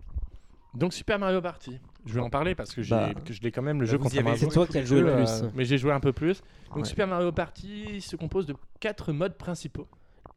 Donc 0.74 0.92
Super 0.92 1.18
Mario 1.18 1.40
Party. 1.40 1.78
Je 2.04 2.14
vais 2.14 2.20
en 2.20 2.30
parler 2.30 2.54
parce 2.54 2.72
que, 2.74 2.88
Bah, 2.88 3.10
que 3.24 3.32
je 3.32 3.40
l'ai 3.42 3.50
quand 3.50 3.62
même 3.62 3.80
le 3.80 3.86
bah, 3.86 3.92
jeu 3.92 3.98
à 4.28 4.36
C'est 4.36 4.48
toi 4.48 4.66
qui 4.66 4.78
as 4.78 4.84
joué 4.84 5.00
le 5.00 5.08
jeux, 5.08 5.14
plus. 5.16 5.30
euh, 5.42 5.50
Mais 5.54 5.64
j'ai 5.64 5.78
joué 5.78 5.90
un 5.92 6.00
peu 6.00 6.12
plus. 6.12 6.42
Donc 6.68 6.78
Ouais. 6.78 6.84
Super 6.84 7.06
Mario 7.06 7.32
Party 7.32 8.00
se 8.00 8.14
compose 8.16 8.46
de 8.46 8.54
quatre 8.78 9.12
modes 9.12 9.36
principaux. 9.36 9.88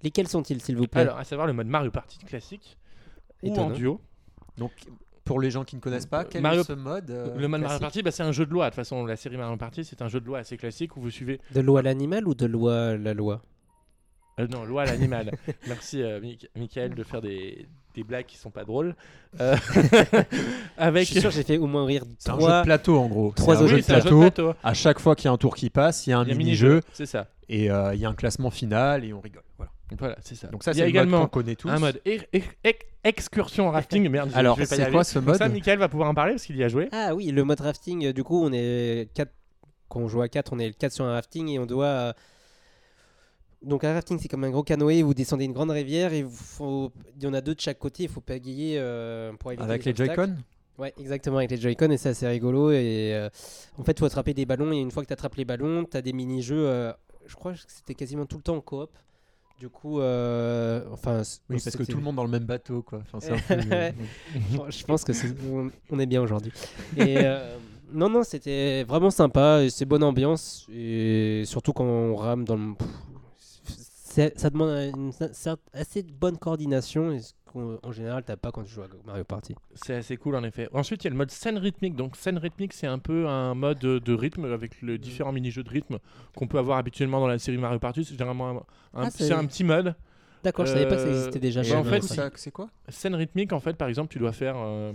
Lesquels 0.01 0.27
sont-ils, 0.29 0.61
s'il 0.61 0.77
vous 0.77 0.87
plaît? 0.87 1.01
Alors, 1.01 1.17
à 1.17 1.25
savoir 1.25 1.45
le 1.45 1.53
mode 1.53 1.67
Mario 1.67 1.91
Party 1.91 2.19
classique 2.19 2.77
ou 3.43 3.53
en 3.55 3.69
duo. 3.69 3.99
Donc 4.57 4.71
pour 5.29 5.39
les 5.39 5.51
gens 5.51 5.63
qui 5.63 5.75
ne 5.75 5.81
connaissent 5.81 6.07
pas, 6.07 6.25
quel 6.25 6.41
Mario- 6.41 6.61
est 6.61 6.65
ce 6.65 6.73
mode 6.73 7.11
euh, 7.11 7.35
le 7.37 7.47
mode 7.47 7.61
Mario 7.61 7.77
Party, 7.77 8.01
bah, 8.01 8.09
c'est 8.09 8.23
un 8.23 8.31
jeu 8.31 8.47
de 8.47 8.51
loi. 8.51 8.65
De 8.65 8.69
toute 8.71 8.77
façon, 8.77 9.05
la 9.05 9.15
série 9.15 9.37
Mario 9.37 9.55
Party, 9.57 9.85
c'est 9.85 10.01
un 10.01 10.07
jeu 10.07 10.19
de 10.19 10.25
loi 10.25 10.39
assez 10.39 10.57
classique 10.57 10.97
où 10.97 11.01
vous 11.01 11.11
suivez. 11.11 11.39
De 11.53 11.61
loi 11.61 11.81
à 11.81 11.83
l'animal 11.83 12.27
ou 12.27 12.33
de 12.33 12.47
loi 12.47 12.75
à 12.87 12.97
la 12.97 13.13
loi 13.13 13.43
Euh, 14.39 14.47
non, 14.47 14.65
loi 14.65 14.81
à 14.81 14.85
l'animal. 14.87 15.29
Merci, 15.67 16.01
euh, 16.01 16.19
Michael, 16.55 16.95
de 16.95 17.03
faire 17.03 17.21
des, 17.21 17.67
des 17.93 18.03
blagues 18.03 18.25
qui 18.25 18.37
sont 18.37 18.49
pas 18.49 18.63
drôles. 18.63 18.95
Euh, 19.39 19.55
avec. 20.77 21.05
Je 21.07 21.11
suis 21.11 21.21
sûr 21.21 21.29
j'ai 21.31 21.43
fait 21.43 21.57
au 21.57 21.67
moins 21.67 21.85
rire 21.85 22.03
C'est 22.17 22.29
un 22.29 22.33
jeu 22.33 22.39
de 22.39 22.45
trois. 22.45 22.61
plateau 22.63 22.97
en 22.97 23.07
gros. 23.07 23.31
trois 23.35 23.55
C'est 23.55 23.61
un 23.61 23.63
autres 23.65 23.69
jeu 23.69 23.75
oui, 23.75 23.81
de 23.81 24.01
jeu 24.09 24.19
plateau. 24.21 24.53
À 24.63 24.73
chaque 24.73 24.99
fois 24.99 25.15
qu'il 25.15 25.25
y 25.25 25.27
a 25.27 25.31
un 25.31 25.37
tour 25.37 25.55
qui 25.55 25.69
passe, 25.69 26.07
il 26.07 26.11
y 26.11 26.13
a 26.13 26.19
un 26.19 26.25
mini-jeu 26.25 26.81
C'est 26.93 27.05
ça. 27.05 27.27
et 27.49 27.69
euh, 27.69 27.93
il 27.93 27.99
y 28.01 28.05
a 28.05 28.09
un 28.09 28.15
classement 28.15 28.49
final 28.49 29.05
et 29.05 29.13
on 29.13 29.19
rigole. 29.19 29.43
Voilà. 29.57 29.71
Voilà, 29.97 30.15
c'est 30.21 30.35
ça. 30.35 30.47
Donc 30.49 30.63
ça 30.63 30.71
Il 30.71 30.75
y 30.75 30.77
c'est 30.77 30.81
mode 30.83 30.89
également 30.89 31.21
qu'on 31.21 31.39
connaît 31.39 31.55
tous. 31.55 31.69
un 31.69 31.79
mode 31.79 32.01
e- 32.07 32.19
e- 32.35 32.41
ex- 32.63 32.85
excursion 33.03 33.69
rafting. 33.71 34.07
Merde, 34.09 34.29
je- 34.31 34.37
Alors 34.37 34.55
je 34.55 34.61
vais 34.61 34.67
pas 34.67 34.75
y 34.75 34.77
c'est 34.77 34.81
arriver. 34.83 34.95
quoi 34.97 35.03
ce 35.03 35.19
Donc 35.19 35.27
mode 35.29 35.37
Ça, 35.37 35.49
Michael 35.49 35.79
va 35.79 35.89
pouvoir 35.89 36.09
en 36.09 36.13
parler 36.13 36.33
parce 36.33 36.45
qu'il 36.45 36.57
y 36.57 36.63
a 36.63 36.67
joué. 36.67 36.89
Ah 36.91 37.15
oui, 37.15 37.31
le 37.31 37.43
mode 37.43 37.61
rafting, 37.61 38.05
euh, 38.07 38.13
du 38.13 38.23
coup, 38.23 38.43
on 38.43 38.51
est 38.53 39.09
4. 39.13 39.31
Quand 39.87 40.01
on 40.01 40.07
joue 40.07 40.21
à 40.21 40.29
4, 40.29 40.53
on 40.53 40.59
est 40.59 40.71
4 40.77 40.91
sur 40.93 41.05
un 41.05 41.13
rafting 41.13 41.47
et 41.49 41.57
on 41.59 41.65
doit. 41.65 41.85
euh, 41.85 42.13
Donc 43.61 43.83
un 43.83 43.93
rafting, 43.93 44.19
c'est 44.19 44.27
comme 44.27 44.43
un 44.43 44.49
gros 44.51 44.63
canoë, 44.63 45.01
vous 45.01 45.13
descendez 45.13 45.45
une 45.45 45.51
grande 45.53 45.71
rivière 45.71 46.13
et 46.13 46.23
vous 46.23 46.29
faut... 46.35 46.91
il 47.17 47.23
y 47.23 47.27
en 47.27 47.33
a 47.33 47.41
deux 47.41 47.55
de 47.55 47.59
chaque 47.59 47.79
côté, 47.79 48.03
il 48.03 48.09
faut 48.09 48.21
pagayer 48.21 48.75
euh, 48.79 49.33
pour 49.33 49.51
éviter 49.51 49.63
Avec 49.67 49.83
les 49.85 49.91
obstacles. 49.91 50.15
Joy-Con 50.27 50.35
Ouais, 50.77 50.93
exactement, 50.97 51.37
avec 51.39 51.51
les 51.51 51.57
Joy-Con, 51.57 51.89
et 51.91 51.97
c'est 51.97 52.07
assez 52.09 52.25
rigolo. 52.25 52.71
Et 52.71 53.11
euh, 53.13 53.29
en 53.77 53.83
fait, 53.83 53.91
il 53.91 53.99
faut 53.99 54.05
attraper 54.05 54.33
des 54.33 54.45
ballons, 54.45 54.71
et 54.71 54.77
une 54.77 54.91
fois 54.91 55.03
que 55.03 55.07
tu 55.07 55.13
attrapes 55.13 55.35
les 55.35 55.43
ballons, 55.43 55.83
tu 55.83 55.97
as 55.97 56.01
des 56.01 56.13
mini-jeux. 56.13 56.69
euh, 56.69 56.93
je 57.27 57.35
crois 57.35 57.51
que 57.51 57.59
c'était 57.67 57.95
quasiment 57.95 58.25
tout 58.25 58.37
le 58.37 58.43
temps 58.43 58.55
en 58.55 58.61
coop. 58.61 58.89
Du 59.59 59.67
coup, 59.67 59.99
euh, 59.99 60.85
enfin. 60.93 61.21
Oui, 61.49 61.57
parce 61.61 61.75
que 61.75 61.83
tout 61.83 61.97
le 61.97 62.03
monde 62.03 62.15
dans 62.15 62.23
le 62.23 62.29
même 62.29 62.45
bateau 62.45 62.81
quoi. 62.81 63.01
Enfin, 63.01 63.19
c'est 63.19 63.31
un 63.33 63.37
peu- 63.59 63.75
Ouais. 63.75 63.93
je 64.69 64.85
pense 64.85 65.03
que 65.03 65.11
c'est- 65.11 65.35
on, 65.91 65.99
est 65.99 66.05
bien 66.05 66.21
aujourd'hui. 66.21 66.53
Et 66.95 67.17
euh, 67.25 67.57
non, 67.91 68.09
non, 68.09 68.23
c'était 68.23 68.83
vraiment 68.85 69.09
sympa, 69.11 69.61
c'est 69.69 69.83
bonne 69.83 70.03
ambiance, 70.03 70.65
et 70.71 71.43
surtout 71.45 71.73
quand 71.73 71.83
on 71.83 72.15
rame 72.15 72.45
dans 72.45 72.55
le. 72.55 72.73
pff, 72.75 74.31
Ça 74.37 74.49
demande 74.49 74.93
une 74.95 75.11
assez 75.73 76.03
bonne 76.03 76.37
coordination, 76.37 77.11
et 77.11 77.19
ce 77.19 77.33
qu'en 77.51 77.77
en 77.83 77.91
général, 77.91 78.23
t'as 78.23 78.35
pas 78.37 78.51
quand 78.51 78.63
tu 78.63 78.71
joues 78.71 78.81
à 78.83 78.87
Mario 79.05 79.23
Party. 79.23 79.55
C'est 79.75 79.95
assez 79.95 80.17
cool 80.17 80.35
en 80.35 80.43
effet. 80.43 80.69
Ensuite, 80.73 81.03
il 81.03 81.07
y 81.07 81.09
a 81.09 81.11
le 81.11 81.17
mode 81.17 81.31
scène 81.31 81.57
rythmique. 81.57 81.95
Donc, 81.95 82.15
scène 82.15 82.37
rythmique, 82.37 82.73
c'est 82.73 82.87
un 82.87 82.99
peu 82.99 83.27
un 83.27 83.53
mode 83.55 83.79
de, 83.79 83.99
de 83.99 84.13
rythme 84.13 84.45
avec 84.45 84.81
les 84.81 84.97
différents 84.97 85.31
mini-jeux 85.31 85.63
de 85.63 85.69
rythme 85.69 85.97
qu'on 86.35 86.47
peut 86.47 86.57
avoir 86.59 86.77
habituellement 86.77 87.19
dans 87.19 87.27
la 87.27 87.39
série 87.39 87.57
Mario 87.57 87.79
Party. 87.79 88.05
C'est 88.05 88.13
généralement 88.13 88.49
un, 88.49 88.55
un- 88.55 88.63
Ah, 89.05 89.09
c'est 89.11 89.25
c'est- 89.27 89.33
un 89.33 89.45
petit 89.45 89.63
mode. 89.63 89.95
D'accord, 90.43 90.65
je 90.65 90.71
savais 90.71 90.87
pas 90.87 90.95
que 90.95 91.01
ça 91.01 91.07
Euh, 91.07 91.11
existait 91.17 91.39
déjà. 91.39 91.61
bah, 91.61 91.67
chez 91.67 91.75
en 91.75 91.83
fait, 91.83 92.31
c'est 92.35 92.51
quoi 92.51 92.69
Scène 92.87 93.15
rythmique, 93.15 93.51
en 93.51 93.59
fait, 93.59 93.73
par 93.75 93.87
exemple, 93.89 94.11
tu 94.13 94.19
dois 94.19 94.31
faire. 94.31 94.55
euh, 94.57 94.93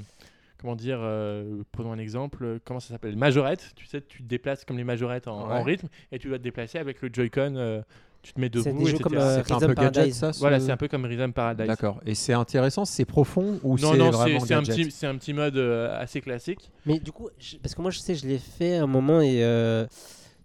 comment 0.59 0.75
dire 0.77 0.99
euh, 1.03 1.63
Prenons 1.73 1.93
un 1.93 1.99
exemple. 1.99 2.61
Comment 2.65 2.81
ça 2.81 2.89
s'appelle 2.89 3.17
Majorette. 3.17 3.73
Tu 3.77 3.85
sais, 3.85 4.01
tu 4.01 4.23
te 4.23 4.29
déplaces 4.29 4.65
comme 4.65 4.79
les 4.79 4.85
majorettes 4.85 5.29
en, 5.29 5.63
rythme 5.63 5.89
et 6.13 6.19
tu 6.19 6.29
dois 6.29 6.39
te 6.39 6.43
déplacer 6.43 6.79
avec 6.79 7.03
le 7.03 7.11
Joy-Con. 7.13 7.57
euh, 7.57 7.83
tu 8.25 8.33
te 8.33 8.41
mets 8.41 8.51
C'est 8.53 8.71
debout, 8.73 8.79
des 8.81 8.85
jeux 8.87 8.91
etc. 8.97 9.03
comme 9.05 9.15
euh, 9.19 9.43
C'est 9.47 9.53
un 9.53 9.61
peu 9.61 9.75
gadget 9.75 10.15
ça 10.15 10.33
ce- 10.33 10.41
Voilà, 10.41 10.59
c'est 10.59 10.73
un 10.73 10.77
peu 10.77 10.89
comme 10.89 11.05
Rhythm 11.05 11.33
Paradise. 11.33 11.67
D'accord. 11.69 12.01
Et 12.07 12.15
c'est 12.17 12.33
intéressant, 12.33 12.85
c'est 12.85 13.05
profond 13.05 13.61
ou 13.63 13.79
Non, 13.79 13.93
c'est 13.93 13.99
non, 13.99 14.11
c'est 14.11 14.17
vraiment 14.19 14.41
c'est 14.41 14.55
un, 14.55 14.63
petit- 14.63 14.91
c'est 14.91 15.07
un 15.07 15.17
petit 15.17 15.33
mode 15.33 15.57
euh, 15.57 15.97
assez 16.01 16.21
classique. 16.21 16.71
Mais 16.87 16.99
du 16.99 17.13
coup, 17.13 17.29
je- 17.39 17.59
parce 17.59 17.75
que 17.75 17.83
moi 17.83 17.91
je 17.91 17.99
sais, 18.01 18.15
je 18.17 18.27
l'ai 18.27 18.39
fait 18.39 18.77
à 18.79 18.83
un 18.83 18.87
moment 18.87 19.21
et 19.21 19.45
euh, 19.45 19.87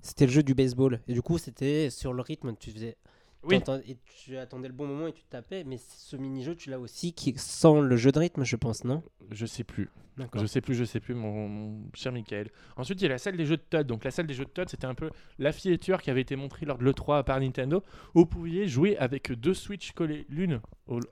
c'était 0.01 0.25
le 0.25 0.32
jeu 0.32 0.43
du 0.43 0.53
baseball. 0.53 0.99
Et 1.07 1.13
du 1.13 1.21
coup, 1.21 1.38
c'était 1.38 1.89
sur 1.89 2.13
le 2.13 2.21
rythme, 2.21 2.53
tu 2.59 2.69
faisais. 2.71 2.97
Oui. 3.44 3.60
Et 3.88 3.98
tu 4.24 4.38
attendais 4.38 4.68
le 4.68 4.74
bon 4.74 4.88
moment 4.88 5.08
et 5.08 5.14
tu 5.14 5.24
tapais. 5.24 5.64
Mais 5.64 5.78
ce 5.78 6.16
mini-jeu, 6.16 6.56
tu 6.56 6.70
l'as 6.70 6.80
aussi 6.80 7.14
qui 7.14 7.34
sans 7.38 7.80
le 7.80 7.96
jeu 7.96 8.12
de 8.12 8.20
rythme, 8.20 8.44
je 8.44 8.56
pense, 8.56 8.84
non? 8.84 9.04
Je 9.32 9.46
sais 9.46 9.64
plus. 9.64 9.90
Je 10.36 10.46
sais 10.46 10.62
plus, 10.62 10.76
je 10.76 10.84
sais 10.84 11.00
plus, 11.00 11.14
mon, 11.14 11.48
mon 11.48 11.82
cher 11.94 12.12
Michael. 12.12 12.50
Ensuite, 12.76 13.00
il 13.02 13.04
y 13.04 13.08
a 13.08 13.10
la 13.10 13.18
salle 13.18 13.38
des 13.38 13.46
jeux 13.46 13.58
de 13.58 13.64
Todd. 13.70 13.88
Donc, 13.88 14.04
la 14.04 14.12
salle 14.12 14.28
des 14.28 14.34
jeux 14.34 14.46
de 14.46 14.50
Todd, 14.50 14.68
c'était 14.70 14.86
un 14.86 14.96
peu 14.96 15.10
la 15.38 15.52
filature 15.52 16.02
qui 16.02 16.10
avait 16.10 16.22
été 16.22 16.36
montrée 16.36 16.66
lors 16.66 16.78
de 16.78 16.84
l'E3 16.84 17.24
par 17.24 17.40
Nintendo, 17.40 17.84
où 18.16 18.20
vous 18.20 18.26
pouviez 18.26 18.68
jouer 18.68 18.98
avec 18.98 19.32
deux 19.32 19.54
Switch 19.54 19.92
collés 19.94 20.26
l'une 20.30 20.60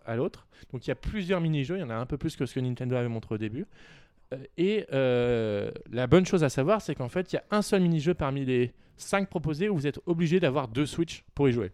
à 0.05 0.15
l'autre. 0.15 0.47
Donc, 0.71 0.85
il 0.85 0.89
y 0.89 0.91
a 0.91 0.95
plusieurs 0.95 1.41
mini-jeux. 1.41 1.77
Il 1.77 1.81
y 1.81 1.83
en 1.83 1.89
a 1.89 1.95
un 1.95 2.05
peu 2.05 2.17
plus 2.17 2.35
que 2.35 2.45
ce 2.45 2.55
que 2.55 2.59
Nintendo 2.59 2.95
avait 2.95 3.07
montré 3.07 3.35
au 3.35 3.37
début. 3.37 3.65
Euh, 4.33 4.37
et 4.57 4.85
euh, 4.91 5.71
la 5.89 6.07
bonne 6.07 6.25
chose 6.25 6.43
à 6.43 6.49
savoir, 6.49 6.81
c'est 6.81 6.95
qu'en 6.95 7.09
fait, 7.09 7.31
il 7.31 7.37
y 7.37 7.39
a 7.39 7.43
un 7.51 7.61
seul 7.61 7.81
mini-jeu 7.81 8.13
parmi 8.13 8.45
les 8.45 8.73
cinq 8.97 9.29
proposés 9.29 9.69
où 9.69 9.75
vous 9.75 9.87
êtes 9.87 9.99
obligé 10.05 10.39
d'avoir 10.39 10.67
deux 10.67 10.85
Switch 10.85 11.23
pour 11.33 11.47
y 11.47 11.53
jouer. 11.53 11.71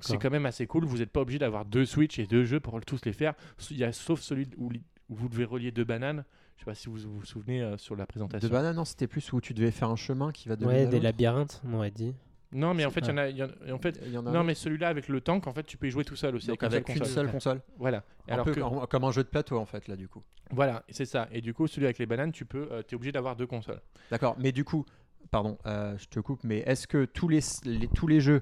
C'est 0.00 0.18
quand 0.18 0.30
même 0.30 0.46
assez 0.46 0.66
cool. 0.66 0.84
Vous 0.84 0.98
n'êtes 0.98 1.10
pas 1.10 1.20
obligé 1.20 1.38
d'avoir 1.38 1.64
deux 1.64 1.84
Switch 1.84 2.18
et 2.18 2.26
deux 2.26 2.44
jeux 2.44 2.60
pour 2.60 2.80
tous 2.84 3.04
les 3.04 3.12
faire. 3.12 3.34
Il 3.70 3.76
y 3.78 3.84
a, 3.84 3.92
sauf 3.92 4.20
celui 4.20 4.48
où, 4.56 4.70
vous 5.10 5.28
devez 5.28 5.44
relier 5.44 5.70
deux 5.70 5.84
bananes. 5.84 6.24
Je 6.56 6.60
sais 6.60 6.64
pas 6.66 6.74
si 6.74 6.88
vous 6.88 6.96
vous, 6.96 7.24
souvenez 7.24 7.62
euh, 7.62 7.76
sur 7.76 7.96
la 7.96 8.04
De 8.04 8.08
présentation. 8.08 8.48
banane, 8.48 8.76
non, 8.76 8.84
c'était 8.84 9.06
plus 9.08 9.32
où 9.32 9.40
tu 9.40 9.52
devais 9.54 9.70
faire 9.72 9.90
un 9.90 9.96
chemin 9.96 10.30
qui 10.32 10.48
va 10.48 10.56
de 10.56 10.64
Ouais, 10.64 10.86
des 10.86 11.00
labyrinthes, 11.00 11.60
on 11.66 11.74
aurait 11.74 11.90
dit. 11.90 12.14
Non, 12.52 12.72
mais 12.72 12.84
en 12.84 12.90
fait, 12.90 13.00
il 13.00 13.08
y 13.08 13.10
en 13.10 13.16
a. 13.16 13.28
il 13.28 13.36
y 13.36 13.42
en- 13.42 13.48
en 13.74 13.78
fait, 13.78 14.00
Il 14.06 14.12
y 14.12 14.16
en 14.16 14.24
a 14.26 14.30
non, 14.30 14.40
un 14.40 14.44
mais 14.44 14.54
celui-là 14.54 14.86
avec 14.88 15.08
le 15.08 15.20
tank, 15.20 15.48
en 15.48 15.52
fait, 15.52 15.64
tu 15.64 15.76
peux 15.76 15.88
y 15.88 15.90
jouer 15.90 16.04
tout 16.04 16.14
seul 16.14 16.36
aussi 16.36 16.46
Donc 16.46 16.62
avec, 16.62 16.88
avec 16.88 16.96
une 17.00 17.04
seule 17.04 17.26
console. 17.26 17.58
console. 17.58 17.60
Voilà. 17.78 18.04
Et 18.28 18.30
Un 18.30 18.34
alors 18.34 18.46
peu 18.46 18.54
que- 18.54 18.60
en- 18.60 18.86
comme 18.86 19.02
un 19.02 19.10
jeu 19.10 19.24
de 19.24 19.28
plateau 19.28 19.58
en 19.58 19.66
fait 19.66 19.88
là 19.88 19.96
du 19.96 20.06
coup. 20.08 20.22
Voilà, 20.52 20.84
c'est 20.88 21.04
ça. 21.04 21.26
Et 21.32 21.40
du 21.40 21.52
coup, 21.52 21.66
celui 21.66 21.86
avec 21.86 21.98
les 21.98 22.06
bananes, 22.06 22.30
tu 22.30 22.44
peux, 22.46 22.68
euh, 22.70 22.82
es 22.88 22.94
obligé 22.94 23.10
d'avoir 23.10 23.34
deux 23.34 23.48
consoles. 23.48 23.80
D'accord, 24.12 24.36
mais 24.38 24.52
du 24.52 24.62
coup, 24.64 24.86
pardon, 25.32 25.58
euh, 25.66 25.98
je 25.98 26.06
te 26.06 26.20
coupe, 26.20 26.44
mais 26.44 26.58
est-ce 26.60 26.86
que 26.86 27.04
tous 27.04 27.26
les, 27.28 27.40
les- 27.64 27.88
tous 27.88 28.06
les 28.06 28.20
jeux 28.20 28.40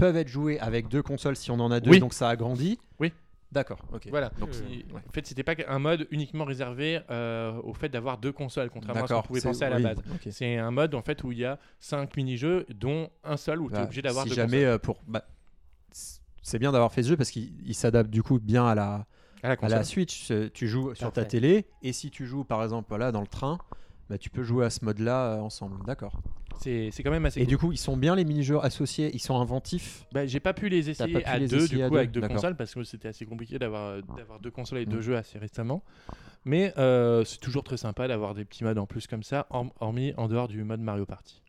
peuvent 0.00 0.16
être 0.16 0.28
joués 0.28 0.58
avec 0.58 0.88
deux 0.88 1.02
consoles 1.02 1.36
si 1.36 1.50
on 1.50 1.60
en 1.60 1.70
a 1.70 1.78
deux, 1.80 1.90
Oui. 1.90 2.00
donc 2.00 2.14
ça 2.14 2.28
agrandit 2.28 2.78
Oui. 2.98 3.12
D'accord, 3.52 3.80
ok. 3.92 4.06
Voilà. 4.10 4.30
Donc, 4.38 4.50
ouais. 4.50 4.84
En 5.08 5.12
fait, 5.12 5.26
c'était 5.26 5.42
pas 5.42 5.54
un 5.66 5.80
mode 5.80 6.06
uniquement 6.12 6.44
réservé 6.44 7.00
euh, 7.10 7.60
au 7.64 7.74
fait 7.74 7.88
d'avoir 7.88 8.16
deux 8.18 8.30
consoles, 8.32 8.70
contrairement 8.70 9.02
à 9.02 9.06
ce 9.08 9.14
qu'on 9.14 9.22
pouvait 9.22 9.40
penser 9.40 9.64
à 9.64 9.70
la 9.70 9.76
oui, 9.78 9.82
base. 9.82 9.98
C'est 10.30 10.56
un 10.56 10.70
mode 10.70 10.94
en 10.94 11.02
fait 11.02 11.24
où 11.24 11.32
il 11.32 11.38
y 11.38 11.44
a 11.44 11.58
cinq 11.80 12.16
mini-jeux, 12.16 12.64
dont 12.74 13.10
un 13.24 13.36
seul 13.36 13.60
où 13.60 13.68
tu 13.68 13.76
es 13.76 13.82
obligé 13.82 14.02
d'avoir 14.02 14.22
si 14.24 14.30
deux 14.30 14.36
jamais 14.36 14.58
consoles. 14.58 14.68
euh, 14.68 14.78
pour 14.78 14.98
bah, 15.08 15.24
c'est 16.42 16.58
bien 16.60 16.70
d'avoir 16.72 16.92
fait 16.92 17.02
ce 17.02 17.08
jeu 17.08 17.16
parce 17.16 17.30
qu'il 17.30 17.52
il 17.66 17.74
s'adapte 17.74 18.10
du 18.10 18.22
coup 18.22 18.38
bien 18.38 18.66
à 18.66 18.74
la, 18.76 19.06
à 19.42 19.48
la 19.48 19.50
à 19.50 19.56
console. 19.56 19.78
la 19.78 19.84
Switch. 19.84 20.32
Tu 20.54 20.68
joues 20.68 20.94
sur 20.94 21.12
ta 21.12 21.24
télé 21.24 21.66
et 21.82 21.92
si 21.92 22.10
tu 22.10 22.26
joues 22.26 22.44
par 22.44 22.62
exemple 22.62 22.86
voilà, 22.88 23.10
dans 23.10 23.20
le 23.20 23.26
train, 23.26 23.58
bah, 24.08 24.16
tu 24.16 24.30
peux 24.30 24.44
jouer 24.44 24.64
à 24.64 24.70
ce 24.70 24.84
mode-là 24.84 25.34
euh, 25.34 25.40
ensemble. 25.40 25.84
D'accord. 25.86 26.20
C'est 26.60 27.02
quand 27.02 27.10
même 27.10 27.24
assez 27.26 27.40
Et 27.40 27.44
cool. 27.44 27.48
du 27.48 27.58
coup, 27.58 27.72
ils 27.72 27.76
sont 27.78 27.96
bien 27.96 28.14
les 28.14 28.24
mini-jeux 28.24 28.58
associés, 28.60 29.10
ils 29.14 29.18
sont 29.20 29.40
inventifs. 29.40 30.04
Bah, 30.12 30.26
j'ai 30.26 30.40
pas 30.40 30.52
pu 30.52 30.68
les 30.68 30.90
essayer 30.90 31.24
à 31.24 31.38
les 31.38 31.48
deux, 31.48 31.64
essayer 31.64 31.78
du 31.82 31.84
coup, 31.84 31.90
deux, 31.90 31.98
avec 31.98 32.10
deux 32.10 32.20
consoles, 32.20 32.56
parce 32.56 32.74
que 32.74 32.84
c'était 32.84 33.08
assez 33.08 33.24
compliqué 33.26 33.58
d'avoir 33.58 33.88
euh, 33.88 34.00
d'avoir 34.16 34.40
deux 34.40 34.50
consoles 34.50 34.78
et 34.78 34.86
deux 34.86 34.98
Mm. 34.98 35.02
jeux 35.02 35.16
assez 35.16 35.38
récemment. 35.38 35.82
Mais 36.44 36.72
euh, 36.78 37.24
c'est 37.24 37.38
toujours 37.38 37.64
très 37.64 37.76
sympa 37.76 38.08
d'avoir 38.08 38.34
des 38.34 38.44
petits 38.44 38.64
modes 38.64 38.78
en 38.78 38.86
plus 38.86 39.06
comme 39.06 39.22
ça, 39.22 39.46
horm- 39.50 39.70
hormis 39.80 40.14
en 40.16 40.28
dehors 40.28 40.48
du 40.48 40.62
mode 40.64 40.80
Mario 40.80 41.04
Party. 41.06 41.42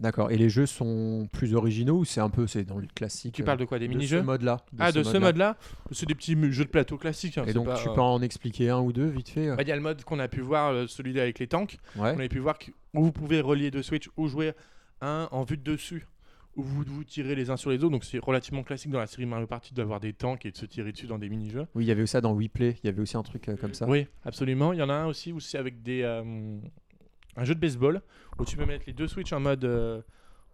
D'accord. 0.00 0.30
Et 0.30 0.38
les 0.38 0.48
jeux 0.48 0.64
sont 0.66 1.28
plus 1.30 1.54
originaux 1.54 1.98
ou 1.98 2.04
c'est 2.04 2.20
un 2.20 2.30
peu 2.30 2.46
c'est 2.46 2.64
dans 2.64 2.78
le 2.78 2.86
classique 2.94 3.34
Tu 3.34 3.42
euh, 3.42 3.44
parles 3.44 3.58
de 3.58 3.66
quoi 3.66 3.78
Des 3.78 3.86
de 3.86 3.90
mini-jeux 3.92 4.20
ce 4.20 4.24
mode-là 4.24 4.64
Ah, 4.78 4.92
de 4.92 5.02
ce 5.02 5.18
mode-là 5.18 5.56
C'est 5.92 6.06
des 6.06 6.14
petits 6.14 6.36
jeux 6.52 6.64
de 6.64 6.70
plateau 6.70 6.96
classiques. 6.96 7.36
hein, 7.38 7.44
Et 7.46 7.52
donc 7.52 7.66
pas, 7.66 7.74
tu 7.74 7.88
euh, 7.88 7.92
peux 7.92 8.00
en 8.00 8.22
expliquer 8.22 8.70
un 8.70 8.80
ou 8.80 8.92
deux 8.92 9.06
vite 9.08 9.28
fait. 9.28 9.48
euh 9.48 9.56
bah, 9.56 9.62
Il 9.62 9.68
y 9.68 9.72
a 9.72 9.76
le 9.76 9.82
mode 9.82 10.02
qu'on 10.04 10.18
a 10.18 10.28
pu 10.28 10.40
voir, 10.40 10.72
euh, 10.72 10.86
celui-là 10.86 11.22
avec 11.22 11.38
les 11.38 11.46
tanks. 11.46 11.76
Ouais. 11.96 12.12
On 12.14 12.18
avait 12.18 12.28
pu 12.30 12.38
voir 12.38 12.58
que, 12.58 12.70
où 12.94 13.04
vous 13.04 13.12
pouvez 13.12 13.40
relier 13.42 13.70
deux 13.70 13.82
Switch 13.82 14.08
ou 14.16 14.26
jouer 14.28 14.52
un 15.02 15.28
en 15.32 15.44
vue 15.44 15.58
de 15.58 15.62
dessus, 15.62 16.06
où 16.56 16.62
vous 16.62 16.82
vous 16.86 17.04
tirez 17.04 17.34
les 17.34 17.50
uns 17.50 17.56
sur 17.58 17.70
les 17.70 17.76
autres. 17.76 17.90
Donc 17.90 18.04
c'est 18.04 18.18
relativement 18.18 18.62
classique 18.62 18.90
dans 18.90 18.98
la 19.00 19.06
série 19.06 19.26
Mario 19.26 19.46
Party 19.46 19.74
d'avoir 19.74 20.00
des 20.00 20.14
tanks 20.14 20.46
et 20.46 20.50
de 20.50 20.56
se 20.56 20.64
tirer 20.66 20.92
dessus 20.92 21.06
dans 21.06 21.18
des 21.18 21.28
mini-jeux. 21.28 21.66
Oui, 21.74 21.84
il 21.84 21.88
y 21.88 21.90
avait 21.92 22.06
ça 22.06 22.22
dans 22.22 22.34
WePlay. 22.34 22.76
Il 22.82 22.86
y 22.86 22.88
avait 22.88 23.02
aussi 23.02 23.18
un 23.18 23.22
truc 23.22 23.48
euh, 23.50 23.56
comme 23.56 23.74
ça. 23.74 23.86
Oui, 23.86 24.06
absolument. 24.24 24.72
Il 24.72 24.78
y 24.78 24.82
en 24.82 24.88
a 24.88 24.94
un 24.94 25.06
aussi 25.06 25.30
où 25.32 25.40
c'est 25.40 25.58
avec 25.58 25.82
des, 25.82 26.02
euh, 26.02 26.22
un 27.40 27.44
jeu 27.44 27.54
de 27.54 27.60
baseball 27.60 28.02
où 28.38 28.44
tu 28.44 28.56
peux 28.56 28.66
mettre 28.66 28.84
les 28.86 28.92
deux 28.92 29.08
Switch 29.08 29.32
en 29.32 29.40
mode, 29.40 29.64
euh, 29.64 30.02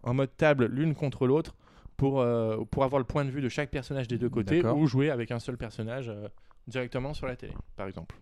en 0.03 0.13
mode 0.13 0.35
table 0.37 0.65
l'une 0.67 0.95
contre 0.95 1.27
l'autre 1.27 1.55
pour, 1.97 2.21
euh, 2.21 2.63
pour 2.71 2.83
avoir 2.83 2.99
le 2.99 3.05
point 3.05 3.25
de 3.25 3.29
vue 3.29 3.41
de 3.41 3.49
chaque 3.49 3.69
personnage 3.69 4.07
des 4.07 4.17
deux 4.17 4.29
côtés 4.29 4.61
D'accord. 4.61 4.77
ou 4.77 4.87
jouer 4.87 5.09
avec 5.09 5.31
un 5.31 5.39
seul 5.39 5.57
personnage 5.57 6.07
euh, 6.09 6.27
directement 6.67 7.13
sur 7.13 7.27
la 7.27 7.35
télé, 7.35 7.53
par 7.75 7.87
exemple. 7.87 8.15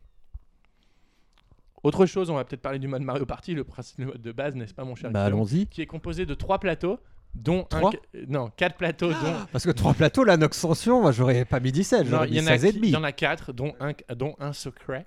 Autre 1.83 2.07
chose, 2.07 2.29
on 2.31 2.35
va 2.35 2.43
peut-être 2.45 2.61
parler 2.61 2.79
du 2.79 2.87
mode 2.87 3.03
Mario 3.03 3.25
Party, 3.27 3.53
le 3.53 3.63
principe 3.63 3.99
le 3.99 4.05
mode 4.07 4.21
de 4.21 4.31
base, 4.31 4.55
n'est-ce 4.55 4.73
pas, 4.73 4.83
mon 4.83 4.95
cher 4.95 5.11
Bah 5.11 5.25
Guillaume 5.25 5.39
allons-y. 5.41 5.67
Qui 5.67 5.81
est 5.83 5.85
composé 5.85 6.25
de 6.25 6.33
trois 6.33 6.57
plateaux, 6.59 6.97
dont 7.35 7.67
un 7.71 7.79
Trois 7.79 7.91
ca- 7.91 8.21
non, 8.27 8.49
quatre 8.57 8.75
plateaux, 8.77 9.11
dont 9.11 9.35
Parce 9.51 9.65
que 9.65 9.71
trois 9.71 9.93
plateaux, 9.93 10.23
la 10.23 10.37
Noxtension, 10.37 11.01
moi 11.01 11.11
j'aurais 11.11 11.45
pas 11.45 11.59
mis 11.59 11.71
17, 11.71 12.05
non, 12.05 12.09
j'aurais 12.09 12.27
il 12.29 12.31
mis 12.31 12.37
y 12.37 12.41
en 12.41 12.47
a 12.47 12.57
16 12.57 12.65
et 12.65 12.69
qui- 12.71 12.75
il 12.77 12.81
demi. 12.81 12.91
y 12.93 12.95
en 12.95 13.03
a 13.03 13.11
quatre, 13.11 13.53
dont 13.53 13.73
un, 13.79 13.91
dont 14.15 14.35
un 14.39 14.53
secret. 14.53 15.05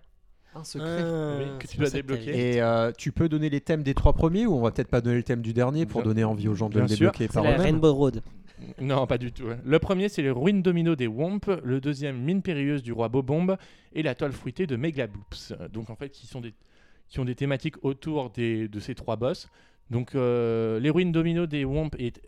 Un 0.76 0.80
Ah, 0.80 1.36
oui, 1.38 1.44
que 1.58 1.66
tu 1.66 1.76
dois 1.78 1.90
débloquer. 1.90 2.54
Et 2.54 2.62
euh, 2.62 2.90
tu 2.96 3.12
peux 3.12 3.28
donner 3.28 3.48
les 3.50 3.60
thèmes 3.60 3.82
des 3.82 3.94
trois 3.94 4.12
premiers 4.12 4.46
ou 4.46 4.54
on 4.54 4.60
va 4.62 4.70
peut-être 4.70 4.88
pas 4.88 5.00
donner 5.00 5.16
le 5.16 5.22
thème 5.22 5.42
du 5.42 5.52
dernier 5.52 5.86
pour 5.86 6.00
Bien- 6.02 6.10
donner 6.10 6.24
envie 6.24 6.48
aux 6.48 6.54
gens 6.54 6.68
de 6.68 6.74
bien 6.74 6.82
le 6.82 6.88
sûr. 6.88 6.96
débloquer 7.12 7.28
par 7.28 7.42
la 7.44 7.50
eux-mêmes 7.54 7.62
Rainbow 7.76 7.92
Road. 7.94 8.22
Non, 8.80 9.06
pas 9.06 9.18
du 9.18 9.30
tout. 9.30 9.44
Le 9.64 9.78
premier, 9.78 10.08
c'est 10.08 10.22
les 10.22 10.30
ruines 10.30 10.62
domino 10.62 10.96
des 10.96 11.06
Womp. 11.06 11.46
Le 11.62 11.80
deuxième, 11.80 12.18
mine 12.18 12.42
périlleuse 12.42 12.82
du 12.82 12.92
roi 12.92 13.08
Bobombe. 13.08 13.56
Et 13.92 14.02
la 14.02 14.14
toile 14.16 14.32
fruitée 14.32 14.66
de 14.66 14.74
Megaloops. 14.76 15.52
Euh, 15.52 15.68
Donc, 15.68 15.90
en 15.90 15.94
fait, 15.96 16.08
qui, 16.10 16.26
sont 16.26 16.40
des, 16.40 16.52
qui 17.08 17.20
ont 17.20 17.24
des 17.24 17.36
thématiques 17.36 17.76
autour 17.84 18.30
des, 18.30 18.66
de 18.68 18.80
ces 18.80 18.94
trois 18.96 19.14
boss. 19.16 19.48
Donc, 19.90 20.14
euh, 20.14 20.80
les 20.80 20.90
ruines 20.90 21.12
domino 21.12 21.46
des 21.46 21.64
Womp 21.64 21.90
est 22.00 22.20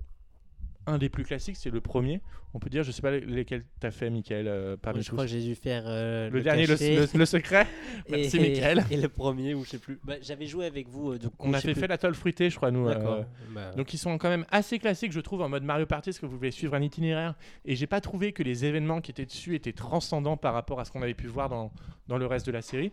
un 0.91 0.99
des 0.99 1.09
plus 1.09 1.25
classiques. 1.25 1.57
C'est 1.57 1.71
le 1.71 1.81
premier. 1.81 2.21
On 2.53 2.59
peut 2.59 2.69
dire, 2.69 2.83
je 2.83 2.91
sais 2.91 3.01
pas 3.03 3.13
lesquels 3.13 3.65
t'as 3.79 3.91
fait, 3.93 4.11
Michael, 4.11 4.47
euh, 4.49 4.77
parmi 4.77 5.03
je 5.03 5.07
tous. 5.07 5.13
crois 5.13 5.25
que 5.25 5.31
j'ai 5.31 5.41
dû 5.41 5.55
faire 5.55 5.85
euh, 5.87 6.29
le, 6.31 6.43
dernier, 6.43 6.63
le, 6.67 6.75
cachet 6.75 6.97
le- 6.97 7.19
le 7.19 7.25
secret. 7.25 7.67
et, 8.09 8.13
Merci, 8.13 8.41
Mickaël. 8.41 8.85
et 8.91 8.97
le 8.97 9.09
premier 9.09 9.55
ou 9.55 9.65
je 9.65 9.71
sais 9.71 9.79
plus. 9.79 10.01
Bah, 10.03 10.15
J'avais 10.21 10.47
joué 10.47 10.67
avec 10.67 10.89
vous. 10.89 11.13
euh, 11.13 11.19
donc, 11.19 11.33
On 11.39 11.53
a 11.55 11.61
fait, 11.61 11.87
la 11.87 11.97
toile 11.97 12.15
fruitée, 12.15 12.51
je 12.51 12.57
crois, 12.57 12.71
nous. 12.73 12.89
euh. 12.89 13.23
Bah, 13.53 13.71
Donc 13.77 13.95
ils 13.95 13.99
sont 13.99 14.19
quand 14.19 14.29
même 14.29 14.45
assez 14.51 14.79
classiques, 14.81 15.13
je 15.13 15.21
trouve, 15.21 15.43
en 15.43 15.49
mode 15.49 15.63
Mario 15.63 15.87
Party, 15.87 16.11
parce 16.11 16.19
que 16.19 16.27
vous 16.27 16.35
pouvez 16.37 16.51
suivre 16.51 16.75
un 16.75 16.83
itinéraire. 16.83 17.35
Et 17.65 17.77
j'ai 17.77 17.87
pas 17.87 18.01
trouvé 18.01 18.33
que 18.33 18.43
les 18.43 18.65
événements 18.65 19.01
qui 19.01 19.13
étaient 19.13 19.27
dessus 19.27 19.55
étaient 19.55 19.73
transcendants 19.73 20.37
par 20.37 20.53
rapport 20.55 20.81
à 20.81 20.85
ce 20.85 20.91
qu'on 20.91 21.03
avait 21.03 21.15
pu 21.15 21.29
voir 21.29 21.49
dans, 21.49 21.73
dans 22.09 22.19
le 22.19 22.27
reste 22.27 22.47
de 22.47 22.53
la 22.53 22.63
série. 22.63 22.91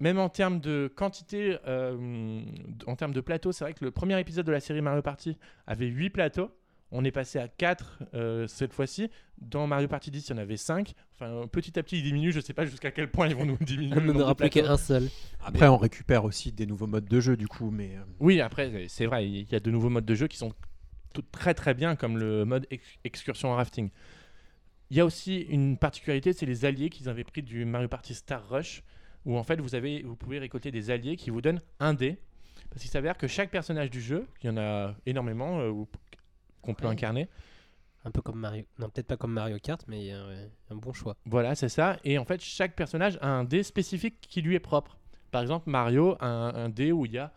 Même 0.00 0.18
en 0.18 0.28
termes 0.28 0.58
de 0.58 0.92
quantité, 0.94 1.56
euh, 1.68 2.40
en 2.88 2.96
termes 2.96 3.12
de 3.14 3.20
plateaux, 3.20 3.52
c'est 3.52 3.62
vrai 3.64 3.72
que 3.74 3.84
le 3.84 3.92
premier 3.92 4.18
épisode 4.18 4.44
de 4.44 4.50
la 4.50 4.58
série 4.58 4.82
Mario 4.82 5.02
Party 5.02 5.36
avait 5.68 5.86
8 5.86 6.10
plateaux. 6.10 6.50
On 6.90 7.04
est 7.04 7.10
passé 7.10 7.38
à 7.40 7.48
4 7.48 8.02
euh, 8.14 8.46
cette 8.46 8.72
fois-ci. 8.72 9.10
Dans 9.38 9.66
Mario 9.66 9.88
Party 9.88 10.10
10, 10.12 10.28
il 10.28 10.30
y 10.30 10.34
en 10.34 10.38
avait 10.38 10.56
5. 10.56 10.94
Enfin, 11.14 11.46
petit 11.48 11.76
à 11.78 11.82
petit, 11.82 11.98
ils 11.98 12.02
diminuent. 12.04 12.30
Je 12.30 12.40
sais 12.40 12.52
pas 12.52 12.64
jusqu'à 12.66 12.92
quel 12.92 13.10
point 13.10 13.26
ils 13.26 13.34
vont 13.34 13.44
nous 13.46 13.56
diminuer. 13.60 13.96
on 13.98 14.00
n'en 14.00 14.20
aura 14.20 14.34
plus 14.36 14.48
qu'un 14.50 14.76
seul. 14.76 15.08
Après, 15.44 15.66
on 15.66 15.76
récupère 15.76 16.24
aussi 16.24 16.52
des 16.52 16.66
nouveaux 16.66 16.86
modes 16.86 17.06
de 17.08 17.20
jeu 17.20 17.36
du 17.36 17.48
coup, 17.48 17.70
mais 17.70 17.96
euh, 17.96 18.02
Oui, 18.20 18.40
après, 18.40 18.86
c'est 18.88 19.06
vrai, 19.06 19.28
il 19.28 19.50
y 19.50 19.54
a 19.56 19.60
de 19.60 19.70
nouveaux 19.70 19.90
modes 19.90 20.04
de 20.04 20.14
jeu 20.14 20.28
qui 20.28 20.36
sont 20.36 20.52
tout- 21.12 21.22
très 21.32 21.54
très 21.54 21.74
bien, 21.74 21.96
comme 21.96 22.16
le 22.18 22.44
mode 22.44 22.66
ex- 22.70 22.98
excursion 23.02 23.50
en 23.50 23.56
rafting. 23.56 23.90
Il 24.90 24.96
y 24.96 25.00
a 25.00 25.04
aussi 25.04 25.38
une 25.40 25.76
particularité, 25.78 26.32
c'est 26.32 26.46
les 26.46 26.64
alliés 26.64 26.90
qu'ils 26.90 27.08
avaient 27.08 27.24
pris 27.24 27.42
du 27.42 27.64
Mario 27.64 27.88
Party 27.88 28.14
Star 28.14 28.48
Rush, 28.48 28.84
où 29.24 29.36
en 29.36 29.42
fait 29.42 29.60
vous, 29.60 29.74
avez, 29.74 30.02
vous 30.02 30.14
pouvez 30.14 30.38
récolter 30.38 30.70
des 30.70 30.90
alliés 30.90 31.16
qui 31.16 31.30
vous 31.30 31.40
donnent 31.40 31.60
un 31.80 31.94
dé. 31.94 32.18
Parce 32.70 32.82
qu'il 32.82 32.90
s'avère 32.90 33.16
que 33.16 33.26
chaque 33.26 33.50
personnage 33.50 33.90
du 33.90 34.00
jeu, 34.00 34.26
il 34.42 34.46
y 34.46 34.50
en 34.50 34.56
a 34.58 34.94
énormément 35.06 35.58
euh, 35.60 35.70
ou- 35.70 35.88
qu'on 36.64 36.74
peut 36.74 36.86
Ouais. 36.86 36.92
incarner, 36.92 37.28
Un 38.06 38.10
peu 38.10 38.20
comme 38.20 38.38
Mario. 38.38 38.64
Non, 38.78 38.90
peut-être 38.90 39.06
pas 39.06 39.16
comme 39.16 39.32
Mario 39.32 39.58
Kart, 39.58 39.82
mais 39.88 40.12
euh, 40.12 40.46
un 40.70 40.74
bon 40.76 40.92
choix. 40.92 41.16
Voilà, 41.24 41.54
c'est 41.54 41.68
ça. 41.70 41.96
Et 42.04 42.18
en 42.18 42.24
fait, 42.26 42.40
chaque 42.42 42.74
personnage 42.76 43.18
a 43.22 43.28
un 43.28 43.44
dé 43.44 43.62
spécifique 43.62 44.20
qui 44.20 44.42
lui 44.42 44.54
est 44.54 44.60
propre. 44.60 44.98
Par 45.30 45.40
exemple, 45.42 45.70
Mario 45.70 46.16
a 46.20 46.26
un, 46.26 46.54
un 46.54 46.68
dé 46.68 46.92
où 46.92 47.06
il 47.06 47.12
y 47.12 47.18
a 47.18 47.32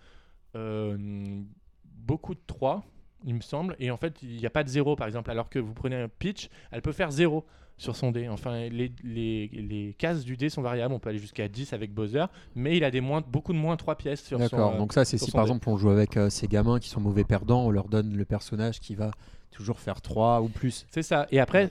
euh, 0.55 1.41
beaucoup 1.86 2.36
de 2.36 2.41
3, 2.47 2.84
il 3.28 3.36
me 3.36 3.41
semble. 3.41 3.75
Et 3.80 3.91
en 3.91 3.97
fait, 3.97 4.23
il 4.23 4.38
n'y 4.38 4.45
a 4.45 4.49
pas 4.49 4.63
de 4.63 4.69
0, 4.69 4.95
par 4.95 5.05
exemple. 5.05 5.30
Alors 5.30 5.49
que 5.49 5.59
vous 5.59 5.73
prenez 5.73 5.97
un 5.97 6.07
pitch, 6.07 6.49
elle 6.71 6.82
peut 6.82 6.93
faire 6.93 7.11
0 7.11 7.45
sur 7.75 7.95
son 7.95 8.11
dé. 8.11 8.28
Enfin, 8.30 8.69
les, 8.69 8.91
les, 9.03 9.47
les 9.49 9.93
cases 9.99 10.23
du 10.23 10.38
dé 10.38 10.49
sont 10.49 10.61
variables. 10.61 10.93
On 10.93 10.99
peut 10.99 11.09
aller 11.09 11.19
jusqu'à 11.19 11.47
10 11.47 11.73
avec 11.73 11.93
Bowser. 11.93 12.25
Mais 12.55 12.78
il 12.78 12.84
a 12.84 12.89
des 12.89 13.01
moins, 13.01 13.21
beaucoup 13.21 13.53
de 13.53 13.57
moins 13.57 13.75
3 13.75 13.95
pièces 13.95 14.23
sur 14.23 14.38
son... 14.39 14.43
d'accord. 14.43 14.78
Donc 14.78 14.93
ça, 14.93 15.05
c'est 15.05 15.17
si 15.17 15.32
par 15.32 15.43
dé. 15.43 15.49
exemple 15.51 15.69
on 15.69 15.78
joue 15.78 15.89
avec 15.89 16.15
euh, 16.17 16.30
ces 16.30 16.47
gamins 16.47 16.80
qui 16.80 16.89
sont 16.89 17.01
mauvais 17.01 17.25
perdants, 17.25 17.65
on 17.65 17.69
leur 17.69 17.89
donne 17.89 18.15
le 18.15 18.25
personnage 18.25 18.80
qui 18.80 18.95
va 18.95 19.11
toujours 19.51 19.80
faire 19.82 20.01
3 20.01 20.41
ou 20.41 20.47
plus. 20.47 20.88
C'est 20.89 21.03
ça. 21.03 21.28
Et 21.30 21.39
après, 21.41 21.69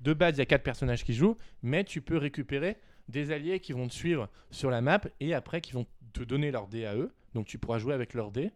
de 0.00 0.12
base, 0.12 0.36
il 0.36 0.38
y 0.38 0.42
a 0.42 0.46
quatre 0.46 0.62
personnages 0.62 1.04
qui 1.04 1.14
jouent, 1.14 1.36
mais 1.62 1.84
tu 1.84 2.02
peux 2.02 2.18
récupérer 2.18 2.76
des 3.08 3.32
alliés 3.32 3.60
qui 3.60 3.72
vont 3.72 3.88
te 3.88 3.94
suivre 3.94 4.28
sur 4.50 4.70
la 4.70 4.80
map 4.82 5.00
et 5.20 5.34
après 5.34 5.60
qui 5.62 5.72
vont 5.72 5.86
te 6.12 6.22
donner 6.22 6.50
leur 6.50 6.68
dé 6.68 6.84
à 6.84 6.94
eux. 6.94 7.12
Donc 7.34 7.46
tu 7.46 7.58
pourras 7.58 7.78
jouer 7.78 7.94
avec 7.94 8.14
leur 8.14 8.30
dé. 8.30 8.52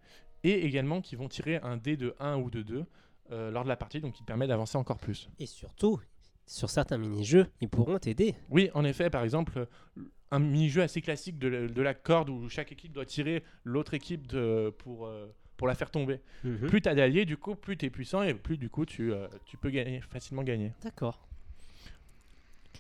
Et 0.47 0.65
également 0.65 1.01
qui 1.01 1.17
vont 1.17 1.29
tirer 1.29 1.57
un 1.57 1.77
dé 1.77 1.97
de 1.97 2.15
1 2.21 2.37
ou 2.37 2.51
de 2.51 2.63
2 2.63 2.85
euh, 3.33 3.51
lors 3.51 3.65
de 3.65 3.69
la 3.69 3.77
partie, 3.77 4.01
donc 4.01 4.15
qui 4.15 4.23
permet 4.23 4.47
d'avancer 4.47 4.79
encore 4.79 4.99
plus. 4.99 5.29
Et 5.41 5.47
surtout, 5.47 6.01
sur 6.47 6.71
certains 6.71 6.99
mini-jeux, 6.99 7.49
ils 7.61 7.69
pourront 7.69 7.99
t'aider. 7.99 8.37
Oui, 8.51 8.71
en 8.73 8.85
effet, 8.85 9.11
par 9.11 9.25
exemple, 9.25 9.67
un 10.31 10.39
mini-jeu 10.39 10.83
assez 10.83 11.01
classique 11.01 11.37
de 11.39 11.49
la, 11.49 11.67
de 11.67 11.83
la 11.83 11.95
corde 11.95 12.31
où 12.31 12.49
chaque 12.49 12.71
équipe 12.71 12.93
doit 12.93 13.05
tirer 13.05 13.43
l'autre 13.65 13.95
équipe 13.95 14.29
de, 14.29 14.73
pour, 14.79 15.07
euh, 15.07 15.27
pour 15.57 15.67
la 15.67 15.75
faire 15.75 15.91
tomber. 15.91 16.21
Mhm. 16.45 16.69
Plus 16.69 16.81
tu 16.81 16.89
as 16.89 16.95
d'alliés, 16.95 17.25
du 17.25 17.37
coup, 17.37 17.57
plus 17.57 17.77
tu 17.77 17.87
es 17.87 17.91
puissant 17.91 18.23
et 18.23 18.33
plus 18.33 18.57
du 18.57 18.71
coup 18.71 18.87
tu, 18.87 19.13
euh, 19.13 19.27
tu 19.47 19.57
peux 19.57 19.71
gagner, 19.71 20.01
facilement 20.01 20.45
gagner. 20.45 20.73
D'accord. 20.85 21.27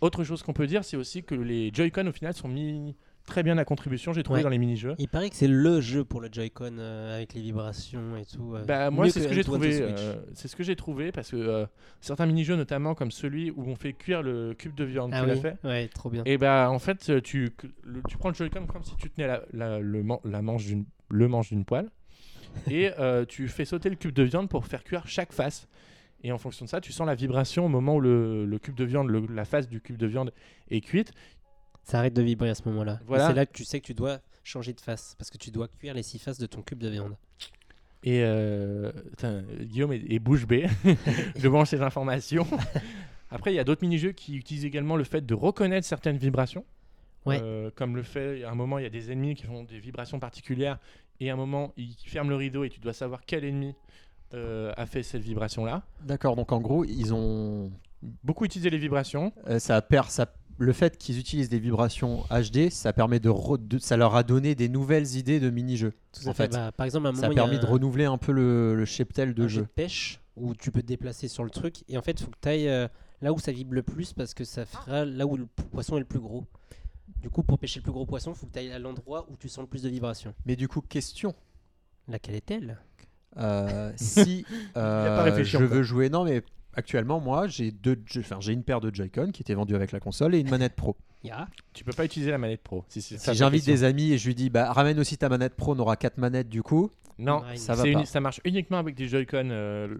Autre 0.01 0.23
chose 0.23 0.45
qu'on 0.45 0.53
peut 0.53 0.69
dire, 0.69 0.85
c'est 0.85 0.97
aussi 0.97 1.25
que 1.25 1.35
les 1.35 1.73
Joy-Con 1.73 2.07
au 2.07 2.13
final 2.13 2.35
sont 2.35 2.49
mis 2.49 2.95
très 3.27 3.43
bien 3.43 3.59
à 3.59 3.65
contribution, 3.65 4.13
j'ai 4.13 4.23
trouvé 4.23 4.39
Ouais. 4.39 4.43
dans 4.45 4.49
les 4.49 4.59
mini-jeux. 4.59 4.95
Il 4.99 5.09
paraît 5.09 5.29
que 5.31 5.37
c'est 5.37 5.49
le 5.49 5.81
jeu 5.81 6.05
pour 6.05 6.21
le 6.21 6.29
Joy-Con 6.33 6.77
euh, 6.79 7.17
avec 7.17 7.35
les 7.35 7.41
vibrations 7.43 8.17
et 8.17 8.25
tout. 8.25 8.55
euh, 8.55 8.65
Bah, 8.65 8.91
moi, 8.91 9.11
c'est 9.11 9.21
ce 9.21 9.29
que 9.29 9.35
j'ai 9.35 9.41
N2 9.43 9.45
trouvé. 9.45 9.79
Euh, 9.83 10.15
c'est 10.35 10.49
ce 10.49 10.57
que 10.57 10.63
j'ai 10.63 10.77
trouvé 10.77 11.13
parce 11.13 11.31
que 11.33 11.37
euh, 11.37 11.67
certains 12.01 12.27
mini-jeux, 12.27 12.57
notamment 12.57 12.95
comme 12.95 13.11
celui 13.11 13.51
où 13.51 13.65
on 13.67 13.77
fait 13.77 13.93
cuire 13.93 14.23
le 14.23 14.55
cube 14.55 14.75
de 14.75 14.85
viande, 14.85 15.11
Ah 15.13 15.21
tu 15.23 15.27
l'as 15.27 15.37
fait. 15.37 15.57
ouais, 15.65 15.89
trop 15.89 16.09
bien. 16.09 16.23
Et 16.25 16.39
bah, 16.39 16.71
en 16.71 16.79
fait, 16.79 17.21
tu, 17.23 17.51
le- 17.83 18.03
tu 18.09 18.17
prends 18.17 18.29
le 18.31 18.35
Joy-Con 18.35 18.67
comme 18.67 18.85
si 18.85 18.97
tu 18.97 19.11
tenais 19.11 19.27
la, 19.27 19.43
la- 19.53 19.79
le, 19.81 20.03
man- 20.03 20.19
la 20.25 20.41
manche 20.41 20.65
d'une, 20.65 20.85
le 21.11 21.29
manche 21.29 21.49
d'une 21.51 21.65
poêle 21.65 21.91
et 22.71 22.91
tu 23.29 23.49
fais 23.49 23.65
sauter 23.65 23.91
le 23.91 23.97
cube 23.97 24.13
de 24.13 24.23
viande 24.23 24.49
pour 24.49 24.67
faire 24.67 24.83
cuire 24.85 25.07
chaque 25.07 25.33
face. 25.33 25.69
Et 26.23 26.33
en 26.33 26.39
fonction 26.39 26.65
de 26.65 26.71
ça, 26.71 26.81
tu 26.81 26.91
sens 26.93 27.07
la 27.07 27.15
vibration 27.15 27.67
au 27.67 27.69
moment 27.69 27.97
où 27.97 28.01
le, 28.01 28.47
le 28.47 28.59
cube 28.59 28.75
de 28.75 28.85
viande, 28.85 29.09
le- 29.09 29.27
la 29.33 29.45
face 29.45 29.69
du 29.69 29.81
cube 29.83 29.99
de 29.99 30.07
viande 30.07 30.33
est 30.71 30.81
cuite. 30.81 31.13
Ça 31.87 32.01
arrête 32.01 32.15
de 32.15 32.23
vibrer 32.23 32.51
à 32.51 32.55
ce 32.55 32.63
moment-là. 32.69 32.99
Voilà. 33.07 33.29
C'est 33.29 33.35
là 33.35 33.47
que 33.47 33.53
tu 33.53 33.65
sais 33.65 33.81
que 33.81 33.87
tu 33.87 33.95
dois 33.95 34.19
changer 34.43 34.73
de 34.73 34.81
face 34.81 35.15
parce 35.19 35.31
que 35.31 35.39
tu 35.39 35.51
dois 35.51 35.69
cuire 35.69 35.95
les 35.95 36.03
six 36.03 36.19
faces 36.19 36.39
de 36.39 36.47
ton 36.47 36.61
cube 36.61 36.79
de 36.79 36.89
viande. 36.89 37.17
Et 38.03 38.23
euh, 38.23 38.91
Guillaume 39.61 39.93
est, 39.93 40.03
est 40.13 40.19
bouche 40.19 40.47
bée 40.47 40.67
devant 41.43 41.65
ces 41.65 41.81
informations. 41.83 42.47
Après, 43.31 43.53
il 43.53 43.57
y 43.57 43.61
a 43.61 43.65
d'autres 43.65 43.83
mini-jeux 43.83 44.13
qui 44.13 44.37
utilisent 44.37 44.65
également 44.65 44.97
le 44.97 45.05
fait 45.05 45.25
de 45.25 45.35
reconnaître 45.35 45.87
certaines 45.87 46.17
vibrations. 46.17 46.65
Ouais. 47.25 47.41
Euh, 47.41 47.71
comme 47.75 47.97
le 47.97 48.03
fait, 48.03 48.45
à 48.45 48.51
un 48.51 48.55
moment, 48.55 48.79
il 48.79 48.83
y 48.83 48.87
a 48.87 48.91
des 48.91 49.11
ennemis 49.11 49.35
qui 49.35 49.45
font 49.45 49.63
des 49.65 49.79
vibrations 49.79 50.19
particulières. 50.21 50.79
Et 51.21 51.31
à 51.31 51.33
un 51.33 51.37
moment, 51.37 51.73
ils 51.77 51.95
ferment 52.05 52.31
le 52.31 52.37
rideau 52.37 52.65
et 52.65 52.69
tu 52.69 52.79
dois 52.81 52.93
savoir 52.93 53.21
quel 53.27 53.45
ennemi 53.45 53.75
euh, 54.35 54.73
a 54.77 54.87
fait 54.87 55.03
cette 55.03 55.23
vibration-là. 55.23 55.83
D'accord, 56.03 56.37
donc 56.37 56.53
en 56.53 56.61
gros, 56.61 56.85
ils 56.85 57.15
ont. 57.15 57.71
Beaucoup 58.23 58.45
utiliser 58.45 58.71
les 58.71 58.79
vibrations. 58.79 59.33
euh, 59.49 59.59
ça 59.59 59.81
perd, 59.83 60.11
ça... 60.11 60.27
Le 60.59 60.73
fait 60.73 60.97
qu'ils 60.97 61.19
utilisent 61.19 61.51
des 61.51 61.59
vibrations 61.59 62.25
HD, 62.31 62.71
ça 62.71 62.93
permet 62.95 63.21
de, 63.21 63.29
re- 63.29 63.59
de- 63.67 63.79
ça 63.79 63.97
leur 63.99 64.15
a 64.17 64.23
donné 64.23 64.55
des 64.55 64.69
nouvelles 64.71 65.17
idées 65.17 65.39
de 65.41 65.51
mini-jeux. 65.51 65.93
Tout 66.13 66.27
En 66.27 66.31
à 66.31 66.35
fait. 66.35 66.45
fait, 66.45 66.57
Bah, 66.59 66.73
par 66.73 66.87
exemple, 66.87 67.07
à 67.07 67.11
un 67.11 67.13
moment, 67.13 67.23
Ça 67.27 67.31
a 67.31 67.35
permis 67.35 67.59
de 67.59 67.67
un- 67.67 67.69
renouveler 67.69 68.05
un 68.07 68.17
peu 68.19 68.33
le, 68.33 68.75
le 68.75 68.85
cheptel 68.87 69.35
de 69.35 69.43
un 69.45 69.49
jeu 69.49 69.55
jeu. 69.57 69.63
de 69.63 69.67
pêche 69.69 70.21
où 70.37 70.55
tu 70.55 70.71
peux 70.71 70.81
te 70.83 70.87
déplacer 70.87 71.29
sur 71.29 71.45
le 71.45 71.51
truc 71.51 71.85
et 71.89 71.97
en 71.99 72.03
fait 72.03 72.13
il 72.21 72.25
faut 72.25 72.31
que 72.31 72.37
tu 72.43 72.49
ailles 72.49 72.89
là 73.23 73.33
où 73.33 73.39
ça 73.39 73.53
vibre 73.53 73.73
le 73.75 73.83
plus 73.83 74.13
parce 74.13 74.35
que 74.35 74.45
ça 74.45 74.67
fera 74.67 75.05
là 75.07 75.27
où 75.27 75.37
le 75.39 75.47
poisson 75.47 75.97
est 75.97 76.01
le 76.01 76.05
plus 76.07 76.21
gros. 76.21 76.45
Du 77.23 77.31
coup 77.31 77.43
pour 77.43 77.59
pêcher 77.59 77.81
le 77.81 77.85
plus 77.85 77.93
gros 77.93 78.05
poisson 78.05 78.33
il 78.33 78.37
faut 78.37 78.47
que 78.47 78.53
tu 78.53 78.59
ailles 78.59 78.73
à 78.73 78.79
l'endroit 78.79 79.27
où 79.31 79.37
tu 79.39 79.49
sens 79.49 79.63
le 79.63 79.67
plus 79.69 79.83
de 79.83 79.89
vibrations. 79.89 80.35
Mais 80.45 80.55
du 80.57 80.69
coup, 80.69 80.81
question. 80.83 81.35
Laquelle 82.09 82.35
est-elle? 82.35 82.79
Euh, 83.39 83.93
si 83.97 84.45
euh, 84.77 85.43
je 85.45 85.59
veux 85.59 85.83
jouer, 85.83 86.09
non 86.11 86.25
mais 86.25 86.43
actuellement 86.77 87.19
moi 87.21 87.47
j'ai 87.49 87.71
deux, 87.73 87.99
enfin 88.19 88.37
j'ai 88.41 88.53
une 88.53 88.63
paire 88.63 88.81
de 88.81 88.95
Joy-Con 88.95 89.31
qui 89.33 89.43
était 89.43 89.55
vendue 89.55 89.75
avec 89.75 89.93
la 89.93 90.01
console 90.01 90.35
et 90.35 90.39
une 90.39 90.51
manette 90.51 90.75
pro. 90.77 90.97
Ya. 91.25 91.49
Tu 91.73 91.83
peux 91.83 91.93
pas 91.93 92.05
utiliser 92.05 92.31
la 92.31 92.39
manette 92.39 92.63
pro. 92.63 92.85
Si, 92.89 93.03
si, 93.03 93.19
Si 93.19 93.35
j'invite 93.35 93.67
des 93.67 93.83
amis 93.83 94.13
et 94.13 94.19
je 94.19 94.29
lui 94.29 94.35
dis 94.37 94.49
bah 94.49 94.73
ramène 94.73 95.01
aussi 95.01 95.19
ta 95.19 95.29
manette 95.29 95.55
pro, 95.57 95.75
on 95.75 95.79
aura 95.81 95.97
quatre 95.97 96.19
manettes 96.19 96.49
du 96.49 96.63
coup. 96.63 96.89
Non, 97.19 97.43
ça 97.57 97.75
c'est 97.75 97.83
va 97.83 97.89
uni- 97.89 97.95
pas. 98.03 98.05
ça 98.05 98.21
marche 98.21 98.41
uniquement 98.45 98.79
avec 98.79 98.95
des 98.95 99.09
Joy-Con, 99.09 99.49
euh, 99.51 99.97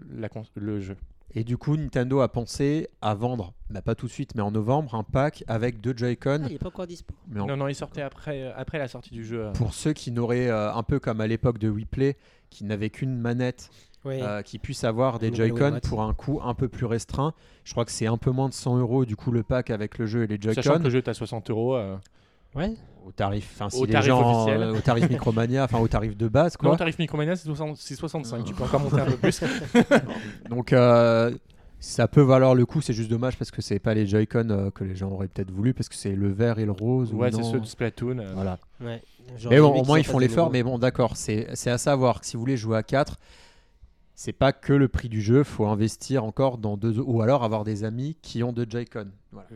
le 0.55 0.79
jeu. 0.79 0.95
Et 1.35 1.43
du 1.43 1.57
coup 1.57 1.75
Nintendo 1.75 2.21
a 2.21 2.31
pensé 2.31 2.87
à 3.01 3.13
vendre, 3.13 3.53
bah, 3.69 3.81
pas 3.81 3.95
tout 3.95 4.05
de 4.05 4.11
suite 4.11 4.35
mais 4.35 4.41
en 4.41 4.51
novembre, 4.51 4.95
un 4.95 5.03
pack 5.03 5.43
avec 5.47 5.81
deux 5.81 5.93
Joy-Con. 5.97 6.41
Ah, 6.43 6.47
il 6.49 6.55
est 6.55 6.59
pas 6.59 6.67
encore 6.69 6.87
dispo. 6.87 7.13
mais 7.27 7.41
en- 7.41 7.47
Non, 7.47 7.57
non, 7.57 7.67
il 7.67 7.75
sortait 7.75 8.03
après, 8.03 8.43
euh, 8.43 8.51
après 8.55 8.77
la 8.77 8.87
sortie 8.87 9.09
du 9.13 9.25
jeu. 9.25 9.47
euh. 9.47 9.51
pour 9.51 9.73
ceux 9.73 9.91
qui 9.91 10.11
n'auraient 10.11 10.47
euh, 10.49 10.71
un 10.73 10.83
peu 10.83 10.99
comme 10.99 11.19
à 11.19 11.27
l'époque 11.27 11.57
de 11.57 11.67
WePlay, 11.67 12.15
qui 12.49 12.63
n'avaient 12.63 12.89
qu'une 12.89 13.17
manette, 13.17 13.69
Euh, 14.09 14.41
qui 14.41 14.57
puissent 14.59 14.83
avoir 14.83 15.19
des 15.19 15.33
Joy-Con 15.33 15.79
pour 15.83 16.01
un 16.01 16.13
coût 16.13 16.39
un 16.43 16.53
peu 16.53 16.67
plus 16.67 16.85
restreint. 16.85 17.33
Je 17.63 17.71
crois 17.73 17.85
que 17.85 17.91
c'est 17.91 18.07
un 18.07 18.17
peu 18.17 18.31
moins 18.31 18.49
de 18.49 18.53
100 18.53 18.77
euros 18.77 19.05
du 19.05 19.15
coup 19.15 19.31
le 19.31 19.43
pack 19.43 19.69
avec 19.69 19.97
le 19.97 20.05
jeu 20.05 20.23
et 20.23 20.27
les 20.27 20.37
Sachant 20.41 20.61
Joy-Con. 20.61 20.79
que 20.79 20.83
le 20.85 20.89
jeu 20.89 20.97
est 20.99 21.07
à 21.09 21.13
60 21.13 21.49
euros. 21.49 21.75
euh, 21.75 21.95
Ouais. 22.55 22.73
Au 23.05 23.11
tarif, 23.11 23.51
enfin 23.55 23.69
si 23.69 23.77
Au 23.81 23.85
les 23.85 23.91
tarif 23.91 24.07
gens, 24.07 24.41
officiel. 24.43 24.61
euh, 24.63 24.73
au 24.75 24.79
tarif 24.79 25.09
Micromania, 25.09 25.63
enfin 25.65 25.79
au 25.79 25.87
tarif 25.87 26.17
de 26.17 26.27
base 26.27 26.53
Non, 26.61 26.69
quoi. 26.69 26.77
tarif 26.77 26.97
Micromania, 26.97 27.35
c'est 27.35 27.45
60 27.45 27.77
c'est 27.77 27.95
65. 27.95 28.43
tu 28.45 28.53
peux 28.53 28.63
encore 28.63 28.79
monter 28.81 28.99
un 29.01 29.05
peu 29.05 29.17
plus. 29.17 29.41
Donc 30.49 30.73
euh, 30.73 31.31
ça 31.79 32.07
peut 32.07 32.21
valoir 32.21 32.55
le 32.55 32.65
coup, 32.65 32.81
c'est 32.81 32.93
juste 32.93 33.09
dommage 33.09 33.37
parce 33.37 33.51
que 33.51 33.61
c'est 33.61 33.79
pas 33.79 33.93
les 33.93 34.07
Joy-Con 34.07 34.49
euh, 34.49 34.71
que 34.71 34.83
les 34.83 34.95
gens 34.95 35.11
auraient 35.11 35.27
peut-être 35.27 35.51
voulu 35.51 35.73
parce 35.73 35.89
que 35.89 35.95
c'est 35.95 36.13
le 36.15 36.31
vert 36.31 36.57
et 36.59 36.65
le 36.65 36.71
rose. 36.71 37.13
ou 37.13 37.17
ouais, 37.17 37.31
c'est 37.31 37.43
ceux 37.43 37.59
de 37.59 37.65
Splatoon. 37.65 38.19
euh. 38.19 38.31
Voilà. 38.33 38.57
Ouais. 38.81 39.01
Mais 39.49 39.59
bon, 39.59 39.69
au 39.81 39.83
moins 39.85 39.99
ils 39.99 40.05
font 40.05 40.19
l'effort. 40.19 40.49
Mais 40.51 40.63
bon, 40.63 40.79
d'accord, 40.79 41.15
c'est 41.17 41.47
c'est 41.53 41.69
à 41.69 41.77
savoir 41.77 42.21
que 42.21 42.25
si 42.25 42.35
vous 42.35 42.41
voulez 42.41 42.57
jouer 42.57 42.77
à 42.77 42.83
4 42.83 43.17
c'est 44.17 44.33
pas 44.33 44.51
que 44.51 44.73
le 44.73 44.87
prix 44.87 45.09
du 45.09 45.21
jeu, 45.21 45.43
faut 45.43 45.67
investir 45.67 46.23
encore 46.23 46.57
dans 46.57 46.75
deux 46.75 46.99
ou 46.99 47.21
alors 47.21 47.43
avoir 47.43 47.63
des 47.63 47.83
amis 47.83 48.17
qui 48.23 48.43
ont 48.43 48.51
de 48.51 48.65
Joy-Con, 48.67 49.11
voilà, 49.31 49.47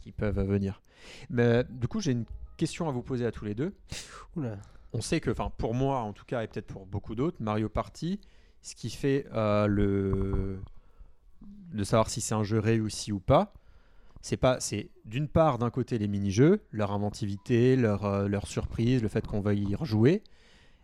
qui 0.00 0.10
peuvent 0.10 0.40
venir. 0.40 0.80
Mais 1.28 1.64
du 1.68 1.86
coup, 1.86 2.00
j'ai 2.00 2.12
une 2.12 2.24
question 2.56 2.88
à 2.88 2.92
vous 2.92 3.02
poser 3.02 3.26
à 3.26 3.30
tous 3.30 3.44
les 3.44 3.54
deux. 3.54 3.74
Oula. 4.34 4.56
on 4.94 5.02
sait 5.02 5.20
que, 5.20 5.30
enfin 5.30 5.52
pour 5.58 5.74
moi 5.74 5.98
en 5.98 6.14
tout 6.14 6.24
cas 6.24 6.42
et 6.42 6.46
peut-être 6.46 6.66
pour 6.66 6.86
beaucoup 6.86 7.14
d'autres, 7.14 7.36
Mario 7.40 7.68
Party, 7.68 8.18
ce 8.62 8.74
qui 8.74 8.88
fait 8.88 9.26
euh, 9.34 9.66
le 9.66 10.60
de 11.74 11.84
savoir 11.84 12.08
si 12.08 12.22
c'est 12.22 12.34
un 12.34 12.42
jeu 12.42 12.58
réussi 12.58 13.12
ou 13.12 13.20
pas, 13.20 13.52
c'est 14.22 14.38
pas, 14.38 14.60
c'est 14.60 14.88
d'une 15.04 15.28
part 15.28 15.58
d'un 15.58 15.68
côté 15.68 15.98
les 15.98 16.08
mini-jeux, 16.08 16.62
leur 16.72 16.90
inventivité, 16.92 17.76
leur, 17.76 18.06
euh, 18.06 18.28
leur 18.28 18.46
surprise, 18.46 19.02
le 19.02 19.08
fait 19.08 19.26
qu'on 19.26 19.42
va 19.42 19.52
y 19.52 19.74
rejouer, 19.74 20.22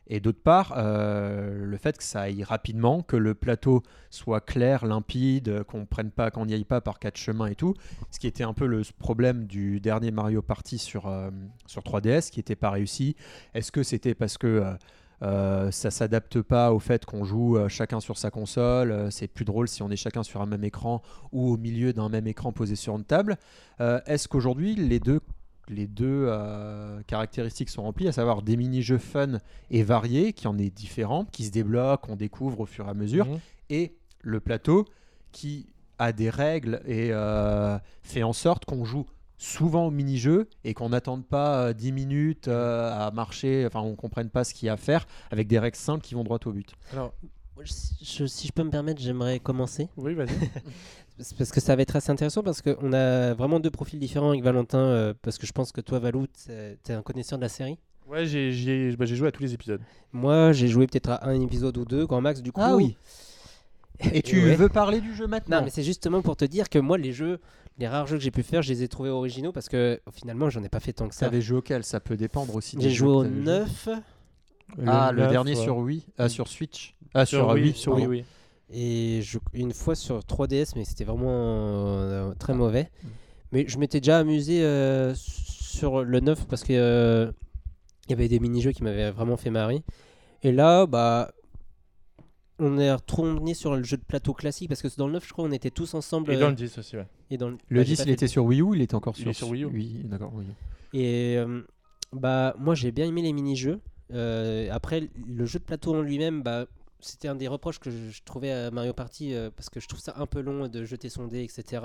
et 0.06 0.20
d'autre 0.20 0.40
part 0.42 0.74
euh, 0.76 1.64
le 1.64 1.76
fait 1.76 1.96
que 1.96 2.02
ça 2.04 2.22
aille 2.22 2.42
rapidement, 2.42 3.02
que 3.02 3.16
le 3.16 3.34
plateau 3.34 3.82
soit 4.10 4.40
clair, 4.40 4.84
limpide, 4.84 5.62
qu'on 5.64 5.86
prenne 5.86 6.10
pas, 6.10 6.30
qu'on 6.30 6.46
n'y 6.46 6.54
aille 6.54 6.64
pas 6.64 6.80
par 6.80 6.98
quatre 6.98 7.16
chemins 7.16 7.46
et 7.46 7.54
tout, 7.54 7.74
ce 8.10 8.18
qui 8.18 8.26
était 8.26 8.44
un 8.44 8.52
peu 8.52 8.66
le 8.66 8.82
problème 8.98 9.46
du 9.46 9.80
dernier 9.80 10.10
Mario 10.10 10.42
Party 10.42 10.78
sur, 10.78 11.06
euh, 11.06 11.30
sur 11.66 11.82
3DS, 11.82 12.30
qui 12.30 12.40
n'était 12.40 12.56
pas 12.56 12.70
réussi. 12.70 13.16
Est-ce 13.54 13.72
que 13.72 13.82
c'était 13.82 14.14
parce 14.14 14.38
que 14.38 14.46
euh, 14.46 14.74
euh, 15.22 15.70
ça 15.70 15.92
s'adapte 15.92 16.42
pas 16.42 16.72
au 16.72 16.80
fait 16.80 17.04
qu'on 17.04 17.24
joue 17.24 17.56
chacun 17.68 18.00
sur 18.00 18.18
sa 18.18 18.32
console 18.32 19.06
C'est 19.12 19.28
plus 19.28 19.44
drôle 19.44 19.68
si 19.68 19.82
on 19.82 19.90
est 19.90 19.96
chacun 19.96 20.24
sur 20.24 20.42
un 20.42 20.46
même 20.46 20.64
écran 20.64 21.00
ou 21.30 21.52
au 21.52 21.56
milieu 21.56 21.92
d'un 21.92 22.08
même 22.08 22.26
écran 22.26 22.50
posé 22.50 22.74
sur 22.74 22.96
une 22.96 23.04
table. 23.04 23.36
Est-ce 23.78 24.26
qu'aujourd'hui 24.26 24.74
les 24.74 24.98
deux 24.98 25.20
les 25.68 25.86
deux 25.86 26.26
euh, 26.28 27.00
caractéristiques 27.06 27.68
sont 27.70 27.82
remplies, 27.82 28.08
à 28.08 28.12
savoir 28.12 28.42
des 28.42 28.56
mini-jeux 28.56 28.98
fun 28.98 29.38
et 29.70 29.82
variés, 29.82 30.32
qui 30.32 30.46
en 30.48 30.58
est 30.58 30.70
différents, 30.70 31.24
qui 31.26 31.44
se 31.44 31.50
débloquent, 31.50 32.06
qu'on 32.08 32.16
découvre 32.16 32.60
au 32.60 32.66
fur 32.66 32.86
et 32.86 32.90
à 32.90 32.94
mesure, 32.94 33.26
Mhm. 33.26 33.38
et 33.70 33.94
le 34.22 34.40
plateau 34.40 34.84
qui 35.30 35.66
a 35.98 36.12
des 36.12 36.30
règles 36.30 36.80
et 36.86 37.08
euh, 37.12 37.78
fait 38.02 38.22
en 38.22 38.32
sorte 38.32 38.64
qu'on 38.64 38.84
joue 38.84 39.06
souvent 39.38 39.86
au 39.86 39.90
mini-jeu 39.90 40.48
et 40.64 40.74
qu'on 40.74 40.90
n'attende 40.90 41.24
pas 41.26 41.68
euh, 41.68 41.72
10 41.72 41.92
minutes 41.92 42.48
euh, 42.48 42.92
à 42.92 43.10
marcher, 43.12 43.64
enfin 43.66 43.80
on 43.80 43.94
comprenne 43.96 44.30
pas 44.30 44.44
ce 44.44 44.54
qu'il 44.54 44.66
y 44.66 44.68
a 44.68 44.74
à 44.74 44.76
faire 44.76 45.06
avec 45.30 45.48
des 45.48 45.58
règles 45.58 45.76
simples 45.76 46.02
qui 46.04 46.14
vont 46.14 46.22
droit 46.24 46.38
au 46.44 46.52
but. 46.52 46.72
Alors, 46.92 47.12
Je- 47.62 48.26
si 48.26 48.46
je 48.46 48.52
peux 48.52 48.62
me 48.64 48.70
permettre, 48.70 49.00
j'aimerais 49.00 49.38
commencer. 49.38 49.88
oui, 49.96 50.14
vas-y. 50.14 50.28
Parce 51.16 51.52
que 51.52 51.60
ça 51.60 51.76
va 51.76 51.82
être 51.82 51.94
assez 51.96 52.10
intéressant 52.10 52.42
parce 52.42 52.62
qu'on 52.62 52.92
a 52.92 53.34
vraiment 53.34 53.60
deux 53.60 53.70
profils 53.70 53.98
différents 53.98 54.30
avec 54.30 54.42
Valentin. 54.42 54.78
euh, 54.78 55.14
parce 55.22 55.38
que 55.38 55.46
je 55.46 55.52
pense 55.52 55.70
que 55.72 55.80
toi, 55.80 55.98
Valou, 55.98 56.26
t'es 56.82 56.92
un 56.92 57.02
connaisseur 57.02 57.38
de 57.38 57.42
la 57.42 57.48
série. 57.48 57.78
Ouais, 58.08 58.26
j'ai 58.26 58.94
bah, 58.96 59.04
j'ai 59.04 59.16
joué 59.16 59.28
à 59.28 59.32
tous 59.32 59.42
les 59.42 59.54
épisodes. 59.54 59.80
Moi, 60.12 60.52
j'ai 60.52 60.68
joué 60.68 60.86
peut-être 60.86 61.10
à 61.10 61.28
un 61.28 61.40
épisode 61.40 61.76
ou 61.76 61.84
deux, 61.84 62.06
grand 62.06 62.20
max, 62.20 62.42
du 62.42 62.50
coup. 62.52 62.60
Ah 62.62 62.76
oui. 62.76 62.96
Et 64.12 64.22
tu 64.22 64.42
ouais. 64.44 64.56
veux 64.56 64.68
parler 64.68 65.00
du 65.00 65.14
jeu 65.14 65.26
maintenant? 65.26 65.58
Non, 65.58 65.64
mais 65.64 65.70
c'est 65.70 65.84
justement 65.84 66.22
pour 66.22 66.36
te 66.36 66.44
dire 66.44 66.68
que 66.68 66.78
moi, 66.78 66.98
les 66.98 67.12
jeux, 67.12 67.38
les 67.78 67.86
rares 67.86 68.06
jeux 68.06 68.16
que 68.16 68.22
j'ai 68.22 68.32
pu 68.32 68.42
faire, 68.42 68.62
je 68.62 68.72
les 68.72 68.82
ai 68.82 68.88
trouvés 68.88 69.10
originaux 69.10 69.52
parce 69.52 69.68
que 69.68 70.00
finalement, 70.12 70.50
j'en 70.50 70.62
ai 70.64 70.68
pas 70.68 70.80
fait 70.80 70.92
tant 70.92 71.08
que 71.08 71.14
Ça 71.14 71.26
avait 71.26 71.40
joué 71.40 71.58
auquel? 71.58 71.84
Ça 71.84 72.00
peut 72.00 72.16
dépendre 72.16 72.56
aussi. 72.56 72.76
J'ai 72.80 72.90
joué 72.90 73.08
au 73.08 73.22
t'avais 73.22 73.34
joué. 73.36 73.44
9 73.44 73.88
Ah, 74.86 75.12
le, 75.12 75.28
dernier 75.28 75.54
ouais. 75.54 75.62
sur 75.62 75.76
Wii, 75.76 76.04
ah, 76.18 76.28
sur 76.28 76.48
Switch, 76.48 76.96
ah, 77.14 77.24
sur, 77.24 77.38
Sur 77.40 77.50
euh, 77.50 77.54
Wii, 77.54 77.62
Wii, 77.64 77.72
sur. 77.74 77.94
Wii, 77.94 78.06
oui. 78.06 78.24
Et 78.72 79.20
je- 79.22 79.38
une 79.52 79.72
fois 79.72 79.94
sur 79.94 80.20
3DS, 80.24 80.74
mais 80.76 80.84
c'était 80.84 81.04
vraiment 81.04 81.28
euh, 81.30 82.32
très 82.34 82.54
mauvais. 82.54 82.90
Mais 83.52 83.64
je 83.68 83.78
m'étais 83.78 84.00
déjà 84.00 84.18
amusé 84.18 84.62
euh, 84.64 85.12
sur 85.14 86.02
le 86.04 86.20
9 86.20 86.46
parce 86.48 86.62
que 86.64 86.72
euh, 86.72 87.30
il 88.06 88.10
y 88.10 88.14
avait 88.14 88.28
des 88.28 88.38
mini-jeux 88.40 88.72
qui 88.72 88.82
m'avaient 88.82 89.10
vraiment 89.10 89.36
fait 89.36 89.50
marrer. 89.50 89.82
Et 90.42 90.52
là, 90.52 90.86
bah. 90.86 91.30
On 92.58 92.78
est 92.78 92.92
retourné 92.92 93.54
sur 93.54 93.74
le 93.74 93.82
jeu 93.82 93.96
de 93.96 94.04
plateau 94.04 94.34
classique 94.34 94.68
parce 94.68 94.82
que 94.82 94.88
dans 94.96 95.06
le 95.08 95.14
9, 95.14 95.26
je 95.26 95.32
crois, 95.32 95.44
on 95.44 95.50
était 95.50 95.70
tous 95.70 95.94
ensemble. 95.94 96.32
Et 96.32 96.36
dans 96.38 96.50
le 96.50 96.54
10 96.54 96.78
aussi, 96.78 96.96
ouais. 96.96 97.06
et 97.30 97.36
dans 97.36 97.48
le, 97.48 97.56
Le 97.68 97.80
bah, 97.80 97.84
j'ai 97.84 97.92
10, 97.94 97.96
pas 97.96 98.02
il 98.02 98.06
fait 98.06 98.12
était 98.12 98.26
sur 98.28 98.44
Wii 98.44 98.60
U, 98.60 98.76
il 98.76 98.82
était 98.82 98.94
encore 98.94 99.14
Il 99.16 99.22
sur, 99.22 99.30
est 99.30 99.34
sur 99.34 99.48
Wii 99.48 99.64
U. 99.64 99.66
Oui, 99.66 100.00
d'accord. 100.04 100.30
oui. 100.34 100.44
Et 100.92 101.38
euh, 101.38 101.62
bah 102.12 102.54
moi 102.60 102.74
j'ai 102.76 102.92
bien 102.92 103.06
aimé 103.06 103.22
les 103.22 103.32
mini-jeux. 103.32 103.80
Euh, 104.12 104.68
après 104.70 105.08
le 105.26 105.44
jeu 105.46 105.58
de 105.58 105.64
plateau 105.64 105.94
en 105.96 106.02
lui-même, 106.02 106.42
bah 106.42 106.66
c'était 107.02 107.28
un 107.28 107.34
des 107.34 107.48
reproches 107.48 107.78
que 107.78 107.90
je, 107.90 108.10
je 108.10 108.22
trouvais 108.24 108.50
à 108.52 108.70
Mario 108.70 108.92
Party 108.92 109.34
euh, 109.34 109.50
parce 109.54 109.68
que 109.70 109.80
je 109.80 109.88
trouve 109.88 110.00
ça 110.00 110.14
un 110.16 110.26
peu 110.26 110.40
long 110.40 110.68
de 110.68 110.84
jeter 110.84 111.08
son 111.08 111.26
dé, 111.26 111.42
etc. 111.42 111.82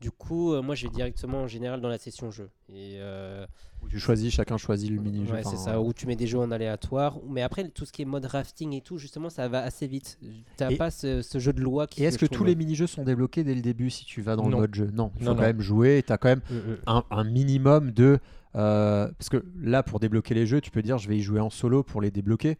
Du 0.00 0.10
coup, 0.10 0.52
euh, 0.52 0.62
moi 0.62 0.74
je 0.74 0.86
vais 0.88 0.92
directement 0.92 1.42
en 1.42 1.46
général 1.46 1.80
dans 1.80 1.88
la 1.88 1.96
session 1.98 2.32
jeu. 2.32 2.50
Et 2.68 2.96
euh, 2.98 3.46
Où 3.82 3.88
tu 3.88 4.00
choisis, 4.00 4.34
chacun 4.34 4.56
choisit 4.56 4.90
le 4.90 5.00
mini-jeu. 5.00 5.32
ouais, 5.32 5.44
c'est 5.44 5.56
ça, 5.56 5.80
où 5.80 5.92
tu 5.92 6.08
mets 6.08 6.16
des 6.16 6.26
jeux 6.26 6.40
en 6.40 6.50
aléatoire. 6.50 7.18
Mais 7.28 7.40
après 7.42 7.68
tout 7.68 7.84
ce 7.84 7.92
qui 7.92 8.02
est 8.02 8.04
mode 8.04 8.24
rafting 8.24 8.72
et 8.72 8.80
tout, 8.80 8.98
justement, 8.98 9.30
ça 9.30 9.46
va 9.46 9.62
assez 9.62 9.86
vite. 9.86 10.18
T'as 10.56 10.70
Et- 10.72 10.76
pas 10.76 10.90
ce, 10.90 11.22
ce 11.22 11.38
jeu 11.38 11.52
de 11.52 11.60
loi 11.60 11.86
qui. 11.86 12.02
Et 12.02 12.06
est-ce 12.06 12.18
que 12.18 12.26
tous 12.26 12.42
les 12.42 12.56
mini-jeux 12.56 12.88
sont 12.88 13.04
débloqués 13.04 13.44
dès 13.44 13.54
le 13.54 13.62
début 13.62 13.90
si 13.90 14.04
tu 14.04 14.22
vas 14.22 14.34
dans 14.34 14.48
le 14.48 14.56
mode 14.56 14.74
jeu? 14.74 14.90
Non, 14.92 15.12
il 15.14 15.20
faut 15.20 15.30
Non, 15.30 15.36
quand 15.36 15.42
non. 15.42 15.46
même 15.46 15.60
jouer. 15.60 16.02
Tu 16.04 16.12
as 16.12 16.18
quand 16.18 16.28
même 16.30 16.42
Mm, 16.50 16.54
mm. 16.56 16.76
un, 16.88 17.04
un 17.12 17.24
minimum 17.24 17.92
de. 17.92 18.18
euh, 18.56 19.08
parce 19.16 19.28
que 19.28 19.44
là, 19.60 19.84
pour 19.84 20.00
débloquer 20.00 20.34
les 20.34 20.46
jeux, 20.46 20.60
tu 20.60 20.72
peux 20.72 20.82
dire 20.82 20.98
je 20.98 21.08
vais 21.08 21.16
y 21.16 21.22
jouer 21.22 21.38
en 21.40 21.48
solo 21.50 21.84
pour 21.84 22.00
les 22.00 22.10
débloquer. 22.10 22.58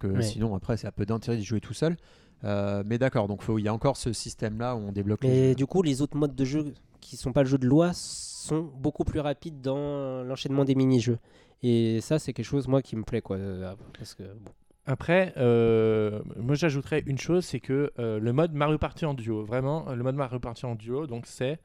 Parce 0.00 0.12
que 0.12 0.18
Ouais. 0.18 0.22
sinon, 0.22 0.54
après, 0.54 0.76
c'est 0.76 0.86
un 0.86 0.92
peu 0.92 1.04
d'intérêt 1.06 1.36
d'y 1.36 1.44
jouer 1.44 1.60
tout 1.60 1.74
seul. 1.74 1.96
Euh, 2.44 2.82
mais 2.86 2.96
d'accord, 2.98 3.28
donc 3.28 3.42
faut- 3.42 3.58
il 3.58 3.62
y 3.62 3.68
a 3.68 3.74
encore 3.74 3.96
ce 3.98 4.12
système-là 4.14 4.74
où 4.74 4.78
on 4.78 4.92
débloque 4.92 5.22
les 5.24 5.28
Mais 5.30 5.48
jeux. 5.50 5.54
du 5.56 5.66
coup, 5.66 5.82
les 5.82 6.00
autres 6.00 6.16
modes 6.16 6.34
de 6.34 6.44
jeu 6.44 6.72
qui 7.00 7.16
sont 7.16 7.32
pas 7.32 7.42
le 7.42 7.48
jeu 7.48 7.58
de 7.58 7.66
loi 7.66 7.90
sont 7.92 8.62
beaucoup 8.78 9.04
plus 9.04 9.20
rapides 9.20 9.60
dans 9.60 10.22
l'enchaînement 10.24 10.64
des 10.64 10.74
mini-jeux. 10.74 11.18
Et 11.62 12.00
ça, 12.00 12.18
c'est 12.18 12.32
quelque 12.32 12.46
chose, 12.46 12.66
moi, 12.66 12.80
qui 12.80 12.96
me 12.96 13.02
plaît, 13.02 13.20
quoi. 13.20 13.36
euh, 13.36 13.74
Parce 13.98 14.14
que, 14.14 14.22
bon. 14.22 14.50
Après, 14.86 15.34
euh, 15.36 16.22
moi 16.36 16.54
j'ajouterais 16.54 17.02
une 17.06 17.18
chose, 17.18 17.44
c'est 17.44 17.60
que 17.60 17.92
euh, 17.98 18.18
le 18.18 18.32
mode 18.32 18.54
Mario 18.54 18.78
Party 18.78 19.04
en 19.04 19.12
duo, 19.14 19.44
vraiment, 19.44 19.92
le 19.94 20.02
mode 20.02 20.14
Mario 20.16 20.40
Party 20.40 20.64
en 20.64 20.74
duo, 20.74 21.06
donc 21.06 21.26
c'est 21.26 21.60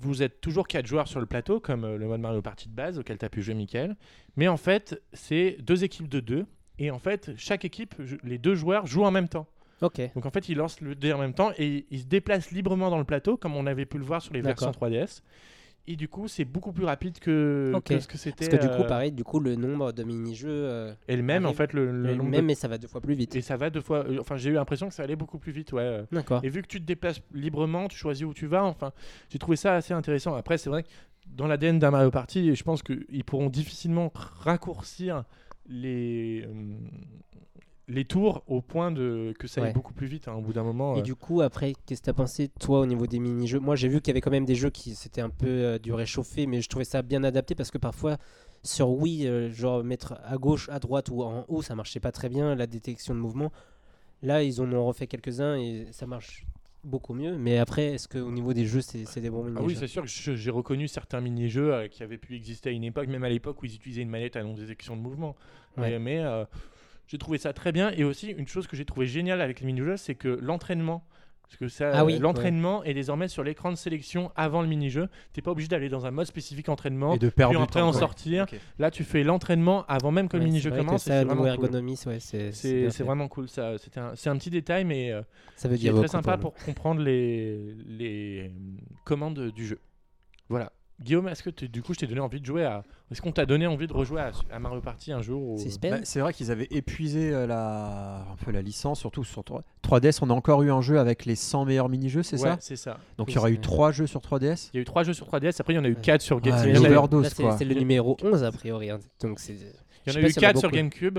vous 0.00 0.22
êtes 0.22 0.40
toujours 0.40 0.68
4 0.68 0.86
joueurs 0.86 1.08
sur 1.08 1.18
le 1.20 1.26
plateau, 1.26 1.58
comme 1.60 1.84
euh, 1.84 1.98
le 1.98 2.06
mode 2.06 2.20
Mario 2.20 2.40
Party 2.40 2.68
de 2.68 2.74
base 2.74 2.98
auquel 2.98 3.18
tu 3.18 3.24
as 3.24 3.28
pu 3.28 3.42
jouer, 3.42 3.54
Michael. 3.54 3.96
Mais 4.36 4.46
en 4.48 4.56
fait, 4.56 5.02
c'est 5.12 5.56
deux 5.60 5.82
équipes 5.84 6.08
de 6.08 6.20
deux. 6.20 6.46
Et 6.80 6.90
en 6.90 6.98
fait, 6.98 7.30
chaque 7.36 7.64
équipe, 7.64 7.94
les 8.24 8.38
deux 8.38 8.54
joueurs 8.56 8.86
jouent 8.86 9.04
en 9.04 9.10
même 9.12 9.28
temps. 9.28 9.46
Donc 9.80 10.26
en 10.26 10.30
fait, 10.30 10.48
ils 10.48 10.56
lancent 10.56 10.80
le 10.80 10.94
dé 10.94 11.12
en 11.12 11.18
même 11.18 11.32
temps 11.34 11.52
et 11.56 11.86
ils 11.90 12.00
se 12.00 12.04
déplacent 12.06 12.50
librement 12.50 12.90
dans 12.90 12.98
le 12.98 13.04
plateau, 13.04 13.36
comme 13.36 13.54
on 13.56 13.66
avait 13.66 13.86
pu 13.86 13.96
le 13.98 14.04
voir 14.04 14.20
sur 14.20 14.34
les 14.34 14.40
versions 14.42 14.66
D'accord. 14.72 14.88
3DS. 14.88 15.22
Et 15.86 15.96
du 15.96 16.06
coup, 16.08 16.28
c'est 16.28 16.44
beaucoup 16.44 16.72
plus 16.72 16.84
rapide 16.84 17.18
que, 17.18 17.72
Ok. 17.74 17.84
que 17.84 17.98
ce 18.00 18.06
que 18.06 18.18
c'était. 18.18 18.46
Parce 18.46 18.62
que 18.62 18.68
du 18.68 18.76
coup, 18.76 18.82
euh, 18.82 18.86
pareil, 18.86 19.10
du 19.12 19.24
coup, 19.24 19.40
le 19.40 19.56
nombre 19.56 19.92
de 19.92 20.04
mini-jeux 20.04 20.48
euh, 20.50 20.92
Et 21.08 21.16
le 21.16 21.22
même, 21.22 21.46
en 21.46 21.54
fait, 21.54 21.72
le, 21.72 21.90
le 21.90 22.10
est 22.10 22.16
de- 22.16 22.22
même, 22.22 22.44
mais 22.44 22.54
ça 22.54 22.68
va 22.68 22.76
deux 22.76 22.86
fois 22.88 23.00
plus 23.00 23.14
vite. 23.14 23.34
Et 23.34 23.40
ça 23.40 23.56
va 23.56 23.70
deux 23.70 23.80
fois. 23.80 24.04
euh, 24.06 24.18
Enfin, 24.20 24.36
j'ai 24.36 24.50
eu 24.50 24.54
l'impression 24.54 24.88
que 24.88 24.94
ça 24.94 25.02
allait 25.02 25.16
beaucoup 25.16 25.38
plus 25.38 25.52
vite, 25.52 25.72
ouais. 25.72 25.80
euh. 25.82 26.02
D'accord. 26.12 26.40
Et 26.44 26.50
vu 26.50 26.60
que 26.62 26.68
tu 26.68 26.78
te 26.80 26.84
déplaces 26.86 27.22
librement, 27.32 27.88
tu 27.88 27.96
choisis 27.96 28.24
où 28.26 28.34
tu 28.34 28.46
vas. 28.46 28.62
Enfin, 28.64 28.92
j'ai 29.30 29.38
trouvé 29.38 29.56
ça 29.56 29.74
assez 29.74 29.94
intéressant. 29.94 30.34
Après, 30.34 30.58
c'est 30.58 30.68
vrai 30.70 30.82
que 30.82 30.88
dans 31.26 31.46
l'ADN 31.46 31.78
d'un 31.78 31.90
Mario 31.90 32.10
Party, 32.10 32.54
je 32.54 32.62
pense 32.62 32.82
qu'ils 32.82 33.24
pourront 33.24 33.48
difficilement 33.48 34.12
raccourcir 34.14 35.24
les, 35.70 36.42
euh, 36.46 36.74
les 37.88 38.04
tours 38.04 38.42
au 38.46 38.60
point 38.60 38.90
de 38.92 39.34
que 39.38 39.46
ça 39.46 39.60
aille 39.60 39.68
Ouais. 39.68 39.72
beaucoup 39.72 39.92
plus 39.94 40.06
vite 40.06 40.28
hein, 40.28 40.34
au 40.34 40.40
bout 40.40 40.52
d'un 40.52 40.62
moment. 40.62 40.96
Et 40.96 41.00
euh. 41.00 41.02
du 41.02 41.14
coup, 41.14 41.40
après, 41.40 41.74
qu'est-ce 41.86 42.00
que 42.00 42.06
t'as 42.06 42.12
pensé, 42.12 42.48
toi, 42.60 42.80
au 42.80 42.86
niveau 42.86 43.06
des 43.06 43.18
mini-jeux? 43.18 43.58
Moi, 43.60 43.76
j'ai 43.76 43.88
vu 43.88 44.00
qu'il 44.00 44.08
y 44.08 44.12
avait 44.12 44.20
quand 44.20 44.30
même 44.30 44.44
des 44.44 44.54
jeux 44.54 44.70
qui 44.70 44.94
c'était 44.94 45.20
un 45.20 45.30
peu 45.30 45.46
euh, 45.48 45.78
du 45.78 45.92
réchauffé, 45.92 46.46
mais 46.46 46.60
je 46.60 46.68
trouvais 46.68 46.84
ça 46.84 47.02
bien 47.02 47.24
adapté 47.24 47.54
parce 47.54 47.70
que 47.70 47.78
parfois, 47.78 48.16
sur 48.62 48.90
Wii, 48.90 49.26
euh, 49.26 49.50
genre 49.50 49.82
mettre 49.82 50.18
à 50.24 50.36
gauche, 50.36 50.68
à 50.68 50.78
droite 50.78 51.08
ou 51.10 51.22
en 51.22 51.44
haut, 51.48 51.62
ça 51.62 51.74
marchait 51.74 52.00
pas 52.00 52.12
très 52.12 52.28
bien, 52.28 52.54
la 52.54 52.66
détection 52.66 53.14
de 53.14 53.20
mouvement. 53.20 53.52
Là, 54.22 54.42
ils 54.42 54.60
en 54.60 54.70
ont 54.72 54.84
refait 54.84 55.06
quelques-uns 55.06 55.56
et 55.56 55.86
ça 55.92 56.06
marche 56.06 56.44
beaucoup 56.84 57.14
mieux. 57.14 57.36
Mais 57.36 57.58
après, 57.58 57.94
est-ce 57.94 58.08
qu'au 58.08 58.30
niveau 58.30 58.52
des 58.52 58.64
jeux, 58.66 58.80
c'est 58.80 59.04
c'est 59.04 59.20
des 59.20 59.30
bons 59.30 59.44
Ah 59.44 59.48
mini-jeux 59.50 59.66
oui, 59.66 59.76
c'est 59.76 59.86
sûr 59.86 60.02
que 60.02 60.08
je- 60.08 60.34
j'ai 60.34 60.50
reconnu 60.50 60.88
certains 60.88 61.20
mini-jeux 61.20 61.72
euh, 61.74 61.88
qui 61.88 62.02
avaient 62.02 62.18
pu 62.18 62.34
exister 62.34 62.70
à 62.70 62.72
une 62.72 62.84
époque, 62.84 63.08
même 63.08 63.24
à 63.24 63.28
l'époque 63.28 63.62
où 63.62 63.66
ils 63.66 63.74
utilisaient 63.74 64.02
une 64.02 64.08
manette 64.10 64.36
à 64.36 64.42
non-détection 64.42 64.96
de 64.96 65.02
mouvement. 65.02 65.36
Ouais. 65.76 65.90
Mais, 65.90 65.98
mais, 65.98 66.18
euh, 66.20 66.44
j'ai 67.06 67.18
trouvé 67.18 67.38
ça 67.38 67.52
très 67.52 67.72
bien. 67.72 67.90
Et 67.90 68.04
aussi, 68.04 68.30
une 68.30 68.46
chose 68.48 68.66
que 68.66 68.76
j'ai 68.76 68.84
trouvé 68.84 69.06
géniale 69.06 69.40
avec 69.40 69.60
les 69.60 69.66
mini-jeux, 69.66 69.96
c'est 69.96 70.14
que 70.14 70.28
l'entraînement. 70.28 71.04
Parce 71.50 71.58
que 71.58 71.68
ça, 71.68 71.90
Ah 71.92 72.04
oui, 72.04 72.18
l'entraînement 72.20 72.84
est 72.84 72.94
désormais 72.94 73.26
sur 73.26 73.42
l'écran 73.42 73.70
de 73.72 73.76
sélection 73.76 74.30
avant 74.36 74.62
le 74.62 74.68
mini-jeu. 74.68 75.08
T'es 75.32 75.42
pas 75.42 75.50
obligé 75.50 75.66
d'aller 75.68 75.88
dans 75.88 76.06
un 76.06 76.12
mode 76.12 76.26
spécifique 76.26 76.68
entraînement, 76.68 77.14
Et 77.16 77.18
de 77.18 77.28
perdre 77.28 77.54
puis 77.56 77.62
après 77.64 77.80
temps, 77.80 77.88
en 77.88 77.90
quoi. 77.90 77.98
sortir. 78.00 78.46
Là, 78.78 78.92
tu 78.92 79.02
fais 79.02 79.24
l'entraînement 79.24 79.84
avant 79.88 80.12
même 80.12 80.28
que 80.28 80.36
le 80.36 80.44
mini-jeu 80.44 80.70
commence. 80.70 81.02
c'est 81.02 81.24
vraiment 81.24 81.42
cool. 81.56 81.64
c'est 82.92 83.02
vraiment 83.02 83.26
cool. 83.26 83.48
Ça, 83.48 83.72
un- 83.96 84.12
c'est 84.14 84.30
un 84.30 84.36
petit 84.36 84.50
détail, 84.50 84.84
mais 84.84 85.10
euh, 85.10 85.22
Ça 85.56 85.66
veut 85.68 85.76
qui 85.76 85.88
est 85.88 85.90
dire 85.90 85.98
très 85.98 86.08
sympa 86.08 86.38
pour 86.38 86.54
comprendre 86.54 87.02
les, 87.02 87.74
les 87.84 88.44
euh, 88.46 88.50
commandes 89.04 89.50
du 89.50 89.66
jeu. 89.66 89.80
Voilà. 90.48 90.70
Guillaume, 91.02 91.28
est-ce 91.28 91.42
que 91.42 91.50
tu- 91.50 91.68
du 91.68 91.82
coup 91.82 91.94
je 91.94 91.98
t'ai 92.00 92.06
donné 92.06 92.20
envie 92.20 92.40
de 92.40 92.46
jouer 92.46 92.64
à. 92.64 92.82
Est-ce 93.10 93.22
qu'on 93.22 93.32
t'a 93.32 93.46
donné 93.46 93.66
envie 93.66 93.86
de 93.86 93.92
rejouer 93.92 94.20
à, 94.20 94.32
à 94.52 94.58
Mario 94.58 94.80
Party 94.80 95.12
un 95.12 95.22
jour 95.22 95.42
ou- 95.42 95.58
C'est 95.58 95.80
Bah, 95.80 95.96
c'est 96.04 96.20
vrai 96.20 96.32
qu'ils 96.34 96.50
avaient 96.50 96.68
épuisé 96.70 97.32
euh, 97.32 97.46
la... 97.46 98.24
un 98.30 98.36
peu 98.44 98.50
la 98.52 98.60
licence, 98.62 99.00
surtout 99.00 99.24
sur 99.24 99.42
3... 99.42 99.62
3DS. 99.82 100.18
On 100.22 100.30
a 100.30 100.34
encore 100.34 100.62
eu 100.62 100.70
un 100.70 100.80
jeu 100.82 100.98
avec 101.00 101.24
les 101.24 101.34
100 101.36 101.64
meilleurs 101.64 101.88
mini-jeux, 101.88 102.22
c'est 102.22 102.36
Ouais, 102.40 102.50
ça 102.50 102.56
c'est 102.60 102.76
ça. 102.76 102.98
Donc 103.18 103.28
Oui, 103.28 103.32
il 103.32 103.36
y 103.36 103.38
aura 103.38 103.48
c'est 103.48 103.54
eu 103.54 103.56
vrai. 103.56 103.62
3 103.62 103.92
jeux 103.92 104.06
sur 104.06 104.20
3DS 104.20 104.70
Il 104.72 104.76
y 104.76 104.78
a 104.78 104.82
eu 104.82 104.84
trois 104.84 105.02
jeux 105.02 105.14
sur 105.14 105.26
3DS, 105.26 105.56
après 105.60 105.72
il 105.72 105.76
y 105.76 105.78
en 105.78 105.84
a 105.84 105.88
eu 105.88 105.94
Ouais. 105.94 106.00
quatre 106.02 106.20
sur 106.22 106.36
Ouais, 106.36 106.42
GameCube. 106.42 106.66
les 106.66 106.70
il 106.72 106.76
y 106.76 106.78
en 106.78 106.84
a 106.84 106.86
eu- 106.88 106.90
overdoses, 106.90 107.24
Là, 107.24 107.30
c'est 107.30 107.42
quoi. 107.42 107.56
c'est 107.58 107.64
le 107.64 107.74
numéro 107.74 108.16
11 108.22 108.44
a 108.44 108.52
priori. 108.52 108.90
hein. 108.90 109.00
Donc 109.22 109.40
il 109.48 109.56
y 109.56 109.58
en 109.58 110.20
a 110.20 110.20
eu 110.26 110.30
s'il 110.30 110.42
y 110.42 110.46
en 110.46 110.48
a 110.50 110.52
4 110.52 110.58
sur. 110.60 110.70
GameCube. 110.70 111.18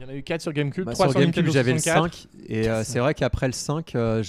Il 0.00 0.02
y 0.02 0.06
en 0.06 0.08
a 0.12 0.14
eu 0.16 0.22
4 0.24 0.40
sur 0.40 0.52
GameCube, 0.52 0.84
Bah, 0.86 0.92
3 0.94 1.10
Sur 1.10 1.20
GameCube, 1.20 1.46
j'avais 1.50 1.72
le 1.72 1.78
64. 1.78 2.14
5. 2.14 2.28
Et 2.48 2.68
euh, 2.68 2.82
c'est 2.82 2.98
vrai 2.98 3.14
qu'après 3.14 3.46
le 3.46 3.52
5, 3.52 3.94
euh, 3.94 4.22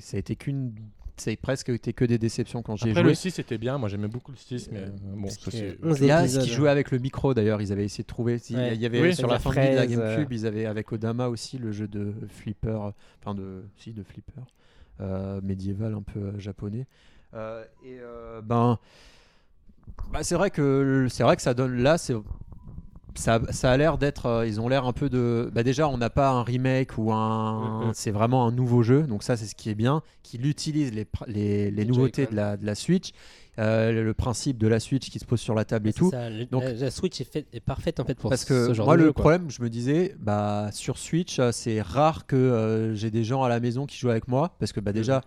ça 0.00 0.16
a 0.16 0.20
été 0.20 0.36
qu'une. 0.36 0.72
C'est 1.18 1.36
presque 1.36 1.70
été 1.70 1.92
que 1.92 2.04
des 2.04 2.18
déceptions 2.18 2.62
quand 2.62 2.76
j'y 2.76 2.88
ai 2.88 2.90
Après 2.90 3.02
joué. 3.02 3.10
le 3.10 3.14
6 3.14 3.30
c'était 3.30 3.56
bien, 3.58 3.78
moi 3.78 3.88
j'aimais 3.88 4.08
beaucoup 4.08 4.32
le 4.32 4.36
6, 4.36 4.68
mais 4.70 4.80
euh, 4.80 4.88
bon, 5.14 5.22
Parce 5.22 5.38
ça, 5.38 5.50
que 5.50 5.56
c'est. 5.56 5.78
11 5.82 5.98
Il 6.00 6.06
y 6.06 6.10
a 6.10 6.28
ce 6.28 6.40
qui 6.40 6.50
jouait 6.50 6.68
avec 6.68 6.90
le 6.90 6.98
micro 6.98 7.32
d'ailleurs, 7.34 7.62
ils 7.62 7.72
avaient 7.72 7.84
essayé 7.84 8.02
de 8.04 8.08
trouver. 8.08 8.36
Il 8.50 8.56
Ouais. 8.56 8.74
il 8.74 8.80
y 8.82 8.86
avait 8.86 9.00
Oui, 9.00 9.14
sur 9.14 9.26
la 9.26 9.38
fin 9.38 9.50
de 9.50 9.56
la 9.56 9.62
fraise, 9.62 9.98
euh. 9.98 10.14
GameCube, 10.16 10.32
ils 10.32 10.46
avaient 10.46 10.66
avec 10.66 10.92
Odama 10.92 11.28
aussi 11.28 11.56
le 11.58 11.72
jeu 11.72 11.88
de 11.88 12.12
flipper, 12.28 12.92
enfin 13.22 13.34
de 13.34 13.64
si 13.78 13.92
de 13.92 14.02
flipper 14.02 14.32
euh, 15.00 15.40
médiéval 15.42 15.94
un 15.94 16.02
peu 16.02 16.20
euh, 16.20 16.38
japonais. 16.38 16.86
Euh, 17.34 17.64
et 17.84 17.98
euh, 18.00 18.40
ben, 18.42 18.78
bah, 20.12 20.22
c'est 20.22 20.34
vrai 20.34 20.50
que 20.50 21.06
c'est 21.10 21.22
vrai 21.22 21.36
que 21.36 21.42
ça 21.42 21.54
donne 21.54 21.82
là, 21.82 21.98
c'est 21.98 22.14
ça, 23.18 23.40
ça 23.50 23.70
a 23.70 23.76
l'air 23.76 23.98
d'être, 23.98 24.26
euh, 24.26 24.46
ils 24.46 24.60
ont 24.60 24.68
l'air 24.68 24.86
un 24.86 24.92
peu 24.92 25.08
de. 25.08 25.50
Bah 25.54 25.62
déjà, 25.62 25.88
on 25.88 25.98
n'a 25.98 26.10
pas 26.10 26.30
un 26.30 26.42
remake 26.42 26.98
ou 26.98 27.12
un. 27.12 27.86
Mhm. 27.86 27.90
C'est 27.94 28.10
vraiment 28.10 28.46
un 28.46 28.52
nouveau 28.52 28.82
jeu, 28.82 29.02
donc 29.02 29.22
ça, 29.22 29.36
c'est 29.36 29.46
ce 29.46 29.54
qui 29.54 29.70
est 29.70 29.74
bien. 29.74 30.02
Qu'il 30.22 30.46
utilise 30.46 30.92
les, 30.92 31.70
les, 31.70 31.84
nouveautés 31.84 32.26
de 32.26 32.34
la, 32.34 32.56
de 32.56 32.64
la 32.66 32.74
Switch, 32.74 33.10
euh, 33.58 34.02
le 34.04 34.14
principe 34.14 34.58
de 34.58 34.68
la 34.68 34.80
Switch 34.80 35.08
qui 35.10 35.18
se 35.18 35.24
pose 35.24 35.40
sur 35.40 35.54
la 35.54 35.64
table 35.64 35.88
et 35.88 35.92
tout. 35.92 36.10
ça, 36.10 36.28
le- 36.30 36.46
Donc- 36.46 36.64
la, 36.64 36.72
la 36.72 36.90
Switch 36.90 37.20
est, 37.20 37.24
faite- 37.32 37.46
est 37.52 37.60
parfaite 37.60 38.00
en 38.00 38.04
fait 38.04 38.14
pour 38.18 38.30
Parce 38.30 38.42
ce 38.42 38.46
que 38.68 38.74
genre 38.74 38.86
moi, 38.86 38.96
de 38.96 39.00
le 39.02 39.06
jeu, 39.08 39.12
quoi. 39.12 39.22
problème, 39.22 39.50
je 39.50 39.62
me 39.62 39.70
disais, 39.70 40.14
bah, 40.18 40.68
sur 40.72 40.98
Switch, 40.98 41.38
euh, 41.38 41.52
c'est 41.52 41.80
rare 41.80 42.26
que 42.26 42.36
euh, 42.36 42.94
j'ai 42.94 43.10
des 43.10 43.24
gens 43.24 43.42
à 43.44 43.48
la 43.48 43.60
maison 43.60 43.86
qui 43.86 43.96
jouent 43.98 44.10
avec 44.10 44.28
moi. 44.28 44.56
Parce 44.58 44.72
que 44.72 44.80
bah, 44.80 44.92
déjà, 44.92 45.22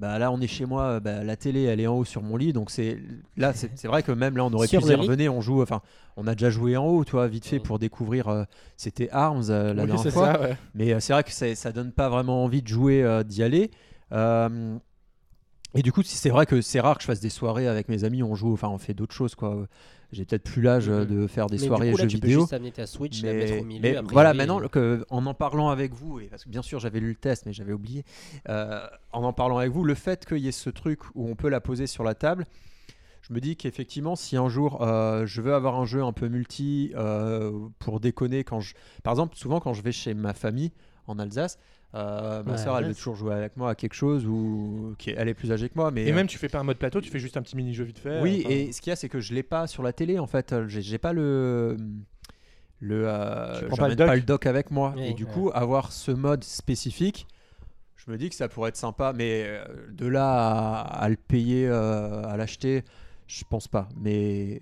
bah, 0.00 0.18
là, 0.18 0.32
on 0.32 0.40
est 0.40 0.46
chez 0.46 0.64
moi, 0.64 0.82
euh, 0.84 1.00
bah, 1.00 1.22
la 1.22 1.36
télé, 1.36 1.64
elle 1.64 1.78
est 1.78 1.86
en 1.86 1.94
haut 1.98 2.04
sur 2.06 2.22
mon 2.22 2.36
lit. 2.38 2.52
Donc, 2.54 2.70
c'est 2.70 2.98
là, 3.36 3.52
c'est 3.52 3.86
vrai 3.86 4.02
que 4.02 4.12
même 4.12 4.36
là, 4.36 4.44
on 4.46 4.52
aurait 4.54 4.66
Sur 4.66 4.80
pu 4.80 4.88
dire, 4.88 5.02
venez, 5.02 5.28
on 5.28 5.40
joue. 5.42 5.60
Enfin, 5.62 5.82
on 6.16 6.26
a 6.26 6.34
déjà 6.34 6.48
joué 6.50 6.76
en 6.76 6.86
haut, 6.86 7.04
toi, 7.04 7.28
vite 7.28 7.46
fait, 7.46 7.58
Mm. 7.58 7.62
pour 7.62 7.78
découvrir. 7.78 8.28
euh, 8.28 8.44
C'était 8.76 9.10
Arms 9.10 9.44
euh, 9.50 9.74
la 9.74 9.82
Oui, 9.84 9.88
dernière 9.90 10.12
fois. 10.12 10.32
ça, 10.32 10.40
ouais. 10.40 10.56
Mais 10.74 10.92
euh, 10.94 11.00
c'est 11.00 11.12
vrai 11.12 11.22
que 11.22 11.30
ça 11.54 11.72
donne 11.72 11.92
pas 11.92 12.08
vraiment 12.08 12.42
envie 12.44 12.62
de 12.62 12.68
jouer, 12.68 13.22
d'y 13.26 13.42
aller. 13.42 13.70
Et 15.74 15.82
du 15.82 15.92
coup, 15.92 16.02
c'est 16.02 16.30
vrai 16.30 16.46
que 16.46 16.60
c'est 16.62 16.80
rare 16.80 16.96
que 16.96 17.02
je 17.02 17.06
fasse 17.06 17.20
des 17.20 17.28
soirées 17.30 17.68
avec 17.68 17.88
mes 17.88 18.02
amis. 18.04 18.22
On 18.22 18.34
joue, 18.34 18.52
enfin, 18.52 18.68
on 18.68 18.78
fait 18.78 18.94
d'autres 18.94 19.14
choses, 19.14 19.34
quoi. 19.36 19.66
J'ai 20.12 20.24
peut-être 20.24 20.42
plus 20.44 20.60
l'âge 20.62 20.88
euh, 20.88 21.04
Mhm. 21.04 21.22
de 21.22 21.26
faire 21.28 21.46
des 21.46 21.58
Mais 21.58 21.66
soirées 21.66 21.86
du 21.88 21.92
coup, 21.92 21.98
là, 21.98 22.02
jeux 22.04 22.08
tu 22.08 22.16
vidéo. 22.16 22.38
peux 22.38 22.42
juste 22.42 22.52
amener 22.52 22.72
ta 22.72 22.86
Switch, 22.86 23.22
la 23.22 23.32
mettre 23.32 23.60
au 23.60 23.64
milieu. 23.64 23.80
mais 23.80 23.90
a 23.90 23.92
priori, 24.02 24.12
voilà, 24.12 24.34
maintenant, 24.34 24.60
que, 24.68 25.04
en 25.08 25.24
en 25.26 25.34
parlant 25.34 25.68
avec 25.68 25.94
vous, 25.94 26.18
et 26.20 26.24
parce 26.26 26.44
que 26.44 26.48
bien 26.48 26.62
sûr 26.62 26.80
j'avais 26.80 26.98
lu 27.00 27.10
le 27.10 27.14
test, 27.14 27.46
mais 27.46 27.52
j'avais 27.52 27.72
oublié, 27.72 28.04
euh, 28.48 28.80
en 29.12 29.22
en 29.22 29.32
parlant 29.32 29.58
avec 29.58 29.70
vous, 29.70 29.84
le 29.84 29.94
fait 29.94 30.26
qu'il 30.26 30.38
y 30.38 30.48
ait 30.48 30.52
ce 30.52 30.70
truc 30.70 31.00
où 31.14 31.28
on 31.28 31.36
peut 31.36 31.48
la 31.48 31.60
poser 31.60 31.86
sur 31.86 32.02
la 32.02 32.14
table, 32.14 32.44
je 33.22 33.32
me 33.32 33.40
dis 33.40 33.54
qu'effectivement, 33.56 34.16
si 34.16 34.36
un 34.36 34.48
jour 34.48 34.82
euh, 34.82 35.26
je 35.26 35.40
veux 35.42 35.54
avoir 35.54 35.78
un 35.78 35.84
jeu 35.84 36.02
un 36.02 36.12
peu 36.12 36.26
multi 36.28 36.90
euh, 36.96 37.52
pour 37.78 38.00
déconner, 38.00 38.42
quand 38.42 38.58
je, 38.60 38.74
par 39.04 39.12
exemple, 39.12 39.36
souvent 39.36 39.60
quand 39.60 39.74
je 39.74 39.82
vais 39.82 39.92
chez 39.92 40.14
ma 40.14 40.34
famille 40.34 40.72
en 41.06 41.18
Alsace, 41.20 41.58
euh, 41.94 42.42
ma 42.44 42.56
Ouais, 42.56 42.56
soeur 42.56 42.78
elle 42.78 42.84
veut 42.86 42.94
toujours 42.94 43.16
jouer 43.16 43.34
avec 43.34 43.56
moi 43.56 43.70
à 43.70 43.74
quelque 43.74 43.94
chose 43.94 44.26
ou 44.26 44.94
qui 44.98 45.10
est- 45.10 45.14
elle 45.18 45.28
est 45.28 45.34
plus 45.34 45.52
âgée 45.52 45.68
que 45.68 45.74
moi, 45.76 45.90
mais 45.90 46.06
Et 46.06 46.12
euh, 46.12 46.12
même 46.12 46.26
tu 46.26 46.38
fais 46.38 46.48
pas 46.48 46.58
un 46.60 46.64
mode 46.64 46.78
plateau, 46.78 47.00
tu 47.00 47.10
fais 47.10 47.18
juste 47.18 47.36
un 47.36 47.42
petit 47.42 47.56
mini-jeu 47.56 47.84
vite 47.84 47.98
fait. 47.98 48.20
oui, 48.20 48.42
enfin, 48.44 48.48
et 48.48 48.72
ce 48.72 48.80
qu'il 48.80 48.90
y 48.90 48.92
a, 48.92 48.96
c'est 48.96 49.08
que 49.08 49.20
je 49.20 49.34
l'ai 49.34 49.42
pas 49.42 49.66
sur 49.66 49.82
la 49.82 49.92
télé 49.92 50.18
en 50.18 50.26
fait. 50.26 50.52
Euh, 50.52 50.66
J'ai 50.68 50.98
pas 50.98 51.12
le 51.12 51.76
le. 52.80 53.04
euh, 53.06 53.58
Tu 53.58 53.64
prends 53.66 53.76
pas 53.76 53.88
le 53.88 53.96
dock 53.96 54.06
pas 54.06 54.16
le 54.16 54.22
dock 54.22 54.46
avec 54.46 54.70
moi. 54.70 54.94
Oui, 54.96 55.02
et 55.02 55.14
du 55.14 55.26
ouais. 55.26 55.32
coup, 55.32 55.50
avoir 55.54 55.92
ce 55.92 56.10
mode 56.10 56.44
spécifique, 56.44 57.26
je 57.96 58.10
me 58.10 58.18
dis 58.18 58.30
que 58.30 58.34
ça 58.36 58.48
pourrait 58.48 58.70
être 58.70 58.76
sympa. 58.76 59.12
Mais 59.14 59.60
de 59.90 60.06
là 60.06 60.80
à, 60.82 61.04
à 61.04 61.08
le 61.08 61.16
payer, 61.16 61.68
euh, 61.68 62.24
à 62.24 62.36
l'acheter, 62.36 62.84
je 63.26 63.44
pense 63.48 63.68
pas. 63.68 63.88
Mais 63.96 64.60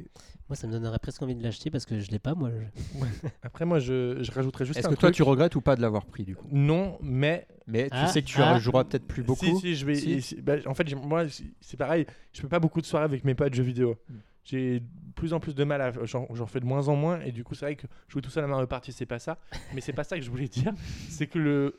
Moi, 0.49 0.57
ça 0.57 0.67
me 0.67 0.73
donnerait 0.73 0.99
presque 0.99 1.21
envie 1.23 1.35
de 1.35 1.43
l'acheter 1.43 1.71
parce 1.71 1.85
que 1.85 2.01
je 2.01 2.11
l'ai 2.11 2.19
pas, 2.19 2.35
moi. 2.35 2.51
je- 2.51 3.29
Après, 3.43 3.67
moi 3.67 3.79
je, 3.81 4.23
je 4.23 4.31
rajouterais 4.33 4.65
juste 4.65 4.79
est-ce 4.79 4.87
un 4.87 4.91
que 4.91 4.95
toi 4.97 5.09
truc. 5.11 5.17
tu 5.17 5.23
regrettes 5.23 5.55
ou 5.57 5.61
pas 5.61 5.77
de 5.77 5.83
l'avoir 5.83 6.07
pris 6.07 6.25
du 6.25 6.35
coup? 6.37 6.47
Non, 6.51 6.99
mais 7.03 7.47
Mais 7.67 7.85
tu 7.91 7.97
Ah, 7.97 8.07
sais 8.07 8.23
que 8.23 8.27
tu 8.29 8.41
ah. 8.41 8.59
joueras 8.59 8.85
peut-être 8.85 9.07
plus 9.07 9.23
beaucoup. 9.23 9.45
Si, 9.45 9.57
si, 9.61 9.75
je 9.77 9.85
vais. 9.85 9.95
Si. 9.97 10.13
et 10.13 10.21
si- 10.23 10.41
bah, 10.41 10.55
en 10.65 10.73
fait, 10.73 10.89
j'ai- 10.89 10.97
moi, 10.97 11.25
c'est 11.61 11.77
pareil. 11.77 12.07
Je 12.33 12.41
fais 12.41 12.49
pas 12.49 12.61
beaucoup 12.61 12.81
de 12.81 12.87
soirées 12.87 13.05
avec 13.05 13.25
mes 13.25 13.35
potes 13.35 13.53
jeux 13.53 13.63
vidéo. 13.63 13.97
Mm. 14.09 14.15
J'ai 14.45 14.81
de 14.81 14.87
plus 15.15 15.35
en 15.35 15.41
plus 15.41 15.55
de 15.55 15.65
mal 15.65 15.83
à. 15.83 15.93
J'en 16.07 16.27
j'en 16.33 16.47
fais 16.47 16.61
de 16.61 16.65
moins 16.65 16.89
en 16.89 16.97
moins. 16.97 17.21
Et 17.21 17.33
du 17.33 17.45
coup, 17.45 17.55
c'est 17.55 17.67
vrai 17.67 17.77
que 17.77 17.87
jouer 18.09 18.23
tout 18.23 18.31
seul 18.31 18.43
à 18.45 18.47
Mario 18.47 18.67
Party, 18.67 18.91
c'est 18.93 19.05
pas 19.05 19.19
ça. 19.19 19.37
Mais 19.75 19.83
c'est 19.83 19.93
pas 19.93 20.05
ça 20.05 20.17
que 20.17 20.25
je 20.25 20.31
voulais 20.31 20.49
dire. 20.49 20.73
C'est 21.11 21.27
que 21.27 21.39
le. 21.39 21.79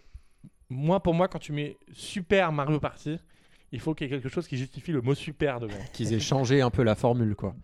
Moi, 0.69 1.01
pour 1.01 1.15
moi, 1.15 1.27
quand 1.27 1.39
tu 1.39 1.51
mets 1.53 1.75
Super 1.91 2.51
Mario 2.51 2.79
Party, 2.79 3.17
il 3.71 3.79
faut 3.79 3.95
qu'il 3.95 4.05
y 4.05 4.07
ait 4.07 4.13
quelque 4.13 4.29
chose 4.29 4.47
qui 4.47 4.57
justifie 4.57 4.91
le 4.91 5.01
mot 5.01 5.15
super 5.15 5.59
devant. 5.59 5.73
Qu'ils 5.93 6.13
aient 6.13 6.19
changé 6.19 6.61
un 6.61 6.69
peu 6.69 6.83
la 6.83 6.93
formule 6.93 7.33
quoi. 7.35 7.55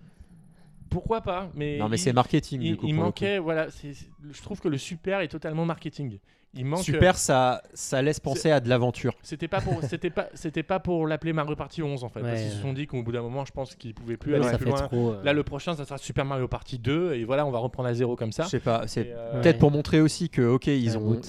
Pourquoi 0.95 1.19
pas 1.21 1.49
Mais 1.55 1.77
non 1.77 1.89
mais 1.89 1.97
il- 1.97 1.99
c'est 1.99 2.13
marketing 2.13 2.61
Il, 2.61 2.71
du 2.71 2.77
coup. 2.77 2.85
il 2.87 2.93
pour 2.95 3.01
le 3.03 3.05
manquait, 3.07 3.37
voilà, 3.37 3.69
c'est- 3.69 3.93
c'est- 3.93 4.07
je 4.31 4.41
trouve 4.41 4.61
que 4.61 4.69
le 4.69 4.77
super 4.77 5.19
est 5.19 5.27
totalement 5.27 5.65
marketing. 5.65 6.19
Il 6.53 6.61
coup. 6.63 6.67
manque. 6.69 6.83
Super, 6.83 7.17
ça 7.17 7.61
ça 7.73 8.01
laisse 8.01 8.21
penser 8.21 8.49
à 8.49 8.61
de 8.61 8.69
l'aventure. 8.69 9.13
C'était 9.23 9.49
pas 9.49 9.59
pour, 9.59 9.83
c'était 9.83 10.09
pas, 10.09 10.29
c'était 10.35 10.63
pas 10.63 10.79
pour 10.79 11.05
l'appeler 11.05 11.33
Mario 11.33 11.53
Party 11.57 11.83
11 11.83 12.05
en 12.05 12.09
fait, 12.09 12.21
parce 12.21 12.31
Ouais, 12.33 12.41
qu'ils 12.43 12.51
se 12.55 12.61
sont 12.61 12.71
dit 12.71 12.87
qu'au 12.87 13.03
bout 13.03 13.11
d'un 13.11 13.21
moment, 13.23 13.43
je 13.43 13.51
pense 13.51 13.75
qu'ils 13.75 13.93
pouvaient 13.93 14.15
plus 14.15 14.31
Ouais, 14.31 14.37
aller 14.39 14.47
ça 14.47 14.57
plus 14.57 14.63
fait 14.67 14.69
loin. 14.71 14.87
trop. 14.87 15.09
euh, 15.11 15.23
Là, 15.23 15.33
le 15.33 15.43
prochain, 15.43 15.75
ça 15.75 15.83
sera 15.83 15.97
Super 15.97 16.23
Mario 16.23 16.47
Party 16.47 16.79
2, 16.79 17.13
et 17.13 17.25
voilà, 17.25 17.45
on 17.45 17.51
va 17.51 17.59
reprendre 17.59 17.89
à 17.89 17.93
zéro 17.93 18.15
comme 18.15 18.31
ça. 18.31 18.43
Je 18.43 18.49
sais 18.51 18.59
pas, 18.61 18.87
c'est 18.87 19.01
Et, 19.07 19.11
euh, 19.13 19.33
Peut-être 19.41 19.55
Ouais. 19.55 19.59
pour 19.59 19.71
montrer 19.71 19.99
aussi 19.99 20.29
que, 20.29 20.41
ok, 20.43 20.67
ils, 20.67 20.97
ont, 20.97 21.19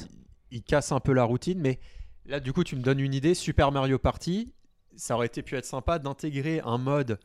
ils 0.52 0.62
cassent 0.62 0.92
un 0.92 1.00
peu 1.00 1.12
la 1.12 1.24
routine, 1.24 1.58
mais 1.60 1.80
là, 2.26 2.38
du 2.38 2.52
coup, 2.52 2.62
tu 2.62 2.76
me 2.76 2.82
donnes 2.82 3.00
une 3.00 3.12
idée. 3.14 3.34
Super 3.34 3.72
Mario 3.72 3.98
Party, 3.98 4.52
ça 4.94 5.16
aurait 5.16 5.26
été 5.26 5.42
pu 5.42 5.56
être 5.56 5.64
sympa 5.66 5.98
d'intégrer 5.98 6.60
un 6.64 6.78
mode 6.78 7.18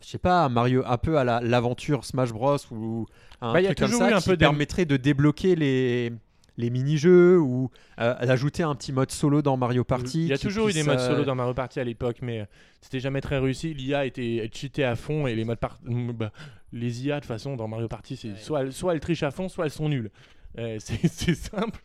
je 0.00 0.06
sais 0.06 0.18
pas, 0.18 0.44
un 0.44 0.48
Mario 0.48 0.82
un 0.86 0.96
peu 0.98 1.18
à 1.18 1.24
la- 1.24 1.40
l'aventure 1.40 2.04
Smash 2.04 2.32
Bros 2.32 2.56
ou 2.70 3.06
un 3.40 3.52
Bah, 3.52 3.60
il 3.60 3.64
y 3.64 3.66
a 3.66 3.74
truc 3.74 3.88
comme 3.90 3.98
ça 3.98 4.16
un 4.16 4.20
qui 4.20 4.28
peu 4.30 4.36
permettrait 4.36 4.84
de 4.84 4.96
débloquer 4.96 5.56
les 5.56 6.12
les 6.56 6.70
mini-jeux 6.70 7.38
ou 7.38 7.70
euh, 8.00 8.14
d'ajouter 8.26 8.64
un 8.64 8.74
petit 8.74 8.92
mode 8.92 9.12
solo 9.12 9.42
dans 9.42 9.56
Mario 9.56 9.84
Party. 9.84 10.22
Il 10.22 10.28
y 10.28 10.32
a 10.32 10.38
toujours 10.38 10.68
eu 10.68 10.72
des 10.72 10.82
modes 10.82 10.98
euh, 10.98 11.08
solo 11.08 11.24
dans 11.24 11.36
Mario 11.36 11.54
Party 11.54 11.78
à 11.78 11.84
l'époque, 11.84 12.16
mais 12.20 12.40
euh, 12.40 12.44
c'était 12.80 12.98
jamais 12.98 13.20
très 13.20 13.38
réussi. 13.38 13.74
L'IA 13.74 14.06
était 14.06 14.50
cheatée 14.52 14.82
à 14.82 14.96
fond 14.96 15.28
et 15.28 15.36
les 15.36 15.44
modes 15.44 15.60
par- 15.60 15.78
bah, 15.84 16.32
les 16.72 17.06
IA 17.06 17.20
de 17.20 17.24
façon 17.26 17.54
dans 17.54 17.68
Mario 17.68 17.86
Party, 17.86 18.16
c'est 18.16 18.28
Ouais. 18.30 18.34
soit, 18.36 18.60
elles- 18.62 18.72
soit 18.72 18.92
elles 18.94 18.98
trichent 19.00 19.22
à 19.22 19.30
fond, 19.30 19.48
soit 19.48 19.66
elles 19.66 19.70
sont 19.70 19.88
nulles. 19.88 20.10
Euh, 20.58 20.78
c'est 20.80 21.06
c'est 21.06 21.34
simple. 21.36 21.78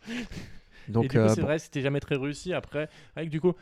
Donc 0.88 1.06
et 1.06 1.08
du 1.10 1.18
coup, 1.18 1.24
euh, 1.24 1.30
c'est 1.30 1.42
bon. 1.42 1.48
vrai, 1.48 1.60
c'était 1.60 1.82
jamais 1.82 2.00
très 2.00 2.16
réussi. 2.16 2.52
Après, 2.52 2.90
avec 3.16 3.30
du 3.30 3.40
coup, 3.40 3.54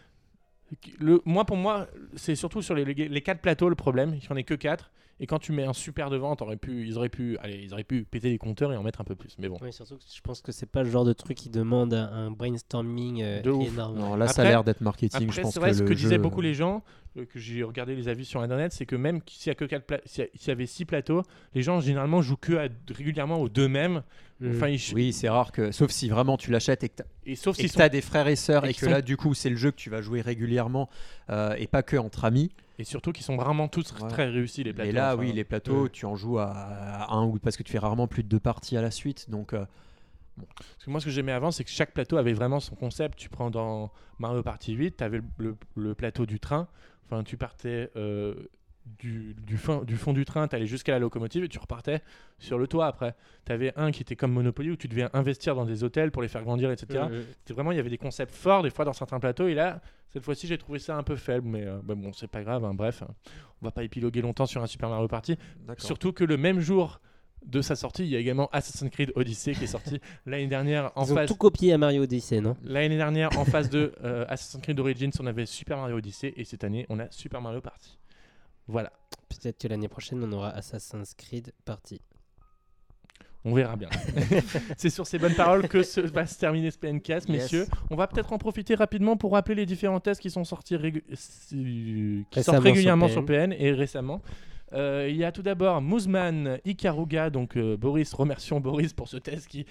le, 0.99 1.21
moi 1.25 1.45
pour 1.45 1.57
moi, 1.57 1.87
c'est 2.15 2.35
surtout 2.35 2.61
sur 2.61 2.75
les, 2.75 2.85
les, 2.85 3.21
quatre 3.21 3.41
plateaux 3.41 3.69
le 3.69 3.75
problème. 3.75 4.13
Il 4.15 4.21
n'y 4.21 4.27
en 4.29 4.35
a 4.35 4.43
que 4.43 4.53
quatre. 4.53 4.91
Et 5.19 5.27
quand 5.27 5.37
tu 5.37 5.51
mets 5.51 5.65
un 5.65 5.73
super 5.73 6.09
devant, 6.09 6.35
t'aurais 6.35 6.57
pu, 6.57 6.87
ils 6.87 6.97
auraient 6.97 7.09
pu, 7.09 7.37
allez, 7.41 7.61
ils 7.63 7.73
auraient 7.73 7.83
pu 7.83 8.03
péter 8.05 8.29
les 8.31 8.39
compteurs 8.39 8.73
et 8.73 8.77
en 8.77 8.81
mettre 8.81 9.01
un 9.01 9.03
peu 9.03 9.13
plus. 9.15 9.35
Mais 9.37 9.49
bon. 9.49 9.57
Oui, 9.61 9.71
surtout 9.71 9.95
que 9.97 10.01
je 10.15 10.21
pense 10.21 10.41
que 10.41 10.51
c'est 10.51 10.65
pas 10.65 10.81
le 10.81 10.89
genre 10.89 11.05
de 11.05 11.13
truc 11.13 11.37
qui 11.37 11.49
demande 11.49 11.93
un, 11.93 12.31
brainstorming 12.31 13.21
euh, 13.21 13.41
De 13.41 13.51
ouf. 13.51 13.67
énorme. 13.67 13.99
Non, 13.99 14.15
là, 14.15 14.27
ça 14.27 14.41
a 14.41 14.45
Après- 14.45 14.49
l'air 14.49 14.63
d'être 14.63 14.81
marketing. 14.81 15.23
Après, 15.27 15.35
je 15.35 15.41
pense 15.41 15.53
c'est 15.53 15.59
vrai, 15.59 15.69
que 15.71 15.75
ce 15.77 15.83
que 15.83 15.93
disaient 15.93 16.17
beaucoup 16.17 16.41
les 16.41 16.55
gens, 16.55 16.81
euh, 17.17 17.25
que 17.25 17.37
j'ai 17.39 17.61
regardé 17.61 17.95
les 17.95 18.07
avis 18.07 18.25
sur 18.25 18.41
internet, 18.41 18.71
c'est 18.73 18.87
que 18.87 18.95
même 18.95 19.19
s'il 19.27 19.49
y 19.49 19.51
a 19.51 19.55
que 19.55 19.65
quatre 19.65 19.85
pla- 19.85 20.01
s'il 20.05 20.27
y 20.47 20.49
avait 20.51 20.65
six 20.65 20.85
plateaux, 20.85 21.21
les 21.53 21.61
gens 21.61 21.79
généralement 21.81 22.21
jouent 22.23 22.35
que 22.37 22.53
à- 22.53 22.67
régulièrement 22.91 23.37
aux 23.39 23.49
deux 23.49 23.67
mêmes. 23.67 24.01
Enfin, 24.43 24.69
ils- 24.69 24.81
Oui, 24.95 25.13
c'est 25.13 25.29
rare 25.29 25.51
que, 25.51 25.71
sauf 25.71 25.91
si 25.91 26.09
vraiment 26.09 26.35
tu 26.35 26.49
l'achètes 26.49 26.83
et 26.83 26.89
que 26.89 27.03
sauf 27.35 27.59
et 27.59 27.63
que 27.63 27.67
sont 27.69 27.77
t'as 27.77 27.89
des 27.89 28.01
frères 28.01 28.27
et 28.27 28.35
sœurs 28.35 28.65
et 28.65 28.73
que 28.73 28.79
sont- 28.85 28.89
là, 28.89 29.03
du 29.03 29.15
coup, 29.15 29.35
c'est 29.35 29.51
le 29.51 29.55
jeu 29.55 29.69
que 29.69 29.75
tu 29.75 29.91
vas 29.91 30.01
jouer 30.01 30.21
régulièrement 30.21 30.89
euh, 31.29 31.53
et 31.59 31.67
pas 31.67 31.83
que 31.83 31.95
entre 31.95 32.25
amis. 32.25 32.49
Et 32.81 32.83
surtout 32.83 33.11
qu'ils 33.11 33.23
sont 33.23 33.35
vraiment 33.37 33.67
tous 33.67 33.93
Ouais. 34.01 34.07
très 34.09 34.27
réussis 34.27 34.63
les 34.63 34.73
plateaux. 34.73 34.89
Et 34.89 34.93
là, 34.93 35.13
enfin, 35.13 35.21
oui, 35.23 35.31
les 35.31 35.43
plateaux, 35.43 35.87
tu 35.87 36.05
en 36.05 36.15
joues 36.15 36.39
à, 36.39 37.13
un 37.13 37.23
ou 37.25 37.37
parce 37.39 37.55
que 37.57 37.63
tu 37.63 37.71
fais 37.71 37.79
rarement 37.79 38.07
plus 38.07 38.23
de 38.23 38.27
deux 38.29 38.39
parties 38.39 38.75
à 38.75 38.81
la 38.81 38.91
suite. 38.91 39.29
Donc, 39.29 39.53
euh, 39.53 39.65
Parce 40.37 40.85
que 40.85 40.89
moi, 40.89 40.99
ce 40.99 41.05
que 41.05 41.11
j'aimais 41.11 41.31
avant, 41.31 41.51
c'est 41.51 41.63
que 41.63 41.69
chaque 41.69 41.93
plateau 41.93 42.17
avait 42.17 42.33
vraiment 42.33 42.59
son 42.59 42.75
concept. 42.75 43.17
Tu 43.19 43.29
prends 43.29 43.51
dans 43.51 43.91
Mario 44.17 44.41
Party 44.41 44.73
8, 44.73 44.97
tu 44.97 45.03
avais 45.03 45.17
le, 45.17 45.23
le- 45.37 45.57
le 45.75 45.93
plateau 45.95 46.25
du 46.25 46.39
train. 46.39 46.67
Enfin, 47.05 47.23
tu 47.23 47.37
partais 47.37 47.91
euh, 47.95 48.33
du, 48.99 49.35
du, 49.45 49.57
fin- 49.57 49.83
du 49.83 49.95
fond 49.95 50.13
du 50.13 50.25
train, 50.25 50.47
tu 50.47 50.55
allais 50.55 50.65
jusqu'à 50.67 50.91
la 50.93 50.99
locomotive 50.99 51.43
et 51.43 51.47
tu 51.49 51.59
repartais 51.59 52.01
sur 52.39 52.57
le 52.57 52.67
toit 52.67 52.87
après. 52.87 53.15
Tu 53.45 53.51
avais 53.51 53.73
un 53.75 53.91
qui 53.91 54.01
était 54.01 54.15
comme 54.15 54.31
Monopoly 54.31 54.71
où 54.71 54.75
tu 54.75 54.87
devais 54.87 55.07
investir 55.13 55.55
dans 55.55 55.65
des 55.65 55.83
hôtels 55.83 56.11
pour 56.11 56.21
les 56.21 56.27
faire 56.27 56.43
grandir, 56.43 56.71
etc. 56.71 56.87
Vraiment, 57.53 57.71
il 57.71 57.77
y 57.77 57.79
avait 57.79 57.89
des 57.89 57.97
concepts 57.97 58.33
forts 58.33 58.63
des 58.63 58.69
fois 58.69 58.85
dans 58.85 58.93
certains 58.93 59.19
plateaux. 59.19 59.47
Et 59.47 59.53
là, 59.53 59.81
cette 60.13 60.23
fois-ci, 60.23 60.47
j'ai 60.47 60.57
trouvé 60.57 60.79
ça 60.79 60.95
un 60.97 61.03
peu 61.03 61.15
faible. 61.15 61.47
Mais 61.47 61.65
euh, 61.65 61.77
bah 61.83 61.95
bon, 61.95 62.11
c'est 62.13 62.27
pas 62.29 62.43
grave. 62.43 62.65
hein, 62.65 62.73
bref, 62.73 63.01
hein. 63.03 63.13
on 63.61 63.65
va 63.65 63.71
pas 63.71 63.83
épiloguer 63.83 64.21
longtemps 64.21 64.45
sur 64.45 64.61
un 64.63 64.67
Super 64.67 64.89
Mario 64.89 65.07
Party. 65.07 65.37
Surtout 65.87 66.11
que 66.13 66.23
le 66.23 66.37
même 66.37 66.59
jour 66.59 66.99
de 67.45 67.61
sa 67.63 67.75
sortie, 67.75 68.03
il 68.03 68.09
y 68.09 68.15
a 68.15 68.19
également 68.19 68.49
Assassin's 68.51 68.91
Creed 68.91 69.13
Odyssey 69.15 69.53
qui 69.55 69.63
est 69.63 69.67
sorti 69.67 69.99
l'année 70.27 70.45
dernière 70.45 70.91
en 70.95 71.05
Ils 71.05 71.11
ont 71.11 71.15
tout 71.25 71.35
copié 71.35 71.73
à 71.73 71.77
Mario 71.79 72.03
Odyssey, 72.03 72.39
non? 72.39 72.55
L'année 72.63 72.97
dernière, 72.97 73.35
en 73.39 73.45
phase 73.45 73.67
de 73.71 73.93
euh, 74.03 74.25
Assassin's 74.29 74.61
Creed 74.61 74.79
Origins, 74.79 75.09
on 75.19 75.25
avait 75.25 75.47
Super 75.47 75.77
Mario 75.77 75.97
Odyssey 75.97 76.33
et 76.37 76.43
cette 76.43 76.63
année, 76.63 76.85
on 76.89 76.99
a 76.99 77.09
Super 77.09 77.41
Mario 77.41 77.59
Party. 77.59 77.97
Voilà, 78.67 78.91
Peut-être 79.29 79.57
que 79.59 79.67
l'année 79.67 79.87
prochaine, 79.87 80.23
on 80.23 80.31
aura 80.33 80.49
Assassin's 80.49 81.13
Creed 81.15 81.51
Party. 81.65 82.01
on 83.43 83.53
verra 83.53 83.75
bien. 83.75 83.89
C'est 84.77 84.89
sur 84.91 85.07
ces 85.07 85.17
bonnes 85.17 85.33
paroles 85.35 85.67
que 85.67 85.81
se, 85.83 85.99
va 86.01 86.25
se 86.27 86.37
terminer 86.37 86.69
ce 86.69 86.77
PNCast, 86.77 87.27
Yes. 87.27 87.41
messieurs. 87.43 87.65
On 87.89 87.95
va 87.95 88.07
peut-être 88.07 88.33
en 88.33 88.37
profiter 88.37 88.75
rapidement 88.75 89.17
pour 89.17 89.31
rappeler 89.31 89.55
les 89.55 89.65
différents 89.65 89.99
tests 89.99 90.21
qui 90.21 90.29
sont 90.29 90.43
sortis 90.43 90.75
régu- 90.75 91.03
euh, 91.53 92.21
qui 92.29 92.43
sortent 92.43 92.59
régulièrement 92.59 93.07
sur 93.07 93.15
sur 93.21 93.25
PN 93.25 93.53
et 93.53 93.71
récemment. 93.71 94.21
Euh, 94.73 95.07
il 95.09 95.15
y 95.17 95.23
a 95.25 95.31
tout 95.31 95.41
d'abord 95.41 95.81
Mouzman 95.81 96.59
Ikaruga, 96.65 97.29
donc 97.29 97.57
euh, 97.57 97.75
Boris, 97.77 98.13
remercions 98.13 98.59
Boris 98.61 98.93
pour 98.93 99.07
ce 99.09 99.17
test 99.17 99.47
qui, 99.47 99.65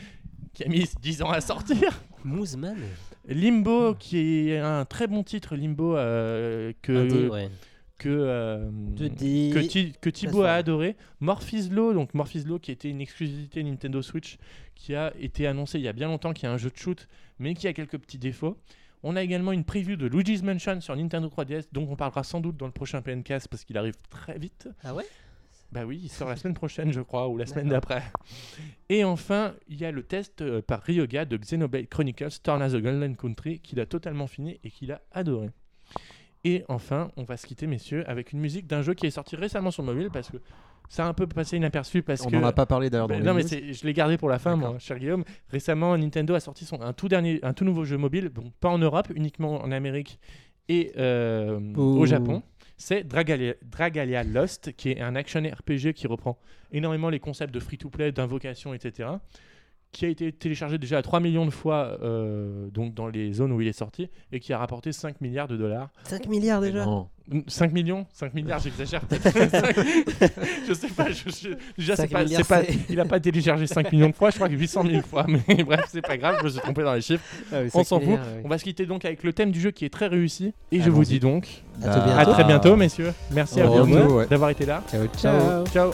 qui 0.53 0.65
a 0.65 0.69
mis 0.69 0.85
10 1.01 1.23
ans 1.23 1.31
à 1.31 1.41
sortir. 1.41 2.03
Mouzman 2.25 2.77
Limbo, 3.29 3.95
qui 3.95 4.51
est 4.51 4.59
un 4.59 4.85
très 4.85 5.07
bon 5.07 5.23
titre, 5.23 5.55
Limbo, 5.55 5.97
euh, 5.97 6.73
que, 6.83 6.93
Indé, 6.93 7.29
ouais. 7.29 7.51
Que, 8.01 8.09
euh, 8.09 8.71
2D. 8.97 9.53
que, 9.53 9.59
Thi- 9.61 9.93
que 10.01 10.09
Thibaut 10.11 10.43
a 10.43 10.55
adoré. 10.55 10.97
Morphyslo, 11.21 11.93
donc 11.93 12.15
Morphyslo 12.15 12.59
qui 12.59 12.73
était 12.73 12.89
une 12.89 13.01
exclusivité 13.01 13.63
Nintendo 13.63 14.01
Switch 14.03 14.39
qui 14.75 14.95
a 14.95 15.13
été 15.21 15.47
annoncé 15.47 15.79
il 15.79 15.85
y 15.85 15.89
a 15.89 15.93
bien 15.93 16.09
longtemps, 16.09 16.33
qui 16.33 16.47
est 16.47 16.49
un 16.49 16.57
jeu 16.57 16.71
de 16.71 16.77
shoot, 16.77 17.07
mais 17.39 17.55
qui 17.55 17.69
a 17.69 17.73
quelques 17.75 17.99
petits 17.99 18.19
défauts. 18.19 18.57
On 19.03 19.17
a 19.17 19.23
également 19.23 19.53
une 19.53 19.65
preview 19.65 19.97
de 19.97 20.07
Luigi's 20.07 20.43
Mansion 20.43 20.81
sur 20.81 20.97
Nintendo 20.97 21.29
3DS, 21.29 21.69
dont 21.73 21.87
on 21.91 21.97
parlera 21.97 22.25
sans 22.25 22.41
doute 22.41 22.57
dans 22.57 22.67
le 22.67 22.73
prochain 22.73 23.03
PNcast 23.03 23.49
parce 23.49 23.65
qu'il 23.65 23.77
arrive 23.79 23.95
très 24.11 24.39
vite. 24.39 24.69
Ah 24.83 24.95
ouais? 24.95 25.05
Bah 25.73 25.85
oui, 25.87 26.01
il 26.03 26.09
sort 26.11 26.29
la 26.29 26.37
semaine 26.37 26.55
prochaine, 26.55 26.93
je 26.93 27.01
crois, 27.01 27.29
ou 27.29 27.37
la 27.39 27.47
semaine 27.47 27.69
d'après. 27.69 28.03
Et 28.89 29.05
enfin, 29.05 29.55
il 29.69 29.81
y 29.81 29.85
a 29.85 29.93
le 29.93 30.03
test 30.03 30.43
euh, 30.43 30.61
par 30.63 30.83
Ryoga 30.83 31.25
de 31.25 31.37
Xenoblade 31.37 31.87
Chronicles 31.89 32.41
Torna 32.43 32.69
the 32.69 32.77
Golden 32.83 33.15
Country 33.17 33.61
qu'il 33.61 33.79
a 33.79 33.87
totalement 33.87 34.27
fini 34.27 34.59
et 34.65 34.71
qu'il 34.71 34.91
a 34.91 35.01
adoré. 35.13 35.51
Et 36.45 36.65
enfin, 36.69 37.11
on 37.17 37.25
va 37.25 37.37
se 37.37 37.47
quitter, 37.47 37.67
messieurs, 37.67 38.09
avec 38.09 38.33
une 38.33 38.41
musique 38.41 38.67
d'un 38.67 38.83
jeu 38.83 38.95
qui 38.95 39.07
est 39.07 39.11
sorti 39.11 39.37
récemment 39.37 39.71
sur 39.71 39.83
mobile 39.83 40.09
parce 40.11 40.31
que 40.31 40.39
ça 40.89 41.05
a 41.05 41.09
un 41.09 41.15
peu 41.15 41.27
passé 41.27 41.57
inaperçu 41.57 42.03
parce 42.03 42.23
On 42.23 42.31
que. 42.31 42.37
n'en 42.37 42.45
a 42.45 42.53
pas 42.53 42.67
parlé 42.67 42.91
d'ailleurs 42.91 43.09
dans 43.09 43.19
les 43.19 43.23
non, 43.23 43.35
mais 43.35 43.43
je 43.43 43.87
l'ai 43.87 43.93
gardé 43.93 44.17
pour 44.17 44.29
la 44.29 44.39
fin, 44.39 44.57
moi, 44.57 44.77
cher 44.79 44.99
Guillaume. 44.99 45.25
Récemment, 45.51 45.97
Nintendo 45.97 46.35
a 46.35 46.41
sorti 46.41 46.65
son, 46.65 46.81
un, 46.81 46.93
tout 46.93 47.09
dernier, 47.09 47.39
un 47.43 47.53
tout 47.53 47.65
nouveau 47.65 47.85
jeu 47.85 47.97
mobile, 47.97 48.29
bon, 48.29 48.53
pas 48.61 48.71
en 48.71 48.79
Europe, 48.79 49.09
uniquement 49.15 49.63
en 49.63 49.71
Amérique 49.71 50.19
et 50.69 50.93
euh, 50.97 51.61
au. 51.77 52.07
Japon. 52.07 52.43
C'est 52.77 53.05
Dragalia, 53.05 53.55
Dragalia 53.63 54.25
Lost, 54.25 54.73
qui 54.73 54.91
est 54.91 55.01
un 55.03 55.15
action 55.15 55.43
RPG 55.43 55.93
qui 55.93 56.07
reprend 56.07 56.39
énormément 56.73 57.11
les 57.11 57.21
concepts 57.21 57.53
de 57.53 57.61
free-to-play, 57.61 58.11
d'invocation, 58.11 58.73
etc. 58.73 59.11
Qui 59.93 60.05
a 60.05 60.09
été 60.09 60.31
téléchargé 60.33 60.79
déjà 60.79 60.99
à 60.99 61.03
3 61.03 61.19
millions 61.19 61.45
de 61.45 61.51
fois 61.51 61.99
euh, 62.03 62.69
donc 62.71 62.95
dans 62.95 63.09
les 63.09 63.33
zones 63.33 63.51
où 63.51 63.61
il 63.61 63.67
est 63.67 63.73
sorti 63.73 64.09
et 64.31 64.39
qui 64.39 64.53
a 64.53 64.59
rapporté 64.59 64.93
5 64.93 65.21
milliards 65.21 65.49
de 65.49 65.57
dollars. 65.57 65.89
5 66.05 66.29
milliards 66.29 66.61
déjà 66.61 66.85
Non. 66.85 67.09
5 67.49 67.73
millions 67.73 68.07
5 68.13 68.33
milliards, 68.35 68.61
j'exagère 68.61 69.01
peut-être. 69.03 69.33
je 70.69 70.73
sais 70.75 70.89
pas. 70.89 71.11
je- 71.11 71.29
je- 71.31 71.49
déjà, 71.77 71.97
c'est 71.97 72.09
5 72.09 72.11
pas, 72.11 72.63
pas- 72.63 72.63
il 72.89 73.01
a 73.01 73.05
pas 73.05 73.19
téléchargé 73.19 73.67
5 73.67 73.91
millions 73.93 74.09
de 74.11 74.15
fois, 74.15 74.31
je 74.31 74.37
crois 74.37 74.49
que 74.49 74.55
800 74.55 74.85
000 74.89 75.03
fois. 75.03 75.27
Mais 75.29 75.43
bref, 75.65 75.87
c'est 75.89 76.03
pas 76.03 76.17
grave, 76.17 76.37
je 76.39 76.45
me 76.45 76.49
suis 76.51 76.61
trompé 76.61 76.83
dans 76.85 76.95
les 76.95 77.01
chiffres. 77.01 77.25
On 77.75 77.83
s'en 77.83 77.99
fout. 77.99 78.19
On 78.45 78.49
va 78.49 78.59
se 78.59 78.65
quitter 78.65 78.87
donc 78.87 79.05
avec 79.05 79.25
le 79.25 79.33
thème 79.33 79.51
du 79.51 79.61
jeu 79.61 79.73
qui 79.73 79.85
est 79.85 79.91
très 79.91 80.07
réussi. 80.07 80.55
Et 80.71 80.81
je 80.81 80.91
vous 80.91 81.05
dis 81.05 81.19
donc 81.21 81.63
À 81.83 81.87
Bah, 81.89 82.19
à 82.19 82.27
très 82.27 82.45
bientôt, 82.45 82.77
messieurs. 82.77 83.13
Merci 83.33 83.61
à 83.61 83.67
vous 83.67 84.25
d'avoir 84.27 84.51
été 84.51 84.67
là. 84.67 84.85
Ciao, 84.89 85.07
Ciao. 85.19 85.67
Ciao. 85.67 85.91